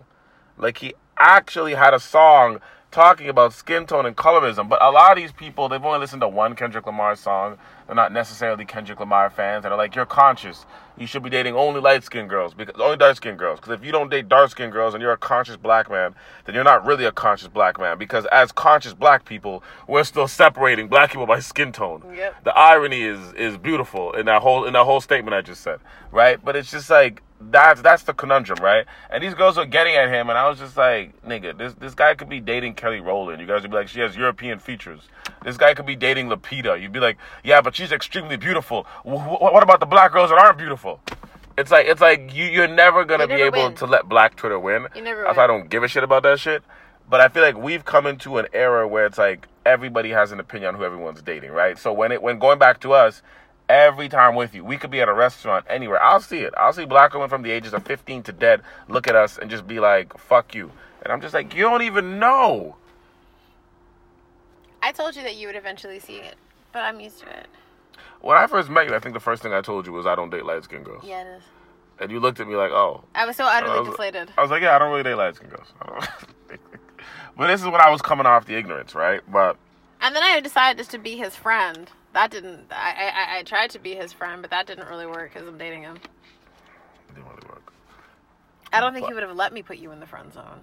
Like 0.57 0.77
he 0.77 0.93
actually 1.17 1.73
had 1.73 1.93
a 1.93 1.99
song 1.99 2.59
talking 2.91 3.27
about 3.27 3.53
skin 3.53 3.85
tone 3.85 4.05
and 4.05 4.15
colorism. 4.15 4.69
But 4.69 4.81
a 4.81 4.91
lot 4.91 5.11
of 5.11 5.17
these 5.17 5.31
people, 5.33 5.67
they've 5.67 5.83
only 5.83 5.99
listened 5.99 6.21
to 6.21 6.27
one 6.27 6.55
Kendrick 6.55 6.85
Lamar 6.85 7.15
song. 7.15 7.57
They're 7.87 7.95
not 7.95 8.11
necessarily 8.11 8.65
Kendrick 8.65 8.99
Lamar 8.99 9.29
fans. 9.29 9.65
And 9.65 9.71
they're 9.71 9.77
like, 9.77 9.95
you're 9.95 10.05
conscious. 10.05 10.65
You 10.97 11.07
should 11.07 11.23
be 11.23 11.29
dating 11.29 11.55
only 11.55 11.81
light 11.81 12.03
skinned 12.03 12.29
girls, 12.29 12.53
because 12.53 12.79
only 12.79 12.97
dark 12.97 13.15
skinned 13.17 13.39
girls. 13.39 13.59
Because 13.59 13.73
if 13.73 13.83
you 13.83 13.91
don't 13.91 14.09
date 14.09 14.29
dark 14.29 14.51
skinned 14.51 14.71
girls 14.71 14.93
and 14.93 15.01
you're 15.01 15.11
a 15.11 15.17
conscious 15.17 15.57
black 15.57 15.89
man, 15.89 16.13
then 16.45 16.53
you're 16.53 16.63
not 16.63 16.85
really 16.85 17.05
a 17.05 17.11
conscious 17.11 17.47
black 17.47 17.79
man. 17.79 17.97
Because 17.97 18.27
as 18.27 18.51
conscious 18.51 18.93
black 18.93 19.25
people, 19.25 19.63
we're 19.87 20.03
still 20.03 20.27
separating 20.27 20.87
black 20.87 21.09
people 21.11 21.25
by 21.25 21.39
skin 21.39 21.71
tone. 21.71 22.03
Yep. 22.15 22.43
The 22.43 22.55
irony 22.55 23.01
is 23.01 23.33
is 23.33 23.57
beautiful 23.57 24.11
in 24.13 24.27
that 24.27 24.43
whole 24.43 24.65
in 24.65 24.73
that 24.73 24.83
whole 24.83 25.01
statement 25.01 25.33
I 25.33 25.41
just 25.41 25.61
said, 25.61 25.79
right? 26.11 26.43
But 26.43 26.55
it's 26.55 26.69
just 26.69 26.89
like 26.91 27.23
that's 27.51 27.81
that's 27.81 28.03
the 28.03 28.13
conundrum, 28.13 28.59
right? 28.61 28.85
And 29.09 29.23
these 29.23 29.33
girls 29.33 29.57
were 29.57 29.65
getting 29.65 29.95
at 29.95 30.09
him, 30.09 30.29
and 30.29 30.37
I 30.37 30.47
was 30.49 30.59
just 30.59 30.77
like, 30.77 31.19
nigga, 31.25 31.57
this 31.57 31.73
this 31.75 31.93
guy 31.95 32.15
could 32.15 32.29
be 32.29 32.39
dating 32.39 32.75
Kelly 32.75 32.99
Rowland. 32.99 33.39
You 33.41 33.47
guys 33.47 33.61
would 33.61 33.71
be 33.71 33.77
like, 33.77 33.87
she 33.87 33.99
has 34.01 34.15
European 34.15 34.59
features. 34.59 35.01
This 35.43 35.57
guy 35.57 35.73
could 35.73 35.85
be 35.85 35.95
dating 35.95 36.29
Lupita. 36.29 36.81
You'd 36.81 36.91
be 36.91 36.99
like, 36.99 37.17
yeah, 37.43 37.61
but 37.61 37.75
she's 37.75 37.91
extremely 37.91 38.37
beautiful. 38.37 38.83
Wh- 39.03 39.41
what 39.41 39.63
about 39.63 39.79
the 39.79 39.85
black 39.85 40.11
girls 40.11 40.29
that 40.29 40.39
aren't 40.39 40.57
beautiful? 40.57 40.99
It's 41.57 41.69
like 41.71 41.85
it's 41.87 42.01
like 42.01 42.33
you 42.33 42.45
you're 42.45 42.67
never 42.67 43.05
gonna 43.05 43.23
You 43.27 43.35
be 43.35 43.41
able 43.43 43.63
win. 43.63 43.75
to 43.75 43.85
let 43.85 44.09
Black 44.09 44.35
Twitter 44.35 44.57
win. 44.59 44.87
You 44.95 45.03
never 45.03 45.23
win. 45.25 45.37
I 45.39 45.47
don't 45.47 45.69
give 45.69 45.83
a 45.83 45.87
shit 45.87 46.03
about 46.03 46.23
that 46.23 46.39
shit. 46.39 46.63
But 47.09 47.19
I 47.21 47.27
feel 47.27 47.43
like 47.43 47.57
we've 47.57 47.85
come 47.85 48.07
into 48.07 48.37
an 48.37 48.47
era 48.53 48.87
where 48.87 49.05
it's 49.05 49.17
like 49.19 49.47
everybody 49.65 50.09
has 50.09 50.31
an 50.31 50.39
opinion 50.39 50.69
on 50.69 50.75
who 50.79 50.83
everyone's 50.85 51.21
dating, 51.21 51.51
right? 51.51 51.77
So 51.77 51.93
when 51.93 52.11
it 52.11 52.23
when 52.23 52.39
going 52.39 52.57
back 52.57 52.79
to 52.81 52.93
us, 52.93 53.21
every 53.69 54.09
time 54.09 54.35
with 54.35 54.53
you, 54.53 54.63
we 54.63 54.77
could 54.77 54.91
be 54.91 55.01
at 55.01 55.09
a 55.09 55.13
restaurant 55.13 55.65
anywhere. 55.69 56.01
I'll 56.01 56.19
see 56.21 56.39
it. 56.39 56.53
I'll 56.57 56.73
see 56.73 56.85
black 56.85 57.13
women 57.13 57.29
from 57.29 57.41
the 57.43 57.51
ages 57.51 57.73
of 57.73 57.85
15 57.85 58.23
to 58.23 58.31
dead 58.31 58.61
look 58.87 59.07
at 59.07 59.15
us 59.15 59.37
and 59.37 59.49
just 59.49 59.67
be 59.67 59.79
like, 59.79 60.17
"Fuck 60.17 60.53
you," 60.55 60.71
and 61.01 61.11
I'm 61.11 61.21
just 61.21 61.33
like, 61.33 61.53
"You 61.55 61.63
don't 61.63 61.81
even 61.83 62.19
know." 62.19 62.75
I 64.81 64.91
told 64.91 65.15
you 65.15 65.21
that 65.23 65.35
you 65.35 65.47
would 65.47 65.55
eventually 65.55 65.99
see 65.99 66.17
it, 66.17 66.35
but 66.71 66.79
I'm 66.79 66.99
used 66.99 67.19
to 67.19 67.29
it. 67.29 67.47
When 68.21 68.37
I 68.37 68.47
first 68.47 68.69
met 68.69 68.87
you, 68.87 68.95
I 68.95 68.99
think 68.99 69.13
the 69.13 69.19
first 69.19 69.41
thing 69.41 69.53
I 69.53 69.61
told 69.61 69.85
you 69.85 69.93
was 69.93 70.05
I 70.05 70.15
don't 70.15 70.29
date 70.29 70.45
light 70.45 70.63
skinned 70.63 70.85
girls, 70.85 71.03
Yeah, 71.05 71.21
it 71.21 71.37
is. 71.37 71.43
and 71.99 72.11
you 72.11 72.19
looked 72.19 72.39
at 72.39 72.47
me 72.47 72.55
like, 72.55 72.71
"Oh." 72.71 73.03
I 73.15 73.25
was 73.25 73.35
so 73.35 73.45
utterly 73.45 73.77
I 73.77 73.79
was- 73.79 73.89
deflated. 73.89 74.31
I 74.37 74.41
was 74.41 74.51
like, 74.51 74.61
yeah, 74.61 74.75
I 74.75 74.79
don't 74.79 74.91
really 74.91 75.03
date 75.03 75.15
light 75.15 75.35
skinned 75.35 75.51
girls. 75.51 75.73
I 75.81 75.85
don't- 76.49 76.59
but 77.37 77.47
this 77.47 77.61
is 77.61 77.65
when 77.67 77.81
I 77.81 77.89
was 77.89 78.01
coming 78.01 78.25
off 78.25 78.45
the 78.45 78.55
ignorance, 78.55 78.93
right? 78.93 79.21
But 79.29 79.57
And 80.01 80.15
then 80.15 80.21
I 80.23 80.39
decided 80.39 80.77
just 80.77 80.91
to 80.91 80.97
be 80.97 81.15
his 81.17 81.35
friend. 81.35 81.89
That 82.13 82.31
didn't. 82.31 82.71
I 82.71 83.11
I, 83.15 83.37
I 83.39 83.43
tried 83.43 83.71
to 83.71 83.79
be 83.79 83.95
his 83.95 84.13
friend, 84.13 84.41
but 84.41 84.51
that 84.51 84.67
didn't 84.67 84.87
really 84.87 85.07
work 85.07 85.33
because 85.33 85.47
I'm 85.47 85.57
dating 85.57 85.81
him. 85.81 85.95
it 85.97 87.15
didn't 87.15 87.25
really 87.25 87.47
work. 87.47 87.73
I 88.71 88.79
don't 88.79 88.93
think 88.93 89.07
he 89.07 89.13
would 89.13 89.23
have 89.23 89.35
let 89.35 89.53
me 89.53 89.61
put 89.61 89.77
you 89.77 89.91
in 89.91 89.99
the 89.99 90.05
friend 90.07 90.31
zone. 90.33 90.61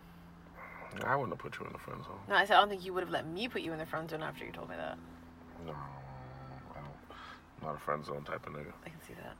I 1.04 1.14
wouldn't 1.14 1.32
have 1.32 1.38
put 1.38 1.58
you 1.58 1.66
in 1.66 1.72
the 1.72 1.78
friend 1.78 2.02
zone. 2.02 2.18
No, 2.28 2.34
I 2.34 2.44
said 2.44 2.56
I 2.56 2.60
don't 2.60 2.68
think 2.68 2.84
you 2.84 2.92
would 2.94 3.02
have 3.02 3.10
let 3.10 3.26
me 3.26 3.46
put 3.48 3.62
you 3.62 3.72
in 3.72 3.78
the 3.78 3.86
friend 3.86 4.10
zone 4.10 4.22
after 4.22 4.44
you 4.44 4.52
told 4.52 4.68
me 4.68 4.76
that. 4.76 4.98
No, 5.64 5.72
I 5.72 6.74
don't. 6.74 6.86
I'm 7.60 7.66
not 7.66 7.76
a 7.76 7.78
friend 7.78 8.04
zone 8.04 8.24
type 8.24 8.46
of 8.46 8.52
nigga. 8.52 8.72
I 8.84 8.88
can 8.88 9.00
see 9.06 9.14
that. 9.14 9.36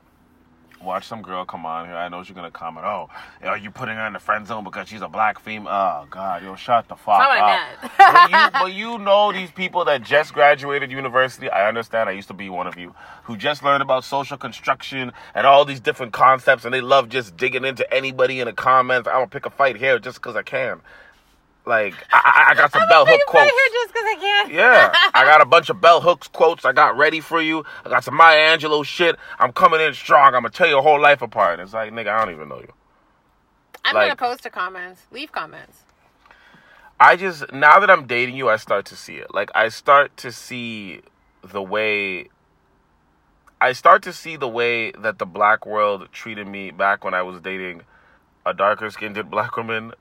Watch 0.83 1.05
some 1.07 1.21
girl 1.21 1.45
come 1.45 1.65
on 1.65 1.85
here. 1.85 1.95
I 1.95 2.09
know 2.09 2.23
she's 2.23 2.35
gonna 2.35 2.51
comment. 2.51 2.85
Oh, 2.85 3.09
are 3.43 3.57
you 3.57 3.69
putting 3.71 3.95
her 3.95 4.07
in 4.07 4.13
the 4.13 4.19
friend 4.19 4.47
zone 4.47 4.63
because 4.63 4.87
she's 4.87 5.01
a 5.01 5.07
black 5.07 5.39
female? 5.39 5.67
Oh 5.71 6.07
God, 6.09 6.43
yo, 6.43 6.55
shut 6.55 6.87
the 6.87 6.95
fuck 6.95 7.19
That's 7.19 7.39
not 7.39 7.91
what 7.91 7.99
I 7.99 8.11
up. 8.15 8.31
but, 8.31 8.31
you, 8.31 8.59
but 8.61 8.73
you 8.73 8.97
know 8.99 9.31
these 9.31 9.51
people 9.51 9.85
that 9.85 10.01
just 10.03 10.33
graduated 10.33 10.91
university. 10.91 11.49
I 11.49 11.67
understand. 11.67 12.09
I 12.09 12.13
used 12.13 12.29
to 12.29 12.33
be 12.33 12.49
one 12.49 12.67
of 12.67 12.77
you 12.77 12.95
who 13.23 13.37
just 13.37 13.63
learned 13.63 13.83
about 13.83 14.03
social 14.03 14.37
construction 14.37 15.11
and 15.35 15.45
all 15.45 15.65
these 15.65 15.79
different 15.79 16.13
concepts, 16.13 16.65
and 16.65 16.73
they 16.73 16.81
love 16.81 17.09
just 17.09 17.37
digging 17.37 17.65
into 17.65 17.91
anybody 17.93 18.39
in 18.39 18.45
the 18.45 18.53
comments. 18.53 19.07
I'm 19.07 19.15
gonna 19.15 19.27
pick 19.27 19.45
a 19.45 19.51
fight 19.51 19.77
here 19.77 19.99
just 19.99 20.17
because 20.17 20.35
I 20.35 20.43
can. 20.43 20.81
Like 21.65 21.93
I, 22.11 22.47
I 22.49 22.55
got 22.55 22.71
some 22.71 22.87
bell 22.89 23.05
hook 23.05 23.09
make 23.13 23.21
a 23.27 23.31
fight 23.31 23.49
quotes. 23.49 23.51
here 23.51 23.69
just 23.73 23.93
because 23.93 24.03
I 24.05 24.15
can. 24.19 24.55
Yeah, 24.55 24.91
I 25.13 25.25
got 25.25 25.41
a 25.41 25.45
bunch 25.45 25.69
of 25.69 25.79
bell 25.79 26.01
hooks 26.01 26.27
quotes 26.27 26.65
I 26.65 26.71
got 26.73 26.97
ready 26.97 27.19
for 27.21 27.39
you. 27.41 27.63
I 27.85 27.89
got 27.89 28.03
some 28.03 28.15
Maya 28.15 28.57
Angelou 28.57 28.83
shit. 28.83 29.15
I'm 29.37 29.51
coming 29.51 29.79
in 29.79 29.93
strong. 29.93 30.27
I'm 30.27 30.41
gonna 30.41 30.49
tear 30.49 30.67
your 30.67 30.81
whole 30.81 30.99
life 30.99 31.21
apart. 31.21 31.59
It's 31.59 31.73
like, 31.73 31.91
nigga, 31.93 32.07
I 32.07 32.25
don't 32.25 32.33
even 32.33 32.49
know 32.49 32.59
you. 32.59 32.73
I'm 33.85 33.93
like- 33.95 34.17
gonna 34.17 34.31
post 34.31 34.43
the 34.43 34.49
comments. 34.49 35.03
Leave 35.11 35.31
comments. 35.31 35.83
I 36.99 37.15
just 37.15 37.51
now 37.51 37.79
that 37.79 37.89
I'm 37.89 38.05
dating 38.05 38.35
you, 38.35 38.49
I 38.49 38.57
start 38.57 38.85
to 38.85 38.95
see 38.95 39.15
it. 39.15 39.33
Like 39.33 39.51
I 39.55 39.69
start 39.69 40.15
to 40.17 40.31
see 40.31 41.01
the 41.43 41.61
way 41.61 42.29
I 43.59 43.73
start 43.73 44.01
to 44.03 44.13
see 44.13 44.35
the 44.37 44.47
way 44.47 44.91
that 44.91 45.19
the 45.19 45.25
black 45.27 45.65
world 45.67 46.09
treated 46.11 46.47
me 46.47 46.71
back 46.71 47.03
when 47.03 47.13
I 47.13 47.21
was 47.21 47.39
dating 47.41 47.81
a 48.45 48.53
darker 48.53 48.89
skinned 48.89 49.29
black 49.29 49.55
woman. 49.57 49.93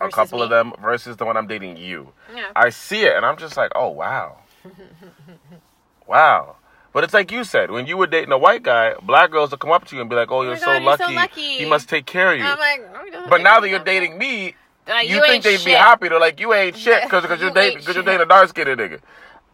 A 0.00 0.08
couple 0.10 0.38
me. 0.38 0.44
of 0.44 0.50
them 0.50 0.72
versus 0.82 1.16
the 1.16 1.24
one 1.24 1.36
I'm 1.36 1.46
dating 1.46 1.76
you. 1.76 2.12
Yeah. 2.34 2.50
I 2.54 2.70
see 2.70 3.02
it 3.02 3.16
and 3.16 3.24
I'm 3.24 3.36
just 3.36 3.56
like, 3.56 3.72
oh 3.74 3.88
wow. 3.90 4.38
wow. 6.06 6.56
But 6.96 7.04
it's 7.04 7.12
like 7.12 7.30
you 7.30 7.44
said, 7.44 7.70
when 7.70 7.86
you 7.86 7.98
were 7.98 8.06
dating 8.06 8.32
a 8.32 8.38
white 8.38 8.62
guy, 8.62 8.94
black 9.02 9.30
girls 9.30 9.50
will 9.50 9.58
come 9.58 9.70
up 9.70 9.84
to 9.88 9.94
you 9.94 10.00
and 10.00 10.08
be 10.08 10.16
like, 10.16 10.30
"Oh, 10.30 10.38
oh 10.38 10.42
you're, 10.42 10.52
my 10.52 10.58
so, 10.58 10.64
God, 10.64 10.82
you're 10.82 10.96
so 10.96 11.04
lucky. 11.04 11.14
lucky." 11.14 11.58
He 11.58 11.66
must 11.66 11.90
take 11.90 12.06
care 12.06 12.32
of 12.32 12.38
you." 12.38 12.44
I'm 12.44 12.58
like, 12.58 12.88
oh, 13.12 13.26
but 13.28 13.42
now 13.42 13.60
that 13.60 13.68
you're 13.68 13.84
dating 13.84 14.16
me, 14.16 14.54
like, 14.88 15.06
you, 15.06 15.16
you 15.16 15.26
think 15.26 15.44
they'd 15.44 15.62
be 15.62 15.72
happy. 15.72 16.08
They're 16.08 16.18
like, 16.18 16.40
"You 16.40 16.54
ain't 16.54 16.74
shit," 16.84 17.02
because 17.02 17.20
because 17.20 17.38
you're 17.38 17.50
dating 17.50 17.80
because 17.80 17.96
you're 17.96 18.04
dating 18.04 18.22
a 18.22 18.24
dark 18.24 18.48
skinned 18.48 18.70
nigga. 18.70 19.00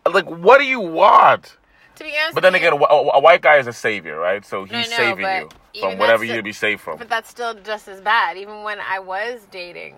Like, 0.09 0.27
what 0.27 0.59
do 0.59 0.65
you 0.65 0.79
want? 0.79 1.57
To 1.97 2.05
be 2.05 2.13
honest, 2.17 2.35
But 2.35 2.43
then 2.43 2.55
again, 2.55 2.75
a, 2.75 2.77
a- 2.77 3.21
white 3.21 3.43
guy 3.43 3.57
is 3.57 3.67
a 3.67 3.73
savior, 3.73 4.21
right? 4.21 4.45
So 4.47 4.63
he's 4.63 4.89
know, 4.91 4.97
saving 4.97 5.49
you 5.75 5.81
from 5.81 5.99
whatever 5.99 6.23
you 6.23 6.37
to 6.37 6.45
be 6.45 6.53
saved 6.53 6.81
from. 6.81 6.99
But 6.99 7.09
that's 7.09 7.29
still 7.29 7.55
just 7.55 7.89
as 7.89 8.01
bad. 8.01 8.37
Even 8.37 8.63
when 8.63 8.79
I 8.79 9.01
was 9.01 9.49
dating 9.51 9.97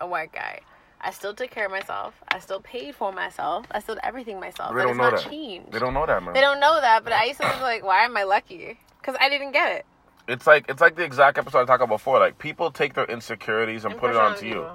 a 0.00 0.06
white 0.06 0.32
guy. 0.32 0.60
I 1.00 1.12
still 1.12 1.34
took 1.34 1.50
care 1.50 1.64
of 1.66 1.70
myself. 1.70 2.14
I 2.28 2.40
still 2.40 2.60
paid 2.60 2.94
for 2.94 3.10
myself. 3.12 3.66
I 3.70 3.80
still 3.80 3.94
did 3.94 4.04
everything 4.04 4.38
myself. 4.38 4.74
They 4.74 4.82
don't 4.82 4.96
know 4.98 5.10
not 5.10 5.22
that. 5.22 5.30
changed. 5.30 5.72
They 5.72 5.78
don't 5.78 5.94
know 5.94 6.04
that, 6.04 6.22
man. 6.22 6.34
They 6.34 6.42
don't 6.42 6.60
know 6.60 6.78
that, 6.80 7.04
but 7.04 7.12
I 7.14 7.24
used 7.24 7.40
to 7.40 7.46
be 7.56 7.62
like, 7.62 7.82
why 7.84 8.04
am 8.04 8.16
I 8.16 8.24
lucky? 8.24 8.78
Because 9.00 9.16
I 9.18 9.30
didn't 9.30 9.52
get 9.52 9.72
it. 9.76 9.86
It's 10.28 10.46
like 10.46 10.66
it's 10.68 10.80
like 10.80 10.96
the 10.96 11.02
exact 11.04 11.38
episode 11.38 11.60
I 11.60 11.64
talked 11.64 11.82
about 11.82 11.94
before. 11.94 12.18
Like 12.18 12.38
people 12.38 12.70
take 12.70 12.94
their 12.94 13.06
insecurities 13.06 13.84
and, 13.84 13.92
And 13.92 14.00
put 14.00 14.10
it 14.10 14.16
onto 14.16 14.44
on 14.46 14.52
you. 14.52 14.58
you. 14.60 14.66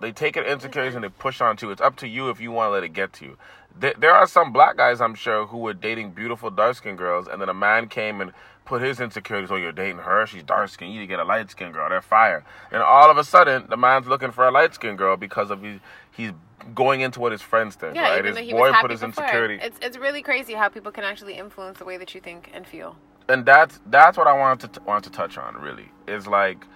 They 0.00 0.12
take 0.12 0.36
it 0.36 0.46
insecurities 0.46 0.94
and 0.94 1.04
they 1.04 1.08
push 1.10 1.40
onto 1.40 1.66
you. 1.66 1.72
It's 1.72 1.80
up 1.82 1.96
to 1.96 2.08
you 2.08 2.30
if 2.30 2.40
you 2.40 2.50
want 2.50 2.68
to 2.68 2.72
let 2.72 2.84
it 2.84 2.92
get 2.94 3.12
to 3.14 3.24
you. 3.26 3.36
There, 3.78 3.94
there 3.98 4.12
are 4.14 4.26
some 4.26 4.52
black 4.52 4.76
guys, 4.76 5.00
I'm 5.00 5.14
sure, 5.14 5.46
who 5.46 5.58
were 5.58 5.74
dating 5.74 6.10
beautiful 6.12 6.50
dark 6.50 6.76
skinned 6.76 6.98
girls, 6.98 7.28
and 7.28 7.40
then 7.40 7.48
a 7.48 7.54
man 7.54 7.88
came 7.88 8.20
and 8.20 8.32
put 8.64 8.82
his 8.82 9.00
insecurities. 9.00 9.50
Oh, 9.50 9.56
you're 9.56 9.72
dating 9.72 9.98
her. 9.98 10.26
She's 10.26 10.42
dark 10.42 10.68
skinned. 10.70 10.92
You 10.92 11.00
need 11.00 11.06
to 11.06 11.10
get 11.10 11.20
a 11.20 11.24
light 11.24 11.50
skinned 11.50 11.74
girl. 11.74 11.88
They're 11.88 12.02
fire. 12.02 12.44
And 12.72 12.82
all 12.82 13.10
of 13.10 13.16
a 13.18 13.24
sudden, 13.24 13.66
the 13.68 13.76
man's 13.76 14.06
looking 14.06 14.30
for 14.32 14.46
a 14.46 14.50
light 14.50 14.74
skinned 14.74 14.98
girl 14.98 15.16
because 15.16 15.50
of 15.50 15.62
his, 15.62 15.80
he's 16.10 16.32
going 16.74 17.00
into 17.02 17.20
what 17.20 17.32
his 17.32 17.40
friends 17.42 17.76
think. 17.76 17.94
Yeah, 17.94 18.10
right? 18.10 18.18
even 18.18 18.36
His 18.36 18.38
he 18.46 18.52
boy 18.52 18.62
was 18.62 18.72
happy 18.72 18.82
put 18.82 18.90
his 18.90 19.00
before. 19.00 19.24
insecurity. 19.24 19.58
It's 19.62 19.78
it's 19.80 19.96
really 19.96 20.22
crazy 20.22 20.54
how 20.54 20.68
people 20.68 20.90
can 20.92 21.04
actually 21.04 21.34
influence 21.34 21.78
the 21.78 21.84
way 21.84 21.96
that 21.98 22.14
you 22.14 22.20
think 22.20 22.50
and 22.52 22.66
feel. 22.66 22.96
and 23.28 23.46
that's 23.46 23.80
that's 23.86 24.18
what 24.18 24.26
I 24.26 24.32
wanted 24.32 24.72
to 24.72 24.82
want 24.82 25.04
to 25.04 25.10
touch 25.10 25.38
on. 25.38 25.54
Really, 25.56 25.88
is 26.08 26.26
like 26.26 26.66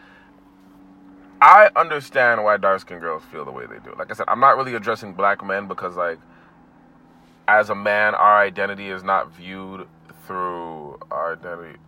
I 1.40 1.70
understand 1.74 2.44
why 2.44 2.56
dark 2.56 2.80
skinned 2.80 3.00
girls 3.00 3.24
feel 3.32 3.44
the 3.44 3.50
way 3.50 3.66
they 3.66 3.78
do. 3.80 3.94
Like 3.98 4.10
I 4.10 4.14
said, 4.14 4.26
I'm 4.28 4.38
not 4.40 4.56
really 4.56 4.74
addressing 4.74 5.12
black 5.14 5.44
men 5.44 5.66
because 5.66 5.96
like 5.96 6.18
as 7.48 7.70
a 7.70 7.74
man, 7.74 8.14
our 8.14 8.40
identity 8.40 8.88
is 8.88 9.02
not 9.02 9.32
viewed 9.32 9.86
through 10.26 10.98
our 11.10 11.34
identity. 11.34 11.78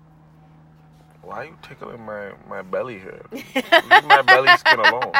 Why 1.22 1.36
are 1.36 1.44
you 1.46 1.58
tickling 1.62 2.04
my, 2.04 2.32
my 2.48 2.62
belly 2.62 2.98
here? 2.98 3.22
Leave 3.32 4.04
my 4.04 4.22
belly 4.22 4.54
skin 4.58 4.78
alone. 4.78 5.12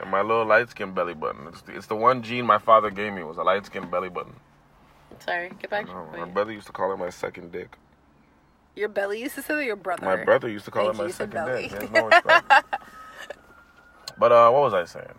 And 0.00 0.10
my 0.10 0.20
little 0.22 0.44
light 0.44 0.68
skin 0.70 0.92
belly 0.92 1.14
button. 1.14 1.46
It's 1.48 1.62
the, 1.62 1.76
it's 1.76 1.86
the 1.86 1.96
one 1.96 2.22
gene 2.22 2.44
my 2.44 2.58
father 2.58 2.90
gave 2.90 3.12
me 3.12 3.22
was 3.22 3.38
a 3.38 3.42
light 3.42 3.64
skin 3.66 3.88
belly 3.90 4.08
button. 4.08 4.34
Sorry, 5.20 5.50
get 5.60 5.70
back. 5.70 5.86
No, 5.86 6.06
my 6.16 6.26
brother 6.26 6.52
used 6.52 6.66
to 6.66 6.72
call 6.72 6.92
it 6.92 6.98
my 6.98 7.10
second 7.10 7.52
dick. 7.52 7.76
Your 8.74 8.88
belly 8.88 9.20
used 9.22 9.34
to 9.36 9.42
say 9.42 9.54
that 9.54 9.64
your 9.64 9.76
brother. 9.76 10.04
My 10.04 10.22
brother 10.22 10.48
used 10.48 10.66
to 10.66 10.70
call 10.70 10.92
Thank 10.92 10.96
it 10.96 10.98
my 10.98 11.04
you, 11.04 11.08
you 11.08 11.12
said 11.14 11.32
second 11.32 11.46
belly. 11.46 11.62
dick. 11.68 11.78
There's 11.78 11.90
no 11.90 12.06
respect. 12.06 12.52
but 14.18 14.32
uh, 14.32 14.50
what 14.50 14.62
was 14.62 14.74
I 14.74 14.84
saying? 14.84 15.14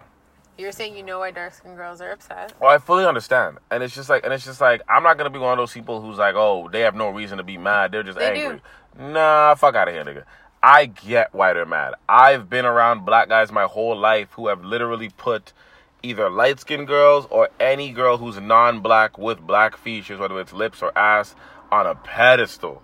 You're 0.57 0.71
saying 0.71 0.97
you 0.97 1.03
know 1.03 1.19
why 1.19 1.31
dark 1.31 1.53
skinned 1.53 1.77
girls 1.77 2.01
are 2.01 2.11
upset. 2.11 2.53
Well, 2.59 2.71
I 2.71 2.79
fully 2.79 3.05
understand, 3.05 3.59
and 3.69 3.83
it's 3.83 3.93
just 3.93 4.09
like, 4.09 4.23
and 4.23 4.33
it's 4.33 4.43
just 4.43 4.59
like, 4.59 4.81
I'm 4.89 5.03
not 5.03 5.17
gonna 5.17 5.29
be 5.29 5.37
one 5.37 5.51
of 5.51 5.57
those 5.57 5.73
people 5.73 6.01
who's 6.01 6.17
like, 6.17 6.33
oh, 6.35 6.67
they 6.69 6.81
have 6.81 6.95
no 6.95 7.09
reason 7.09 7.37
to 7.37 7.43
be 7.43 7.57
mad. 7.57 7.91
They're 7.91 8.03
just 8.03 8.17
They 8.17 8.41
angry. 8.43 8.61
Nah, 8.99 9.53
fuck 9.55 9.75
out 9.75 9.87
of 9.87 9.93
here, 9.93 10.03
nigga. 10.03 10.23
I 10.63 10.87
get 10.87 11.33
why 11.33 11.53
they're 11.53 11.65
mad. 11.67 11.93
I've 12.09 12.49
been 12.49 12.65
around 12.65 13.05
black 13.05 13.29
guys 13.29 13.51
my 13.51 13.65
whole 13.65 13.95
life 13.95 14.29
who 14.31 14.47
have 14.47 14.65
literally 14.65 15.09
put 15.09 15.53
either 16.01 16.29
light 16.29 16.59
skinned 16.59 16.87
girls 16.87 17.27
or 17.29 17.49
any 17.59 17.91
girl 17.91 18.17
who's 18.17 18.39
non 18.39 18.79
black 18.81 19.17
with 19.17 19.39
black 19.39 19.77
features, 19.77 20.19
whether 20.19 20.39
it's 20.39 20.53
lips 20.53 20.81
or 20.81 20.97
ass, 20.97 21.35
on 21.71 21.85
a 21.85 21.93
pedestal. 21.93 22.81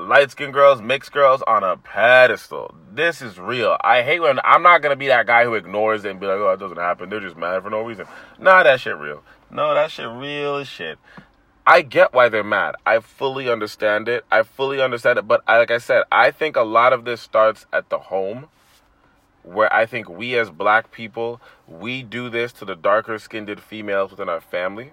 Light 0.00 0.30
skinned 0.30 0.54
girls, 0.54 0.80
mixed 0.80 1.12
girls 1.12 1.42
on 1.46 1.62
a 1.62 1.76
pedestal. 1.76 2.74
This 2.92 3.20
is 3.20 3.38
real. 3.38 3.76
I 3.82 4.02
hate 4.02 4.20
when 4.20 4.40
I'm 4.42 4.62
not 4.62 4.80
gonna 4.80 4.96
be 4.96 5.08
that 5.08 5.26
guy 5.26 5.44
who 5.44 5.54
ignores 5.54 6.04
it 6.04 6.10
and 6.10 6.18
be 6.18 6.26
like, 6.26 6.38
oh, 6.38 6.50
it 6.50 6.58
doesn't 6.58 6.78
happen. 6.78 7.10
They're 7.10 7.20
just 7.20 7.36
mad 7.36 7.62
for 7.62 7.70
no 7.70 7.82
reason. 7.82 8.06
Nah, 8.38 8.62
that 8.62 8.80
shit 8.80 8.96
real. 8.96 9.22
No, 9.50 9.74
that 9.74 9.90
shit 9.90 10.08
real 10.08 10.56
as 10.56 10.68
shit. 10.68 10.98
I 11.66 11.82
get 11.82 12.14
why 12.14 12.28
they're 12.30 12.42
mad. 12.42 12.76
I 12.86 13.00
fully 13.00 13.50
understand 13.50 14.08
it. 14.08 14.24
I 14.30 14.42
fully 14.42 14.80
understand 14.80 15.18
it. 15.18 15.28
But 15.28 15.42
I, 15.46 15.58
like 15.58 15.70
I 15.70 15.78
said, 15.78 16.04
I 16.10 16.30
think 16.30 16.56
a 16.56 16.62
lot 16.62 16.92
of 16.92 17.04
this 17.04 17.20
starts 17.20 17.66
at 17.72 17.90
the 17.90 17.98
home, 17.98 18.48
where 19.42 19.72
I 19.72 19.86
think 19.86 20.08
we 20.08 20.38
as 20.38 20.50
black 20.50 20.90
people, 20.90 21.40
we 21.68 22.02
do 22.02 22.30
this 22.30 22.52
to 22.54 22.64
the 22.64 22.74
darker 22.74 23.18
skinned 23.18 23.60
females 23.60 24.10
within 24.10 24.28
our 24.28 24.40
family. 24.40 24.92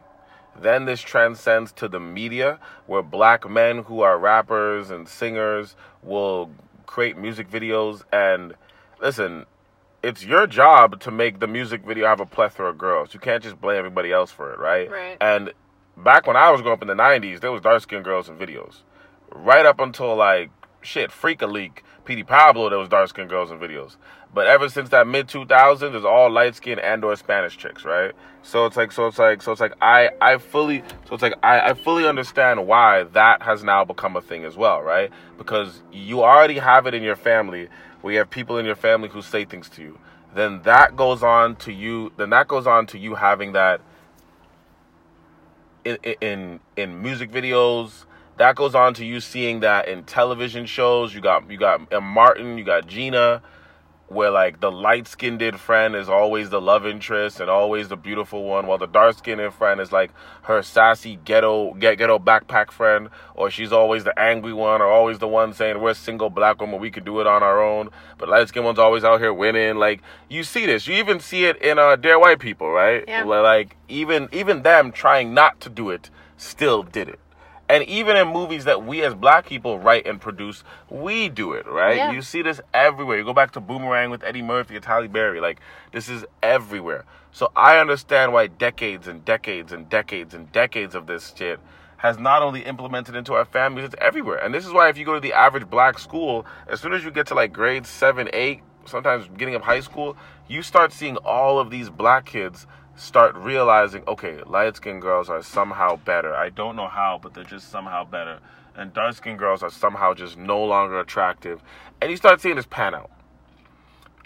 Then 0.62 0.86
this 0.86 1.02
transcends 1.02 1.72
to 1.74 1.88
the 1.88 2.00
media, 2.00 2.60
where 2.86 3.02
black 3.02 3.50
men 3.50 3.84
who 3.84 4.02
are 4.02 4.18
rappers 4.18 4.90
and 4.90 5.08
singers 5.08 5.76
will 6.04 6.50
create 6.86 7.18
music 7.18 7.50
videos. 7.50 8.04
And 8.12 8.56
listen, 9.00 9.46
it's 10.04 10.24
your 10.24 10.48
job 10.48 11.00
to 11.02 11.12
make 11.12 11.40
the 11.40 11.48
music 11.48 11.84
video 11.86 12.08
have 12.08 12.20
a 12.20 12.26
plethora 12.26 12.70
of 12.70 12.78
girls. 12.78 13.14
You 13.14 13.20
can't 13.20 13.44
just 13.44 13.60
blame 13.60 13.78
everybody 13.78 14.12
else 14.12 14.32
for 14.32 14.54
it, 14.54 14.60
right? 14.60 14.90
Right. 14.90 15.18
And 15.22 15.54
back 15.96 16.28
when 16.28 16.36
I 16.36 16.52
was 16.52 16.62
growing 16.62 16.78
up 16.78 16.82
in 16.82 16.88
the 16.88 16.96
90s, 16.96 17.40
there 17.40 17.52
was 17.52 17.62
dark 17.62 17.82
skinned 17.82 18.06
girls 18.06 18.30
in 18.30 18.38
videos. 18.38 18.84
Right 19.32 19.66
up 19.66 19.80
until 19.80 20.16
like, 20.16 20.50
shit, 20.82 21.12
Freek-a-Leek, 21.12 21.84
Petey 22.08 22.24
Pablo, 22.24 22.70
there 22.70 22.80
was 22.80 22.88
dark 22.88 23.10
skinned 23.10 23.30
girls 23.30 23.52
in 23.52 23.60
videos. 23.60 23.98
But 24.34 24.48
ever 24.48 24.70
since 24.70 24.90
that 24.90 25.06
mid 25.08 25.28
2000s, 25.28 25.80
there's 25.80 26.06
all 26.06 26.30
light 26.30 26.56
skinned 26.56 26.80
and 26.80 27.04
or 27.04 27.16
Spanish 27.18 27.58
chicks, 27.58 27.84
right? 27.84 28.14
So 28.44 28.66
it's 28.66 28.78
like, 28.78 28.94
so 28.94 29.08
it's 29.08 29.20
like, 29.20 29.42
so 29.42 29.52
it's 29.52 29.60
like, 29.60 29.74
I, 29.82 30.10
I 30.22 30.38
fully, 30.38 30.84
so 31.06 31.16
it's 31.16 31.22
like, 31.22 31.36
I, 31.44 31.60
I 31.60 31.74
fully 31.74 32.08
understand 32.08 32.66
why 32.66 33.04
that 33.04 33.42
has 33.42 33.62
now 33.62 33.84
become 33.84 34.16
a 34.16 34.22
thing 34.22 34.46
as 34.46 34.56
well, 34.56 34.82
right? 34.82 35.12
Because 35.38 35.82
you 35.92 36.24
already 36.24 36.58
have 36.60 36.88
it 36.88 36.94
in 36.94 37.04
your 37.04 37.18
family 37.18 37.68
where 38.02 38.14
you 38.14 38.20
have 38.20 38.30
people 38.30 38.58
in 38.58 38.66
your 38.66 38.76
family 38.76 39.10
who 39.10 39.22
say 39.22 39.44
things 39.44 39.68
to 39.70 39.82
you. 39.82 40.00
Then 40.34 40.62
that 40.64 40.96
goes 40.96 41.24
on 41.24 41.58
to 41.58 41.74
you, 41.74 42.14
then 42.16 42.30
that 42.30 42.48
goes 42.48 42.68
on 42.68 42.88
to 42.88 42.98
you 42.98 43.16
having 43.16 43.52
that 43.52 43.82
in 45.84 45.98
in 46.22 46.60
in 46.76 47.02
music 47.02 47.32
videos. 47.32 48.06
That 48.38 48.56
goes 48.56 48.76
on 48.76 48.94
to 48.96 49.06
you 49.06 49.20
seeing 49.20 49.62
that 49.62 49.88
in 49.88 50.04
television 50.04 50.68
shows. 50.68 51.14
You 51.14 51.22
got 51.22 51.50
you 51.50 51.58
got 51.58 51.92
Martin, 52.04 52.58
you 52.60 52.64
got 52.64 52.86
Gina, 52.86 53.42
where 54.10 54.30
like 54.30 54.60
the 54.60 54.72
light 54.72 55.08
skinned 55.08 55.60
friend 55.60 55.96
is 55.96 56.08
always 56.08 56.52
the 56.52 56.62
love 56.62 56.86
interest 56.86 57.40
and 57.40 57.50
always 57.50 57.88
the 57.88 57.98
beautiful 57.98 58.44
one, 58.44 58.68
while 58.68 58.78
the 58.78 58.86
dark 58.86 59.18
skinned 59.18 59.52
friend 59.56 59.82
is 59.82 59.92
like 59.92 60.12
her 60.44 60.62
sassy 60.62 61.18
ghetto 61.26 61.74
get 61.74 61.98
ghetto 61.98 62.20
backpack 62.20 62.70
friend, 62.70 63.10
or 63.34 63.50
she's 63.50 63.72
always 63.72 64.04
the 64.04 64.18
angry 64.20 64.54
one, 64.54 64.82
or 64.82 64.88
always 64.88 65.18
the 65.18 65.28
one 65.28 65.52
saying 65.52 65.82
we're 65.82 65.96
single 65.96 66.30
black 66.30 66.62
women, 66.62 66.80
we 66.80 66.92
can 66.92 67.04
do 67.04 67.20
it 67.20 67.26
on 67.26 67.42
our 67.42 67.60
own. 67.60 67.90
But 68.20 68.30
light 68.30 68.48
skinned 68.50 68.66
one's 68.66 68.78
always 68.78 69.04
out 69.04 69.20
here 69.20 69.34
winning. 69.34 69.78
Like 69.78 70.04
you 70.30 70.44
see 70.44 70.68
this, 70.68 70.86
you 70.86 70.94
even 70.94 71.20
see 71.20 71.46
it 71.46 71.60
in 71.60 71.80
uh 71.80 71.96
Dear 71.96 72.20
White 72.20 72.38
People, 72.38 72.70
right? 72.70 73.04
Yeah. 73.08 73.24
Where, 73.24 73.42
like 73.42 73.78
even 73.88 74.30
even 74.32 74.62
them 74.62 74.92
trying 74.92 75.34
not 75.34 75.60
to 75.62 75.70
do 75.70 75.90
it 75.90 76.12
still 76.38 76.84
did 76.84 77.10
it. 77.10 77.20
And 77.70 77.84
even 77.84 78.16
in 78.16 78.30
movies 78.30 78.64
that 78.64 78.86
we 78.86 79.02
as 79.02 79.14
black 79.14 79.46
people 79.46 79.78
write 79.78 80.08
and 80.08 80.22
produce, 80.22 80.64
we 80.90 81.28
do 81.28 81.54
it, 81.54 81.68
right? 81.68 81.98
Yeah. 81.98 82.12
You 82.12 82.22
see 82.22 82.42
this 82.42 82.62
everywhere. 82.74 83.18
You 83.18 83.26
go 83.26 83.34
back 83.34 83.52
to 83.52 83.60
Boomerang 83.60 84.10
with 84.10 84.24
Eddie 84.24 84.42
Murphy 84.42 84.78
and 84.78 84.86
Halle 84.86 85.08
Berry. 85.08 85.42
Like, 85.42 85.60
this 85.92 86.08
is 86.08 86.24
everywhere. 86.42 87.04
So 87.32 87.52
I 87.56 87.78
understand 87.80 88.32
why 88.32 88.48
decades 88.48 89.08
and 89.08 89.24
decades 89.26 89.74
and 89.74 89.90
decades 89.90 90.34
and 90.34 90.52
decades 90.52 90.96
of 90.96 91.08
this 91.08 91.34
shit 91.38 91.60
has 91.98 92.18
not 92.18 92.42
only 92.42 92.62
implemented 92.62 93.16
into 93.16 93.34
our 93.34 93.46
families, 93.46 93.86
it's 93.86 93.96
everywhere. 94.00 94.38
And 94.38 94.54
this 94.54 94.66
is 94.66 94.72
why 94.72 94.88
if 94.90 94.98
you 94.98 95.06
go 95.06 95.16
to 95.16 95.20
the 95.20 95.34
average 95.34 95.70
black 95.70 96.00
school, 96.00 96.46
as 96.68 96.80
soon 96.80 96.94
as 96.94 97.04
you 97.04 97.12
get 97.12 97.28
to 97.28 97.36
like 97.36 97.52
grade 97.52 97.86
seven, 97.86 98.30
eight, 98.34 98.62
sometimes 98.86 99.28
beginning 99.28 99.56
of 99.56 99.64
high 99.64 99.82
school, 99.82 100.16
you 100.48 100.62
start 100.62 100.94
seeing 100.94 101.18
all 101.18 101.60
of 101.60 101.70
these 101.70 101.90
black 101.90 102.26
kids 102.26 102.66
start 102.98 103.36
realizing, 103.36 104.04
okay, 104.08 104.42
light 104.46 104.76
skinned 104.76 105.02
girls 105.02 105.30
are 105.30 105.42
somehow 105.42 105.96
better. 105.96 106.36
I 106.36 106.50
don't 106.50 106.76
know 106.76 106.88
how, 106.88 107.20
but 107.22 107.34
they're 107.34 107.44
just 107.44 107.70
somehow 107.70 108.04
better. 108.04 108.40
And 108.76 108.94
dark 108.94 109.16
skinned 109.16 109.40
girls 109.40 109.64
are 109.64 109.70
somehow 109.70 110.14
just 110.14 110.38
no 110.38 110.64
longer 110.64 111.00
attractive. 111.00 111.62
And 112.02 112.12
you 112.12 112.18
start 112.18 112.42
seeing 112.42 112.56
this 112.56 112.66
pan 112.66 112.94
out. 112.94 113.10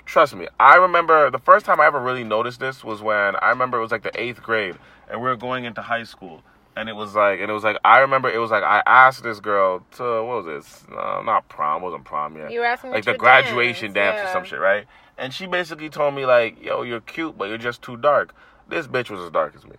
Trust 0.05 0.35
me, 0.35 0.47
I 0.59 0.75
remember 0.75 1.29
the 1.29 1.39
first 1.39 1.65
time 1.65 1.79
I 1.79 1.85
ever 1.85 1.99
really 1.99 2.23
noticed 2.23 2.59
this 2.59 2.83
was 2.83 3.01
when 3.01 3.35
I 3.35 3.49
remember 3.49 3.77
it 3.77 3.81
was 3.81 3.91
like 3.91 4.03
the 4.03 4.19
eighth 4.19 4.41
grade 4.41 4.75
and 5.09 5.21
we 5.21 5.27
were 5.27 5.37
going 5.37 5.65
into 5.65 5.81
high 5.81 6.03
school. 6.03 6.41
And 6.75 6.87
it 6.87 6.95
was 6.95 7.15
like, 7.15 7.39
and 7.41 7.51
it 7.51 7.53
was 7.53 7.63
like, 7.63 7.77
I 7.83 7.99
remember 7.99 8.29
it 8.29 8.37
was 8.37 8.51
like, 8.51 8.63
I 8.63 8.81
asked 8.85 9.23
this 9.23 9.41
girl 9.41 9.85
to, 9.97 10.03
what 10.23 10.43
was 10.43 10.45
this? 10.45 10.85
Uh, 10.89 11.21
not 11.23 11.47
prom, 11.49 11.81
wasn't 11.81 12.05
prom 12.05 12.37
yet. 12.37 12.51
You 12.51 12.61
were 12.61 12.65
asking 12.65 12.91
like 12.91 13.03
the 13.03 13.13
graduation 13.13 13.91
dance, 13.93 14.15
dance, 14.15 14.21
or 14.21 14.23
yeah. 14.23 14.33
some 14.33 14.45
shit, 14.45 14.59
right? 14.59 14.85
And 15.17 15.33
she 15.33 15.47
basically 15.47 15.89
told 15.89 16.15
me 16.15 16.25
like, 16.25 16.63
"Yo, 16.63 16.81
you're 16.81 17.01
cute, 17.01 17.37
but 17.37 17.49
you're 17.49 17.57
just 17.57 17.81
too 17.81 17.97
dark." 17.97 18.33
This 18.71 18.87
bitch 18.87 19.09
was 19.09 19.19
as 19.19 19.29
dark 19.31 19.53
as 19.55 19.65
me, 19.65 19.75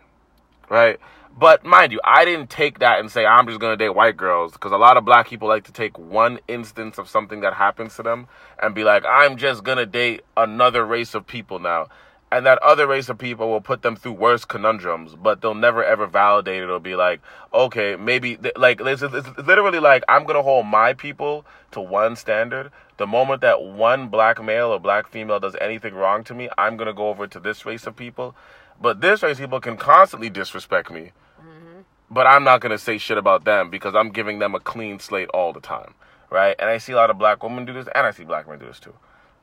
right? 0.69 1.01
But 1.36 1.64
mind 1.64 1.93
you, 1.93 2.01
I 2.05 2.27
didn't 2.27 2.51
take 2.51 2.81
that 2.81 3.01
and 3.01 3.10
say 3.10 3.24
I'm 3.24 3.47
just 3.47 3.59
gonna 3.59 3.78
date 3.78 3.94
white 3.94 4.19
girls 4.19 4.52
because 4.52 4.70
a 4.70 4.77
lot 4.77 4.98
of 4.98 5.05
black 5.06 5.28
people 5.28 5.48
like 5.48 5.64
to 5.64 5.73
take 5.73 5.98
one 5.98 6.39
instance 6.47 6.98
of 6.98 7.09
something 7.09 7.40
that 7.40 7.55
happens 7.55 7.97
to 7.97 8.02
them 8.02 8.28
and 8.62 8.74
be 8.74 8.85
like, 8.85 9.05
"I'm 9.09 9.39
just 9.39 9.64
gonna 9.64 9.86
date 9.86 10.20
another 10.36 10.85
race 10.85 11.14
of 11.14 11.27
people 11.27 11.59
now." 11.59 11.86
And 12.31 12.44
that 12.44 12.59
other 12.62 12.86
race 12.86 13.09
of 13.09 13.16
people 13.16 13.48
will 13.48 13.62
put 13.62 13.81
them 13.81 13.97
through 13.97 14.12
worse 14.12 14.44
conundrums, 14.44 15.14
but 15.14 15.40
they'll 15.40 15.55
never 15.55 15.82
ever 15.82 16.06
validate 16.06 16.62
it 16.62 16.70
or 16.70 16.81
be 16.81 16.94
like, 16.97 17.20
okay, 17.52 17.97
maybe, 17.97 18.39
like, 18.56 18.81
it's 18.82 19.02
it's 19.02 19.28
literally 19.39 19.81
like, 19.81 20.02
I'm 20.09 20.24
gonna 20.24 20.43
hold 20.43 20.66
my 20.66 20.93
people 20.94 21.47
to 21.73 21.81
one 21.81 22.16
standard. 22.16 22.70
The 22.98 23.06
moment 23.06 23.40
that 23.43 23.62
one 23.62 24.09
black 24.09 24.43
male 24.43 24.69
or 24.69 24.81
black 24.81 25.09
female 25.09 25.40
does 25.40 25.56
anything 25.60 25.94
wrong 25.94 26.24
to 26.24 26.35
me, 26.35 26.48
I'm 26.56 26.77
gonna 26.77 26.94
go 26.94 27.09
over 27.09 27.27
to 27.27 27.40
this 27.40 27.66
race 27.66 27.86
of 27.86 27.97
people. 27.97 28.35
But 28.80 29.00
this 29.00 29.22
race 29.22 29.38
people 29.38 29.60
can 29.60 29.76
constantly 29.76 30.30
disrespect 30.30 30.90
me. 30.90 31.12
Mm-hmm. 31.40 31.80
But 32.10 32.26
I'm 32.26 32.44
not 32.44 32.60
gonna 32.60 32.78
say 32.78 32.98
shit 32.98 33.18
about 33.18 33.44
them 33.44 33.70
because 33.70 33.94
I'm 33.94 34.10
giving 34.10 34.38
them 34.38 34.54
a 34.54 34.60
clean 34.60 34.98
slate 34.98 35.28
all 35.30 35.52
the 35.52 35.60
time, 35.60 35.94
right? 36.30 36.56
And 36.58 36.68
I 36.70 36.78
see 36.78 36.92
a 36.92 36.96
lot 36.96 37.10
of 37.10 37.18
black 37.18 37.42
women 37.42 37.64
do 37.64 37.72
this, 37.72 37.88
and 37.94 38.06
I 38.06 38.10
see 38.10 38.24
black 38.24 38.48
men 38.48 38.58
do 38.58 38.66
this 38.66 38.80
too. 38.80 38.94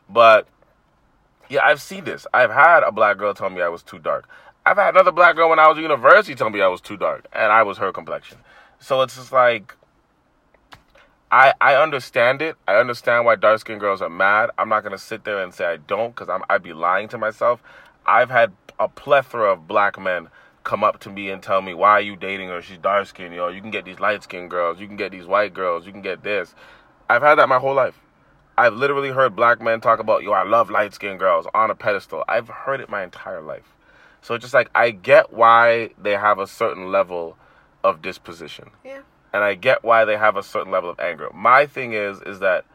But 0.10 0.48
Yeah, 1.50 1.62
I've 1.64 1.82
seen 1.82 2.04
this. 2.04 2.28
I've 2.34 2.52
had 2.52 2.84
a 2.84 2.92
black 2.92 3.18
girl 3.18 3.34
tell 3.34 3.50
me 3.50 3.62
I 3.62 3.70
was 3.70 3.82
too 3.82 3.98
dark. 4.00 4.28
I've 4.66 4.78
had 4.78 4.94
another 4.94 5.12
black 5.12 5.36
girl 5.36 5.50
when 5.50 5.58
I 5.60 5.68
was 5.68 5.78
at 5.78 5.82
university 5.82 6.36
tell 6.36 6.50
me 6.52 6.62
I 6.62 6.68
was 6.68 6.82
too 6.82 6.96
dark, 6.98 7.26
and 7.34 7.52
I 7.52 7.64
was 7.64 7.80
her 7.80 7.92
complexion. 7.92 8.38
So 8.80 9.02
it's 9.02 9.16
just 9.16 9.32
like, 9.32 9.76
I 11.32 11.54
I 11.60 11.76
understand 11.76 12.42
it. 12.42 12.56
I 12.68 12.76
understand 12.76 13.26
why 13.26 13.36
dark 13.36 13.60
skinned 13.62 13.80
girls 13.80 14.02
are 14.02 14.10
mad. 14.10 14.52
I'm 14.60 14.70
not 14.70 14.84
gonna 14.84 15.00
sit 15.00 15.24
there 15.24 15.42
and 15.42 15.54
say 15.54 15.66
I 15.66 15.78
don't, 15.78 16.14
because 16.14 16.30
I'm 16.30 16.44
I'd 16.50 16.64
be 16.64 16.74
lying 16.74 17.08
to 17.10 17.18
myself. 17.18 17.64
I've 18.06 18.30
had 18.30 18.52
a 18.80 18.88
plethora 18.88 19.52
of 19.52 19.68
black 19.68 20.00
men 20.00 20.30
come 20.64 20.84
up 20.84 21.00
to 21.00 21.10
me 21.10 21.30
and 21.30 21.42
tell 21.42 21.62
me, 21.62 21.74
"Why 21.74 21.92
are 21.92 22.02
you 22.02 22.16
dating 22.16 22.50
her? 22.50 22.62
She's 22.62 22.78
dark 22.78 23.08
skinned. 23.08 23.34
Yo, 23.36 23.48
you 23.48 23.62
can 23.62 23.72
get 23.72 23.86
these 23.86 24.00
light 24.00 24.24
skinned 24.24 24.50
girls. 24.50 24.80
You 24.80 24.88
can 24.88 24.98
get 24.98 25.12
these 25.12 25.26
white 25.26 25.54
girls. 25.54 25.86
You 25.86 25.92
can 25.92 26.02
get 26.02 26.24
this." 26.24 26.54
I've 27.10 27.22
had 27.22 27.36
that 27.36 27.50
my 27.50 27.60
whole 27.60 27.74
life. 27.74 28.00
I've 28.58 28.74
literally 28.74 29.10
heard 29.10 29.36
black 29.36 29.62
men 29.62 29.82
talk 29.82 30.00
about, 30.00 30.24
"Yo, 30.24 30.32
I 30.32 30.44
love 30.44 30.70
light 30.70 30.94
skinned 30.94 31.20
girls" 31.20 31.48
on 31.54 31.72
a 31.72 31.76
pedestal. 31.76 32.24
I've 32.28 32.50
heard 32.50 32.82
it 32.82 32.90
my 32.90 33.04
entire 33.04 33.42
life. 33.42 33.76
So 34.22 34.34
it's 34.34 34.44
just 34.44 34.54
like 34.54 34.70
I 34.76 34.92
get 34.92 35.32
why 35.32 35.92
they 35.98 36.16
have 36.16 36.40
a 36.40 36.48
certain 36.48 36.92
level 36.92 37.38
of 37.84 38.02
disposition. 38.02 38.72
Yeah. 38.84 39.02
And 39.34 39.44
I 39.44 39.54
get 39.56 39.84
why 39.84 40.06
they 40.06 40.18
have 40.18 40.36
a 40.36 40.44
certain 40.44 40.72
level 40.72 40.90
of 40.90 41.00
anger. 41.00 41.30
My 41.34 41.66
thing 41.66 41.94
is 41.94 42.22
is 42.22 42.40
that 42.40 42.66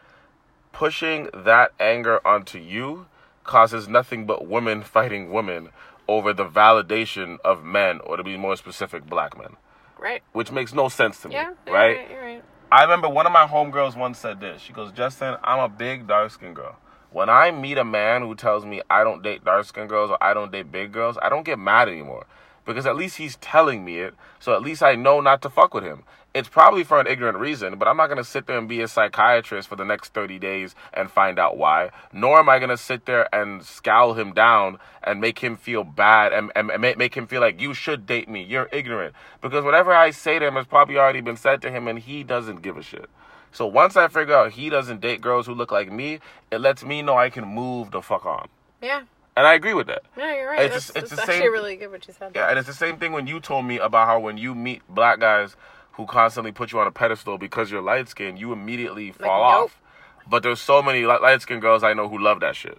pushing 0.73 1.29
that 1.35 1.73
anger 1.79 2.27
onto 2.27 2.59
you 2.59 3.07
causes 3.45 3.89
nothing 3.89 4.27
but 4.27 4.47
women 4.47 4.83
fighting 4.97 5.31
women 5.31 5.71
over 6.09 6.33
the 6.33 6.45
validation 6.45 7.39
of 7.45 7.65
men 7.65 8.01
or 8.01 8.17
to 8.17 8.25
be 8.25 8.37
more 8.37 8.57
specific 8.57 9.07
black 9.07 9.39
men. 9.39 9.57
Right. 9.99 10.23
Which 10.33 10.51
makes 10.53 10.75
no 10.75 10.89
sense 10.89 11.21
to 11.23 11.29
me. 11.29 11.35
Yeah. 11.35 11.53
You're 11.67 11.75
right? 11.75 11.97
right. 11.97 12.11
You're 12.11 12.23
right. 12.23 12.45
I 12.71 12.83
remember 12.83 13.09
one 13.09 13.27
of 13.27 13.33
my 13.33 13.47
homegirls 13.47 13.97
once 13.97 14.19
said 14.19 14.41
this. 14.41 14.61
She 14.61 14.73
goes, 14.73 14.91
Justin, 14.93 15.37
I'm 15.45 15.61
a 15.61 15.69
big 15.69 16.07
dark 16.07 16.33
skinned 16.33 16.57
girl. 16.57 16.77
When 17.13 17.31
I 17.31 17.53
meet 17.53 17.79
a 17.79 17.85
man 17.85 18.23
who 18.23 18.35
tells 18.35 18.65
me 18.65 18.83
I 18.91 19.05
don't 19.05 19.23
date 19.23 19.45
dark 19.45 19.65
skinned 19.67 19.89
girls 19.89 20.11
or 20.11 20.23
I 20.23 20.35
don't 20.35 20.51
date 20.51 20.73
big 20.73 20.91
girls, 20.91 21.17
I 21.23 21.29
don't 21.29 21.45
get 21.45 21.59
mad 21.59 21.89
anymore. 21.89 22.27
Because 22.67 22.87
at 22.87 22.97
least 22.97 23.19
he's 23.19 23.37
telling 23.37 23.85
me 23.85 24.01
it, 24.01 24.15
so 24.41 24.55
at 24.55 24.63
least 24.63 24.83
I 24.83 24.97
know 24.97 25.21
not 25.21 25.41
to 25.43 25.51
fuck 25.51 25.75
with 25.75 25.85
him. 25.85 26.03
It's 26.35 26.49
probably 26.49 26.83
for 26.83 26.99
an 26.99 27.07
ignorant 27.07 27.39
reason, 27.39 27.79
but 27.79 27.87
I'm 27.87 27.97
not 27.97 28.09
gonna 28.09 28.25
sit 28.25 28.49
there 28.49 28.59
and 28.59 28.69
be 28.69 28.81
a 28.81 28.89
psychiatrist 28.89 29.69
for 29.69 29.77
the 29.77 29.85
next 29.85 30.13
30 30.15 30.41
days 30.41 30.75
and 30.93 31.09
find 31.09 31.39
out 31.39 31.57
why. 31.57 31.91
Nor 32.13 32.41
am 32.41 32.49
I 32.49 32.59
gonna 32.59 32.77
sit 32.77 33.07
there 33.07 33.33
and 33.33 33.65
scowl 33.65 34.15
him 34.15 34.33
down 34.33 34.79
and 35.05 35.21
make 35.21 35.39
him 35.39 35.57
feel 35.57 35.85
bad 35.85 36.33
and, 36.33 36.51
and, 36.57 36.73
and 36.73 36.83
make, 36.83 36.99
make 36.99 37.15
him 37.17 37.29
feel 37.29 37.41
like 37.41 37.61
you 37.61 37.73
should 37.73 38.05
date 38.05 38.29
me. 38.29 38.43
You're 38.43 38.69
ignorant. 38.73 39.15
Because 39.41 39.65
whatever 39.65 39.93
I 39.93 40.11
say 40.11 40.41
to 40.41 40.47
him 40.49 40.55
has 40.55 40.67
probably 40.67 40.99
already 40.99 41.21
been 41.21 41.37
said 41.37 41.63
to 41.63 41.71
him 41.71 41.87
and 41.87 42.01
he 42.01 42.25
doesn't 42.25 42.63
give 42.63 42.77
a 42.77 42.83
shit. 42.83 43.09
So 43.53 43.65
once 43.67 43.97
I 43.97 44.09
figure 44.09 44.35
out 44.35 44.53
he 44.53 44.69
doesn't 44.71 45.01
date 45.01 45.21
girls 45.21 45.47
who 45.47 45.55
look 45.55 45.71
like 45.71 45.93
me, 45.93 46.19
it 46.51 46.59
lets 46.59 46.83
me 46.83 47.01
know 47.01 47.17
I 47.17 47.31
can 47.31 47.47
move 47.47 47.93
the 47.93 48.03
fuck 48.03 48.27
on. 48.27 48.49
Yeah. 48.83 49.03
And 49.37 49.47
I 49.47 49.55
agree 49.55 49.75
with 49.75 49.87
that. 49.87 50.03
No, 50.17 50.29
you're 50.33 50.49
right. 50.49 50.63
It's 50.63 50.89
That's, 50.89 50.89
it's 50.91 51.11
that's 51.11 51.11
the 51.11 51.21
actually 51.23 51.39
same- 51.45 51.53
really 51.53 51.77
good 51.77 51.93
what 51.93 52.09
you 52.09 52.15
said. 52.19 52.33
Yeah, 52.35 52.49
and 52.51 52.59
it's 52.59 52.67
the 52.67 52.75
same 52.75 52.99
thing 52.99 53.13
when 53.13 53.29
you 53.29 53.39
told 53.39 53.67
me 53.67 53.79
about 53.79 54.09
how 54.09 54.19
when 54.19 54.37
you 54.37 54.55
meet 54.57 54.83
black 54.89 55.21
guys 55.21 55.55
who 55.97 56.07
constantly 56.07 56.53
put 56.53 56.73
you 56.73 56.81
on 56.81 56.87
a 56.87 56.91
pedestal 56.91 57.39
because 57.39 57.71
you're 57.71 57.83
light 57.83 58.09
skinned, 58.09 58.39
you 58.39 58.53
immediately 58.53 59.13
fall 59.13 59.53
nope. 59.53 59.65
off. 59.65 59.81
But 60.29 60.43
there's 60.43 60.61
so 60.61 60.83
many 60.83 61.05
light 61.05 61.43
skinned 61.43 61.63
girls 61.63 61.83
I 61.83 61.93
know 61.93 62.09
who 62.09 62.19
love 62.19 62.41
that 62.41 62.57
shit. 62.57 62.79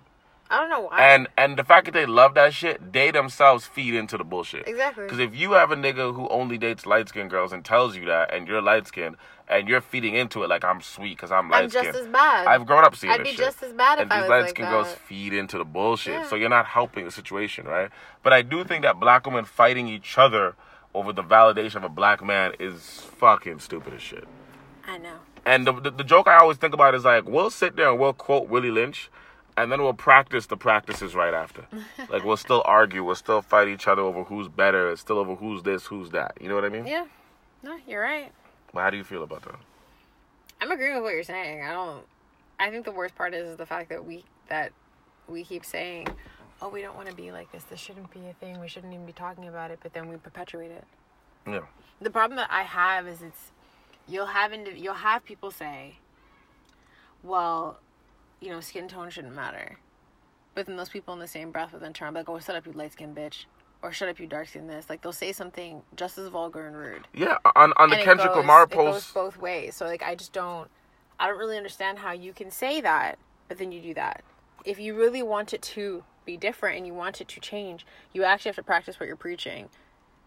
I 0.50 0.60
don't 0.60 0.70
know 0.70 0.82
why. 0.82 1.02
And 1.02 1.28
and 1.38 1.58
the 1.58 1.64
fact 1.64 1.86
that 1.86 1.94
they 1.94 2.06
love 2.06 2.36
that 2.36 2.54
shit, 2.54 2.94
they 2.94 3.10
themselves 3.10 3.66
feed 3.66 3.96
into 3.96 4.18
the 4.18 4.24
bullshit. 4.24 4.68
Exactly. 4.68 5.06
Because 5.06 5.20
if 5.20 5.36
you 5.36 5.54
have 5.54 5.72
a 5.72 5.76
nigga 5.76 6.14
who 6.14 6.28
only 6.30 6.58
dates 6.58 6.86
light 6.86 7.10
skinned 7.10 7.32
girls 7.32 7.52
and 7.52 7.66
tells 7.66 7.96
you 7.96 8.06
that, 8.06 8.34
and 8.34 8.48
you're 8.48 8.62
light 8.62 8.86
skinned, 8.86 9.16
and 9.48 9.68
you're 9.68 9.82
feeding 9.82 10.14
into 10.14 10.44
it 10.44 10.50
like 10.50 10.64
I'm 10.64 10.82
sweet 10.82 11.18
because 11.18 11.32
I'm 11.32 11.50
light 11.50 11.72
skinned. 11.72 11.88
I'm 11.88 11.94
just 11.94 12.06
as 12.06 12.12
bad. 12.12 12.48
I've 12.48 12.66
grown 12.66 12.84
up 12.84 12.96
seeing 12.96 13.12
that. 13.12 13.26
Shit. 13.26 13.28
I'd 13.28 13.38
be 13.38 13.44
just 13.44 13.64
as 13.64 13.74
bad 13.74 14.00
and 14.00 14.08
if 14.08 14.12
I 14.12 14.18
was. 14.18 14.22
And 14.22 14.24
these 14.24 14.30
light 14.30 14.42
like 14.42 14.50
skinned 14.50 14.70
girls 14.70 14.94
feed 15.08 15.34
into 15.34 15.58
the 15.58 15.66
bullshit. 15.66 16.14
Yeah. 16.14 16.28
So 16.28 16.36
you're 16.36 16.50
not 16.50 16.68
helping 16.68 17.06
the 17.06 17.12
situation, 17.12 17.66
right? 17.66 17.90
But 18.22 18.34
I 18.34 18.44
do 18.44 18.64
think 18.64 18.84
that 18.84 19.00
black 19.00 19.26
women 19.26 19.46
fighting 19.46 19.88
each 19.88 20.16
other 20.18 20.56
over 20.96 21.12
the 21.12 21.24
validation 21.24 21.76
of 21.76 21.84
a 21.84 21.90
black 21.90 22.24
man 22.24 22.54
is 22.60 23.02
fucking 23.18 23.60
stupid 23.60 23.94
as 23.94 24.02
shit. 24.02 24.28
I 24.88 24.98
know. 24.98 25.18
And 25.46 25.68
the, 25.68 25.74
the, 25.74 25.92
the 25.92 26.04
joke 26.04 26.28
I 26.28 26.38
always 26.38 26.58
think 26.58 26.74
about 26.74 26.96
is 26.96 27.04
like, 27.04 27.26
we'll 27.28 27.50
sit 27.50 27.76
there 27.76 27.90
and 27.90 28.00
we'll 28.00 28.14
quote 28.14 28.48
Willie 28.48 28.72
Lynch, 28.72 29.12
and 29.58 29.72
then 29.72 29.84
we'll 29.84 29.94
practice 29.94 30.48
the 30.48 30.58
practices 30.58 31.14
right 31.14 31.34
after. 31.34 31.66
like, 32.10 32.24
we'll 32.24 32.38
still 32.38 32.64
argue, 32.66 33.04
we'll 33.04 33.16
still 33.16 33.42
fight 33.42 33.68
each 33.68 33.88
other 33.88 34.02
over 34.02 34.24
who's 34.24 34.48
better, 34.48 34.90
it's 34.90 35.02
still 35.02 35.20
over 35.20 35.36
who's 35.36 35.64
this, 35.64 35.86
who's 35.86 36.12
that. 36.12 36.38
You 36.40 36.50
know 36.50 36.56
what 36.56 36.66
I 36.66 36.70
mean? 36.70 36.88
Yeah. 36.88 37.06
No, 37.62 37.78
you're 37.86 38.02
right. 38.02 38.32
But 38.74 38.82
how 38.82 38.90
do 38.90 38.98
you 38.98 39.04
feel 39.04 39.24
about 39.24 39.44
that? 39.44 39.56
I'm 40.62 40.72
agreeing 40.72 40.96
with 40.96 41.04
what 41.04 41.14
you're 41.14 41.24
saying. 41.24 41.62
I 41.62 41.72
don't. 41.74 42.04
I 42.58 42.70
think 42.70 42.86
the 42.86 42.92
worst 42.92 43.16
part 43.16 43.34
is, 43.34 43.50
is 43.50 43.58
the 43.58 43.66
fact 43.66 43.90
that 43.90 44.06
we 44.06 44.24
that 44.48 44.72
we 45.28 45.44
keep 45.44 45.66
saying, 45.66 46.08
"Oh, 46.62 46.70
we 46.70 46.82
don't 46.82 46.96
want 46.96 47.10
to 47.10 47.16
be 47.16 47.32
like 47.32 47.52
this. 47.52 47.64
This 47.66 47.80
shouldn't 47.80 48.12
be 48.12 48.28
a 48.28 48.34
thing. 48.34 48.60
We 48.60 48.68
shouldn't 48.68 48.94
even 48.94 49.06
be 49.06 49.12
talking 49.14 49.48
about 49.48 49.72
it." 49.72 49.80
But 49.82 49.94
then 49.94 50.08
we 50.10 50.18
perpetuate 50.18 50.72
it. 50.72 50.84
Yeah. 51.48 51.62
The 52.02 52.10
problem 52.10 52.38
that 52.38 52.50
I 52.52 52.64
have 52.64 53.08
is 53.08 53.22
it's 53.22 53.52
you'll 54.08 54.26
have 54.28 54.52
indi- 54.54 54.80
you'll 54.80 54.94
have 54.96 55.24
people 55.26 55.52
say, 55.52 55.98
"Well, 57.24 57.80
you 58.40 58.50
know, 58.50 58.60
skin 58.60 58.88
tone 58.88 59.10
shouldn't 59.10 59.34
matter," 59.36 59.78
but 60.54 60.66
then 60.66 60.76
those 60.78 60.90
people 60.90 61.14
in 61.14 61.20
the 61.20 61.28
same 61.28 61.52
breath 61.52 61.72
will 61.74 61.80
then 61.80 61.94
turn 61.94 62.14
like, 62.14 62.30
"Oh, 62.30 62.40
shut 62.40 62.56
up, 62.56 62.66
you 62.66 62.74
light 62.74 62.94
skinned 62.94 63.16
bitch," 63.16 63.46
or 63.82 63.92
"Shut 63.92 64.10
up, 64.10 64.20
you 64.20 64.28
dark 64.28 64.48
skinned 64.48 64.70
this." 64.70 64.90
Like 64.90 65.02
they'll 65.02 65.12
say 65.14 65.32
something 65.32 65.82
just 65.96 66.18
as 66.18 66.28
vulgar 66.30 66.68
and 66.68 66.76
rude. 66.76 67.08
Yeah, 67.14 67.38
on, 67.56 67.74
on 67.78 67.90
the 67.90 67.98
And 67.98 68.06
Kendrick 68.06 68.30
goes- 68.30 68.38
Lamar 68.38 68.64
It 68.64 68.72
goes 68.72 68.94
post. 68.96 69.14
both 69.14 69.38
ways. 69.38 69.76
So 69.76 69.86
like, 69.86 70.04
I 70.04 70.16
just 70.16 70.34
don't. 70.34 70.70
I 71.20 71.28
don't 71.28 71.38
really 71.40 71.58
understand 71.58 72.00
how 72.00 72.12
you 72.12 72.34
can 72.34 72.52
say 72.52 72.82
that, 72.82 73.18
but 73.48 73.58
then 73.58 73.72
you 73.72 73.82
do 73.82 73.94
that. 73.94 74.22
If 74.66 74.80
you 74.80 74.96
really 74.96 75.24
want 75.24 75.54
it 75.54 75.62
to 75.62 76.04
be 76.26 76.38
different 76.38 76.78
and 76.78 76.88
you 76.88 76.94
want 76.94 77.22
it 77.22 77.28
to 77.30 77.40
change, 77.40 77.86
you 78.14 78.24
actually 78.24 78.50
have 78.50 78.56
to 78.56 78.64
practice 78.64 79.00
what 79.00 79.08
you're 79.08 79.16
preaching, 79.16 79.70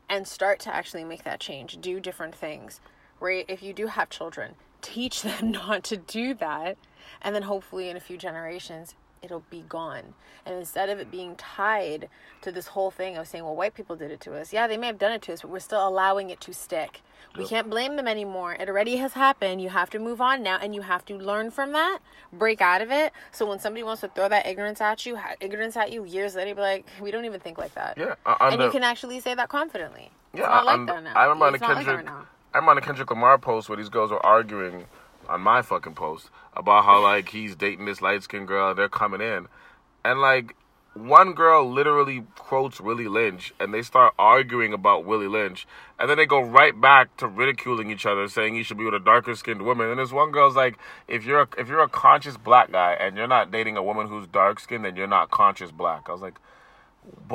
and 0.09 0.27
start 0.27 0.59
to 0.61 0.75
actually 0.75 1.05
make 1.05 1.25
that 1.25 1.41
change. 1.41 1.81
Do 1.81 2.01
different 2.01 2.35
things. 2.35 2.81
Right? 3.21 3.45
If 3.49 3.63
you 3.63 3.73
do 3.73 3.89
have 3.89 4.11
children, 4.11 4.55
teach 4.81 5.23
them 5.23 5.51
not 5.51 5.83
to 5.85 5.97
do 5.97 6.35
that, 6.35 6.79
and 7.21 7.35
then 7.35 7.43
hopefully 7.43 7.89
in 7.89 7.97
a 7.97 8.01
few 8.01 8.17
generations 8.17 8.95
it'll 9.23 9.45
be 9.51 9.65
gone. 9.69 10.15
And 10.47 10.57
instead 10.57 10.89
of 10.89 10.99
it 10.99 11.11
being 11.11 11.37
tied 11.37 12.09
to 12.43 12.53
this 12.53 12.69
whole 12.69 12.91
thing 12.91 13.17
of 13.17 13.29
saying, 13.29 13.45
well, 13.45 13.57
white 13.57 13.75
people 13.75 13.97
did 13.97 14.11
it 14.11 14.21
to 14.23 14.35
us. 14.35 14.53
Yeah, 14.53 14.67
they 14.67 14.77
may 14.77 14.87
have 14.87 14.99
done 14.99 15.13
it 15.13 15.23
to 15.23 15.33
us, 15.33 15.43
but 15.43 15.51
we're 15.51 15.59
still 15.59 15.87
allowing 15.87 16.31
it 16.31 16.41
to 16.43 16.55
stick. 16.55 17.03
We 17.37 17.47
can't 17.47 17.71
blame 17.71 17.97
them 17.97 18.09
anymore. 18.09 18.55
It 18.55 18.69
already 18.69 18.97
has 18.97 19.13
happened. 19.13 19.61
You 19.61 19.69
have 19.69 19.91
to 19.91 19.99
move 19.99 20.21
on 20.21 20.43
now 20.43 20.59
and 20.61 20.75
you 20.75 20.83
have 20.83 21.05
to 21.07 21.15
learn 21.17 21.51
from 21.51 21.73
that, 21.73 21.99
break 22.33 22.61
out 22.61 22.81
of 22.81 22.91
it. 22.91 23.13
So 23.33 23.47
when 23.47 23.59
somebody 23.61 23.83
wants 23.83 24.01
to 24.01 24.09
throw 24.09 24.29
that 24.29 24.47
ignorance 24.47 24.81
at 24.81 25.05
you, 25.07 25.19
ignorance 25.41 25.77
at 25.77 25.93
you 25.93 26.05
years 26.05 26.35
later, 26.35 26.55
be 26.55 26.61
like, 26.61 26.87
we 27.01 27.11
don't 27.11 27.25
even 27.27 27.41
think 27.41 27.59
like 27.59 27.75
that. 27.75 27.97
Yeah, 27.97 28.15
uh, 28.27 28.37
on 28.41 28.53
and 28.53 28.61
the, 28.61 28.65
you 28.67 28.71
can 28.73 28.83
actually 28.83 29.21
say 29.21 29.35
that 29.35 29.49
confidently. 29.49 30.11
yeah, 30.35 30.41
it's 30.41 30.49
not 30.49 30.65
like 30.67 30.79
on- 30.79 30.87
that 30.87 31.03
now. 31.05 31.15
I 31.15 31.25
remember 31.25 31.47
on 31.47 31.53
the 31.53 31.57
It's 31.57 31.63
not 31.63 31.77
like 31.77 31.87
that 31.87 32.05
now. 32.05 32.27
I 32.55 32.59
remember 32.59 32.71
on 32.71 32.77
the 32.77 32.83
Kendrick 32.83 33.11
Lamar 33.11 33.39
post 33.39 33.69
where 33.69 33.77
these 33.77 33.91
girls 33.91 34.11
were 34.11 34.25
arguing 34.25 34.87
on 35.29 35.41
my 35.41 35.63
fucking 35.63 35.95
post 35.95 36.31
about 36.55 36.85
how 36.85 37.03
like 37.03 37.29
he's 37.29 37.55
dating 37.55 37.85
this 37.85 38.03
light 38.03 38.23
skinned 38.23 38.49
girl 38.49 38.75
they're 38.75 38.89
coming 38.89 39.21
in, 39.21 39.47
and 40.05 40.21
like 40.21 40.55
one 40.95 41.33
girl 41.33 41.71
literally 41.71 42.25
quotes 42.37 42.81
Willie 42.81 43.09
Lynch 43.09 43.53
and 43.61 43.73
they 43.73 43.83
start 43.83 44.15
arguing 44.19 44.73
about 44.73 45.05
Willie 45.05 45.29
Lynch 45.29 45.67
and 45.99 46.11
then 46.11 46.17
they 46.17 46.27
go 46.27 46.41
right 46.41 46.79
back 46.79 47.17
to 47.19 47.29
ridiculing 47.29 47.91
each 47.91 48.05
other 48.05 48.27
saying 48.27 48.55
he 48.55 48.63
should 48.63 48.79
be 48.79 48.85
with 48.85 48.95
a 48.95 48.99
darker 48.99 49.35
skinned 49.35 49.63
woman 49.63 49.91
and 49.91 50.01
this 50.01 50.13
one 50.13 50.33
girl's 50.33 50.57
like 50.57 50.79
if 51.07 51.25
you're 51.25 51.43
a, 51.43 51.49
if 51.57 51.69
you're 51.69 51.83
a 51.83 51.89
conscious 51.89 52.37
black 52.37 52.73
guy 52.73 52.95
and 52.95 53.17
you're 53.17 53.29
not 53.29 53.51
dating 53.51 53.77
a 53.77 53.83
woman 53.83 54.09
who's 54.09 54.27
dark 54.27 54.59
skinned 54.59 54.85
then 54.85 54.97
you're 54.97 55.07
not 55.07 55.31
conscious 55.31 55.71
black. 55.71 56.09
I 56.09 56.13
was 56.13 56.23
like 56.23 56.41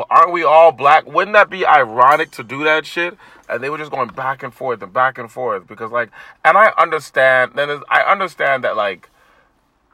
aren't 0.09 0.31
we 0.33 0.43
all 0.43 0.71
black? 0.71 1.05
Wouldn't 1.07 1.33
that 1.33 1.49
be 1.49 1.65
ironic 1.65 2.31
to 2.31 2.43
do 2.43 2.63
that 2.63 2.85
shit? 2.85 3.17
And 3.49 3.63
they 3.63 3.69
were 3.69 3.77
just 3.77 3.91
going 3.91 4.09
back 4.09 4.43
and 4.43 4.53
forth 4.53 4.81
and 4.81 4.93
back 4.93 5.17
and 5.17 5.31
forth 5.31 5.67
because 5.67 5.91
like 5.91 6.11
and 6.45 6.57
I 6.57 6.73
understand 6.77 7.53
then 7.55 7.81
I 7.89 8.01
understand 8.03 8.63
that 8.63 8.75
like 8.77 9.09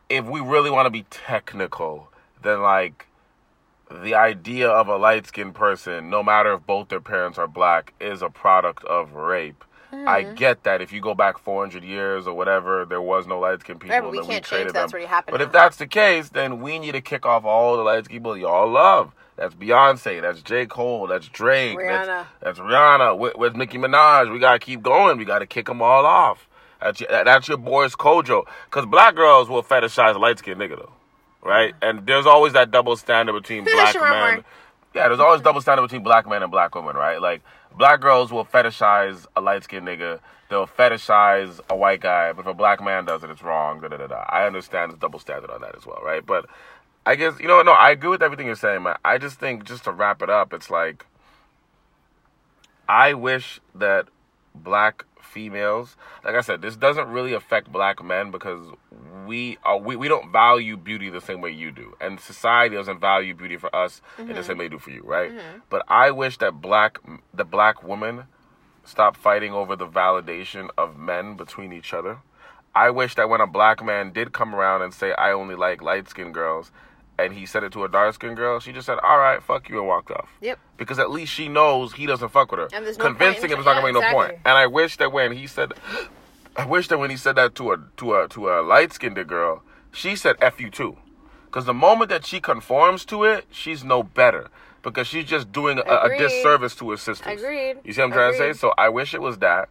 if 0.09 0.25
we 0.25 0.39
really 0.39 0.69
want 0.69 0.85
to 0.85 0.91
be 0.91 1.05
technical 1.09 2.09
then 2.41 2.61
like 2.61 3.07
the 3.91 4.13
idea 4.15 4.69
of 4.69 4.87
a 4.87 4.97
light 4.97 5.27
skinned 5.27 5.55
person, 5.55 6.09
no 6.09 6.23
matter 6.23 6.53
if 6.53 6.65
both 6.65 6.89
their 6.89 6.99
parents 7.01 7.37
are 7.37 7.47
black, 7.47 7.93
is 7.99 8.21
a 8.21 8.29
product 8.29 8.83
of 8.85 9.13
rape. 9.13 9.63
I 9.91 10.21
Mm-hmm. 10.21 10.35
get 10.35 10.63
that 10.63 10.81
if 10.81 10.93
you 10.93 11.01
go 11.01 11.15
back 11.15 11.39
400 11.39 11.83
years 11.83 12.27
or 12.27 12.35
whatever, 12.35 12.85
there 12.85 13.01
was 13.01 13.25
no 13.27 13.39
light 13.39 13.61
skinned 13.61 13.79
people. 13.79 13.95
Right, 13.95 14.01
but 14.03 14.11
we 14.11 14.17
then 14.19 14.27
can't 14.27 14.45
change 14.45 14.49
traded 14.49 14.75
that's 14.75 14.93
them. 14.93 14.99
already 14.99 15.07
happened 15.07 15.33
But 15.33 15.41
if 15.41 15.51
that's 15.51 15.77
the 15.77 15.87
case, 15.87 16.29
then 16.29 16.61
we 16.61 16.79
need 16.79 16.91
to 16.93 17.01
kick 17.01 17.25
off 17.25 17.43
all 17.45 17.75
the 17.77 17.83
light 17.83 18.05
skinned 18.05 18.23
people 18.23 18.37
y'all 18.37 18.69
love. 18.69 19.13
That's 19.39 19.55
Beyonce, 19.55 20.21
that's 20.21 20.41
J. 20.41 20.65
Cole, 20.65 21.07
that's 21.07 21.27
Drake, 21.29 21.77
Rihanna. 21.77 22.05
That's, 22.05 22.29
that's 22.41 22.59
Rihanna, 22.59 23.17
with, 23.17 23.35
with 23.37 23.55
Nicki 23.55 23.77
Minaj. 23.77 24.31
We 24.31 24.37
gotta 24.37 24.59
keep 24.59 24.83
going. 24.83 25.17
We 25.17 25.25
gotta 25.25 25.47
kick 25.47 25.67
them 25.67 25.81
all 25.81 26.05
off. 26.05 26.47
That's 26.81 26.99
your, 26.99 27.09
that's 27.09 27.47
your 27.47 27.57
boys 27.57 27.95
Kojo. 27.95 28.43
Because 28.65 28.85
black 28.85 29.15
girls 29.15 29.49
will 29.49 29.63
fetishize 29.63 30.15
a 30.15 30.19
light 30.19 30.39
skinned 30.39 30.59
nigga 30.59 30.77
though 30.77 30.91
right? 31.41 31.73
And 31.81 32.05
there's 32.05 32.25
always 32.25 32.53
that 32.53 32.71
double 32.71 32.97
standard 32.97 33.33
between 33.33 33.63
black 33.65 33.95
men. 33.95 34.43
Yeah, 34.93 35.07
there's 35.07 35.19
always 35.19 35.41
double 35.41 35.61
standard 35.61 35.83
between 35.83 36.03
black 36.03 36.27
men 36.27 36.41
and 36.41 36.51
black 36.51 36.73
women, 36.75 36.95
right? 36.95 37.21
Like 37.21 37.41
black 37.77 38.01
girls 38.01 38.31
will 38.31 38.45
fetishize 38.45 39.25
a 39.35 39.41
light 39.41 39.63
skinned 39.63 39.87
nigga. 39.87 40.19
They'll 40.49 40.65
fetishize 40.65 41.59
a 41.69 41.75
white 41.75 42.01
guy, 42.01 42.33
but 42.33 42.41
if 42.41 42.47
a 42.47 42.53
black 42.55 42.83
man 42.83 43.05
does 43.05 43.23
it, 43.23 43.29
it's 43.29 43.43
wrong. 43.43 43.81
Da 43.81 43.87
da 43.87 43.97
da 43.97 44.07
da. 44.07 44.25
I 44.27 44.47
understand 44.47 44.91
the 44.91 44.97
double 44.97 45.19
standard 45.19 45.51
on 45.51 45.61
that 45.61 45.75
as 45.75 45.85
well, 45.85 46.01
right? 46.03 46.25
But 46.25 46.47
I 47.09 47.15
guess 47.15 47.39
you 47.39 47.47
know. 47.47 47.63
No, 47.63 47.71
I 47.71 47.89
agree 47.89 48.11
with 48.11 48.21
everything 48.21 48.45
you're 48.45 48.55
saying, 48.55 48.83
man. 48.83 48.95
I 49.03 49.17
just 49.17 49.39
think 49.39 49.63
just 49.63 49.85
to 49.85 49.91
wrap 49.91 50.21
it 50.21 50.29
up, 50.29 50.53
it's 50.53 50.69
like 50.69 51.07
I 52.87 53.15
wish 53.15 53.59
that 53.73 54.09
black 54.53 55.05
females, 55.19 55.97
like 56.23 56.35
I 56.35 56.41
said, 56.41 56.61
this 56.61 56.75
doesn't 56.75 57.07
really 57.07 57.33
affect 57.33 57.71
black 57.71 58.03
men 58.03 58.29
because 58.29 58.63
we 59.25 59.57
are 59.63 59.79
we, 59.79 59.95
we 59.95 60.07
don't 60.07 60.31
value 60.31 60.77
beauty 60.77 61.09
the 61.09 61.19
same 61.19 61.41
way 61.41 61.49
you 61.49 61.71
do, 61.71 61.97
and 61.99 62.19
society 62.19 62.75
doesn't 62.75 62.99
value 62.99 63.33
beauty 63.33 63.57
for 63.57 63.75
us 63.75 64.03
in 64.19 64.27
the 64.27 64.33
mm-hmm. 64.33 64.43
same 64.43 64.57
way 64.59 64.65
they 64.65 64.69
do 64.69 64.77
for 64.77 64.91
you, 64.91 65.01
right? 65.03 65.31
Mm-hmm. 65.31 65.59
But 65.71 65.85
I 65.87 66.11
wish 66.11 66.37
that 66.37 66.61
black 66.61 66.99
the 67.33 67.43
black 67.43 67.81
woman 67.81 68.25
stop 68.83 69.17
fighting 69.17 69.51
over 69.51 69.75
the 69.75 69.87
validation 69.87 70.69
of 70.77 70.95
men 70.95 71.35
between 71.37 71.73
each 71.73 71.91
other. 71.91 72.19
I 72.75 72.91
wish 72.91 73.15
that 73.15 73.29
when 73.29 73.41
a 73.41 73.47
black 73.47 73.83
man 73.83 74.13
did 74.13 74.31
come 74.31 74.53
around 74.53 74.83
and 74.83 74.93
say 74.93 75.11
I 75.13 75.31
only 75.31 75.55
like 75.55 75.81
light 75.81 76.07
skinned 76.07 76.35
girls, 76.35 76.71
and 77.25 77.33
he 77.33 77.45
said 77.45 77.63
it 77.63 77.71
to 77.73 77.83
a 77.83 77.89
dark 77.89 78.15
skinned 78.15 78.37
girl, 78.37 78.59
she 78.59 78.71
just 78.71 78.85
said, 78.85 78.99
"All 78.99 79.17
right, 79.17 79.41
fuck 79.41 79.69
you," 79.69 79.79
and 79.79 79.87
walked 79.87 80.11
off. 80.11 80.29
Yep. 80.41 80.59
Because 80.77 80.99
at 80.99 81.11
least 81.11 81.33
she 81.33 81.47
knows 81.47 81.93
he 81.93 82.05
doesn't 82.05 82.29
fuck 82.29 82.51
with 82.51 82.59
her. 82.59 82.69
And 82.73 82.85
there's 82.85 82.97
no 82.97 83.05
point 83.05 83.17
Convincing 83.17 83.45
in 83.45 83.51
him 83.51 83.59
is 83.59 83.65
not 83.65 83.81
gonna 83.81 83.93
make 83.93 84.01
no 84.01 84.11
point. 84.11 84.35
And 84.45 84.57
I 84.57 84.67
wish 84.67 84.97
that 84.97 85.11
when 85.11 85.31
he 85.31 85.47
said, 85.47 85.73
I 86.55 86.65
wish 86.65 86.87
that 86.89 86.99
when 86.99 87.09
he 87.09 87.17
said 87.17 87.35
that 87.35 87.55
to 87.55 87.71
a 87.71 87.77
to 87.97 88.15
a 88.15 88.27
to 88.29 88.49
a 88.49 88.61
light 88.61 88.93
skinned 88.93 89.27
girl, 89.27 89.63
she 89.91 90.15
said 90.15 90.35
"f 90.41 90.59
you 90.59 90.69
too," 90.69 90.97
because 91.45 91.65
the 91.65 91.73
moment 91.73 92.09
that 92.09 92.25
she 92.25 92.39
conforms 92.39 93.05
to 93.05 93.23
it, 93.23 93.45
she's 93.51 93.83
no 93.83 94.03
better 94.03 94.49
because 94.83 95.07
she's 95.07 95.25
just 95.25 95.51
doing 95.51 95.79
a, 95.79 95.81
a 95.81 96.17
disservice 96.17 96.75
to 96.75 96.91
her 96.91 96.97
sisters. 96.97 97.41
Agreed. 97.41 97.77
You 97.83 97.93
see 97.93 98.01
what 98.01 98.07
I'm 98.07 98.13
trying 98.13 98.31
to 98.33 98.37
say? 98.37 98.53
So 98.53 98.73
I 98.77 98.89
wish 98.89 99.13
it 99.13 99.21
was 99.21 99.39
that. 99.39 99.69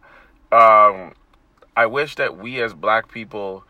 Um, 0.51 1.13
I 1.75 1.85
wish 1.85 2.15
that 2.15 2.37
we 2.37 2.61
as 2.61 2.73
black 2.73 3.11
people. 3.11 3.63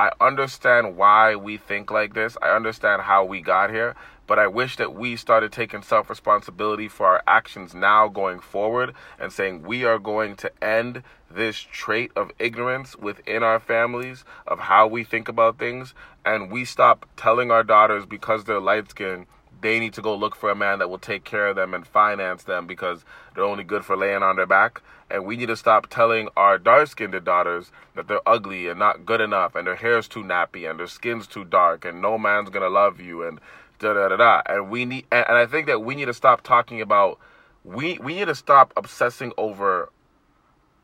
I 0.00 0.12
understand 0.18 0.96
why 0.96 1.36
we 1.36 1.58
think 1.58 1.90
like 1.90 2.14
this. 2.14 2.38
I 2.40 2.56
understand 2.56 3.02
how 3.02 3.22
we 3.22 3.42
got 3.42 3.68
here, 3.68 3.94
but 4.26 4.38
I 4.38 4.46
wish 4.46 4.76
that 4.76 4.94
we 4.94 5.14
started 5.14 5.52
taking 5.52 5.82
self 5.82 6.08
responsibility 6.08 6.88
for 6.88 7.04
our 7.04 7.22
actions 7.26 7.74
now 7.74 8.08
going 8.08 8.40
forward 8.40 8.94
and 9.18 9.30
saying 9.30 9.60
we 9.60 9.84
are 9.84 9.98
going 9.98 10.36
to 10.36 10.64
end 10.64 11.02
this 11.30 11.58
trait 11.58 12.12
of 12.16 12.30
ignorance 12.38 12.96
within 12.96 13.42
our 13.42 13.60
families 13.60 14.24
of 14.46 14.58
how 14.58 14.86
we 14.86 15.04
think 15.04 15.28
about 15.28 15.58
things 15.58 15.92
and 16.24 16.50
we 16.50 16.64
stop 16.64 17.04
telling 17.18 17.50
our 17.50 17.62
daughters 17.62 18.06
because 18.06 18.44
they're 18.44 18.58
light 18.58 18.88
skinned 18.88 19.26
they 19.60 19.78
need 19.78 19.94
to 19.94 20.02
go 20.02 20.14
look 20.14 20.34
for 20.34 20.50
a 20.50 20.54
man 20.54 20.78
that 20.78 20.90
will 20.90 20.98
take 20.98 21.24
care 21.24 21.48
of 21.48 21.56
them 21.56 21.74
and 21.74 21.86
finance 21.86 22.44
them 22.44 22.66
because 22.66 23.04
they're 23.34 23.44
only 23.44 23.64
good 23.64 23.84
for 23.84 23.96
laying 23.96 24.22
on 24.22 24.36
their 24.36 24.46
back. 24.46 24.82
And 25.10 25.24
we 25.24 25.36
need 25.36 25.46
to 25.46 25.56
stop 25.56 25.88
telling 25.88 26.28
our 26.36 26.56
dark 26.58 26.88
skinned 26.88 27.24
daughters 27.24 27.72
that 27.94 28.06
they're 28.06 28.26
ugly 28.26 28.68
and 28.68 28.78
not 28.78 29.04
good 29.04 29.20
enough 29.20 29.54
and 29.54 29.66
their 29.66 29.76
hair's 29.76 30.06
too 30.06 30.22
nappy 30.22 30.70
and 30.70 30.78
their 30.78 30.86
skin's 30.86 31.26
too 31.26 31.44
dark 31.44 31.84
and 31.84 32.00
no 32.00 32.16
man's 32.16 32.50
gonna 32.50 32.68
love 32.68 33.00
you 33.00 33.22
and 33.22 33.40
da 33.78 33.92
da 33.92 34.08
da 34.08 34.16
da. 34.16 34.42
And 34.46 34.70
we 34.70 34.84
need 34.84 35.06
and, 35.10 35.26
and 35.28 35.36
I 35.36 35.46
think 35.46 35.66
that 35.66 35.80
we 35.80 35.94
need 35.94 36.06
to 36.06 36.14
stop 36.14 36.42
talking 36.42 36.80
about 36.80 37.18
we 37.64 37.98
we 37.98 38.14
need 38.14 38.26
to 38.26 38.34
stop 38.34 38.72
obsessing 38.76 39.32
over 39.36 39.90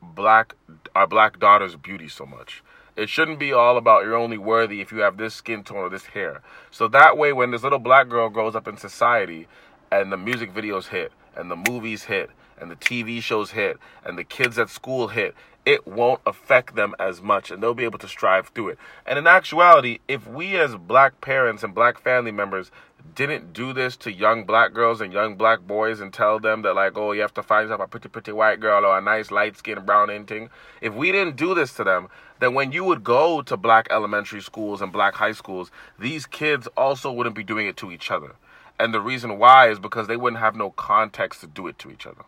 black 0.01 0.55
our 0.93 1.07
black 1.07 1.39
daughter's 1.39 1.75
beauty 1.75 2.09
so 2.09 2.25
much. 2.25 2.63
It 2.97 3.09
shouldn't 3.09 3.37
be 3.37 3.53
all 3.53 3.77
about 3.77 4.05
you're 4.05 4.15
only 4.15 4.39
worthy 4.39 4.81
if 4.81 4.91
you 4.91 4.97
have 4.99 5.17
this 5.17 5.35
skin 5.35 5.63
tone 5.63 5.77
or 5.77 5.89
this 5.89 6.07
hair. 6.07 6.41
So 6.71 6.87
that 6.87 7.15
way 7.15 7.31
when 7.31 7.51
this 7.51 7.61
little 7.61 7.77
black 7.77 8.09
girl 8.09 8.27
grows 8.29 8.55
up 8.55 8.67
in 8.67 8.75
society 8.75 9.47
and 9.91 10.11
the 10.11 10.17
music 10.17 10.51
videos 10.51 10.87
hit 10.87 11.11
and 11.35 11.51
the 11.51 11.55
movies 11.55 12.05
hit 12.05 12.31
and 12.59 12.71
the 12.71 12.75
TV 12.75 13.21
shows 13.21 13.51
hit 13.51 13.77
and 14.03 14.17
the 14.17 14.23
kids 14.23 14.57
at 14.57 14.71
school 14.71 15.09
hit, 15.09 15.35
it 15.63 15.85
won't 15.85 16.21
affect 16.25 16.73
them 16.75 16.95
as 16.97 17.21
much 17.21 17.51
and 17.51 17.61
they'll 17.61 17.75
be 17.75 17.83
able 17.83 17.99
to 17.99 18.07
strive 18.07 18.47
through 18.47 18.69
it. 18.69 18.79
And 19.05 19.19
in 19.19 19.27
actuality, 19.27 19.99
if 20.07 20.25
we 20.25 20.57
as 20.57 20.75
black 20.75 21.21
parents 21.21 21.61
and 21.61 21.75
black 21.75 22.01
family 22.01 22.31
members 22.31 22.71
didn't 23.13 23.53
do 23.53 23.73
this 23.73 23.95
to 23.97 24.11
young 24.11 24.43
black 24.43 24.73
girls 24.73 25.01
and 25.01 25.13
young 25.13 25.35
black 25.35 25.61
boys 25.61 25.99
and 25.99 26.13
tell 26.13 26.39
them 26.39 26.61
that 26.63 26.73
like, 26.73 26.97
oh, 26.97 27.11
you 27.11 27.21
have 27.21 27.33
to 27.33 27.43
find 27.43 27.65
yourself 27.65 27.81
a 27.81 27.87
pretty, 27.87 28.09
pretty 28.09 28.31
white 28.31 28.59
girl 28.59 28.85
or 28.85 28.97
a 28.97 29.01
nice 29.01 29.31
light 29.31 29.57
skinned 29.57 29.85
brown 29.85 30.09
anything. 30.09 30.49
If 30.81 30.93
we 30.93 31.11
didn't 31.11 31.35
do 31.35 31.53
this 31.53 31.73
to 31.73 31.83
them, 31.83 32.09
then 32.39 32.53
when 32.53 32.71
you 32.71 32.83
would 32.83 33.03
go 33.03 33.41
to 33.43 33.57
black 33.57 33.87
elementary 33.91 34.41
schools 34.41 34.81
and 34.81 34.91
black 34.91 35.15
high 35.15 35.33
schools, 35.33 35.71
these 35.99 36.25
kids 36.25 36.67
also 36.77 37.11
wouldn't 37.11 37.35
be 37.35 37.43
doing 37.43 37.67
it 37.67 37.77
to 37.77 37.91
each 37.91 38.11
other. 38.11 38.35
And 38.79 38.93
the 38.93 39.01
reason 39.01 39.39
why 39.39 39.69
is 39.69 39.79
because 39.79 40.07
they 40.07 40.17
wouldn't 40.17 40.41
have 40.41 40.55
no 40.55 40.71
context 40.71 41.41
to 41.41 41.47
do 41.47 41.67
it 41.67 41.79
to 41.79 41.91
each 41.91 42.05
other. 42.07 42.23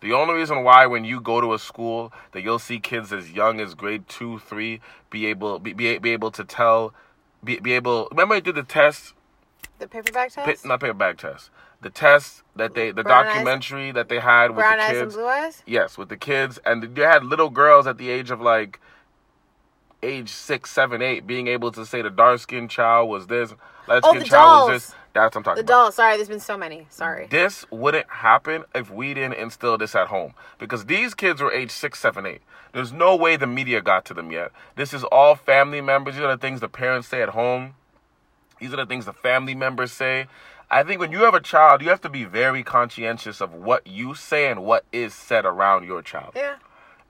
The 0.00 0.12
only 0.12 0.34
reason 0.34 0.62
why 0.64 0.86
when 0.86 1.04
you 1.04 1.20
go 1.20 1.40
to 1.40 1.54
a 1.54 1.58
school 1.58 2.12
that 2.32 2.42
you'll 2.42 2.58
see 2.60 2.78
kids 2.80 3.12
as 3.12 3.32
young 3.32 3.60
as 3.60 3.74
grade 3.74 4.08
two, 4.08 4.38
three, 4.40 4.80
be 5.10 5.26
able 5.26 5.58
be, 5.58 5.72
be, 5.72 5.98
be 5.98 6.10
able 6.12 6.30
to 6.32 6.44
tell 6.44 6.94
be, 7.42 7.58
be 7.60 7.72
able 7.72 8.08
remember 8.10 8.36
I 8.36 8.40
did 8.40 8.54
the 8.56 8.62
test 8.62 9.14
The 9.78 9.88
paperback 9.88 10.32
test. 10.32 10.46
Pit, 10.46 10.60
not 10.64 10.80
paperback 10.80 11.18
test. 11.18 11.50
The 11.80 11.90
test 11.90 12.42
that 12.56 12.74
they, 12.74 12.90
the 12.92 13.04
Brown 13.04 13.26
eyes? 13.26 13.34
documentary 13.34 13.92
that 13.92 14.08
they 14.08 14.20
had 14.20 14.48
with 14.50 14.58
Brown 14.58 14.78
the 14.78 14.84
eyes 14.84 14.98
and 14.98 15.00
kids. 15.06 15.14
blue 15.16 15.26
eyes. 15.26 15.62
Yes, 15.66 15.98
with 15.98 16.08
the 16.08 16.16
kids, 16.16 16.58
and 16.66 16.82
they 16.96 17.02
had 17.02 17.24
little 17.24 17.50
girls 17.50 17.86
at 17.86 17.98
the 17.98 18.10
age 18.10 18.30
of 18.30 18.40
like, 18.40 18.80
age 20.02 20.28
six, 20.30 20.70
seven, 20.70 21.02
eight, 21.02 21.26
being 21.26 21.46
able 21.48 21.72
to 21.72 21.84
say 21.84 22.02
the 22.02 22.10
dark 22.10 22.40
skinned 22.40 22.70
child 22.70 23.08
was 23.08 23.26
this, 23.26 23.52
light 23.86 24.00
Oh, 24.04 24.10
skinned 24.10 24.24
the 24.24 24.28
child 24.28 24.70
was 24.70 24.82
this. 24.84 24.94
That's 25.14 25.34
what 25.34 25.40
I'm 25.40 25.42
talking 25.42 25.56
The 25.64 25.72
about. 25.72 25.82
doll. 25.84 25.92
Sorry, 25.92 26.16
there's 26.16 26.28
been 26.28 26.38
so 26.38 26.56
many. 26.56 26.86
Sorry. 26.90 27.26
This 27.28 27.66
wouldn't 27.70 28.08
happen 28.08 28.64
if 28.74 28.90
we 28.90 29.14
didn't 29.14 29.34
instill 29.34 29.76
this 29.76 29.94
at 29.96 30.08
home. 30.08 30.34
Because 30.58 30.84
these 30.86 31.14
kids 31.14 31.40
were 31.40 31.50
age 31.52 31.70
six, 31.72 31.98
seven, 31.98 32.24
eight. 32.26 32.42
There's 32.72 32.92
no 32.92 33.16
way 33.16 33.36
the 33.36 33.46
media 33.46 33.80
got 33.80 34.04
to 34.06 34.14
them 34.14 34.30
yet. 34.30 34.52
This 34.76 34.92
is 34.94 35.02
all 35.04 35.34
family 35.34 35.80
members. 35.80 36.14
These 36.14 36.22
are 36.22 36.36
the 36.36 36.40
things 36.40 36.60
the 36.60 36.68
parents 36.68 37.08
say 37.08 37.22
at 37.22 37.30
home. 37.30 37.74
These 38.60 38.72
are 38.72 38.76
the 38.76 38.86
things 38.86 39.06
the 39.06 39.12
family 39.12 39.54
members 39.54 39.90
say. 39.92 40.26
I 40.70 40.82
think 40.82 41.00
when 41.00 41.10
you 41.10 41.20
have 41.20 41.34
a 41.34 41.40
child, 41.40 41.80
you 41.80 41.88
have 41.88 42.02
to 42.02 42.10
be 42.10 42.24
very 42.24 42.62
conscientious 42.62 43.40
of 43.40 43.54
what 43.54 43.86
you 43.86 44.14
say 44.14 44.50
and 44.50 44.62
what 44.62 44.84
is 44.92 45.14
said 45.14 45.46
around 45.46 45.84
your 45.86 46.02
child. 46.02 46.32
Yeah. 46.36 46.56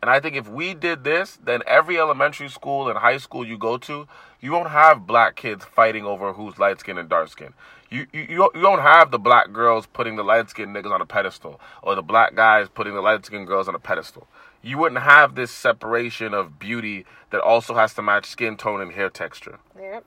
And 0.00 0.10
I 0.10 0.20
think 0.20 0.36
if 0.36 0.48
we 0.48 0.74
did 0.74 1.02
this, 1.04 1.38
then 1.42 1.62
every 1.66 1.98
elementary 1.98 2.48
school 2.48 2.88
and 2.88 2.98
high 2.98 3.16
school 3.18 3.44
you 3.46 3.58
go 3.58 3.78
to, 3.78 4.06
you 4.40 4.52
won't 4.52 4.70
have 4.70 5.06
black 5.06 5.34
kids 5.34 5.64
fighting 5.64 6.04
over 6.04 6.32
who's 6.32 6.58
light 6.58 6.78
skinned 6.80 6.98
and 7.00 7.08
dark 7.08 7.28
skinned. 7.30 7.54
You, 7.90 8.06
you, 8.12 8.26
you 8.28 8.50
don't- 8.62 8.80
have 8.82 9.10
the 9.10 9.18
black 9.18 9.52
girls 9.52 9.86
putting 9.86 10.14
the 10.16 10.22
light 10.22 10.50
skinned 10.50 10.74
niggas 10.76 10.92
on 10.92 11.00
a 11.00 11.06
pedestal 11.06 11.60
or 11.82 11.94
the 11.96 12.02
black 12.02 12.34
guys 12.36 12.68
putting 12.68 12.94
the 12.94 13.00
light 13.00 13.24
skinned 13.26 13.46
girls 13.48 13.66
on 13.66 13.74
a 13.74 13.78
pedestal. 13.80 14.28
You 14.62 14.78
wouldn't 14.78 15.02
have 15.02 15.34
this 15.34 15.50
separation 15.50 16.32
of 16.34 16.58
beauty 16.58 17.04
that 17.30 17.40
also 17.40 17.74
has 17.74 17.94
to 17.94 18.02
match 18.02 18.26
skin 18.26 18.56
tone 18.56 18.80
and 18.80 18.92
hair 18.92 19.08
texture 19.08 19.58
Yep. 19.78 20.04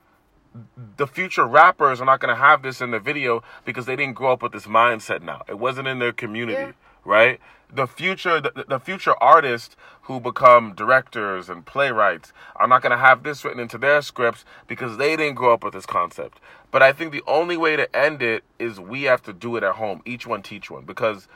the 0.96 1.06
future 1.06 1.46
rappers 1.46 2.00
are 2.00 2.04
not 2.04 2.20
going 2.20 2.34
to 2.34 2.40
have 2.40 2.62
this 2.62 2.80
in 2.80 2.90
the 2.90 2.98
video 3.00 3.42
because 3.64 3.86
they 3.86 3.96
didn't 3.96 4.14
grow 4.14 4.32
up 4.32 4.42
with 4.42 4.52
this 4.52 4.66
mindset 4.66 5.22
now. 5.22 5.42
It 5.48 5.58
wasn't 5.58 5.88
in 5.88 5.98
their 5.98 6.12
community, 6.12 6.60
Yeah. 6.60 6.72
Right? 7.04 7.40
The 7.74 7.86
future 7.86 8.40
the, 8.40 8.64
the 8.68 8.78
future 8.78 9.14
artists 9.20 9.76
who 10.02 10.20
become 10.20 10.74
directors 10.74 11.48
and 11.48 11.64
playwrights 11.64 12.32
are 12.56 12.68
not 12.68 12.82
going 12.82 12.90
to 12.90 12.98
have 12.98 13.22
this 13.22 13.44
written 13.44 13.60
into 13.60 13.78
their 13.78 14.02
scripts 14.02 14.44
because 14.66 14.96
they 14.96 15.16
didn't 15.16 15.36
grow 15.36 15.54
up 15.54 15.64
with 15.64 15.72
this 15.72 15.86
concept. 15.86 16.38
But 16.70 16.82
I 16.82 16.92
think 16.92 17.12
the 17.12 17.22
only 17.26 17.56
way 17.56 17.76
to 17.76 17.94
end 17.96 18.22
it 18.22 18.44
is 18.58 18.80
we 18.80 19.04
have 19.04 19.22
to 19.22 19.32
do 19.32 19.56
it 19.56 19.62
at 19.62 19.76
home, 19.76 20.02
each 20.04 20.26
one 20.26 20.42
teach 20.42 20.70
one 20.70 20.84
because 20.84 21.28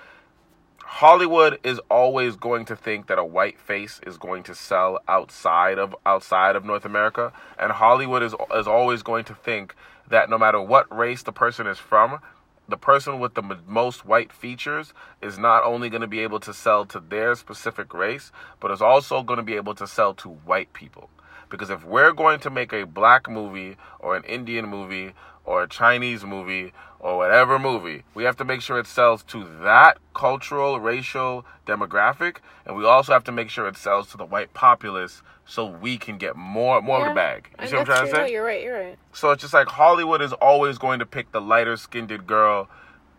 Hollywood 0.87 1.59
is 1.65 1.81
always 1.91 2.37
going 2.37 2.65
to 2.67 2.77
think 2.77 3.09
that 3.09 3.19
a 3.19 3.25
white 3.25 3.59
face 3.59 4.01
is 4.07 4.17
going 4.17 4.45
to 4.45 4.55
sell 4.55 5.01
outside 5.09 5.79
of 5.79 5.97
outside 6.07 6.55
of 6.55 6.65
North 6.65 6.85
America, 6.85 7.33
and 7.59 7.73
Hollywood 7.73 8.23
is 8.23 8.35
is 8.55 8.69
always 8.69 9.03
going 9.03 9.25
to 9.25 9.35
think 9.35 9.75
that 10.09 10.31
no 10.31 10.39
matter 10.39 10.61
what 10.61 10.87
race 10.97 11.25
the 11.25 11.33
person 11.33 11.67
is 11.67 11.79
from, 11.79 12.21
the 12.69 12.77
person 12.77 13.21
with 13.21 13.35
the 13.35 13.59
most 13.67 14.05
white 14.05 14.33
features 14.33 14.93
is 15.23 15.39
not 15.39 15.65
only 15.65 15.89
going 15.89 16.01
to 16.01 16.07
be 16.07 16.21
able 16.21 16.41
to 16.41 16.53
sell 16.53 16.85
to 16.87 17.01
their 17.01 17.35
specific 17.35 17.95
race, 17.95 18.33
but 18.61 18.71
is 18.71 18.83
also 18.83 19.23
going 19.23 19.39
to 19.39 19.43
be 19.43 19.55
able 19.55 19.75
to 19.75 19.87
sell 19.87 20.15
to 20.15 20.29
white 20.29 20.73
people. 20.73 21.11
Because 21.49 21.71
if 21.71 21.85
we're 21.85 22.13
going 22.13 22.41
to 22.41 22.51
make 22.51 22.73
a 22.73 22.85
black 22.85 23.31
movie 23.31 23.77
or 24.01 24.17
an 24.17 24.25
Indian 24.25 24.67
movie 24.67 25.15
or 25.47 25.63
a 25.63 25.69
Chinese 25.69 26.25
movie 26.25 26.73
or 27.01 27.17
whatever 27.17 27.59
movie, 27.59 28.03
we 28.15 28.25
have 28.25 28.37
to 28.37 28.45
make 28.45 28.61
sure 28.61 28.79
it 28.79 28.87
sells 28.87 29.23
to 29.23 29.45
that 29.63 29.99
cultural, 30.13 30.81
racial 30.81 31.47
demographic, 31.67 32.39
and 32.67 32.77
we 32.77 32.85
also 32.85 33.13
have 33.13 33.25
to 33.25 33.33
make 33.33 33.49
sure 33.49 33.67
it 33.67 33.77
sells 33.77 34.11
to 34.11 34.17
the 34.17 34.25
white 34.25 34.53
populace 34.53 35.23
so 35.47 35.65
we 35.65 35.97
can 35.97 36.19
get 36.19 36.37
more 36.37 36.83
more 36.83 37.03
of 37.07 37.09
the 37.09 37.15
bag. 37.15 37.49
You 37.51 37.57
And 37.61 37.71
see 37.71 37.77
what 37.77 37.81
I'm 37.81 37.87
trying 37.87 38.07
to 38.07 38.11
say? 38.11 38.19
No, 38.19 38.27
you're 38.27 38.45
right. 38.45 38.63
You're 38.63 38.79
right. 38.79 38.99
So 39.13 39.31
it's 39.31 39.43
just 39.43 39.55
like 39.55 39.69
Hollywood 39.69 40.21
is 40.21 40.33
always 40.35 40.77
going 40.79 40.99
to 40.99 41.07
pick 41.07 41.31
the 41.31 41.41
lighter 41.41 41.77
skinned 41.77 42.27
girl, 42.27 42.69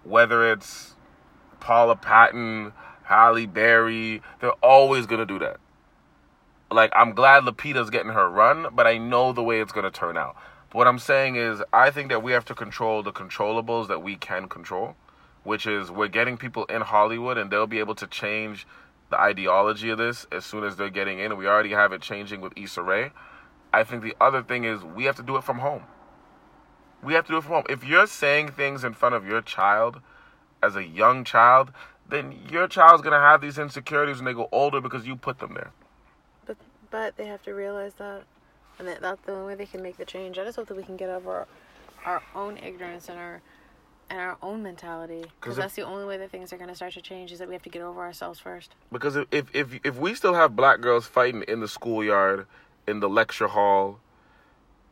whether 0.04 0.52
it's 0.52 0.96
Paula 1.60 1.96
Patton, 1.96 2.74
Halle 3.04 3.46
Berry, 3.46 4.22
they're 4.42 4.52
always 4.62 5.06
gonna 5.06 5.26
do 5.26 5.40
that. 5.40 5.58
Like 6.70 6.92
I'm 6.96 7.14
glad 7.14 7.44
Lupita's 7.44 7.90
getting 7.90 8.12
her 8.12 8.30
run, 8.30 8.68
but 8.74 8.86
I 8.86 8.98
know 8.98 9.32
the 9.32 9.44
way 9.44 9.62
it's 9.62 9.72
gonna 9.72 9.92
turn 9.92 10.18
out. 10.18 10.36
But 10.70 10.78
what 10.78 10.88
I'm 10.88 11.00
saying 11.00 11.36
is 11.36 11.64
I 11.72 11.92
think 11.92 12.10
that 12.10 12.22
we 12.24 12.32
have 12.34 12.46
to 12.46 12.56
control 12.56 13.04
the 13.04 13.12
controllables 13.12 13.88
that 13.88 14.02
we 14.02 14.16
can 14.16 14.50
control, 14.50 14.96
which 15.44 15.66
is 15.66 15.90
we're 15.90 16.08
getting 16.08 16.38
people 16.38 16.66
in 16.66 16.82
Hollywood 16.82 17.38
and 17.38 17.50
they'll 17.50 17.68
be 17.68 17.80
able 17.80 17.96
to 17.96 18.08
change 18.08 18.68
the 19.10 19.20
ideology 19.20 19.90
of 19.90 19.98
this 19.98 20.26
as 20.32 20.46
soon 20.46 20.64
as 20.64 20.76
they're 20.76 20.90
getting 20.90 21.20
in. 21.20 21.38
We 21.38 21.48
already 21.48 21.72
have 21.72 21.94
it 21.94 22.02
changing 22.02 22.42
with 22.42 22.54
Issa 22.58 22.82
Rae. 22.82 23.12
I 23.74 23.84
think 23.84 24.04
the 24.04 24.16
other 24.20 24.44
thing 24.44 24.66
is 24.66 24.84
we 24.84 25.06
have 25.06 25.16
to 25.18 25.24
do 25.24 25.38
it 25.38 25.44
from 25.44 25.60
home. 25.60 25.84
We 27.04 27.14
have 27.14 27.26
to 27.26 27.32
do 27.32 27.38
it 27.38 27.44
from 27.44 27.54
home. 27.54 27.64
If 27.70 27.84
you're 27.84 28.08
saying 28.08 28.50
things 28.50 28.84
in 28.84 28.94
front 28.94 29.16
of 29.16 29.26
your 29.26 29.42
child 29.42 30.02
as 30.62 30.76
a 30.76 30.84
young 30.84 31.24
child, 31.24 31.72
then 32.10 32.34
your 32.50 32.68
child's 32.68 33.04
gonna 33.04 33.20
have 33.20 33.42
these 33.42 33.58
insecurities 33.58 34.18
when 34.18 34.26
they 34.26 34.34
go 34.34 34.50
older 34.52 34.82
because 34.82 35.06
you 35.06 35.16
put 35.16 35.40
them 35.40 35.54
there. 35.54 35.72
But 36.46 36.58
but 36.90 37.18
they 37.18 37.26
have 37.28 37.44
to 37.44 37.54
realize 37.54 37.94
that, 37.96 38.24
and 38.80 38.88
that 38.88 39.02
that's 39.02 39.22
the 39.26 39.34
only 39.34 39.46
way 39.46 39.56
they 39.56 39.66
can 39.66 39.82
make 39.82 39.98
the 39.98 40.06
change. 40.06 40.38
I 40.38 40.44
just 40.44 40.58
hope 40.58 40.68
that 40.68 40.78
we 40.78 40.84
can 40.84 40.98
get 40.98 41.10
over 41.10 41.48
our, 42.06 42.14
our 42.14 42.24
own 42.36 42.58
ignorance 42.58 43.10
and 43.10 43.18
our 43.18 43.42
and 44.10 44.20
our 44.20 44.38
own 44.42 44.64
mentality 44.64 45.26
because 45.40 45.58
that's 45.58 45.76
the 45.76 45.82
only 45.82 46.06
way 46.06 46.18
that 46.18 46.32
things 46.32 46.54
are 46.54 46.58
gonna 46.58 46.76
start 46.76 46.94
to 46.94 47.02
change. 47.02 47.32
Is 47.32 47.40
that 47.40 47.48
we 47.48 47.54
have 47.54 47.64
to 47.64 47.70
get 47.70 47.82
over 47.82 48.02
ourselves 48.02 48.40
first. 48.40 48.76
Because 48.92 49.16
if 49.16 49.28
if 49.32 49.56
if, 49.56 49.80
if 49.84 49.98
we 49.98 50.16
still 50.16 50.34
have 50.34 50.56
black 50.56 50.82
girls 50.82 51.08
fighting 51.08 51.44
in 51.48 51.60
the 51.60 51.68
schoolyard, 51.68 52.48
in 52.88 53.00
the 53.00 53.10
lecture 53.10 53.48
hall, 53.48 54.00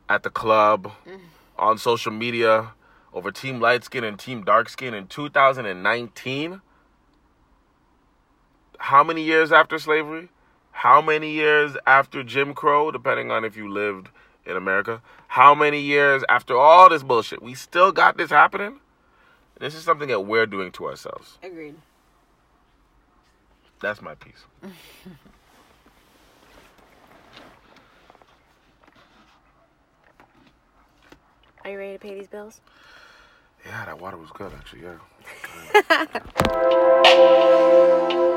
at 0.10 0.24
the 0.24 0.30
club, 0.30 0.92
mm. 1.08 1.20
on 1.58 1.78
social 1.78 2.12
media, 2.12 2.72
over 3.14 3.32
team 3.32 3.60
light 3.60 3.84
skin 3.84 4.04
and 4.04 4.20
team 4.20 4.44
dark 4.44 4.70
skin 4.70 4.94
in 4.94 5.08
2019, 5.08 6.62
how 8.78 9.04
many 9.04 9.24
years 9.24 9.52
after 9.52 9.80
slavery? 9.80 10.30
How 10.76 11.02
many 11.02 11.32
years 11.32 11.78
after 11.88 12.22
Jim 12.22 12.54
Crow, 12.54 12.92
depending 12.92 13.32
on 13.32 13.46
if 13.46 13.56
you 13.56 13.72
lived 13.72 14.10
in 14.46 14.58
America? 14.58 15.02
How 15.30 15.56
many 15.56 15.80
years 15.80 16.22
after 16.28 16.58
all 16.58 16.90
this 16.90 17.02
bullshit? 17.02 17.42
We 17.42 17.54
still 17.54 17.94
got 17.94 18.18
this 18.18 18.30
happening? 18.30 18.82
This 19.58 19.74
is 19.74 19.84
something 19.84 20.10
that 20.10 20.20
we're 20.26 20.46
doing 20.46 20.74
to 20.74 20.88
ourselves. 20.88 21.40
Agreed. 21.42 21.76
That's 23.80 24.02
my 24.02 24.16
piece. 24.16 24.44
Are 31.64 31.72
you 31.72 31.78
ready 31.78 31.94
to 31.94 32.00
pay 32.00 32.16
these 32.16 32.28
bills? 32.28 32.60
Yeah, 33.66 33.86
that 33.86 33.98
water 33.98 34.18
was 34.18 34.30
good 34.32 34.52
actually, 34.54 34.82
yeah. 34.84 34.98